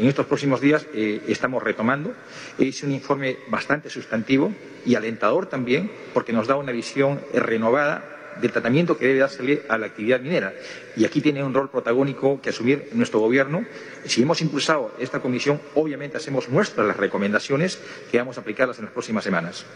En 0.00 0.08
estos 0.08 0.24
próximos 0.24 0.62
días 0.62 0.86
eh, 0.94 1.20
estamos 1.28 1.62
retomando. 1.62 2.14
Es 2.58 2.82
un 2.82 2.90
informe 2.90 3.36
bastante 3.48 3.90
sustantivo 3.90 4.50
y 4.86 4.94
alentador 4.94 5.44
también 5.44 5.90
porque 6.14 6.32
nos 6.32 6.46
da 6.46 6.56
una 6.56 6.72
visión 6.72 7.20
renovada 7.34 8.36
del 8.40 8.50
tratamiento 8.50 8.96
que 8.96 9.08
debe 9.08 9.18
darse 9.18 9.62
a 9.68 9.76
la 9.76 9.84
actividad 9.84 10.20
minera. 10.20 10.54
Y 10.96 11.04
aquí 11.04 11.20
tiene 11.20 11.44
un 11.44 11.52
rol 11.52 11.68
protagónico 11.68 12.40
que 12.40 12.48
asumir 12.48 12.88
nuestro 12.92 13.20
Gobierno. 13.20 13.66
Si 14.06 14.22
hemos 14.22 14.40
impulsado 14.40 14.90
esta 14.98 15.20
comisión, 15.20 15.60
obviamente 15.74 16.16
hacemos 16.16 16.48
nuestras 16.48 16.86
las 16.86 16.96
recomendaciones 16.96 17.78
que 18.10 18.16
vamos 18.16 18.38
a 18.38 18.40
aplicarlas 18.40 18.78
en 18.78 18.86
las 18.86 18.94
próximas 18.94 19.22
semanas. 19.22 19.66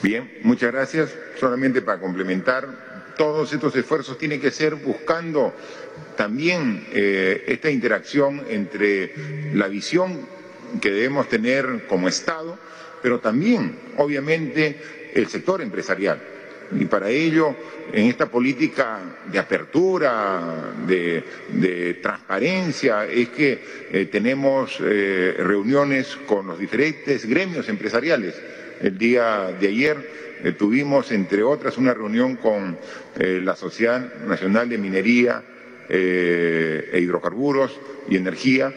Bien, 0.00 0.38
muchas 0.44 0.70
gracias. 0.70 1.12
Solamente 1.40 1.82
para 1.82 1.98
complementar, 1.98 3.14
todos 3.18 3.52
estos 3.52 3.74
esfuerzos 3.74 4.16
tienen 4.16 4.40
que 4.40 4.52
ser 4.52 4.76
buscando 4.76 5.52
también 6.16 6.86
eh, 6.92 7.44
esta 7.46 7.70
interacción 7.70 8.42
entre 8.48 9.12
la 9.54 9.68
visión 9.68 10.26
que 10.80 10.90
debemos 10.90 11.28
tener 11.28 11.84
como 11.88 12.08
Estado, 12.08 12.58
pero 13.02 13.20
también, 13.20 13.76
obviamente, 13.98 14.76
el 15.14 15.28
sector 15.28 15.62
empresarial. 15.62 16.20
Y 16.76 16.86
para 16.86 17.10
ello, 17.10 17.54
en 17.92 18.06
esta 18.06 18.26
política 18.26 18.98
de 19.30 19.38
apertura, 19.38 20.72
de, 20.84 21.98
transparencia, 22.02 23.04
es 23.06 23.28
que 23.28 23.58
eh, 23.92 24.06
tenemos 24.06 24.78
eh, 24.80 25.36
reuniones 25.38 26.16
con 26.26 26.48
los 26.48 26.58
diferentes 26.58 27.24
gremios 27.24 27.68
empresariales 27.68 28.34
el 28.80 28.98
día 28.98 29.56
de 29.58 29.68
ayer 29.68 30.26
tuvimos, 30.58 31.10
entre 31.12 31.42
otras, 31.42 31.78
una 31.78 31.94
reunión 31.94 32.36
con 32.36 32.76
la 33.16 33.56
Sociedad 33.56 34.14
Nacional 34.26 34.68
de 34.68 34.76
Minería 34.76 35.42
eh, 35.88 36.90
e 36.92 37.00
Hidrocarburos 37.00 37.78
y 38.08 38.16
Energía, 38.16 38.72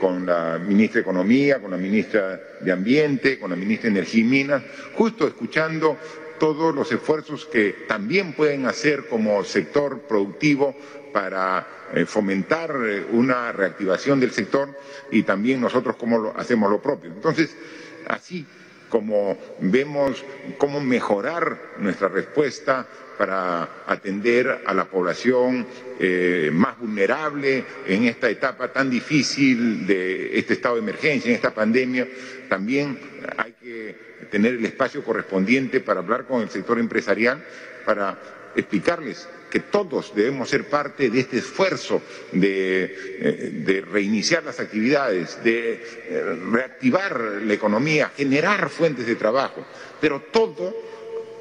con 0.00 0.24
la 0.24 0.58
ministra 0.58 0.96
de 0.96 1.02
Economía, 1.02 1.60
con 1.60 1.70
la 1.70 1.76
ministra 1.76 2.40
de 2.60 2.72
Ambiente, 2.72 3.38
con 3.38 3.50
la 3.50 3.56
ministra 3.56 3.90
de 3.90 3.98
Energía 3.98 4.20
y 4.20 4.24
Minas, 4.24 4.62
justo 4.94 5.26
escuchando 5.26 5.98
todos 6.38 6.74
los 6.74 6.90
esfuerzos 6.90 7.44
que 7.46 7.84
también 7.86 8.32
pueden 8.32 8.66
hacer 8.66 9.06
como 9.06 9.44
sector 9.44 10.00
productivo 10.02 10.74
para 11.12 11.66
fomentar 12.06 12.74
una 13.12 13.52
reactivación 13.52 14.20
del 14.20 14.30
sector 14.30 14.70
y 15.10 15.24
también 15.24 15.60
nosotros 15.60 15.96
cómo 15.96 16.32
hacemos 16.36 16.70
lo 16.70 16.80
propio. 16.80 17.10
Entonces, 17.10 17.54
así 18.06 18.46
como 18.88 19.36
vemos 19.60 20.24
cómo 20.56 20.80
mejorar 20.80 21.74
nuestra 21.78 22.08
respuesta 22.08 22.86
para 23.18 23.82
atender 23.86 24.62
a 24.64 24.72
la 24.72 24.84
población 24.84 25.66
eh, 25.98 26.50
más 26.52 26.78
vulnerable 26.78 27.64
en 27.86 28.04
esta 28.04 28.30
etapa 28.30 28.72
tan 28.72 28.88
difícil 28.88 29.86
de 29.86 30.38
este 30.38 30.54
estado 30.54 30.76
de 30.76 30.82
emergencia, 30.82 31.28
en 31.28 31.34
esta 31.34 31.52
pandemia. 31.52 32.06
También 32.48 32.98
hay 33.36 33.52
que 33.60 34.08
tener 34.30 34.54
el 34.54 34.64
espacio 34.64 35.02
correspondiente 35.02 35.80
para 35.80 36.00
hablar 36.00 36.26
con 36.26 36.42
el 36.42 36.48
sector 36.48 36.78
empresarial, 36.78 37.44
para 37.84 38.16
explicarles 38.54 39.28
que 39.50 39.60
todos 39.60 40.14
debemos 40.14 40.50
ser 40.50 40.68
parte 40.68 41.10
de 41.10 41.20
este 41.20 41.38
esfuerzo 41.38 42.02
de, 42.32 42.84
eh, 42.84 43.50
de 43.64 43.80
reiniciar 43.80 44.44
las 44.44 44.60
actividades, 44.60 45.42
de 45.42 45.72
eh, 45.72 46.36
reactivar 46.52 47.18
la 47.18 47.54
economía, 47.54 48.12
generar 48.14 48.68
fuentes 48.68 49.06
de 49.06 49.16
trabajo, 49.16 49.66
pero 50.00 50.20
todo 50.30 50.87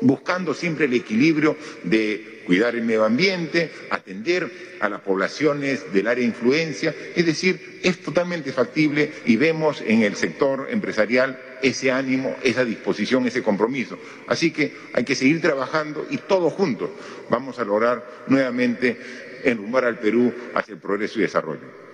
buscando 0.02 0.54
siempre 0.54 0.86
el 0.86 0.94
equilibrio 0.94 1.56
de 1.84 2.38
cuidar 2.46 2.76
el 2.76 2.84
medio 2.84 3.04
ambiente, 3.04 3.70
atender 3.90 4.50
a 4.80 4.88
las 4.88 5.02
poblaciones 5.02 5.92
del 5.92 6.08
área 6.08 6.22
de 6.22 6.30
influencia, 6.30 6.96
es 7.16 7.26
decir, 7.26 7.80
es 7.84 8.00
totalmente 8.02 8.54
factible 8.54 9.12
y 9.26 9.36
vemos 9.36 9.84
en 9.86 10.04
el 10.04 10.16
sector 10.16 10.68
empresarial 10.70 11.40
ese 11.62 11.92
ánimo, 11.92 12.36
esa 12.44 12.64
disposición, 12.64 13.28
ese 13.28 13.44
compromiso. 13.44 13.98
Así 14.28 14.52
que 14.52 14.74
hay 14.94 15.04
que 15.04 15.16
seguir 15.16 15.42
trabajando 15.42 16.08
y 16.10 16.18
todos 16.18 16.54
juntos 16.54 16.90
vamos 17.30 17.60
a 17.60 17.66
lograr 17.66 18.24
nuevamente 18.28 18.98
enrumbar 19.44 19.86
al 19.86 20.00
Perú 20.00 20.34
hacia 20.54 20.74
el 20.74 20.80
progreso 20.80 21.20
y 21.20 21.24
desarrollo. 21.24 21.88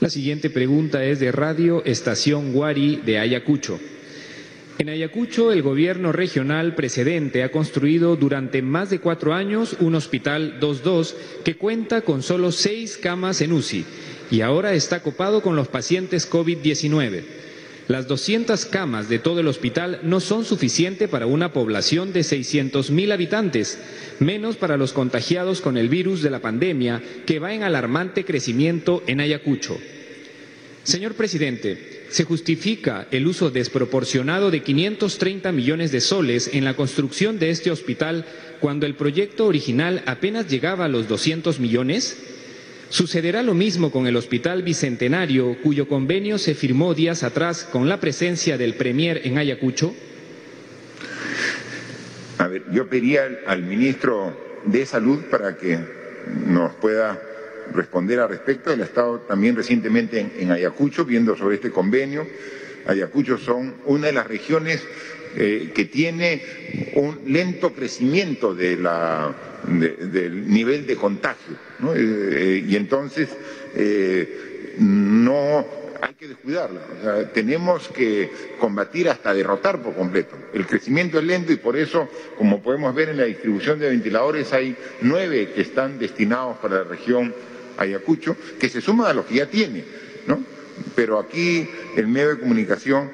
La 0.00 0.08
siguiente 0.08 0.48
pregunta 0.48 1.04
es 1.04 1.20
de 1.20 1.32
Radio 1.32 1.84
Estación 1.84 2.52
Guari 2.52 3.02
de 3.04 3.18
Ayacucho. 3.18 3.78
En 4.80 4.88
Ayacucho, 4.88 5.52
el 5.52 5.60
gobierno 5.60 6.10
regional 6.10 6.74
precedente 6.74 7.42
ha 7.42 7.50
construido 7.50 8.16
durante 8.16 8.62
más 8.62 8.88
de 8.88 8.98
cuatro 8.98 9.34
años 9.34 9.76
un 9.78 9.94
hospital 9.94 10.58
2-2 10.58 11.12
que 11.44 11.56
cuenta 11.58 12.00
con 12.00 12.22
solo 12.22 12.50
seis 12.50 12.96
camas 12.96 13.42
en 13.42 13.52
UCI 13.52 13.84
y 14.30 14.40
ahora 14.40 14.72
está 14.72 15.02
copado 15.02 15.42
con 15.42 15.54
los 15.54 15.68
pacientes 15.68 16.30
COVID-19. 16.32 17.24
Las 17.88 18.08
200 18.08 18.64
camas 18.64 19.10
de 19.10 19.18
todo 19.18 19.40
el 19.40 19.48
hospital 19.48 20.00
no 20.02 20.18
son 20.18 20.46
suficientes 20.46 21.10
para 21.10 21.26
una 21.26 21.52
población 21.52 22.14
de 22.14 22.20
600.000 22.20 23.12
habitantes, 23.12 23.78
menos 24.18 24.56
para 24.56 24.78
los 24.78 24.94
contagiados 24.94 25.60
con 25.60 25.76
el 25.76 25.90
virus 25.90 26.22
de 26.22 26.30
la 26.30 26.40
pandemia 26.40 27.02
que 27.26 27.38
va 27.38 27.52
en 27.52 27.64
alarmante 27.64 28.24
crecimiento 28.24 29.02
en 29.06 29.20
Ayacucho. 29.20 29.76
Señor 30.84 31.12
presidente, 31.12 31.99
se 32.10 32.24
justifica 32.24 33.06
el 33.12 33.26
uso 33.26 33.50
desproporcionado 33.50 34.50
de 34.50 34.62
530 34.62 35.52
millones 35.52 35.92
de 35.92 36.00
soles 36.00 36.50
en 36.52 36.64
la 36.64 36.74
construcción 36.74 37.38
de 37.38 37.50
este 37.50 37.70
hospital 37.70 38.26
cuando 38.60 38.86
el 38.86 38.96
proyecto 38.96 39.46
original 39.46 40.02
apenas 40.06 40.48
llegaba 40.48 40.86
a 40.86 40.88
los 40.88 41.08
200 41.08 41.60
millones? 41.60 42.18
¿Sucederá 42.88 43.44
lo 43.44 43.54
mismo 43.54 43.92
con 43.92 44.08
el 44.08 44.16
Hospital 44.16 44.64
Bicentenario, 44.64 45.56
cuyo 45.62 45.86
convenio 45.86 46.38
se 46.38 46.56
firmó 46.56 46.94
días 46.94 47.22
atrás 47.22 47.68
con 47.70 47.88
la 47.88 48.00
presencia 48.00 48.58
del 48.58 48.74
Premier 48.74 49.20
en 49.24 49.38
Ayacucho? 49.38 49.94
A 52.38 52.48
ver, 52.48 52.64
yo 52.72 52.88
pediría 52.88 53.24
al, 53.24 53.38
al 53.46 53.62
ministro 53.62 54.36
de 54.64 54.84
Salud 54.84 55.20
para 55.30 55.56
que 55.56 55.78
nos 56.46 56.74
pueda 56.74 57.20
responder 57.72 58.20
al 58.20 58.28
respecto. 58.28 58.72
Él 58.72 58.82
ha 58.82 58.84
estado 58.84 59.20
también 59.20 59.56
recientemente 59.56 60.26
en, 60.38 60.50
Ayacucho 60.50 61.04
viendo 61.04 61.36
sobre 61.36 61.56
este 61.56 61.70
convenio. 61.70 62.26
Ayacucho 62.86 63.38
son 63.38 63.74
una 63.86 64.06
de 64.06 64.12
las 64.12 64.26
regiones 64.26 64.82
eh, 65.36 65.70
que 65.74 65.84
tiene 65.84 66.42
un 66.94 67.20
lento 67.26 67.72
crecimiento 67.72 68.52
de 68.52 68.76
la, 68.76 69.32
de, 69.68 69.90
del 69.90 70.48
nivel 70.48 70.86
de 70.86 70.96
contagio. 70.96 71.54
Eh, 71.94 72.30
eh, 72.32 72.64
y 72.66 72.76
entonces 72.76 73.28
no 74.78 75.66
hay 76.02 76.14
que 76.14 76.28
descuidarla. 76.28 76.80
Tenemos 77.32 77.88
que 77.88 78.30
combatir 78.58 79.08
hasta 79.08 79.32
derrotar 79.32 79.80
por 79.80 79.94
completo. 79.94 80.36
El 80.52 80.66
crecimiento 80.66 81.18
es 81.18 81.24
lento 81.24 81.52
y 81.52 81.56
por 81.56 81.76
eso, 81.76 82.08
como 82.36 82.60
podemos 82.60 82.92
ver 82.94 83.10
en 83.10 83.18
la 83.18 83.24
distribución 83.24 83.78
de 83.78 83.90
ventiladores, 83.90 84.52
hay 84.52 84.76
nueve 85.02 85.52
que 85.54 85.60
están 85.60 85.98
destinados 85.98 86.58
para 86.58 86.78
la 86.78 86.84
región 86.84 87.32
Ayacucho, 87.80 88.36
que 88.58 88.68
se 88.68 88.80
suman 88.80 89.08
a 89.08 89.14
los 89.14 89.26
que 89.26 89.36
ya 89.36 89.46
tiene, 89.46 89.84
¿no? 90.26 90.42
Pero 90.94 91.18
aquí 91.18 91.68
el 91.96 92.06
medio 92.06 92.30
de 92.30 92.38
comunicación 92.38 93.10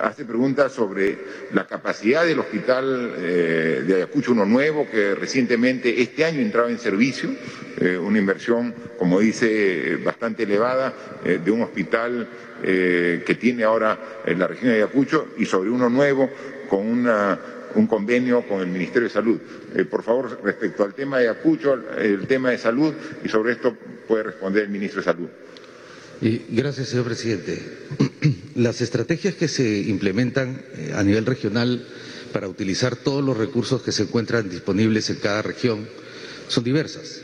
hace 0.00 0.24
preguntas 0.24 0.72
sobre 0.72 1.18
la 1.52 1.66
capacidad 1.66 2.24
del 2.24 2.38
hospital 2.38 3.14
eh, 3.16 3.82
de 3.86 3.94
Ayacucho, 3.94 4.32
uno 4.32 4.44
nuevo, 4.44 4.88
que 4.90 5.14
recientemente 5.14 6.00
este 6.00 6.24
año 6.24 6.40
entraba 6.40 6.70
en 6.70 6.78
servicio, 6.78 7.30
eh, 7.80 7.96
una 7.96 8.18
inversión, 8.18 8.74
como 8.98 9.20
dice, 9.20 9.96
bastante 10.04 10.44
elevada, 10.44 10.92
eh, 11.24 11.40
de 11.44 11.50
un 11.50 11.62
hospital 11.62 12.28
que 12.60 13.38
tiene 13.40 13.62
ahora 13.62 13.96
en 14.26 14.40
la 14.40 14.48
región 14.48 14.72
de 14.72 14.78
Ayacucho, 14.78 15.28
y 15.38 15.46
sobre 15.46 15.70
uno 15.70 15.88
nuevo 15.88 16.28
con 16.68 16.84
una 16.84 17.38
un 17.74 17.86
convenio 17.86 18.42
con 18.48 18.60
el 18.60 18.66
Ministerio 18.66 19.04
de 19.04 19.14
Salud. 19.14 19.38
Por 19.88 20.02
favor, 20.02 20.40
respecto 20.42 20.82
al 20.82 20.92
tema 20.92 21.18
de 21.18 21.28
Ayacucho, 21.28 21.74
el 21.96 22.26
tema 22.26 22.50
de 22.50 22.58
salud, 22.58 22.92
y 23.22 23.28
sobre 23.28 23.52
esto 23.52 23.76
puede 24.08 24.24
responder 24.24 24.64
el 24.64 24.70
ministro 24.70 25.00
de 25.00 25.04
Salud. 25.04 25.28
Gracias, 26.48 26.88
señor 26.88 27.04
presidente. 27.04 27.62
Las 28.56 28.80
estrategias 28.80 29.34
que 29.34 29.46
se 29.46 29.82
implementan 29.82 30.60
eh, 30.74 30.92
a 30.96 31.04
nivel 31.04 31.26
regional 31.26 31.86
para 32.32 32.48
utilizar 32.48 32.96
todos 32.96 33.22
los 33.24 33.36
recursos 33.36 33.82
que 33.82 33.92
se 33.92 34.02
encuentran 34.02 34.50
disponibles 34.50 35.08
en 35.10 35.16
cada 35.16 35.42
región 35.42 35.86
son 36.48 36.64
diversas. 36.64 37.22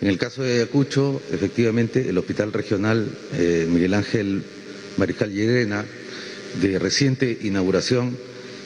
En 0.00 0.08
el 0.08 0.18
caso 0.18 0.42
de 0.42 0.54
Ayacucho, 0.54 1.20
efectivamente, 1.30 2.08
el 2.08 2.16
Hospital 2.18 2.52
Regional 2.52 3.06
eh, 3.34 3.66
Miguel 3.70 3.94
Ángel 3.94 4.42
Mariscal 4.96 5.30
Llerena, 5.30 5.84
de 6.60 6.78
reciente 6.78 7.38
inauguración, 7.42 8.16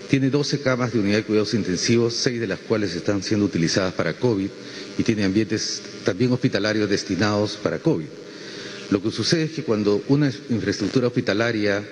tiene 0.08 0.30
12 0.30 0.60
camas 0.60 0.92
de 0.92 1.00
unidad 1.00 1.18
de 1.18 1.24
cuidados 1.24 1.54
intensivos, 1.54 2.14
seis 2.14 2.40
de 2.40 2.46
las 2.46 2.60
cuales 2.60 2.94
están 2.94 3.22
siendo 3.22 3.44
utilizadas 3.46 3.92
para 3.94 4.14
COVID 4.14 4.48
y 4.98 5.02
tiene 5.02 5.24
ambientes 5.24 5.82
también 6.04 6.32
hospitalarios 6.32 6.88
destinados 6.88 7.56
para 7.56 7.78
COVID. 7.78 8.06
Lo 8.90 9.02
que 9.02 9.10
sucede 9.10 9.44
es 9.44 9.50
que 9.52 9.64
cuando 9.64 10.02
una 10.08 10.30
infraestructura 10.48 11.08
hospitalaria 11.08 11.82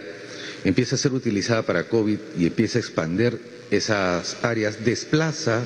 empieza 0.64 0.94
a 0.94 0.98
ser 0.98 1.12
utilizada 1.12 1.62
para 1.62 1.88
COVID 1.88 2.18
y 2.38 2.46
empieza 2.46 2.78
a 2.78 2.82
expandir 2.82 3.38
esas 3.70 4.36
áreas, 4.42 4.84
desplaza 4.84 5.62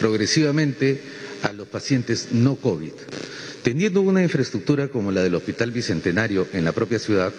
progresivamente 0.00 1.00
a 1.42 1.52
los 1.52 1.68
pacientes 1.68 2.28
no 2.32 2.56
COVID. 2.56 2.92
Teniendo 3.62 4.00
una 4.00 4.22
infraestructura 4.22 4.88
como 4.88 5.12
la 5.12 5.22
del 5.22 5.34
Hospital 5.34 5.70
Bicentenario 5.70 6.48
en 6.52 6.64
la 6.64 6.72
propia 6.72 6.98
ciudad 6.98 7.32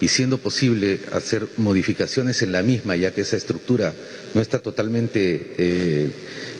y 0.00 0.08
siendo 0.08 0.38
posible 0.38 1.00
hacer 1.12 1.46
modificaciones 1.58 2.40
en 2.42 2.52
la 2.52 2.62
misma, 2.62 2.96
ya 2.96 3.12
que 3.12 3.20
esa 3.20 3.36
estructura 3.36 3.92
no 4.34 4.40
está 4.40 4.58
totalmente, 4.58 5.54
eh, 5.58 6.10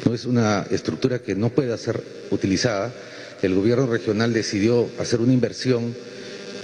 no 0.05 0.15
es 0.15 0.27
una 0.27 0.67
estructura 0.71 1.21
que 1.21 1.35
no 1.35 1.49
pueda 1.49 1.77
ser 1.79 2.03
utilizada, 2.31 2.93
el 3.43 3.55
gobierno 3.55 3.87
regional 3.87 4.35
decidió 4.35 4.89
hacer 4.99 5.21
una 5.21 5.33
inversión 5.33 5.95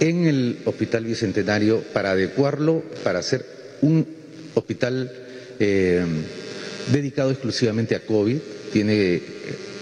en 0.01 0.27
el 0.27 0.59
Hospital 0.67 1.05
Bicentenario 1.07 1.81
para 1.95 2.11
adecuarlo, 2.11 2.83
para 3.03 3.21
hacer 3.21 3.47
un 3.81 4.07
hospital 4.53 5.11
eh, 5.59 6.05
dedicado 6.93 7.31
exclusivamente 7.31 7.95
a 7.95 8.01
COVID, 8.05 8.37
tiene 8.75 9.23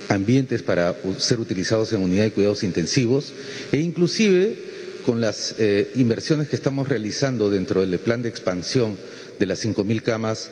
ambientes 0.09 0.63
para 0.63 0.95
ser 1.19 1.41
utilizados 1.41 1.93
en 1.93 2.03
unidad 2.03 2.25
de 2.25 2.31
cuidados 2.31 2.63
intensivos 2.63 3.33
e 3.73 3.79
inclusive 3.79 4.74
con 5.05 5.21
las 5.21 5.55
eh, 5.59 5.91
inversiones 5.97 6.49
que 6.49 6.57
estamos 6.57 6.89
realizando 6.89 7.51
dentro 7.51 7.87
del 7.87 7.99
plan 7.99 8.23
de 8.23 8.29
expansión 8.29 8.97
de 9.39 9.47
las 9.47 9.65
5.000 9.65 10.03
camas, 10.03 10.51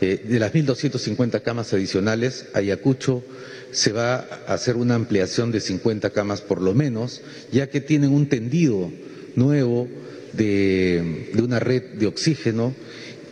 eh, 0.00 0.24
de 0.28 0.38
las 0.38 0.52
1.250 0.52 1.42
camas 1.42 1.72
adicionales, 1.72 2.46
Ayacucho 2.54 3.24
se 3.72 3.92
va 3.92 4.26
a 4.46 4.54
hacer 4.54 4.76
una 4.76 4.94
ampliación 4.94 5.50
de 5.50 5.60
50 5.60 6.10
camas 6.10 6.40
por 6.40 6.60
lo 6.60 6.74
menos, 6.74 7.22
ya 7.50 7.68
que 7.68 7.80
tienen 7.80 8.12
un 8.12 8.28
tendido 8.28 8.92
nuevo 9.34 9.88
de, 10.32 11.30
una 11.42 11.58
red 11.58 11.94
de 11.94 12.06
oxígeno 12.06 12.74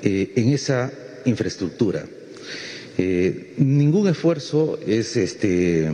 eh, 0.02 0.32
en 0.36 0.48
esa 0.52 0.92
infraestructura. 1.24 2.06
Ningún 3.56 4.06
esfuerzo 4.06 4.78
es 4.86 5.16
este 5.16 5.90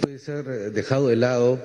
puede 0.00 0.18
ser 0.18 0.72
dejado 0.72 1.08
de 1.08 1.16
lado 1.16 1.60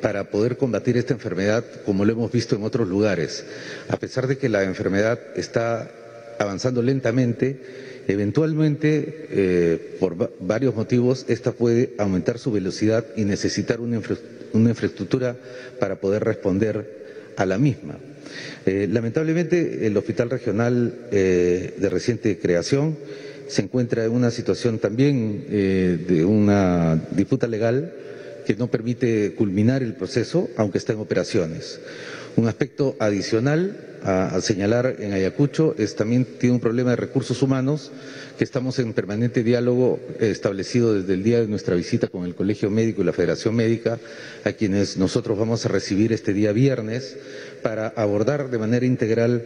para 0.00 0.30
poder 0.30 0.56
combatir 0.56 0.96
esta 0.96 1.14
enfermedad 1.14 1.64
como 1.84 2.04
lo 2.04 2.12
hemos 2.12 2.32
visto 2.32 2.56
en 2.56 2.62
otros 2.62 2.88
lugares. 2.88 3.44
A 3.88 3.96
pesar 3.96 4.26
de 4.26 4.38
que 4.38 4.48
la 4.48 4.62
enfermedad 4.64 5.18
está 5.36 5.90
avanzando 6.38 6.82
lentamente, 6.82 7.60
eventualmente, 8.08 9.26
eh, 9.30 9.96
por 10.00 10.20
va 10.20 10.30
varios 10.40 10.74
motivos, 10.74 11.26
esta 11.28 11.52
puede 11.52 11.92
aumentar 11.98 12.38
su 12.38 12.50
velocidad 12.50 13.04
y 13.16 13.24
necesitar 13.24 13.80
una, 13.80 13.96
infra 13.96 14.16
una 14.52 14.70
infraestructura 14.70 15.36
para 15.78 16.00
poder 16.00 16.24
responder 16.24 17.32
a 17.36 17.46
la 17.46 17.58
misma. 17.58 17.96
Eh, 18.66 18.88
lamentablemente, 18.90 19.86
el 19.86 19.96
Hospital 19.96 20.30
Regional 20.30 20.94
eh, 21.12 21.74
de 21.76 21.88
reciente 21.90 22.38
creación 22.38 22.96
se 23.48 23.62
encuentra 23.62 24.04
en 24.04 24.12
una 24.12 24.30
situación 24.30 24.78
también 24.78 25.44
de 25.50 26.24
una 26.24 26.94
disputa 27.10 27.48
legal 27.48 27.92
que 28.46 28.54
no 28.56 28.68
permite 28.68 29.34
culminar 29.34 29.82
el 29.82 29.94
proceso, 29.94 30.48
aunque 30.56 30.78
está 30.78 30.92
en 30.92 31.00
operaciones. 31.00 31.80
Un 32.36 32.46
aspecto 32.48 32.96
adicional 32.98 33.76
a, 34.02 34.40
señalar 34.40 34.96
en 35.00 35.12
Ayacucho 35.12 35.74
es 35.78 35.94
también 35.96 36.24
tiene 36.24 36.54
un 36.54 36.60
problema 36.60 36.90
de 36.90 36.96
recursos 36.96 37.42
humanos 37.42 37.90
que 38.38 38.44
estamos 38.44 38.78
en 38.78 38.94
permanente 38.94 39.42
diálogo 39.42 40.00
establecido 40.18 40.94
desde 40.94 41.12
el 41.12 41.22
día 41.22 41.40
de 41.40 41.46
nuestra 41.48 41.74
visita 41.74 42.08
con 42.08 42.24
el 42.24 42.34
Colegio 42.34 42.70
Médico 42.70 43.02
y 43.02 43.04
la 43.04 43.12
Federación 43.12 43.54
Médica, 43.54 43.98
a 44.44 44.52
quienes 44.52 44.96
nosotros 44.96 45.38
vamos 45.38 45.66
a 45.66 45.68
recibir 45.68 46.12
este 46.12 46.32
día 46.32 46.52
viernes 46.52 47.18
para 47.62 47.88
abordar 47.88 48.48
de 48.50 48.56
manera 48.58 48.86
integral 48.86 49.44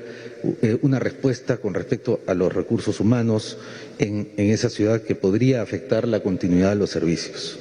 eh, 0.62 0.78
una 0.82 1.00
respuesta 1.00 1.56
con 1.56 1.74
respecto 1.74 2.20
a 2.28 2.34
los 2.34 2.52
recursos 2.52 3.00
humanos 3.00 3.58
en, 3.98 4.28
en, 4.36 4.50
esa 4.50 4.70
ciudad 4.70 5.02
que 5.02 5.16
podría 5.16 5.62
afectar 5.62 6.06
la 6.06 6.20
continuidad 6.20 6.70
de 6.70 6.76
los 6.76 6.90
servicios. 6.90 7.58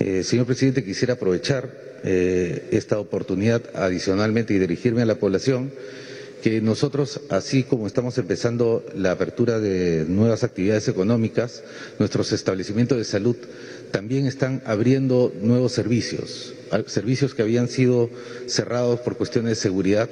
Eh, 0.00 0.22
señor 0.22 0.46
presidente, 0.46 0.84
quisiera 0.84 1.14
aprovechar 1.14 1.70
eh, 2.04 2.68
esta 2.70 2.98
oportunidad 3.00 3.62
adicionalmente 3.74 4.54
y 4.54 4.58
dirigirme 4.58 5.02
a 5.02 5.06
la 5.06 5.16
población 5.16 5.72
que 6.42 6.60
nosotros, 6.60 7.20
así 7.30 7.64
como 7.64 7.88
estamos 7.88 8.16
empezando 8.16 8.84
la 8.94 9.10
apertura 9.10 9.58
de 9.58 10.04
nuevas 10.08 10.44
actividades 10.44 10.86
económicas, 10.86 11.64
nuestros 11.98 12.30
establecimientos 12.32 12.96
de 12.96 13.04
salud 13.04 13.36
también 13.90 14.26
están 14.26 14.62
abriendo 14.64 15.32
nuevos 15.42 15.72
servicios, 15.72 16.54
servicios 16.86 17.34
que 17.34 17.42
habían 17.42 17.66
sido 17.68 18.08
cerrados 18.46 19.00
por 19.00 19.16
cuestiones 19.16 19.50
de 19.50 19.56
seguridad, 19.56 20.08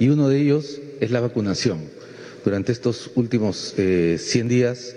y 0.00 0.08
uno 0.08 0.28
de 0.28 0.40
ellos 0.40 0.80
es 1.00 1.12
la 1.12 1.20
vacunación. 1.20 1.78
Durante 2.44 2.72
estos 2.72 3.10
últimos 3.14 3.74
100 3.76 3.76
eh, 3.86 4.18
días 4.48 4.94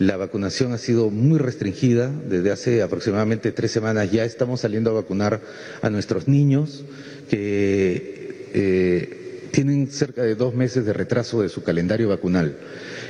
la 0.00 0.16
vacunación 0.16 0.72
ha 0.72 0.78
sido 0.78 1.10
muy 1.10 1.38
restringida. 1.38 2.10
Desde 2.10 2.50
hace 2.50 2.82
aproximadamente 2.82 3.52
tres 3.52 3.70
semanas 3.70 4.10
ya 4.10 4.24
estamos 4.24 4.62
saliendo 4.62 4.90
a 4.90 4.94
vacunar 4.94 5.40
a 5.82 5.90
nuestros 5.90 6.26
niños 6.26 6.84
que 7.28 8.48
eh, 8.54 9.48
tienen 9.52 9.88
cerca 9.90 10.22
de 10.22 10.34
dos 10.34 10.54
meses 10.54 10.86
de 10.86 10.94
retraso 10.94 11.42
de 11.42 11.50
su 11.50 11.62
calendario 11.62 12.08
vacunal. 12.08 12.56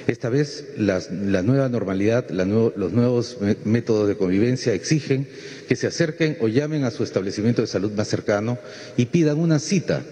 Esta 0.09 0.31
vez 0.31 0.67
la 0.77 1.43
nueva 1.43 1.69
normalidad, 1.69 2.29
los 2.31 2.93
nuevos 2.93 3.39
métodos 3.65 4.09
de 4.09 4.17
convivencia 4.17 4.75
exigen 4.75 5.29
que 5.69 5.77
se 5.77 5.87
acerquen 5.87 6.39
o 6.41 6.49
llamen 6.49 6.83
a 6.83 6.91
su 6.91 7.05
establecimiento 7.05 7.63
de 7.63 7.69
salud 7.69 7.93
más 7.93 8.09
cercano 8.09 8.59
y 8.97 9.07
pidan 9.07 9.39
una 9.39 9.61
cita 9.61 10.03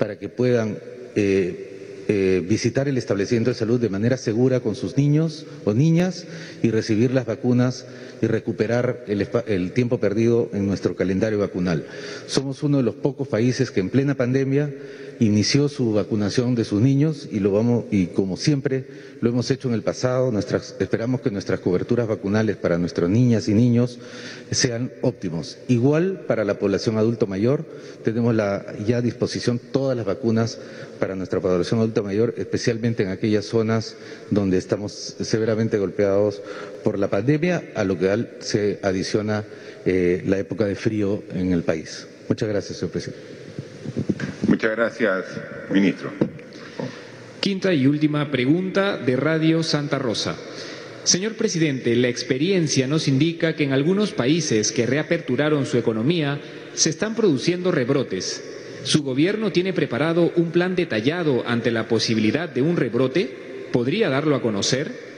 para 0.00 0.18
que 0.18 0.28
puedan 0.28 0.78
eh, 1.14 1.73
eh, 2.08 2.44
visitar 2.46 2.88
el 2.88 2.98
establecimiento 2.98 3.50
de 3.50 3.54
salud 3.54 3.80
de 3.80 3.88
manera 3.88 4.16
segura 4.16 4.60
con 4.60 4.74
sus 4.74 4.96
niños 4.96 5.46
o 5.64 5.72
niñas 5.72 6.26
y 6.62 6.70
recibir 6.70 7.10
las 7.12 7.26
vacunas 7.26 7.86
y 8.20 8.26
recuperar 8.26 9.04
el, 9.06 9.72
tiempo 9.72 9.98
perdido 9.98 10.50
en 10.52 10.66
nuestro 10.66 10.96
calendario 10.96 11.38
vacunal. 11.38 11.86
Somos 12.26 12.62
uno 12.62 12.78
de 12.78 12.82
los 12.82 12.94
pocos 12.94 13.28
países 13.28 13.70
que 13.70 13.80
en 13.80 13.90
plena 13.90 14.14
pandemia 14.14 14.72
inició 15.20 15.68
su 15.68 15.92
vacunación 15.92 16.54
de 16.54 16.64
sus 16.64 16.80
niños 16.80 17.28
y 17.30 17.40
lo 17.40 17.52
vamos 17.52 17.84
y 17.90 18.06
como 18.06 18.36
siempre 18.36 18.84
lo 19.20 19.30
hemos 19.30 19.50
hecho 19.50 19.68
en 19.68 19.74
el 19.74 19.82
pasado, 19.82 20.32
esperamos 20.80 21.20
que 21.20 21.30
nuestras 21.30 21.60
coberturas 21.60 22.08
vacunales 22.08 22.56
para 22.56 22.78
nuestras 22.78 23.08
niñas 23.08 23.48
y 23.48 23.54
niños 23.54 23.98
sean 24.50 24.92
óptimos. 25.02 25.58
Igual 25.68 26.24
para 26.26 26.44
la 26.44 26.58
población 26.58 26.98
adulto 26.98 27.26
mayor, 27.26 27.64
tenemos 28.02 28.36
ya 28.36 28.96
a 28.98 29.00
disposición 29.00 29.58
todas 29.58 29.96
las 29.96 30.04
vacunas 30.04 30.58
para 30.98 31.16
nuestra 31.16 31.40
población 31.40 31.80
adulta 31.80 32.02
mayor, 32.02 32.34
especialmente 32.36 33.02
en 33.02 33.10
aquellas 33.10 33.46
zonas 33.46 33.96
donde 34.30 34.58
estamos 34.58 34.92
severamente 35.20 35.78
golpeados 35.78 36.42
por 36.84 36.98
la 36.98 37.08
pandemia, 37.08 37.72
a 37.74 37.82
lo 37.82 37.98
que 37.98 38.26
se 38.40 38.78
adiciona 38.82 39.42
eh, 39.84 40.22
la 40.26 40.38
época 40.38 40.66
de 40.66 40.76
frío 40.76 41.24
en 41.34 41.52
el 41.52 41.62
país. 41.62 42.06
Muchas 42.28 42.48
gracias, 42.48 42.78
señor 42.78 42.92
presidente. 42.92 43.24
Muchas 44.46 44.70
gracias, 44.70 45.24
ministro. 45.70 46.12
Quinta 47.40 47.74
y 47.74 47.86
última 47.86 48.30
pregunta 48.30 48.96
de 48.96 49.16
Radio 49.16 49.62
Santa 49.62 49.98
Rosa. 49.98 50.36
Señor 51.02 51.34
presidente, 51.34 51.94
la 51.96 52.08
experiencia 52.08 52.86
nos 52.86 53.08
indica 53.08 53.54
que 53.54 53.64
en 53.64 53.72
algunos 53.72 54.12
países 54.12 54.72
que 54.72 54.86
reaperturaron 54.86 55.66
su 55.66 55.76
economía 55.76 56.40
se 56.74 56.88
están 56.88 57.14
produciendo 57.14 57.70
rebrotes. 57.70 58.42
¿Su 58.84 59.02
gobierno 59.02 59.52
tiene 59.52 59.72
preparado 59.72 60.32
un 60.36 60.50
plan 60.50 60.74
detallado 60.76 61.42
ante 61.46 61.70
la 61.70 61.88
posibilidad 61.88 62.48
de 62.48 62.62
un 62.62 62.76
rebrote? 62.76 63.68
¿Podría 63.72 64.08
darlo 64.08 64.36
a 64.36 64.42
conocer? 64.42 65.13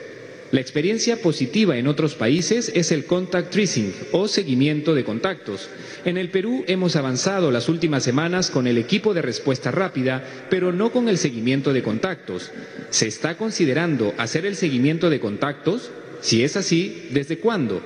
La 0.56 0.62
experiencia 0.62 1.20
positiva 1.20 1.76
en 1.76 1.86
otros 1.86 2.14
países 2.14 2.72
es 2.74 2.90
el 2.90 3.04
contact 3.04 3.52
tracing 3.52 3.92
o 4.12 4.26
seguimiento 4.26 4.94
de 4.94 5.04
contactos. 5.04 5.68
En 6.06 6.16
el 6.16 6.30
Perú 6.30 6.64
hemos 6.66 6.96
avanzado 6.96 7.50
las 7.50 7.68
últimas 7.68 8.02
semanas 8.02 8.50
con 8.50 8.66
el 8.66 8.78
equipo 8.78 9.12
de 9.12 9.20
respuesta 9.20 9.70
rápida, 9.70 10.24
pero 10.48 10.72
no 10.72 10.92
con 10.92 11.10
el 11.10 11.18
seguimiento 11.18 11.74
de 11.74 11.82
contactos. 11.82 12.52
¿Se 12.88 13.06
está 13.06 13.36
considerando 13.36 14.14
hacer 14.16 14.46
el 14.46 14.56
seguimiento 14.56 15.10
de 15.10 15.20
contactos? 15.20 15.90
Si 16.22 16.42
es 16.42 16.56
así, 16.56 17.08
¿desde 17.10 17.36
cuándo? 17.38 17.82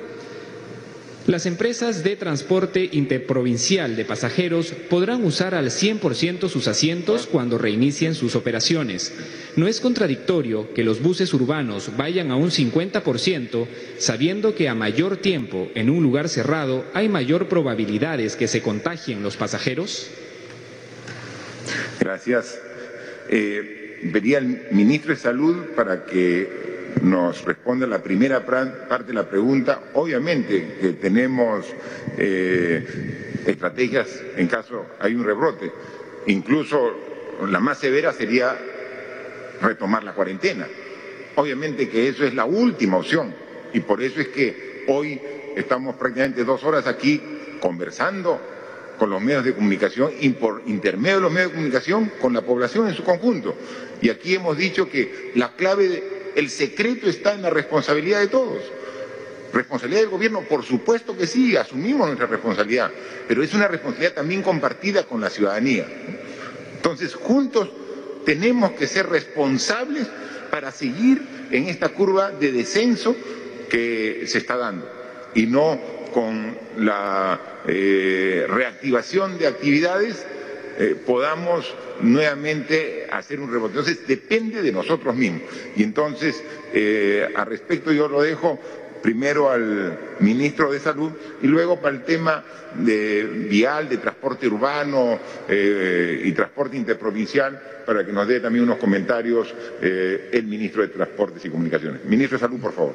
Las 1.27 1.45
empresas 1.45 2.03
de 2.03 2.17
transporte 2.17 2.89
interprovincial 2.93 3.95
de 3.95 4.07
pasajeros 4.07 4.73
podrán 4.89 5.23
usar 5.23 5.55
al 5.55 5.67
100% 5.67 6.49
sus 6.49 6.67
asientos 6.67 7.27
cuando 7.27 7.59
reinicien 7.59 8.15
sus 8.15 8.35
operaciones. 8.35 9.13
No 9.55 9.69
es 9.69 9.81
contradictorio 9.81 10.73
que 10.73 10.83
los 10.83 11.03
buses 11.03 11.33
urbanos 11.35 11.93
vayan 11.97 12.31
a 12.31 12.37
un 12.37 12.51
50% 12.51 13.67
sabiendo 13.99 14.55
que 14.55 14.69
a 14.69 14.75
mayor 14.75 15.19
tiempo 15.19 15.71
en 15.75 15.91
un 15.91 16.03
lugar 16.03 16.29
cerrado 16.29 16.87
hay 16.95 17.09
mayor 17.11 17.49
probabilidades 17.49 18.35
que 18.35 18.49
se 18.49 18.63
contagien 18.63 19.23
los 19.23 19.37
pasajeros. 19.37 20.09
Gracias. 22.01 22.59
Eh, 23.29 23.99
vería 24.05 24.39
al 24.39 24.63
ministro 24.73 25.15
de 25.15 25.21
Salud 25.21 25.57
para 25.77 26.07
que 26.07 26.70
nos 27.03 27.45
responde 27.45 27.87
la 27.87 28.03
primera 28.03 28.45
parte 28.45 29.05
de 29.07 29.15
la 29.15 29.29
pregunta. 29.29 29.91
Obviamente 29.95 30.77
que 30.81 30.93
tenemos 30.95 31.67
eh, 32.17 33.41
estrategias 33.47 34.23
en 34.37 34.47
caso 34.47 34.87
hay 34.99 35.15
un 35.15 35.25
rebrote. 35.25 35.71
Incluso 36.27 36.93
la 37.49 37.61
más 37.61 37.79
severa 37.79 38.12
sería 38.12 38.57
retomar 39.61 40.05
la 40.05 40.12
cuarentena. 40.12 40.67
Obviamente 41.37 41.89
que 41.89 42.09
eso 42.09 42.25
es 42.25 42.35
la 42.35 42.45
última 42.45 42.99
opción 42.99 43.35
y 43.73 43.81
por 43.81 44.03
eso 44.03 44.21
es 44.21 44.29
que 44.29 44.85
hoy 44.89 45.21
estamos 45.57 45.97
prácticamente 45.97 46.45
dos 46.45 46.65
horas 46.65 46.87
aquí 46.87 47.21
conversando 47.61 48.41
con 48.99 49.09
los 49.09 49.23
medios 49.23 49.45
de 49.45 49.55
comunicación 49.55 50.12
y 50.21 50.31
por 50.31 50.62
intermedio 50.67 51.17
de 51.17 51.23
los 51.23 51.33
medios 51.33 51.51
de 51.51 51.55
comunicación 51.55 52.12
con 52.21 52.35
la 52.35 52.43
población 52.43 52.89
en 52.89 52.95
su 52.95 53.03
conjunto. 53.03 53.55
Y 54.03 54.11
aquí 54.11 54.35
hemos 54.35 54.59
dicho 54.59 54.91
que 54.91 55.33
la 55.37 55.55
clave 55.57 55.89
de 55.89 56.20
el 56.36 56.51
secreto 56.51 57.09
está 57.09 57.35
en 57.35 57.43
la 57.43 57.51
responsabilidad 57.51 58.20
de 58.20 58.28
todos. 58.28 58.62
Responsabilidad 59.52 60.02
del 60.02 60.11
gobierno, 60.11 60.43
por 60.43 60.65
supuesto 60.65 61.16
que 61.16 61.27
sí, 61.27 61.57
asumimos 61.57 62.07
nuestra 62.07 62.27
responsabilidad, 62.27 62.90
pero 63.27 63.43
es 63.43 63.52
una 63.52 63.66
responsabilidad 63.66 64.15
también 64.15 64.43
compartida 64.43 65.05
con 65.05 65.20
la 65.20 65.31
ciudadanía. 65.31 65.86
Entonces, 66.77 67.15
juntos 67.15 67.69
tenemos 68.24 68.73
que 68.73 68.86
ser 68.86 69.09
responsables 69.09 70.07
para 70.51 70.70
seguir 70.70 71.23
en 71.51 71.69
esta 71.69 71.89
curva 71.90 72.31
de 72.31 72.52
descenso 72.52 73.16
que 73.69 74.24
se 74.27 74.39
está 74.39 74.57
dando 74.57 74.89
y 75.35 75.47
no 75.47 75.81
con 76.12 76.57
la 76.77 77.62
eh, 77.66 78.47
reactivación 78.48 79.39
de 79.39 79.47
actividades 79.47 80.27
eh, 80.81 80.97
podamos 81.07 81.74
nuevamente 82.01 83.07
hacer 83.12 83.39
un 83.39 83.52
rebote. 83.52 83.78
Entonces, 83.78 84.07
depende 84.07 84.62
de 84.62 84.73
nosotros 84.73 85.15
mismos. 85.15 85.43
Y 85.77 85.82
entonces, 85.82 86.43
eh, 86.73 87.28
al 87.36 87.44
respecto, 87.44 87.93
yo 87.93 88.09
lo 88.09 88.23
dejo 88.23 88.59
primero 89.02 89.51
al 89.51 89.98
ministro 90.20 90.73
de 90.73 90.81
Salud 90.81 91.12
y 91.43 91.48
luego 91.48 91.78
para 91.82 91.97
el 91.97 92.02
tema 92.05 92.43
de 92.77 93.24
vial, 93.24 93.90
de 93.90 93.98
transporte 93.98 94.47
urbano 94.47 95.19
eh, 95.51 96.23
y 96.24 96.32
transporte 96.32 96.78
interprovincial, 96.78 97.61
para 97.85 98.07
que 98.07 98.12
nos 98.12 98.27
dé 98.27 98.40
también 98.40 98.65
unos 98.65 98.78
comentarios 98.78 99.55
el 99.82 100.44
ministro 100.44 100.81
de 100.81 100.89
Transportes 100.89 101.44
y 101.44 101.51
Comunicaciones. 101.51 102.07
Ministro 102.07 102.39
de 102.39 102.40
Salud, 102.40 102.59
por 102.59 102.73
favor. 102.73 102.94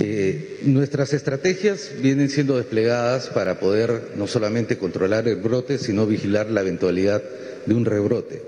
Eh, 0.00 0.60
nuestras 0.64 1.12
estrategias 1.12 1.90
vienen 2.00 2.30
siendo 2.30 2.56
desplegadas 2.56 3.28
para 3.28 3.60
poder 3.60 4.12
no 4.16 4.26
solamente 4.26 4.78
controlar 4.78 5.28
el 5.28 5.36
brote, 5.36 5.78
sino 5.78 6.06
vigilar 6.06 6.50
la 6.50 6.62
eventualidad 6.62 7.22
de 7.66 7.74
un 7.74 7.84
rebrote. 7.84 8.42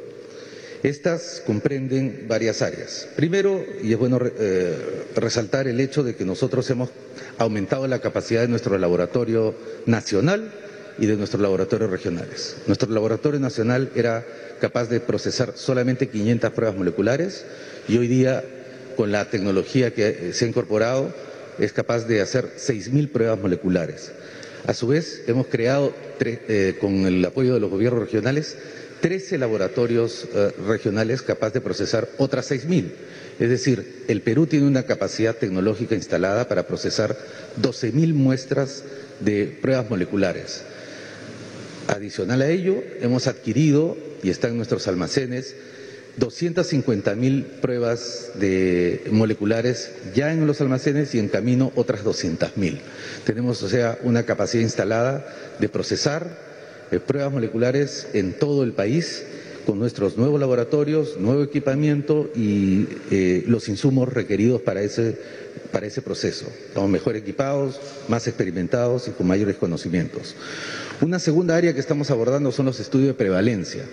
Estas 0.83 1.43
comprenden 1.47 2.27
varias 2.29 2.61
áreas. 2.61 3.09
Primero, 3.17 3.65
y 3.83 3.93
es 3.93 3.99
bueno 3.99 4.19
eh, 4.23 5.05
resaltar 5.17 5.67
el 5.67 5.81
hecho 5.81 6.03
de 6.03 6.15
que 6.15 6.25
nosotros 6.25 6.69
hemos 6.71 6.91
aumentado 7.39 7.87
la 7.87 8.01
capacidad 8.01 8.43
de 8.43 8.49
nuestro 8.49 8.77
laboratorio 8.79 9.55
nacional 9.87 10.53
y 10.99 11.07
de 11.07 11.17
nuestros 11.17 11.41
laboratorios 11.41 11.91
regionales. 11.91 12.57
Nuestro 12.67 12.91
laboratorio 12.91 13.41
nacional 13.41 13.91
era 13.95 14.25
capaz 14.61 14.89
de 14.89 15.01
procesar 15.01 15.53
solamente 15.57 16.09
500 16.09 16.53
pruebas 16.53 16.77
moleculares 16.77 17.45
y 17.89 17.99
hoy 17.99 18.07
día, 18.07 18.45
con 18.97 19.11
la 19.11 19.31
tecnología 19.31 19.93
que 19.93 20.33
se 20.33 20.45
ha 20.45 20.49
incorporado, 20.49 21.13
es 21.59 21.73
capaz 21.73 22.07
de 22.07 22.21
hacer 22.21 22.55
6.000 22.57 23.11
pruebas 23.11 23.39
moleculares. 23.39 24.13
A 24.67 24.75
su 24.75 24.89
vez, 24.89 25.23
hemos 25.27 25.47
creado, 25.49 25.93
eh, 26.21 26.77
con 26.81 27.07
el 27.07 27.25
apoyo 27.25 27.55
de 27.55 27.61
los 27.61 27.71
gobiernos 27.71 28.01
regionales, 28.01 28.57
13 29.01 29.37
laboratorios 29.37 30.27
eh, 30.35 30.53
regionales 30.67 31.21
capaces 31.21 31.55
de 31.55 31.61
procesar 31.61 32.09
otras 32.17 32.51
6.000. 32.51 32.93
Es 33.39 33.51
decir, 33.51 34.05
el 34.09 34.23
Perú 34.23 34.47
tiene 34.47 34.67
una 34.67 34.85
capacidad 34.85 35.37
tecnológica 35.37 35.95
instalada 35.95 36.49
para 36.49 36.67
procesar 36.67 37.17
12.000 37.61 38.15
muestras 38.15 38.85
de 39.21 39.59
pruebas 39.61 39.91
moleculares. 39.91 40.63
Adicional 41.89 42.41
a 42.41 42.49
ello, 42.49 42.83
hemos 43.01 43.27
adquirido, 43.27 43.97
y 44.23 44.31
está 44.31 44.49
en 44.49 44.57
nuestros 44.57 44.89
almacenes, 44.89 45.55
250 46.17 47.15
mil 47.15 47.45
pruebas 47.45 48.31
de 48.35 49.05
moleculares 49.11 49.91
ya 50.15 50.33
en 50.33 50.47
los 50.47 50.61
almacenes 50.61 51.15
y 51.15 51.19
en 51.19 51.29
camino 51.29 51.73
otras 51.75 52.05
200 52.05 52.57
mil. 52.57 52.81
Tenemos, 53.25 53.63
o 53.63 53.69
sea, 53.69 53.99
una 54.03 54.25
capacidad 54.25 54.63
instalada 54.63 55.27
de 55.59 55.69
procesar 55.69 56.39
eh, 56.91 57.01
pruebas 57.01 57.33
moleculares 57.33 58.09
en 58.13 58.33
todo 58.33 58.63
el 58.63 58.73
país 58.73 59.25
con 59.67 59.79
nuestros 59.79 60.17
nuevos 60.17 60.39
laboratorios, 60.39 61.19
nuevo 61.19 61.43
equipamiento 61.43 62.31
y 62.35 62.87
eh, 63.11 63.45
los 63.47 63.69
insumos 63.69 64.13
requeridos 64.13 64.61
para 64.61 64.83
ese, 64.83 65.19
para 65.73 65.87
ese 65.87 66.03
proceso. 66.03 66.47
Estamos 66.69 66.91
mejor 66.91 67.17
equipados, 67.17 67.81
más 68.09 68.27
experimentados 68.29 69.09
y 69.09 69.13
con 69.13 69.27
mayores 69.27 69.57
conocimientos. 69.57 70.35
Una 71.01 71.19
segunda 71.19 71.57
área 71.57 71.73
que 71.73 71.81
estamos 71.81 72.11
abordando 72.11 72.53
son 72.53 72.67
los 72.67 72.79
estudios 72.79 73.09
de 73.09 73.15
prevalencia. 73.15 73.85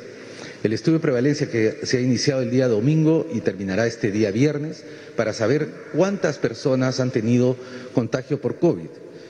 El 0.63 0.73
estudio 0.73 0.99
de 0.99 1.03
prevalencia 1.03 1.49
que 1.49 1.79
se 1.83 1.97
ha 1.97 2.01
iniciado 2.01 2.43
el 2.43 2.51
día 2.51 2.67
domingo 2.67 3.27
y 3.33 3.41
terminará 3.41 3.87
este 3.87 4.11
día 4.11 4.29
viernes 4.29 4.83
para 5.15 5.33
saber 5.33 5.67
cuántas 5.93 6.37
personas 6.37 6.99
han 6.99 7.09
tenido 7.09 7.57
contagio 7.93 8.39
por 8.39 8.57
COVID. 8.59 8.89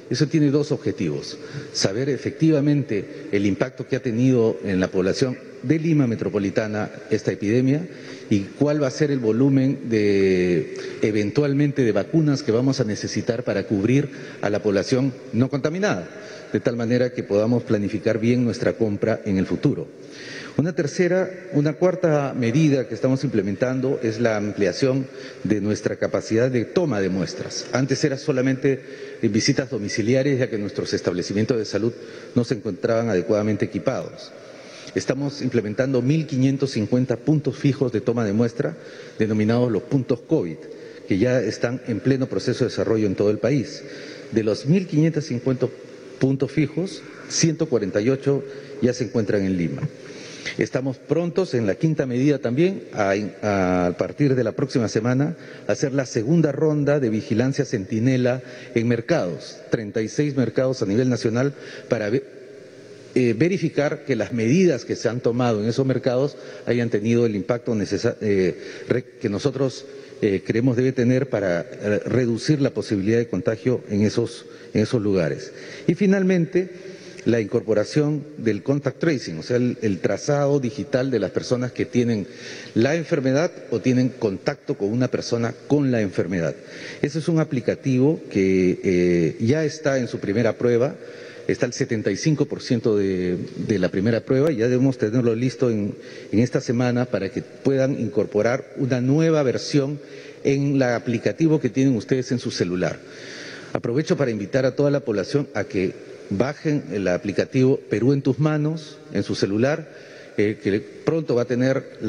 Eso 0.10 0.28
tiene 0.28 0.52
dos 0.52 0.74
objetivos. 0.74 1.38
Saber 1.72 2.10
efectivamente 2.10 3.28
el 3.32 3.46
impacto 3.46 3.88
que 3.88 3.96
ha 3.96 4.02
tenido 4.02 4.58
en 4.66 4.82
la 4.82 4.90
población 4.90 5.38
de 5.64 5.80
Lima 5.80 6.06
Metropolitana 6.06 6.90
esta 7.10 7.32
epidemia 7.32 7.88
y 8.30 8.42
cuál 8.42 8.84
va 8.84 8.88
a 8.88 8.92
ser 8.92 9.10
el 9.10 9.20
volumen 9.20 9.90
de 9.90 10.76
eventualmente 11.02 11.84
de 11.84 11.94
vacunas 11.94 12.44
que 12.44 12.52
vamos 12.52 12.82
a 12.82 12.84
necesitar 12.84 13.44
para 13.44 13.64
cubrir 13.64 14.10
a 14.42 14.50
la 14.50 14.62
población 14.62 15.14
no 15.32 15.50
contaminada, 15.50 16.10
de 16.52 16.60
tal 16.60 16.76
manera 16.76 17.14
que 17.14 17.24
podamos 17.24 17.64
planificar 17.64 18.20
bien 18.20 18.44
nuestra 18.44 18.74
compra 18.74 19.22
en 19.24 19.38
el 19.38 19.46
futuro. 19.46 19.88
Una 20.58 20.74
tercera, 20.76 21.30
una 21.54 21.74
cuarta 21.74 22.34
medida 22.38 22.88
que 22.88 22.94
estamos 22.94 23.24
implementando 23.24 24.00
es 24.04 24.20
la 24.20 24.36
ampliación 24.36 25.08
de 25.44 25.62
nuestra 25.62 25.96
capacidad 25.96 26.52
de 26.52 26.66
toma 26.66 27.00
de 27.00 27.10
muestras. 27.10 27.68
Antes 27.72 28.04
era 28.04 28.18
solamente 28.18 28.82
visitas 29.22 29.70
domiciliarias 29.70 30.40
ya 30.40 30.50
que 30.50 30.58
nuestros 30.58 30.94
establecimientos 30.94 31.58
de 31.58 31.66
salud 31.66 31.94
no 32.36 32.44
se 32.44 32.56
encontraban 32.56 33.10
adecuadamente 33.10 33.66
equipados. 33.66 34.32
Estamos 34.94 35.42
implementando 35.42 36.04
1.550 36.04 37.18
puntos 37.18 37.56
fijos 37.56 37.94
de 37.94 38.02
toma 38.02 38.26
de 38.26 38.34
muestra, 38.34 38.76
denominados 39.18 39.72
los 39.72 39.84
puntos 39.84 40.20
COVID, 40.20 40.58
que 41.08 41.18
ya 41.18 41.40
están 41.40 41.82
en 41.88 42.02
pleno 42.02 42.28
proceso 42.28 42.66
de 42.66 42.72
desarrollo 42.72 43.08
en 43.08 43.16
todo 43.16 43.30
el 43.30 43.38
país. 43.38 43.84
De 44.34 44.44
los 44.44 44.68
1.550 44.68 45.70
puntos 46.20 46.52
fijos, 46.52 47.02
148 47.30 48.44
ya 48.82 48.94
se 48.94 49.06
encuentran 49.06 49.44
en 49.44 49.58
Lima. 49.58 49.82
Estamos 50.58 50.98
prontos 50.98 51.54
en 51.54 51.68
la 51.68 51.76
quinta 51.76 52.06
medida 52.06 52.40
también, 52.40 52.84
a, 52.94 53.94
partir 53.98 54.36
de 54.36 54.44
la 54.44 54.52
próxima 54.52 54.88
semana, 54.88 55.36
a 55.68 55.72
hacer 55.72 55.94
la 55.94 56.06
segunda 56.06 56.52
ronda 56.52 57.00
de 57.00 57.10
vigilancia 57.10 57.66
centinela 57.66 58.42
en 58.76 58.88
mercados, 58.88 59.58
36 59.70 60.36
mercados 60.36 60.82
a 60.82 60.86
nivel 60.86 61.10
nacional, 61.10 61.54
para 61.90 62.10
eh, 62.10 63.36
verificar 63.38 64.04
que 64.06 64.16
las 64.16 64.34
medidas 64.34 64.86
que 64.86 64.96
se 64.96 65.10
han 65.10 65.20
tomado 65.20 65.62
en 65.62 65.70
esos 65.70 65.86
mercados 65.86 66.38
hayan 66.66 66.90
tenido 66.90 67.26
el 67.26 67.36
impacto 67.36 67.76
eh, 68.22 68.56
que 69.20 69.30
nosotros 69.30 69.86
eh, 70.22 70.44
creemos 70.46 70.78
debe 70.78 70.92
tener 70.92 71.30
para 71.30 71.64
reducir 72.06 72.62
la 72.62 72.70
posibilidad 72.70 73.18
de 73.18 73.28
contagio 73.28 73.82
en 73.90 74.04
esos, 74.04 74.46
en 74.74 74.82
esos 74.82 75.02
lugares. 75.02 75.52
Y 75.88 75.96
finalmente, 75.96 76.91
la 77.26 77.40
incorporación 77.40 78.24
del 78.38 78.64
contact 78.64 79.00
tracing, 79.00 79.40
o 79.40 79.44
sea, 79.44 79.58
el, 79.58 80.00
trazado 80.02 80.60
digital 80.60 81.12
de 81.12 81.20
las 81.20 81.32
personas 81.32 81.72
que 81.72 81.86
tienen 81.86 82.28
la 82.74 82.96
enfermedad 82.96 83.52
o 83.70 83.80
tienen 83.80 84.10
contacto 84.10 84.76
con 84.76 84.92
una 84.92 85.08
persona 85.08 85.54
con 85.68 85.92
la 85.92 86.02
enfermedad. 86.02 86.56
Ese 87.02 87.20
es 87.20 87.28
un 87.28 87.40
aplicativo 87.40 88.20
que 88.32 88.80
eh, 88.84 89.38
ya 89.40 89.64
está 89.64 90.00
en 90.00 90.08
su 90.08 90.20
primera 90.20 90.58
prueba, 90.58 90.96
está 91.48 91.66
el 91.68 91.74
75% 91.74 92.96
de, 92.96 93.38
de 93.68 93.80
la 93.80 93.90
primera 93.90 94.22
prueba 94.22 94.52
y 94.52 94.58
ya 94.58 94.68
debemos 94.68 94.98
tenerlo 94.98 95.36
listo 95.36 95.70
en, 95.70 95.96
en 96.32 96.40
esta 96.40 96.62
semana 96.62 97.06
para 97.06 97.30
que 97.30 97.42
puedan 97.42 98.00
incorporar 98.00 98.74
una 98.78 99.02
nueva 99.02 99.44
versión 99.44 100.00
en 100.44 100.76
el 100.76 100.84
aplicativo 100.84 101.60
que 101.60 101.70
tienen 101.70 101.96
ustedes 101.96 102.32
en 102.32 102.40
su 102.40 102.50
celular. 102.52 103.00
Aprovecho 103.74 104.18
para 104.18 104.32
invitar 104.32 104.66
a 104.66 104.76
toda 104.76 104.92
la 104.92 105.00
población 105.02 105.48
a 105.54 105.64
que 105.64 106.11
bajen 106.32 106.86
el 106.92 107.08
aplicativo 107.08 107.78
Perú 107.90 108.14
en 108.14 108.22
tus 108.22 108.40
manos 108.40 108.98
en 109.14 109.24
su 109.24 109.36
celular, 109.36 109.90
eh, 110.38 110.58
que 110.62 110.80
pronto 110.80 111.36
va 111.36 111.44
a 111.44 111.46
tener 111.46 112.00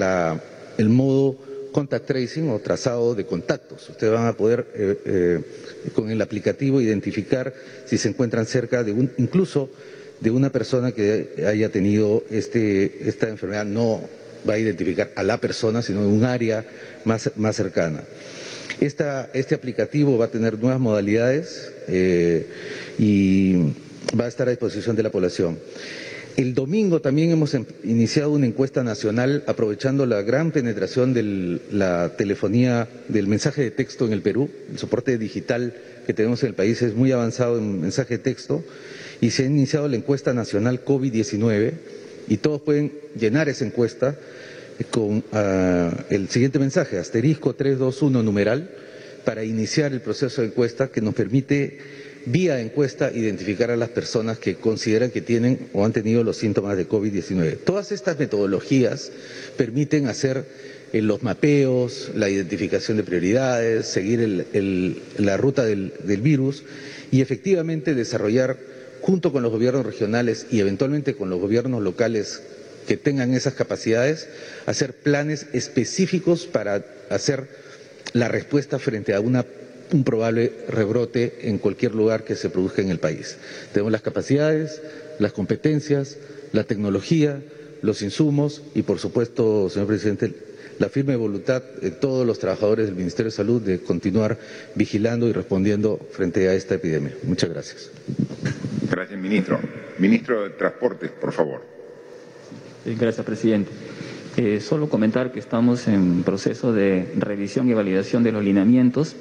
el 0.78 0.88
modo 0.88 1.36
contact 1.72 2.06
tracing 2.06 2.48
o 2.50 2.58
trazado 2.60 3.14
de 3.14 3.26
contactos. 3.26 3.88
Ustedes 3.90 4.12
van 4.12 4.26
a 4.26 4.36
poder 4.36 4.66
eh, 4.74 4.98
eh, 5.04 5.40
con 5.94 6.10
el 6.10 6.20
aplicativo 6.22 6.80
identificar 6.80 7.52
si 7.84 7.98
se 7.98 8.08
encuentran 8.08 8.46
cerca 8.46 8.84
de 8.84 8.92
un, 8.92 9.10
incluso 9.18 9.70
de 10.20 10.30
una 10.30 10.50
persona 10.50 10.92
que 10.92 11.44
haya 11.46 11.70
tenido 11.70 12.22
este, 12.30 13.08
esta 13.08 13.28
enfermedad. 13.28 13.64
No 13.64 14.00
va 14.48 14.54
a 14.54 14.58
identificar 14.58 15.10
a 15.16 15.22
la 15.22 15.38
persona, 15.38 15.82
sino 15.82 16.06
un 16.08 16.24
área 16.24 16.64
más, 17.04 17.30
más 17.36 17.56
cercana. 17.56 18.02
este 18.80 19.54
aplicativo 19.54 20.18
va 20.18 20.26
a 20.26 20.30
tener 20.30 20.58
nuevas 20.58 20.80
modalidades 20.80 21.72
y 22.98 23.72
va 24.18 24.24
a 24.24 24.28
estar 24.28 24.46
a 24.48 24.50
disposición 24.50 24.96
de 24.96 25.02
la 25.02 25.10
población. 25.10 25.58
El 26.36 26.54
domingo 26.54 27.00
también 27.02 27.30
hemos 27.30 27.52
em, 27.54 27.66
iniciado 27.84 28.30
una 28.30 28.46
encuesta 28.46 28.82
nacional 28.82 29.44
aprovechando 29.46 30.06
la 30.06 30.22
gran 30.22 30.50
penetración 30.50 31.12
de 31.12 31.60
la 31.70 32.16
telefonía 32.16 32.88
del 33.08 33.26
mensaje 33.26 33.62
de 33.62 33.70
texto 33.70 34.06
en 34.06 34.14
el 34.14 34.22
Perú. 34.22 34.48
El 34.70 34.78
soporte 34.78 35.18
digital 35.18 35.74
que 36.06 36.14
tenemos 36.14 36.42
en 36.42 36.48
el 36.50 36.54
país 36.54 36.80
es 36.80 36.94
muy 36.94 37.12
avanzado 37.12 37.58
en 37.58 37.82
mensaje 37.82 38.16
de 38.16 38.24
texto 38.24 38.64
y 39.20 39.30
se 39.30 39.42
ha 39.42 39.46
iniciado 39.46 39.88
la 39.88 39.96
encuesta 39.96 40.32
nacional 40.32 40.84
COVID-19 40.84 41.72
y 42.28 42.36
todos 42.38 42.62
pueden 42.62 42.92
llenar 43.18 43.50
esa 43.50 43.66
encuesta 43.66 44.16
con 44.90 45.22
ah, 45.32 45.92
el 46.08 46.28
siguiente 46.28 46.58
mensaje, 46.58 46.98
asterisco 46.98 47.54
321 47.54 48.22
numeral, 48.22 48.70
para 49.24 49.44
iniciar 49.44 49.92
el 49.92 50.00
proceso 50.00 50.40
de 50.40 50.48
encuesta 50.48 50.88
que 50.88 51.00
nos 51.00 51.14
permite 51.14 51.78
vía 52.26 52.60
encuesta 52.60 53.10
identificar 53.12 53.70
a 53.70 53.76
las 53.76 53.88
personas 53.88 54.38
que 54.38 54.56
consideran 54.56 55.10
que 55.10 55.20
tienen 55.20 55.68
o 55.72 55.84
han 55.84 55.92
tenido 55.92 56.24
los 56.24 56.36
síntomas 56.36 56.76
de 56.76 56.88
COVID-19. 56.88 57.58
Todas 57.64 57.92
estas 57.92 58.18
metodologías 58.18 59.10
permiten 59.56 60.06
hacer 60.08 60.44
eh, 60.92 61.02
los 61.02 61.22
mapeos, 61.22 62.10
la 62.14 62.28
identificación 62.28 62.96
de 62.96 63.04
prioridades, 63.04 63.86
seguir 63.86 64.46
la 65.18 65.36
ruta 65.36 65.64
del, 65.64 65.92
del 66.04 66.20
virus 66.20 66.64
y 67.10 67.20
efectivamente 67.20 67.94
desarrollar 67.94 68.56
junto 69.00 69.32
con 69.32 69.42
los 69.42 69.52
gobiernos 69.52 69.84
regionales 69.84 70.46
y 70.50 70.60
eventualmente 70.60 71.14
con 71.14 71.28
los 71.28 71.40
gobiernos 71.40 71.82
locales 71.82 72.42
que 72.86 72.96
tengan 72.96 73.34
esas 73.34 73.54
capacidades, 73.54 74.28
hacer 74.66 74.94
planes 74.94 75.46
específicos 75.52 76.46
para 76.46 76.84
hacer 77.10 77.48
la 78.12 78.28
respuesta 78.28 78.78
frente 78.78 79.14
a 79.14 79.20
una 79.20 79.44
un 79.92 80.04
probable 80.04 80.52
rebrote 80.68 81.48
en 81.48 81.58
cualquier 81.58 81.94
lugar 81.94 82.24
que 82.24 82.36
se 82.36 82.50
produzca 82.50 82.82
en 82.82 82.90
el 82.90 82.98
país. 82.98 83.36
Tenemos 83.72 83.92
las 83.92 84.02
capacidades, 84.02 84.80
las 85.18 85.32
competencias, 85.32 86.18
la 86.52 86.64
tecnología, 86.64 87.42
los 87.82 88.02
insumos 88.02 88.62
y, 88.74 88.82
por 88.82 88.98
supuesto, 88.98 89.68
señor 89.68 89.88
presidente, 89.88 90.34
la 90.78 90.88
firme 90.88 91.16
voluntad 91.16 91.62
de 91.80 91.90
todos 91.90 92.26
los 92.26 92.38
trabajadores 92.38 92.86
del 92.86 92.94
Ministerio 92.96 93.30
de 93.30 93.36
Salud 93.36 93.60
de 93.62 93.80
continuar 93.80 94.38
vigilando 94.74 95.28
y 95.28 95.32
respondiendo 95.32 95.98
frente 96.10 96.48
a 96.48 96.54
esta 96.54 96.74
epidemia. 96.76 97.14
Muchas 97.24 97.50
gracias. 97.50 97.90
Gracias, 98.90 99.18
ministro. 99.20 99.60
Ministro 99.98 100.44
de 100.44 100.50
Transportes, 100.50 101.10
por 101.10 101.32
favor. 101.32 101.62
Gracias, 102.84 103.24
presidente. 103.24 103.70
Eh, 104.36 104.60
solo 104.60 104.88
comentar 104.88 105.30
que 105.30 105.38
estamos 105.38 105.86
en 105.88 106.22
proceso 106.22 106.72
de 106.72 107.12
revisión 107.16 107.68
y 107.68 107.74
validación 107.74 108.22
de 108.22 108.32
los 108.32 108.42
lineamientos 108.42 109.14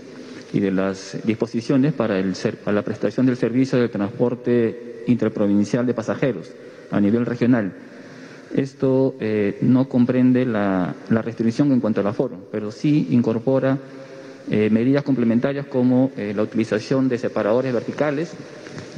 y 0.53 0.60
de 0.60 0.72
las 0.72 1.18
disposiciones 1.23 1.94
para, 1.94 2.19
el, 2.19 2.34
para 2.64 2.76
la 2.76 2.82
prestación 2.82 3.26
del 3.26 3.38
servicio 3.38 3.80
de 3.80 3.90
transporte 3.90 5.03
interprovincial 5.07 5.86
de 5.86 5.94
pasajeros 5.94 6.52
a 6.91 6.99
nivel 6.99 7.26
regional. 7.26 7.72
Esto 8.53 9.15
eh, 9.22 9.57
no 9.61 9.88
comprende 9.88 10.45
la, 10.45 10.94
restricción 11.10 11.72
en 11.72 11.80
cuanto 11.80 12.02
al 12.02 12.07
aforo, 12.07 12.38
pero 12.52 12.72
sí 12.72 13.07
incorpora 13.11 13.78
eh, 14.49 14.69
medidas 14.69 15.03
complementarias 15.03 15.68
como 15.68 16.11
eh, 16.18 16.34
la 16.36 16.44
utilización 16.44 17.07
de 17.07 17.18
separadores 17.18 17.73
verticales, 17.73 18.34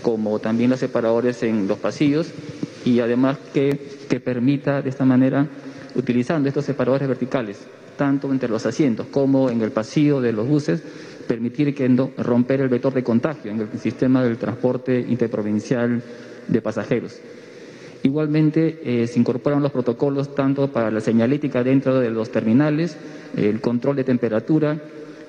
como 0.01 0.39
también 0.39 0.71
los 0.71 0.79
separadores 0.79 1.43
en 1.43 1.67
los 1.67 1.77
pasillos 1.77 2.31
y 2.83 2.99
además 2.99 3.37
que 3.53 3.79
permita 4.23 4.81
de 4.81 4.89
esta 4.89 5.05
manera, 5.05 5.47
utilizando 5.95 6.47
estos 6.47 6.65
separadores 6.65 7.07
verticales, 7.07 7.59
tanto 7.97 8.31
entre 8.31 8.49
los 8.49 8.65
asientos 8.65 9.07
como 9.07 9.49
en 9.49 9.61
el 9.61 9.71
pasillo 9.71 10.21
de 10.21 10.33
los 10.33 10.47
buses, 10.47 10.83
permitir 11.27 11.73
que 11.73 11.87
romper 12.17 12.61
el 12.61 12.69
vector 12.69 12.93
de 12.93 13.03
contagio 13.03 13.51
en 13.51 13.61
el 13.61 13.79
sistema 13.79 14.23
del 14.23 14.37
transporte 14.37 14.99
interprovincial 14.99 16.01
de 16.47 16.61
pasajeros. 16.61 17.19
Igualmente, 18.03 18.81
eh, 18.83 19.07
se 19.07 19.19
incorporan 19.19 19.61
los 19.61 19.71
protocolos 19.71 20.35
tanto 20.35 20.67
para 20.67 20.91
la 20.91 20.99
señalética 20.99 21.63
dentro 21.63 21.99
de 21.99 22.09
los 22.09 22.31
terminales, 22.31 22.97
el 23.37 23.61
control 23.61 23.95
de 23.95 24.03
temperatura, 24.03 24.77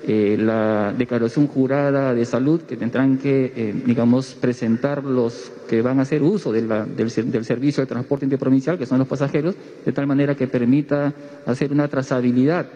eh, 0.07 0.37
la 0.37 0.93
declaración 0.95 1.47
jurada 1.47 2.13
de 2.13 2.25
salud 2.25 2.61
que 2.61 2.77
tendrán 2.77 3.17
que, 3.17 3.51
eh, 3.55 3.73
digamos, 3.85 4.35
presentar 4.35 5.03
los 5.03 5.51
que 5.67 5.81
van 5.81 5.97
a 5.97 6.03
hacer 6.03 6.21
uso 6.21 6.51
del, 6.51 7.09
servicio 7.43 7.81
de 7.81 7.87
transporte 7.87 8.25
interprovincial, 8.25 8.77
que 8.77 8.85
son 8.85 8.99
los 8.99 9.07
pasajeros, 9.07 9.55
de 9.83 9.91
tal 9.91 10.05
manera 10.05 10.35
que 10.35 10.47
permita 10.47 11.11
hacer 11.45 11.71
una 11.71 11.87
trazabilidad 11.87 12.67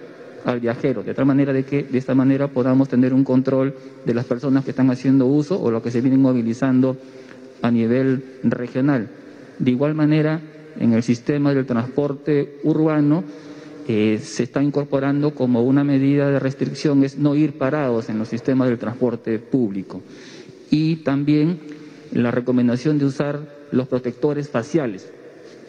al 0.46 0.60
viajero, 0.60 1.04
de 1.04 1.14
tal 1.14 1.26
manera 1.26 1.54
de 1.54 1.64
que 1.64 1.84
de 1.84 1.98
esta 1.98 2.16
manera 2.16 2.48
podamos 2.48 2.90
tener 2.90 3.14
un 3.14 3.24
control 3.24 3.76
de 4.06 4.14
las 4.14 4.26
personas 4.26 4.64
que 4.64 4.72
están 4.72 4.90
haciendo 4.92 5.26
uso 5.26 5.62
o 5.62 5.72
los 5.72 5.84
que 5.84 5.92
se 5.92 6.02
vienen 6.02 6.22
movilizando 6.22 6.98
a 7.62 7.72
nivel 7.72 8.24
regional. 8.44 9.10
De 9.58 9.72
igual 9.72 9.96
manera, 9.96 10.40
en 10.80 10.94
el 10.94 11.04
sistema 11.04 11.54
del 11.54 11.66
transporte 11.66 12.60
urbano 12.64 13.24
eh, 13.88 14.20
se 14.22 14.44
está 14.44 14.62
incorporando 14.62 15.34
como 15.34 15.64
una 15.64 15.84
medida 15.84 16.30
de 16.30 16.40
restricción 16.40 17.04
es 17.04 17.18
no 17.18 17.36
ir 17.36 17.58
parados 17.58 18.10
en 18.10 18.20
los 18.20 18.30
sistemas 18.30 18.70
del 18.70 18.78
transporte 18.78 19.40
público. 19.40 20.02
Y 20.70 20.98
también 20.98 21.60
la 22.12 22.32
recomendación 22.32 23.00
de 23.00 23.06
usar 23.06 23.40
los 23.72 23.88
protectores 23.88 24.50
faciales, 24.50 25.12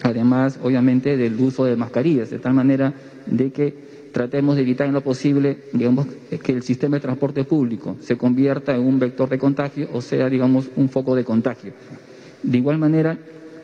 además 0.03 0.59
obviamente 0.63 1.17
del 1.17 1.39
uso 1.41 1.65
de 1.65 1.77
mascarillas, 1.77 2.31
de 2.31 2.39
tal 2.39 2.55
manera 2.55 2.93
de 3.27 3.51
que 3.51 3.90
tratemos 4.13 4.57
de 4.57 4.63
evitar 4.63 4.87
en 4.87 4.95
lo 4.95 5.01
posible, 5.03 5.59
digamos, 5.73 6.07
que 6.43 6.53
el 6.53 6.63
sistema 6.63 6.97
de 6.97 7.01
transporte 7.01 7.45
público 7.45 7.97
se 8.01 8.17
convierta 8.17 8.75
en 8.75 8.83
un 8.83 8.99
vector 8.99 9.29
de 9.29 9.39
contagio 9.39 9.89
o 9.93 10.01
sea, 10.01 10.29
digamos, 10.29 10.69
un 10.77 10.89
foco 10.89 11.15
de 11.15 11.25
contagio. 11.25 11.73
De 12.43 12.59
igual 12.59 12.79
manera, 12.79 13.19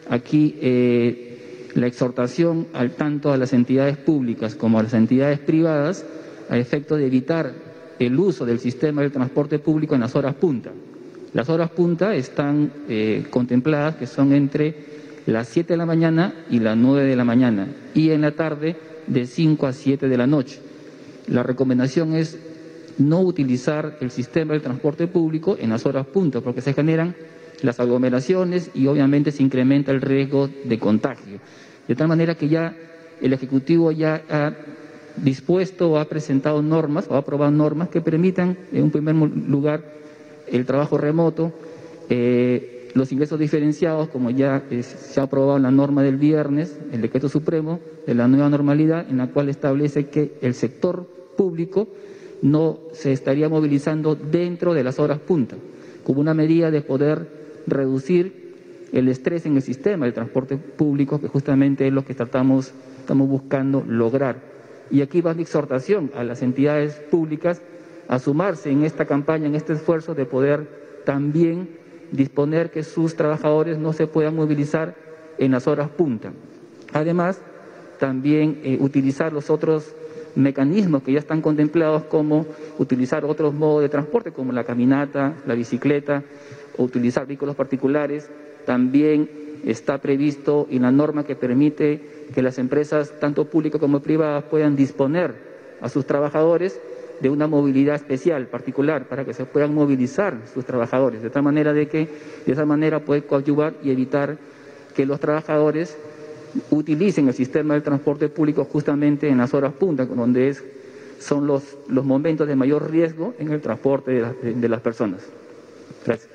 aquí 0.09 0.57
eh, 0.61 1.71
la 1.75 1.87
exhortación 1.87 2.69
al 2.73 2.93
tanto 2.93 3.33
a 3.33 3.37
las 3.37 3.53
entidades 3.53 3.97
públicas 3.97 4.55
como 4.55 4.79
a 4.79 4.83
las 4.83 4.95
entidades 4.95 5.39
privadas 5.39 6.05
a 6.49 6.59
efecto 6.59 6.97
de 6.97 7.07
evitar 7.07 7.53
el 7.99 8.19
uso 8.19 8.45
del 8.45 8.59
sistema 8.59 9.03
de 9.03 9.11
transporte 9.11 9.59
público 9.59 9.95
en 9.95 10.03
las 10.03 10.15
horas 10.15 10.35
punta. 10.35 10.71
Las 11.33 11.49
horas 11.49 11.71
punta 11.71 12.15
están 12.15 12.71
eh, 12.89 13.25
contempladas 13.31 13.97
que 13.97 14.07
son 14.07 14.33
entre 14.33 14.75
las 15.27 15.49
7 15.49 15.73
de 15.73 15.77
la 15.77 15.87
mañana 15.87 16.33
y 16.51 16.61
las 16.61 16.77
9 16.77 17.05
de 17.05 17.17
la 17.17 17.25
mañana 17.25 17.67
y 17.95 18.11
en 18.11 18.21
la 18.21 18.33
tarde 18.33 18.77
de 19.07 19.27
5 19.27 19.67
a 19.67 19.73
7 19.73 20.09
de 20.09 20.17
la 20.17 20.27
noche. 20.27 20.61
La 21.29 21.43
recomendación 21.43 22.15
es 22.15 22.39
no 22.99 23.21
utilizar 23.21 23.99
el 24.01 24.11
sistema 24.11 24.53
del 24.53 24.63
transporte 24.63 25.07
público 25.07 25.57
en 25.59 25.71
las 25.71 25.87
horas 25.87 26.07
punta, 26.07 26.41
porque 26.41 26.61
se 26.61 26.73
generan 26.73 27.15
las 27.63 27.81
aglomeraciones 27.81 28.71
y 28.75 28.87
obviamente 28.87 29.33
se 29.33 29.43
incrementa 29.43 29.93
el 29.93 30.01
riesgo 30.01 30.49
de 30.65 30.79
contagio. 30.79 31.39
De 31.89 31.95
tal 31.95 32.09
manera 32.09 32.35
que 32.35 32.49
ya 32.49 32.75
el 33.21 33.33
Ejecutivo 33.33 33.93
ya 33.93 34.23
ha 34.29 34.53
dispuesto 35.17 35.91
o 35.91 35.99
ha 35.99 36.05
presentado 36.05 36.63
normas 36.63 37.07
o 37.09 37.15
ha 37.15 37.19
aprobado 37.19 37.51
normas 37.51 37.89
que 37.89 38.01
permitan, 38.01 38.57
en 38.73 38.85
un 38.85 38.91
primer 38.91 39.15
lugar, 39.15 39.83
el 40.47 40.67
trabajo 40.67 40.99
remoto, 40.99 41.53
eh, 42.09 42.76
los 42.97 43.13
ingresos 43.13 43.39
diferenciados, 43.39 44.09
como 44.09 44.31
ya 44.31 44.65
se 44.81 45.21
ha 45.21 45.25
aprobado 45.25 45.59
la 45.59 45.71
norma 45.71 46.03
del 46.03 46.17
viernes, 46.17 46.79
el 46.93 47.03
decreto 47.03 47.29
supremo 47.29 47.79
de 48.07 48.15
la 48.15 48.27
nueva 48.27 48.49
normalidad, 48.49 49.07
en 49.11 49.19
la 49.19 49.29
cual 49.29 49.51
establece 49.51 50.07
que 50.09 50.39
el 50.41 50.55
sector 50.55 51.07
público 51.37 51.89
no 52.41 52.79
se 52.93 53.13
estaría 53.13 53.51
movilizando 53.51 54.15
dentro 54.15 54.73
de 54.73 54.83
las 54.83 54.99
horas 54.99 55.19
punta, 55.19 55.57
como 56.05 56.21
una 56.21 56.33
medida 56.33 56.71
de 56.71 56.81
poder 56.81 57.29
reducir 57.67 58.55
el 58.93 59.09
estrés 59.09 59.45
en 59.45 59.57
el 59.57 59.63
sistema 59.63 60.07
del 60.07 60.15
transporte 60.15 60.57
público, 60.57 61.21
que 61.21 61.29
justamente 61.29 61.87
es 61.87 61.93
lo 61.93 62.05
que 62.05 62.15
tratamos, 62.15 62.73
estamos 62.99 63.29
buscando 63.29 63.85
lograr. 63.87 64.37
Y 64.91 65.03
aquí 65.03 65.21
va 65.21 65.35
mi 65.35 65.43
exhortación 65.43 66.11
a 66.17 66.25
las 66.25 66.41
entidades 66.41 66.95
públicas 67.11 67.61
a 68.09 68.19
sumarse 68.19 68.71
en 68.71 68.85
esta 68.85 69.05
campaña, 69.05 69.49
en 69.49 69.55
este 69.55 69.75
esfuerzo 69.75 70.15
de 70.15 70.25
poder 70.25 71.03
también 71.05 71.85
disponer 72.13 72.71
que 72.71 72.83
sus 72.83 73.17
trabajadores 73.17 73.79
no 73.79 73.93
se 73.93 74.07
puedan 74.07 74.37
movilizar 74.37 74.95
en 75.39 75.53
las 75.53 75.67
horas 75.67 75.89
punta. 75.89 76.33
Además, 76.93 77.41
también 77.99 78.61
eh, 78.63 78.79
utilizar 78.81 79.33
los 79.33 79.51
otros 79.51 79.95
mecanismos 80.35 81.03
que 81.03 81.13
ya 81.13 81.19
están 81.19 81.41
contemplados 81.41 82.05
como 82.05 82.47
utilizar 82.79 83.25
otros 83.25 83.55
modos 83.55 83.83
de 83.83 83.89
transporte 83.89 84.33
como 84.33 84.53
la 84.53 84.65
caminata, 84.65 85.35
la 85.47 85.55
bicicleta 85.55 86.23
o 86.77 86.85
utilizar 86.85 87.27
vehículos 87.27 87.57
particulares. 87.57 88.29
También 88.67 89.31
está 89.65 89.99
previsto 89.99 90.67
en 90.71 90.83
la 90.83 90.93
norma 90.93 91.25
que 91.25 91.37
permite 91.37 92.27
que 92.35 92.43
las 92.43 92.59
empresas, 92.59 93.15
tanto 93.19 93.47
públicas 93.47 93.81
como 93.81 94.01
privadas, 94.01 94.45
puedan 94.45 94.77
disponer 94.77 95.35
a 95.81 95.89
sus 95.89 96.07
trabajadores 96.07 96.79
de 97.21 97.31
una 97.31 97.47
movilidad 97.47 97.97
especial, 97.97 98.47
particular, 98.47 99.07
para 99.09 99.25
que 99.25 99.35
se 99.35 99.45
puedan 99.45 99.75
movilizar 99.75 100.39
sus 100.53 100.65
trabajadores, 100.65 101.23
de 101.23 101.31
tal 101.31 101.43
manera 101.43 101.73
de 101.73 101.89
que 101.89 102.09
de 102.45 102.53
esa 102.53 102.65
manera 102.65 103.01
puede 103.01 103.23
coadyuvar 103.23 103.75
y 103.83 103.91
evitar 103.91 104.39
que 104.95 105.07
los 105.07 105.21
trabajadores 105.21 105.97
utilicen 106.71 107.29
el 107.29 107.35
sistema 107.35 107.75
del 107.75 107.83
transporte 107.83 108.29
público 108.29 108.65
justamente 108.65 109.29
en 109.29 109.39
las 109.39 109.53
horas 109.55 109.73
punta, 109.75 110.07
donde 110.07 110.49
es, 110.49 110.65
son 111.19 111.47
los, 111.47 111.77
los 111.89 112.05
momentos 112.05 112.49
de 112.49 112.57
mayor 112.57 112.91
riesgo 112.91 113.35
en 113.39 113.53
el 113.53 113.61
transporte 113.61 114.23
de, 114.43 114.69
las 114.69 114.81
personas. 114.81 115.23
Gracias. 116.05 116.31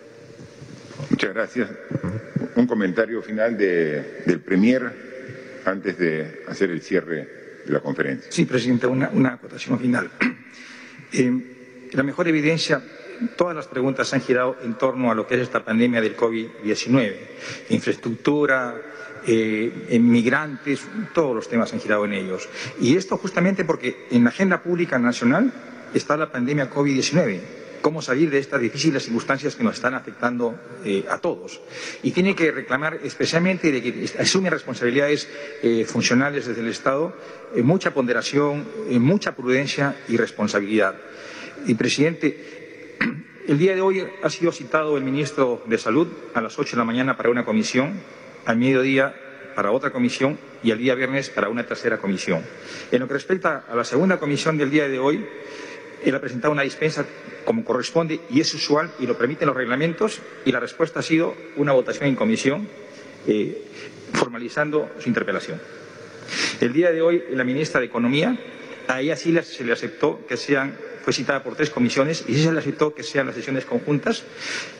Muchas 1.09 1.33
gracias. 1.33 1.69
Un 2.55 2.67
comentario 2.67 3.21
final 3.21 3.57
de, 3.57 4.23
del 4.25 4.39
Premier 4.41 4.91
antes 5.65 5.97
de 5.97 6.43
hacer 6.47 6.71
el 6.71 6.81
cierre 6.81 7.27
de 7.65 7.73
la 7.73 7.79
conferencia. 7.79 8.31
Sí, 8.31 8.45
presidente, 8.45 8.87
una, 8.87 9.09
una 9.09 9.33
acotación 9.33 9.79
final. 9.79 10.09
Eh, 11.13 11.89
la 11.91 12.03
mejor 12.03 12.27
evidencia, 12.27 12.81
todas 13.35 13.55
las 13.55 13.67
preguntas 13.67 14.13
han 14.13 14.21
girado 14.21 14.57
en 14.63 14.75
torno 14.75 15.11
a 15.11 15.15
lo 15.15 15.27
que 15.27 15.35
es 15.35 15.41
esta 15.41 15.63
pandemia 15.63 16.01
del 16.01 16.15
COVID-19. 16.15 17.15
Infraestructura, 17.69 18.75
eh, 19.27 19.99
migrantes, 20.01 20.81
todos 21.13 21.35
los 21.35 21.49
temas 21.49 21.73
han 21.73 21.79
girado 21.79 22.05
en 22.05 22.13
ellos. 22.13 22.47
Y 22.79 22.95
esto 22.95 23.17
justamente 23.17 23.65
porque 23.65 24.07
en 24.09 24.23
la 24.23 24.29
agenda 24.29 24.61
pública 24.61 24.97
nacional 24.97 25.51
está 25.93 26.17
la 26.17 26.31
pandemia 26.31 26.69
COVID-19 26.69 27.60
cómo 27.81 28.01
salir 28.01 28.29
de 28.29 28.39
estas 28.39 28.61
difíciles 28.61 29.03
circunstancias 29.03 29.55
que 29.55 29.63
nos 29.63 29.75
están 29.75 29.93
afectando 29.93 30.55
eh, 30.85 31.05
a 31.09 31.17
todos. 31.17 31.61
Y 32.03 32.11
tiene 32.11 32.35
que 32.35 32.51
reclamar 32.51 32.99
especialmente 33.03 33.71
de 33.71 33.81
que 33.81 34.09
asume 34.19 34.49
responsabilidades 34.49 35.27
eh, 35.61 35.85
funcionales 35.85 36.45
desde 36.45 36.61
el 36.61 36.67
Estado, 36.67 37.15
eh, 37.55 37.61
mucha 37.61 37.93
ponderación, 37.93 38.65
mucha 38.99 39.35
prudencia 39.35 39.95
y 40.07 40.17
responsabilidad. 40.17 40.95
Y, 41.65 41.75
presidente, 41.75 42.97
el 43.47 43.57
día 43.57 43.75
de 43.75 43.81
hoy 43.81 44.07
ha 44.23 44.29
sido 44.29 44.51
citado 44.51 44.97
el 44.97 45.03
ministro 45.03 45.63
de 45.65 45.77
Salud 45.77 46.07
a 46.33 46.41
las 46.41 46.57
8 46.57 46.71
de 46.71 46.77
la 46.77 46.85
mañana 46.85 47.17
para 47.17 47.29
una 47.29 47.45
comisión, 47.45 47.99
al 48.45 48.57
mediodía 48.57 49.15
para 49.55 49.71
otra 49.71 49.91
comisión 49.91 50.37
y 50.63 50.71
al 50.71 50.77
día 50.77 50.95
viernes 50.95 51.29
para 51.29 51.49
una 51.49 51.65
tercera 51.65 51.97
comisión. 51.97 52.43
En 52.91 52.99
lo 52.99 53.07
que 53.07 53.13
respecta 53.13 53.65
a 53.69 53.75
la 53.75 53.83
segunda 53.83 54.17
comisión 54.17 54.57
del 54.57 54.71
día 54.71 54.87
de 54.87 54.99
hoy, 54.99 55.25
él 56.03 56.15
ha 56.15 56.21
presentado 56.21 56.51
una 56.51 56.63
dispensa 56.63 57.05
como 57.45 57.63
corresponde 57.63 58.19
y 58.29 58.41
es 58.41 58.53
usual 58.53 58.91
y 58.99 59.07
lo 59.07 59.17
permiten 59.17 59.47
los 59.47 59.55
reglamentos 59.55 60.21
y 60.45 60.51
la 60.51 60.59
respuesta 60.59 60.99
ha 60.99 61.03
sido 61.03 61.35
una 61.57 61.73
votación 61.73 62.07
en 62.07 62.15
comisión 62.15 62.67
eh, 63.27 63.67
formalizando 64.13 64.91
su 64.99 65.07
interpelación. 65.07 65.59
El 66.59 66.73
día 66.73 66.91
de 66.91 67.01
hoy 67.01 67.23
la 67.31 67.43
ministra 67.43 67.79
de 67.79 67.87
Economía, 67.87 68.37
a 68.87 69.01
ella 69.01 69.15
sí 69.15 69.35
se 69.43 69.63
le 69.63 69.73
aceptó 69.73 70.25
que 70.27 70.37
sean 70.37 70.75
fue 71.03 71.13
citada 71.13 71.41
por 71.41 71.55
tres 71.55 71.71
comisiones 71.71 72.23
y 72.27 72.35
sí 72.35 72.43
se 72.43 72.51
le 72.51 72.59
aceptó 72.59 72.93
que 72.93 73.03
sean 73.03 73.25
las 73.25 73.35
sesiones 73.35 73.65
conjuntas. 73.65 74.23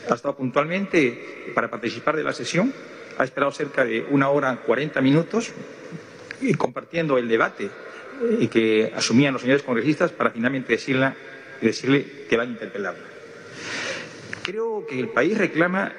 Ha 0.10 0.14
estado 0.14 0.35
puntualmente 0.35 1.52
para 1.56 1.69
participar 1.69 2.15
de 2.15 2.23
la 2.23 2.34
sesión. 2.34 2.73
Ha 3.18 3.23
esperado 3.23 3.52
cerca 3.52 3.84
de 3.84 4.06
una 4.10 4.30
hora 4.30 4.57
cuarenta 4.57 5.02
minutos 5.02 5.52
y 6.39 6.53
compartiendo 6.53 7.18
el 7.18 7.27
debate 7.27 7.69
y 8.39 8.47
que 8.47 8.91
asumían 8.95 9.33
los 9.33 9.41
señores 9.41 9.63
congresistas 9.63 10.11
para 10.11 10.31
finalmente 10.31 10.71
decirle, 10.73 12.05
que 12.29 12.38
van 12.38 12.49
a 12.49 12.51
interpelarla. 12.51 13.03
Creo 14.43 14.85
que 14.88 14.99
el 14.99 15.09
país 15.09 15.38
reclama 15.38 15.93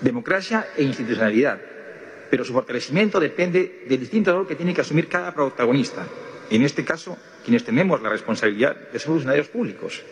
democracia 0.00 0.68
e 0.76 0.82
institucionalidad, 0.82 1.60
pero 2.30 2.44
su 2.44 2.52
fortalecimiento 2.52 3.20
depende 3.20 3.84
del 3.88 4.00
distinto 4.00 4.32
rol 4.32 4.46
que 4.46 4.56
tiene 4.56 4.74
que 4.74 4.80
asumir 4.80 5.08
cada 5.08 5.34
protagonista. 5.34 6.06
En 6.50 6.62
este 6.62 6.84
caso, 6.84 7.16
quienes 7.44 7.64
tenemos 7.64 8.02
la 8.02 8.08
responsabilidad 8.08 8.76
de 8.76 8.98
ser 8.98 9.08
funcionarios 9.08 9.48
públicos. 9.48 10.02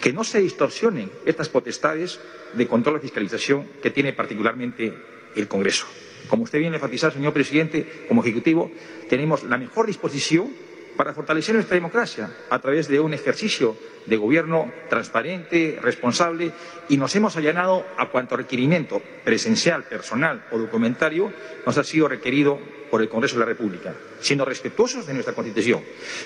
Que 0.00 0.12
no 0.12 0.24
se 0.24 0.40
distorsionen 0.40 1.10
estas 1.24 1.48
potestades 1.48 2.20
de 2.52 2.66
control 2.66 2.96
y 2.98 3.00
fiscalización 3.00 3.66
que 3.82 3.90
tiene 3.90 4.12
particularmente 4.12 4.92
el 5.36 5.48
Congreso. 5.48 5.86
Como 6.32 6.44
usted 6.44 6.60
viene 6.60 6.76
a 6.76 6.78
enfatizar, 6.78 7.12
señor 7.12 7.34
presidente, 7.34 8.06
como 8.08 8.22
Ejecutivo, 8.22 8.72
tenemos 9.06 9.42
la 9.42 9.58
mejor 9.58 9.86
disposición 9.86 10.48
para 10.96 11.12
fortalecer 11.12 11.54
nuestra 11.54 11.74
democracia 11.74 12.30
a 12.48 12.58
través 12.58 12.88
de 12.88 13.00
un 13.00 13.12
ejercicio 13.12 13.76
de 14.06 14.16
gobierno 14.16 14.72
transparente, 14.88 15.78
responsable, 15.82 16.52
y 16.88 16.96
nos 16.96 17.14
hemos 17.16 17.36
allanado 17.36 17.84
a 17.98 18.08
cuanto 18.08 18.38
requerimiento 18.38 19.02
presencial, 19.22 19.84
personal 19.84 20.46
o 20.50 20.56
documentario 20.56 21.30
nos 21.66 21.76
ha 21.76 21.84
sido 21.84 22.08
requerido 22.08 22.58
por 22.90 23.02
el 23.02 23.10
Congreso 23.10 23.34
de 23.34 23.40
la 23.40 23.52
República, 23.52 23.92
siendo 24.18 24.46
respetuosos 24.46 25.06
de 25.06 25.12
nuestra 25.12 25.34
Constitución. 25.34 25.82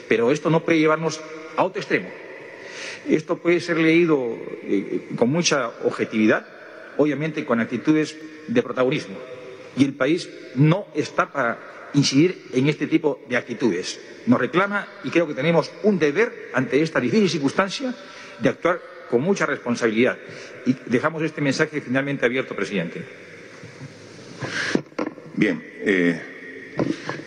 Pero 0.08 0.30
esto 0.30 0.50
no 0.50 0.62
puede 0.62 0.78
llevarnos 0.78 1.20
a 1.56 1.64
otro 1.64 1.82
extremo. 1.82 2.10
Esto 3.08 3.38
puede 3.38 3.58
ser 3.58 3.78
leído 3.78 4.38
eh, 4.62 5.08
con 5.16 5.30
mucha 5.30 5.66
objetividad, 5.82 6.46
obviamente 6.96 7.44
con 7.44 7.58
actitudes 7.58 8.16
de 8.46 8.62
protagonismo 8.62 9.16
y 9.76 9.84
el 9.84 9.94
país 9.94 10.28
no 10.54 10.86
está 10.94 11.30
para 11.30 11.90
incidir 11.94 12.48
en 12.52 12.68
este 12.68 12.86
tipo 12.86 13.24
de 13.28 13.36
actitudes. 13.36 14.00
Nos 14.26 14.40
reclama 14.40 14.86
y 15.04 15.10
creo 15.10 15.26
que 15.26 15.34
tenemos 15.34 15.70
un 15.82 15.98
deber 15.98 16.50
ante 16.52 16.82
esta 16.82 17.00
difícil 17.00 17.28
circunstancia 17.28 17.94
de 18.40 18.48
actuar 18.48 18.80
con 19.10 19.22
mucha 19.22 19.46
responsabilidad. 19.46 20.18
Y 20.66 20.76
dejamos 20.86 21.22
este 21.22 21.40
mensaje 21.40 21.80
finalmente 21.80 22.26
abierto, 22.26 22.54
presidente. 22.54 23.04
Bien, 25.34 25.62
eh, 25.64 26.20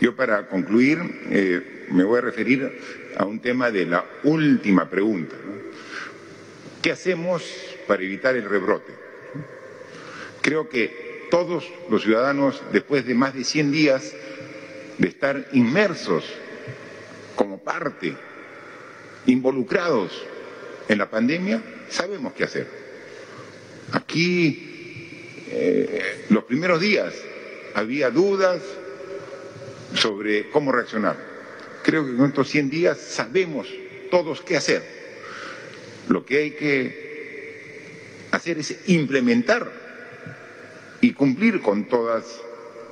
yo 0.01 0.15
para 0.15 0.47
concluir 0.47 0.99
eh, 1.29 1.87
me 1.91 2.03
voy 2.03 2.19
a 2.19 2.21
referir 2.21 2.79
a 3.17 3.25
un 3.25 3.39
tema 3.39 3.71
de 3.71 3.85
la 3.85 4.05
última 4.23 4.89
pregunta. 4.89 5.35
¿Qué 6.81 6.91
hacemos 6.91 7.43
para 7.87 8.03
evitar 8.03 8.35
el 8.35 8.47
rebrote? 8.47 8.93
Creo 10.41 10.69
que 10.69 11.08
todos 11.29 11.65
los 11.89 12.03
ciudadanos, 12.03 12.61
después 12.71 13.05
de 13.05 13.13
más 13.13 13.33
de 13.33 13.43
100 13.43 13.71
días 13.71 14.13
de 14.97 15.07
estar 15.07 15.47
inmersos 15.53 16.25
como 17.35 17.59
parte, 17.59 18.13
involucrados 19.25 20.11
en 20.87 20.97
la 20.97 21.09
pandemia, 21.09 21.61
sabemos 21.89 22.33
qué 22.33 22.43
hacer. 22.43 22.67
Aquí, 23.91 25.45
eh, 25.47 26.25
los 26.29 26.43
primeros 26.43 26.81
días, 26.81 27.13
había 27.73 28.09
dudas 28.09 28.61
sobre 29.93 30.49
cómo 30.49 30.71
reaccionar. 30.71 31.17
Creo 31.83 32.05
que 32.05 32.11
en 32.11 32.25
estos 32.25 32.49
100 32.49 32.69
días 32.69 32.97
sabemos 32.97 33.67
todos 34.11 34.41
qué 34.41 34.57
hacer. 34.57 34.83
Lo 36.09 36.25
que 36.25 36.37
hay 36.37 36.51
que 36.51 37.09
hacer 38.31 38.59
es 38.59 38.75
implementar 38.87 39.78
y 41.01 41.13
cumplir 41.13 41.61
con 41.61 41.85
todas 41.85 42.41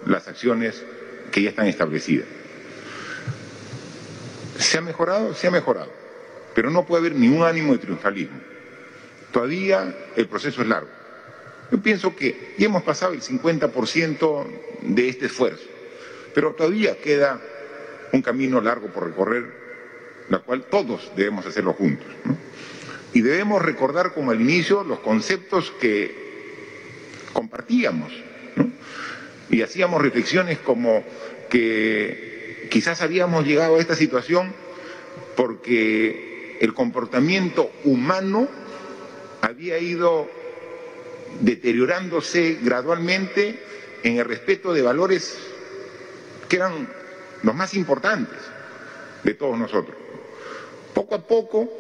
las 0.06 0.28
acciones 0.28 0.84
que 1.32 1.42
ya 1.42 1.50
están 1.50 1.68
establecidas. 1.68 2.28
¿Se 4.58 4.78
ha 4.78 4.82
mejorado? 4.82 5.34
Se 5.34 5.48
ha 5.48 5.52
mejorado. 5.52 5.92
Pero 6.56 6.72
no 6.72 6.86
puede 6.86 7.02
haber 7.02 7.16
ningún 7.16 7.44
ánimo 7.44 7.74
de 7.74 7.80
triunfalismo. 7.80 8.40
Todavía 9.32 9.96
el 10.16 10.28
proceso 10.28 10.62
es 10.62 10.68
largo. 10.68 10.90
Yo 11.72 11.80
pienso 11.80 12.16
que 12.16 12.56
ya 12.58 12.66
hemos 12.66 12.84
pasado 12.84 13.14
el 13.14 13.22
50% 13.22 14.48
de 14.84 15.10
este 15.10 15.26
esfuerzo, 15.26 15.66
pero 16.34 16.54
todavía 16.54 16.98
queda 16.98 17.42
un 18.14 18.22
camino 18.22 18.62
largo 18.62 18.88
por 18.88 19.06
recorrer, 19.06 19.46
la 20.30 20.40
cual 20.40 20.64
todos 20.64 21.12
debemos 21.16 21.46
hacerlo 21.46 21.74
juntos. 21.74 22.08
Y 23.14 23.22
debemos 23.22 23.62
recordar 23.62 24.14
como 24.14 24.32
al 24.32 24.40
inicio 24.40 24.84
los 24.84 25.00
conceptos 25.00 25.72
que 25.80 26.27
compartíamos 27.38 28.12
y 29.52 29.62
hacíamos 29.62 30.02
reflexiones 30.02 30.58
como 30.58 31.04
que 31.52 32.68
quizás 32.72 33.04
habíamos 33.04 33.46
llegado 33.46 33.76
a 33.76 33.80
esta 33.80 33.94
situación 33.94 34.52
porque 35.36 36.58
el 36.60 36.74
comportamiento 36.74 37.70
humano 37.84 38.48
había 39.42 39.78
ido 39.78 40.28
deteriorándose 41.42 42.58
gradualmente 42.64 43.60
en 44.02 44.18
el 44.18 44.26
respeto 44.26 44.74
de 44.74 44.82
valores 44.82 45.38
que 46.50 46.56
eran 46.56 46.90
los 47.44 47.54
más 47.54 47.76
importantes 47.76 48.40
de 49.24 49.36
todos 49.36 49.60
nosotros. 49.60 49.96
Poco 50.96 51.14
a 51.14 51.28
poco 51.28 51.72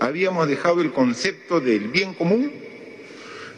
habíamos 0.00 0.48
dejado 0.48 0.80
el 0.80 0.92
concepto 0.92 1.60
del 1.60 1.86
bien 1.90 2.12
común 2.14 2.69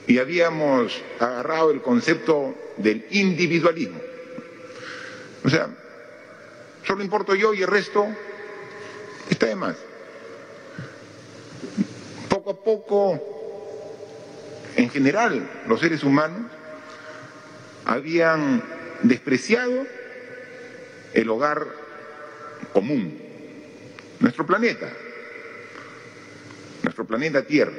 y 0.06 0.18
habíamos 0.18 1.00
agarrado 1.20 1.70
el 1.70 1.80
concepto 1.80 2.54
del 2.76 3.06
individualismo. 3.10 4.00
O 5.44 5.48
sea, 5.48 5.68
solo 6.86 7.02
importo 7.02 7.34
yo 7.34 7.54
y 7.54 7.62
el 7.62 7.68
resto 7.68 8.06
está 9.30 9.46
de 9.46 9.56
más. 9.56 9.76
Poco 12.28 12.50
a 12.50 12.64
poco 12.64 13.32
en 14.76 14.90
general 14.90 15.48
los 15.68 15.80
seres 15.80 16.02
humanos 16.02 16.50
habían 17.84 18.62
despreciado 19.02 19.86
el 21.14 21.28
hogar 21.28 21.66
común, 22.72 23.18
nuestro 24.20 24.46
planeta, 24.46 24.88
nuestro 26.82 27.04
planeta 27.04 27.42
Tierra, 27.42 27.72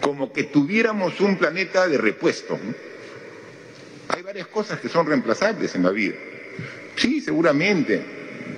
como 0.00 0.32
que 0.32 0.44
tuviéramos 0.44 1.20
un 1.20 1.36
planeta 1.36 1.86
de 1.86 1.98
repuesto. 1.98 2.58
Hay 4.08 4.22
varias 4.22 4.46
cosas 4.48 4.80
que 4.80 4.88
son 4.88 5.06
reemplazables 5.06 5.74
en 5.74 5.82
la 5.82 5.90
vida. 5.90 6.16
Sí, 6.96 7.20
seguramente 7.20 8.02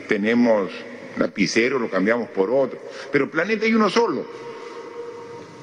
tenemos 0.08 0.70
lapicero, 1.18 1.78
lo 1.78 1.90
cambiamos 1.90 2.28
por 2.30 2.50
otro, 2.50 2.80
pero 3.12 3.30
planeta 3.30 3.66
hay 3.66 3.74
uno 3.74 3.90
solo 3.90 4.24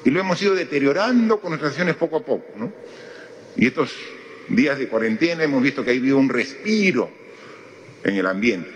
y 0.04 0.10
lo 0.10 0.20
hemos 0.20 0.40
ido 0.40 0.54
deteriorando 0.54 1.40
con 1.40 1.50
nuestras 1.50 1.72
acciones 1.72 1.96
poco 1.96 2.18
a 2.18 2.20
poco. 2.20 2.44
Y 3.56 3.66
estos 3.66 3.92
días 4.48 4.78
de 4.78 4.88
cuarentena 4.88 5.44
hemos 5.44 5.62
visto 5.62 5.84
que 5.84 5.90
ha 5.90 5.94
habido 5.94 6.18
un 6.18 6.28
respiro 6.28 7.10
en 8.04 8.16
el 8.16 8.26
ambiente. 8.26 8.70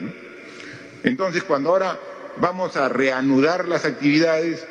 Entonces, 1.04 1.42
cuando 1.42 1.70
ahora 1.70 1.98
vamos 2.36 2.76
a 2.76 2.88
reanudar 2.88 3.68
las 3.68 3.84
actividades, 3.84 4.66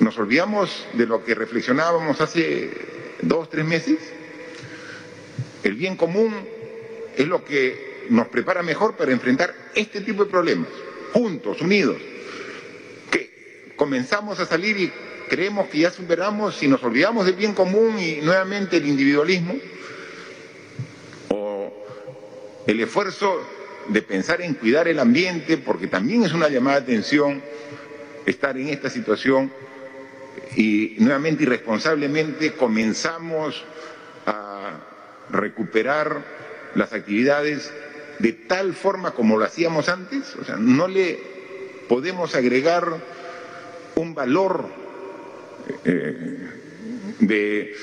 nos 0.00 0.18
olvidamos 0.18 0.86
de 0.92 1.06
lo 1.06 1.24
que 1.24 1.34
reflexionábamos 1.34 2.20
hace 2.20 2.70
dos, 3.22 3.48
tres 3.48 3.64
meses. 3.64 3.98
El 5.62 5.74
bien 5.74 5.96
común 5.96 6.34
es 7.16 7.26
lo 7.26 7.44
que 7.44 8.06
nos 8.10 8.28
prepara 8.28 8.62
mejor 8.62 8.96
para 8.96 9.12
enfrentar 9.12 9.54
este 9.74 10.00
tipo 10.00 10.24
de 10.24 10.30
problemas, 10.30 10.68
juntos, 11.12 11.60
unidos. 11.60 11.96
Comenzamos 13.76 14.40
a 14.40 14.46
salir 14.46 14.80
y 14.80 14.90
creemos 15.28 15.68
que 15.68 15.80
ya 15.80 15.90
superamos 15.90 16.62
y 16.62 16.68
nos 16.68 16.82
olvidamos 16.82 17.26
del 17.26 17.34
bien 17.34 17.52
común 17.52 17.98
y 17.98 18.22
nuevamente 18.22 18.78
el 18.78 18.86
individualismo, 18.86 19.54
o 21.28 21.84
el 22.66 22.80
esfuerzo 22.80 23.38
de 23.88 24.00
pensar 24.00 24.40
en 24.40 24.54
cuidar 24.54 24.88
el 24.88 24.98
ambiente, 24.98 25.58
porque 25.58 25.88
también 25.88 26.24
es 26.24 26.32
una 26.32 26.48
llamada 26.48 26.80
de 26.80 26.84
atención 26.84 27.42
estar 28.26 28.56
en 28.56 28.68
esta 28.68 28.90
situación 28.90 29.50
y 30.56 30.96
nuevamente 30.98 31.44
irresponsablemente 31.44 32.52
comenzamos 32.52 33.64
a 34.26 34.72
recuperar 35.30 36.22
las 36.74 36.92
actividades 36.92 37.72
de 38.18 38.32
tal 38.32 38.74
forma 38.74 39.12
como 39.12 39.38
lo 39.38 39.44
hacíamos 39.44 39.88
antes, 39.88 40.34
o 40.36 40.44
sea, 40.44 40.56
no 40.56 40.88
le 40.88 41.18
podemos 41.88 42.34
agregar 42.34 42.84
un 43.94 44.14
valor 44.14 44.66
eh, 45.84 46.48
de 47.20 47.74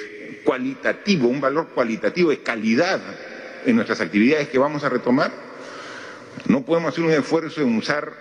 cualitativo, 0.44 1.28
un 1.28 1.41
valor 1.41 1.70
cualitativo 1.70 2.30
de 2.30 2.41
calidad 2.41 3.02
en 3.65 3.76
nuestras 3.76 4.02
actividades 4.02 4.49
que 4.49 4.60
vamos 4.60 4.84
a 4.84 4.90
retomar. 4.90 5.32
No 6.48 6.64
podemos 6.64 6.94
hacer 6.94 7.03
un 7.03 7.11
esfuerzo 7.11 7.61
en 7.61 7.78
usar 7.78 8.11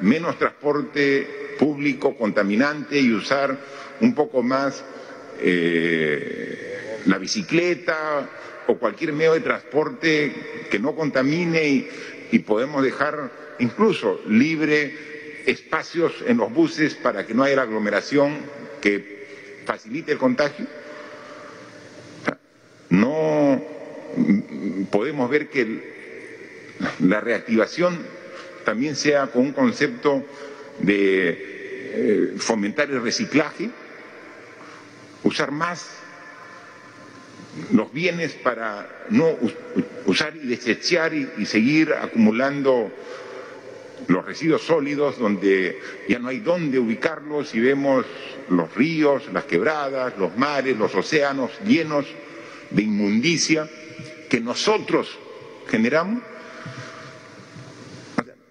menos 0.00 0.38
transporte 0.38 1.47
público 1.58 2.16
contaminante 2.16 2.98
y 2.98 3.12
usar 3.12 3.58
un 4.00 4.14
poco 4.14 4.42
más 4.42 4.82
eh, 5.40 7.00
la 7.06 7.18
bicicleta 7.18 8.28
o 8.66 8.78
cualquier 8.78 9.12
medio 9.12 9.34
de 9.34 9.40
transporte 9.40 10.32
que 10.70 10.78
no 10.78 10.94
contamine 10.94 11.68
y, 11.68 11.88
y 12.32 12.38
podemos 12.40 12.82
dejar 12.82 13.30
incluso 13.58 14.20
libre 14.28 14.94
espacios 15.46 16.12
en 16.26 16.36
los 16.36 16.52
buses 16.52 16.94
para 16.94 17.26
que 17.26 17.34
no 17.34 17.42
haya 17.42 17.56
la 17.56 17.62
aglomeración 17.62 18.36
que 18.80 19.62
facilite 19.64 20.12
el 20.12 20.18
contagio. 20.18 20.66
No 22.90 23.62
podemos 24.90 25.28
ver 25.30 25.48
que 25.48 25.98
la 27.00 27.20
reactivación 27.20 27.98
también 28.64 28.96
sea 28.96 29.28
con 29.28 29.42
un 29.42 29.52
concepto 29.52 30.24
de 30.80 31.28
eh, 31.30 32.34
fomentar 32.38 32.90
el 32.90 33.02
reciclaje, 33.02 33.70
usar 35.24 35.50
más 35.50 35.90
los 37.72 37.92
bienes 37.92 38.34
para 38.34 39.04
no 39.10 39.36
usar 40.06 40.36
y 40.36 40.46
desechar 40.46 41.12
y 41.14 41.44
seguir 41.46 41.92
acumulando 41.92 42.92
los 44.06 44.24
residuos 44.24 44.62
sólidos 44.62 45.18
donde 45.18 45.80
ya 46.08 46.18
no 46.18 46.28
hay 46.28 46.40
dónde 46.40 46.78
ubicarlos 46.78 47.54
y 47.54 47.60
vemos 47.60 48.06
los 48.48 48.72
ríos, 48.74 49.24
las 49.32 49.44
quebradas, 49.44 50.16
los 50.18 50.36
mares, 50.36 50.76
los 50.76 50.94
océanos 50.94 51.50
llenos 51.66 52.06
de 52.70 52.82
inmundicia 52.82 53.68
que 54.28 54.40
nosotros 54.40 55.18
generamos. 55.68 56.22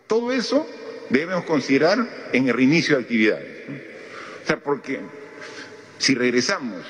todo 0.07 0.31
eso 0.31 0.65
debemos 1.09 1.45
considerar 1.45 2.29
en 2.33 2.47
el 2.47 2.53
reinicio 2.53 2.95
de 2.95 3.01
actividades. 3.03 3.47
O 4.43 4.47
sea, 4.47 4.59
porque 4.59 4.99
si 5.97 6.15
regresamos 6.15 6.83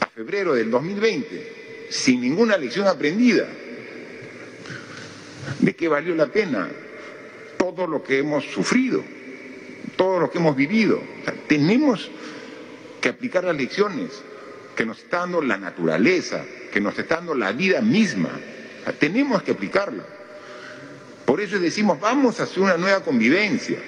a 0.00 0.06
febrero 0.08 0.54
del 0.54 0.70
2020 0.70 1.88
sin 1.90 2.20
ninguna 2.20 2.56
lección 2.56 2.86
aprendida, 2.86 3.46
¿de 5.60 5.76
qué 5.76 5.88
valió 5.88 6.14
la 6.14 6.26
pena 6.26 6.68
todo 7.56 7.86
lo 7.86 8.02
que 8.02 8.18
hemos 8.18 8.44
sufrido, 8.44 9.02
todo 9.96 10.20
lo 10.20 10.30
que 10.30 10.38
hemos 10.38 10.56
vivido. 10.56 11.00
tenemos 11.48 12.10
que 13.00 13.08
aplicar 13.08 13.44
las 13.44 13.56
lecciones 13.56 14.10
que 14.74 14.84
nos 14.84 14.98
está 14.98 15.18
dando 15.20 15.42
la 15.42 15.56
naturaleza, 15.56 16.44
que 16.72 16.80
nos 16.80 16.98
está 16.98 17.16
dando 17.16 17.34
la 17.34 17.52
vida 17.52 17.80
misma. 17.80 18.30
tenemos 18.98 19.42
que 19.42 19.52
aplicarla. 19.52 20.04
Por 21.26 21.40
eso 21.40 21.58
decimos, 21.58 21.98
vamos 22.00 22.38
a 22.38 22.44
hacer 22.44 22.60
una 22.60 22.76
nueva 22.76 23.02
convivencia, 23.02 23.78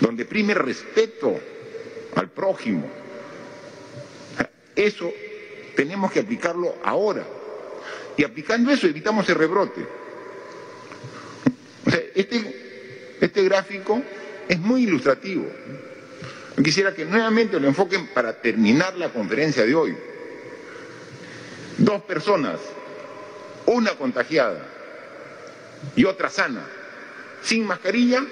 donde 0.00 0.26
prime 0.26 0.52
respeto 0.52 1.40
al 2.14 2.28
prójimo. 2.28 2.86
Eso 4.76 5.10
tenemos 5.74 6.12
que 6.12 6.20
aplicarlo 6.20 6.76
ahora. 6.84 7.24
Y 8.18 8.22
aplicando 8.22 8.70
eso 8.70 8.86
evitamos 8.86 9.28
el 9.30 9.34
rebrote. 9.36 9.86
Este, 12.14 13.16
este 13.20 13.42
gráfico 13.44 14.02
es 14.46 14.58
muy 14.58 14.82
ilustrativo. 14.84 15.46
Quisiera 16.62 16.94
que 16.94 17.06
nuevamente 17.06 17.58
lo 17.58 17.66
enfoquen 17.66 18.08
para 18.08 18.40
terminar 18.40 18.94
la 18.96 19.08
conferencia 19.08 19.64
de 19.64 19.74
hoy. 19.74 19.96
Dos 21.78 22.02
personas, 22.02 22.60
una 23.66 23.92
contagiada 23.92 24.73
y 25.96 26.04
otra 26.04 26.30
sana, 26.30 26.64
sin 27.42 27.66
mascarilla, 27.66 28.22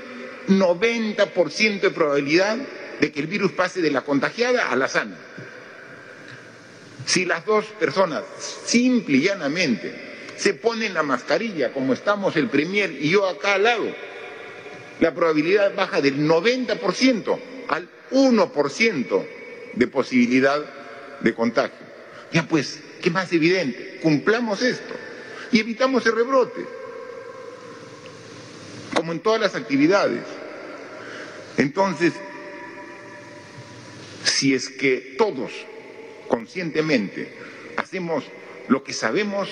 90% 0.49 1.81
de 1.81 1.91
probabilidad 1.91 2.57
de 3.01 3.13
que 3.13 3.21
el 3.21 3.27
virus 3.27 3.53
pase 3.53 3.81
de 3.81 3.91
la 3.91 4.03
contagiada 4.03 4.71
a 4.71 4.77
la 4.77 4.89
sana. 4.89 5.17
Si 7.07 7.25
las 7.25 7.45
dos 7.45 7.67
personas, 7.67 8.23
simple 8.65 9.19
y 9.19 9.23
llanamente, 9.23 10.13
se 10.37 10.55
ponen 10.55 10.95
la 10.95 11.03
mascarilla, 11.03 11.73
como 11.73 11.93
estamos 11.93 12.37
el 12.37 12.49
Premier 12.49 12.91
y 12.91 13.11
yo 13.11 13.29
acá 13.29 13.55
al 13.55 13.65
lado, 13.65 13.87
la 15.01 15.13
probabilidad 15.13 15.75
baja 15.75 16.01
del 16.01 16.21
90% 16.21 17.39
al 17.69 17.89
1% 18.13 19.27
de 19.75 19.87
posibilidad 19.89 20.61
de 21.21 21.35
contagio. 21.35 21.87
Ya 22.33 22.45
pues, 22.45 22.81
¿qué 23.03 23.11
más 23.11 23.33
evidente? 23.33 23.99
Cumplamos 24.03 24.63
esto 24.63 24.95
y 25.51 25.61
evitamos 25.61 26.07
el 26.07 26.15
rebrote, 26.15 26.65
como 28.95 29.13
en 29.13 29.21
todas 29.21 29.41
las 29.41 29.55
actividades. 29.55 30.23
Entonces, 31.57 32.13
si 34.25 34.55
es 34.55 34.69
que 34.69 35.15
todos 35.19 35.53
conscientemente 36.29 37.33
hacemos 37.77 38.25
lo 38.69 38.83
que 38.83 38.93
sabemos 38.93 39.49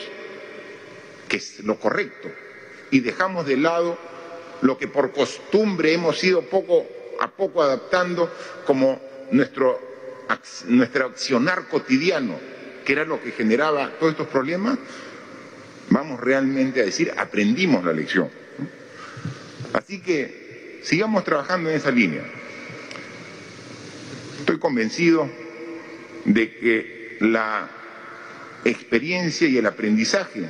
que 1.29 1.37
es 1.37 1.61
lo 1.61 1.79
correcto 1.79 2.31
y 2.91 3.01
dejamos 3.01 3.47
de 3.47 3.57
lado 3.57 3.99
lo 4.63 4.79
que 4.79 4.89
por 4.89 5.13
costumbre 5.13 5.93
hemos 5.93 6.23
ido 6.25 6.43
poco 6.43 6.87
a 7.21 7.31
poco 7.31 7.63
adaptando 7.63 8.33
como 8.67 9.01
nuestro, 9.31 9.79
nuestro 10.67 11.07
accionar 11.07 11.69
cotidiano, 11.69 12.39
que 12.85 12.93
era 12.93 13.05
lo 13.05 13.23
que 13.23 13.33
generaba 13.33 13.93
todos 13.99 14.13
estos 14.13 14.29
problemas, 14.29 14.79
vamos 15.91 16.19
realmente 16.19 16.81
a 16.81 16.85
decir, 16.85 17.13
aprendimos 17.17 17.85
la 17.85 17.93
lección. 17.93 18.31
Así 19.73 20.01
que 20.01 20.81
sigamos 20.83 21.25
trabajando 21.25 21.71
en 21.71 21.77
esa 21.77 21.91
línea. 21.91 22.23
Estoy 24.41 24.59
convencido 24.59 25.29
de 26.25 26.57
que 26.57 27.17
la 27.21 27.69
experiencia 28.65 29.49
y 29.49 29.59
el 29.59 29.67
aprendizaje 29.67 30.45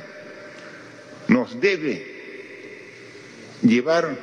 nos 1.27 1.59
debe 1.61 2.05
llevar 3.61 4.17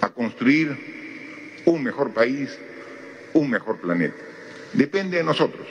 a 0.00 0.08
construir 0.10 1.62
un 1.64 1.82
mejor 1.82 2.12
país, 2.12 2.58
un 3.34 3.50
mejor 3.50 3.80
planeta. 3.80 4.16
Depende 4.72 5.18
de 5.18 5.24
nosotros. 5.24 5.66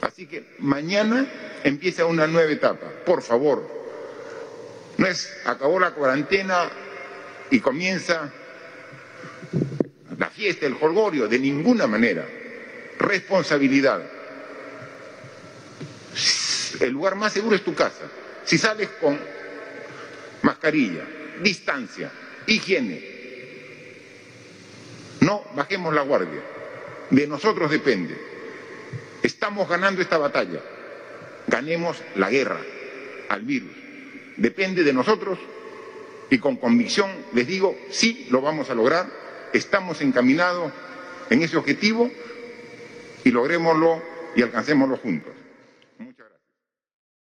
Así 0.00 0.26
que 0.26 0.44
mañana 0.58 1.26
empieza 1.64 2.06
una 2.06 2.26
nueva 2.26 2.50
etapa. 2.50 2.86
Por 3.04 3.22
favor, 3.22 3.68
no 4.96 5.06
es 5.06 5.32
acabó 5.44 5.78
la 5.78 5.92
cuarentena 5.92 6.70
y 7.50 7.60
comienza 7.60 8.32
la 10.18 10.30
fiesta, 10.30 10.66
el 10.66 10.74
jolgorio, 10.74 11.28
de 11.28 11.38
ninguna 11.38 11.86
manera. 11.86 12.26
Responsabilidad. 12.98 14.02
El 16.80 16.90
lugar 16.90 17.16
más 17.16 17.32
seguro 17.32 17.56
es 17.56 17.64
tu 17.64 17.74
casa. 17.74 18.04
Si 18.44 18.58
sales 18.58 18.88
con 19.00 19.18
mascarilla, 20.42 21.04
distancia, 21.42 22.10
higiene, 22.46 23.02
no 25.20 25.44
bajemos 25.54 25.94
la 25.94 26.02
guardia. 26.02 26.40
De 27.10 27.26
nosotros 27.26 27.70
depende. 27.70 28.16
Estamos 29.22 29.68
ganando 29.68 30.00
esta 30.00 30.18
batalla. 30.18 30.60
Ganemos 31.46 32.02
la 32.16 32.30
guerra 32.30 32.60
al 33.28 33.42
virus. 33.42 33.72
Depende 34.36 34.84
de 34.84 34.92
nosotros 34.92 35.38
y 36.30 36.38
con 36.38 36.56
convicción 36.56 37.10
les 37.34 37.46
digo, 37.46 37.76
sí, 37.90 38.26
lo 38.30 38.40
vamos 38.40 38.70
a 38.70 38.74
lograr. 38.74 39.06
Estamos 39.52 40.00
encaminados 40.00 40.72
en 41.28 41.42
ese 41.42 41.56
objetivo 41.56 42.10
y 43.24 43.30
logrémoslo 43.30 44.00
y 44.36 44.42
alcancémoslo 44.42 44.96
juntos. 44.96 45.32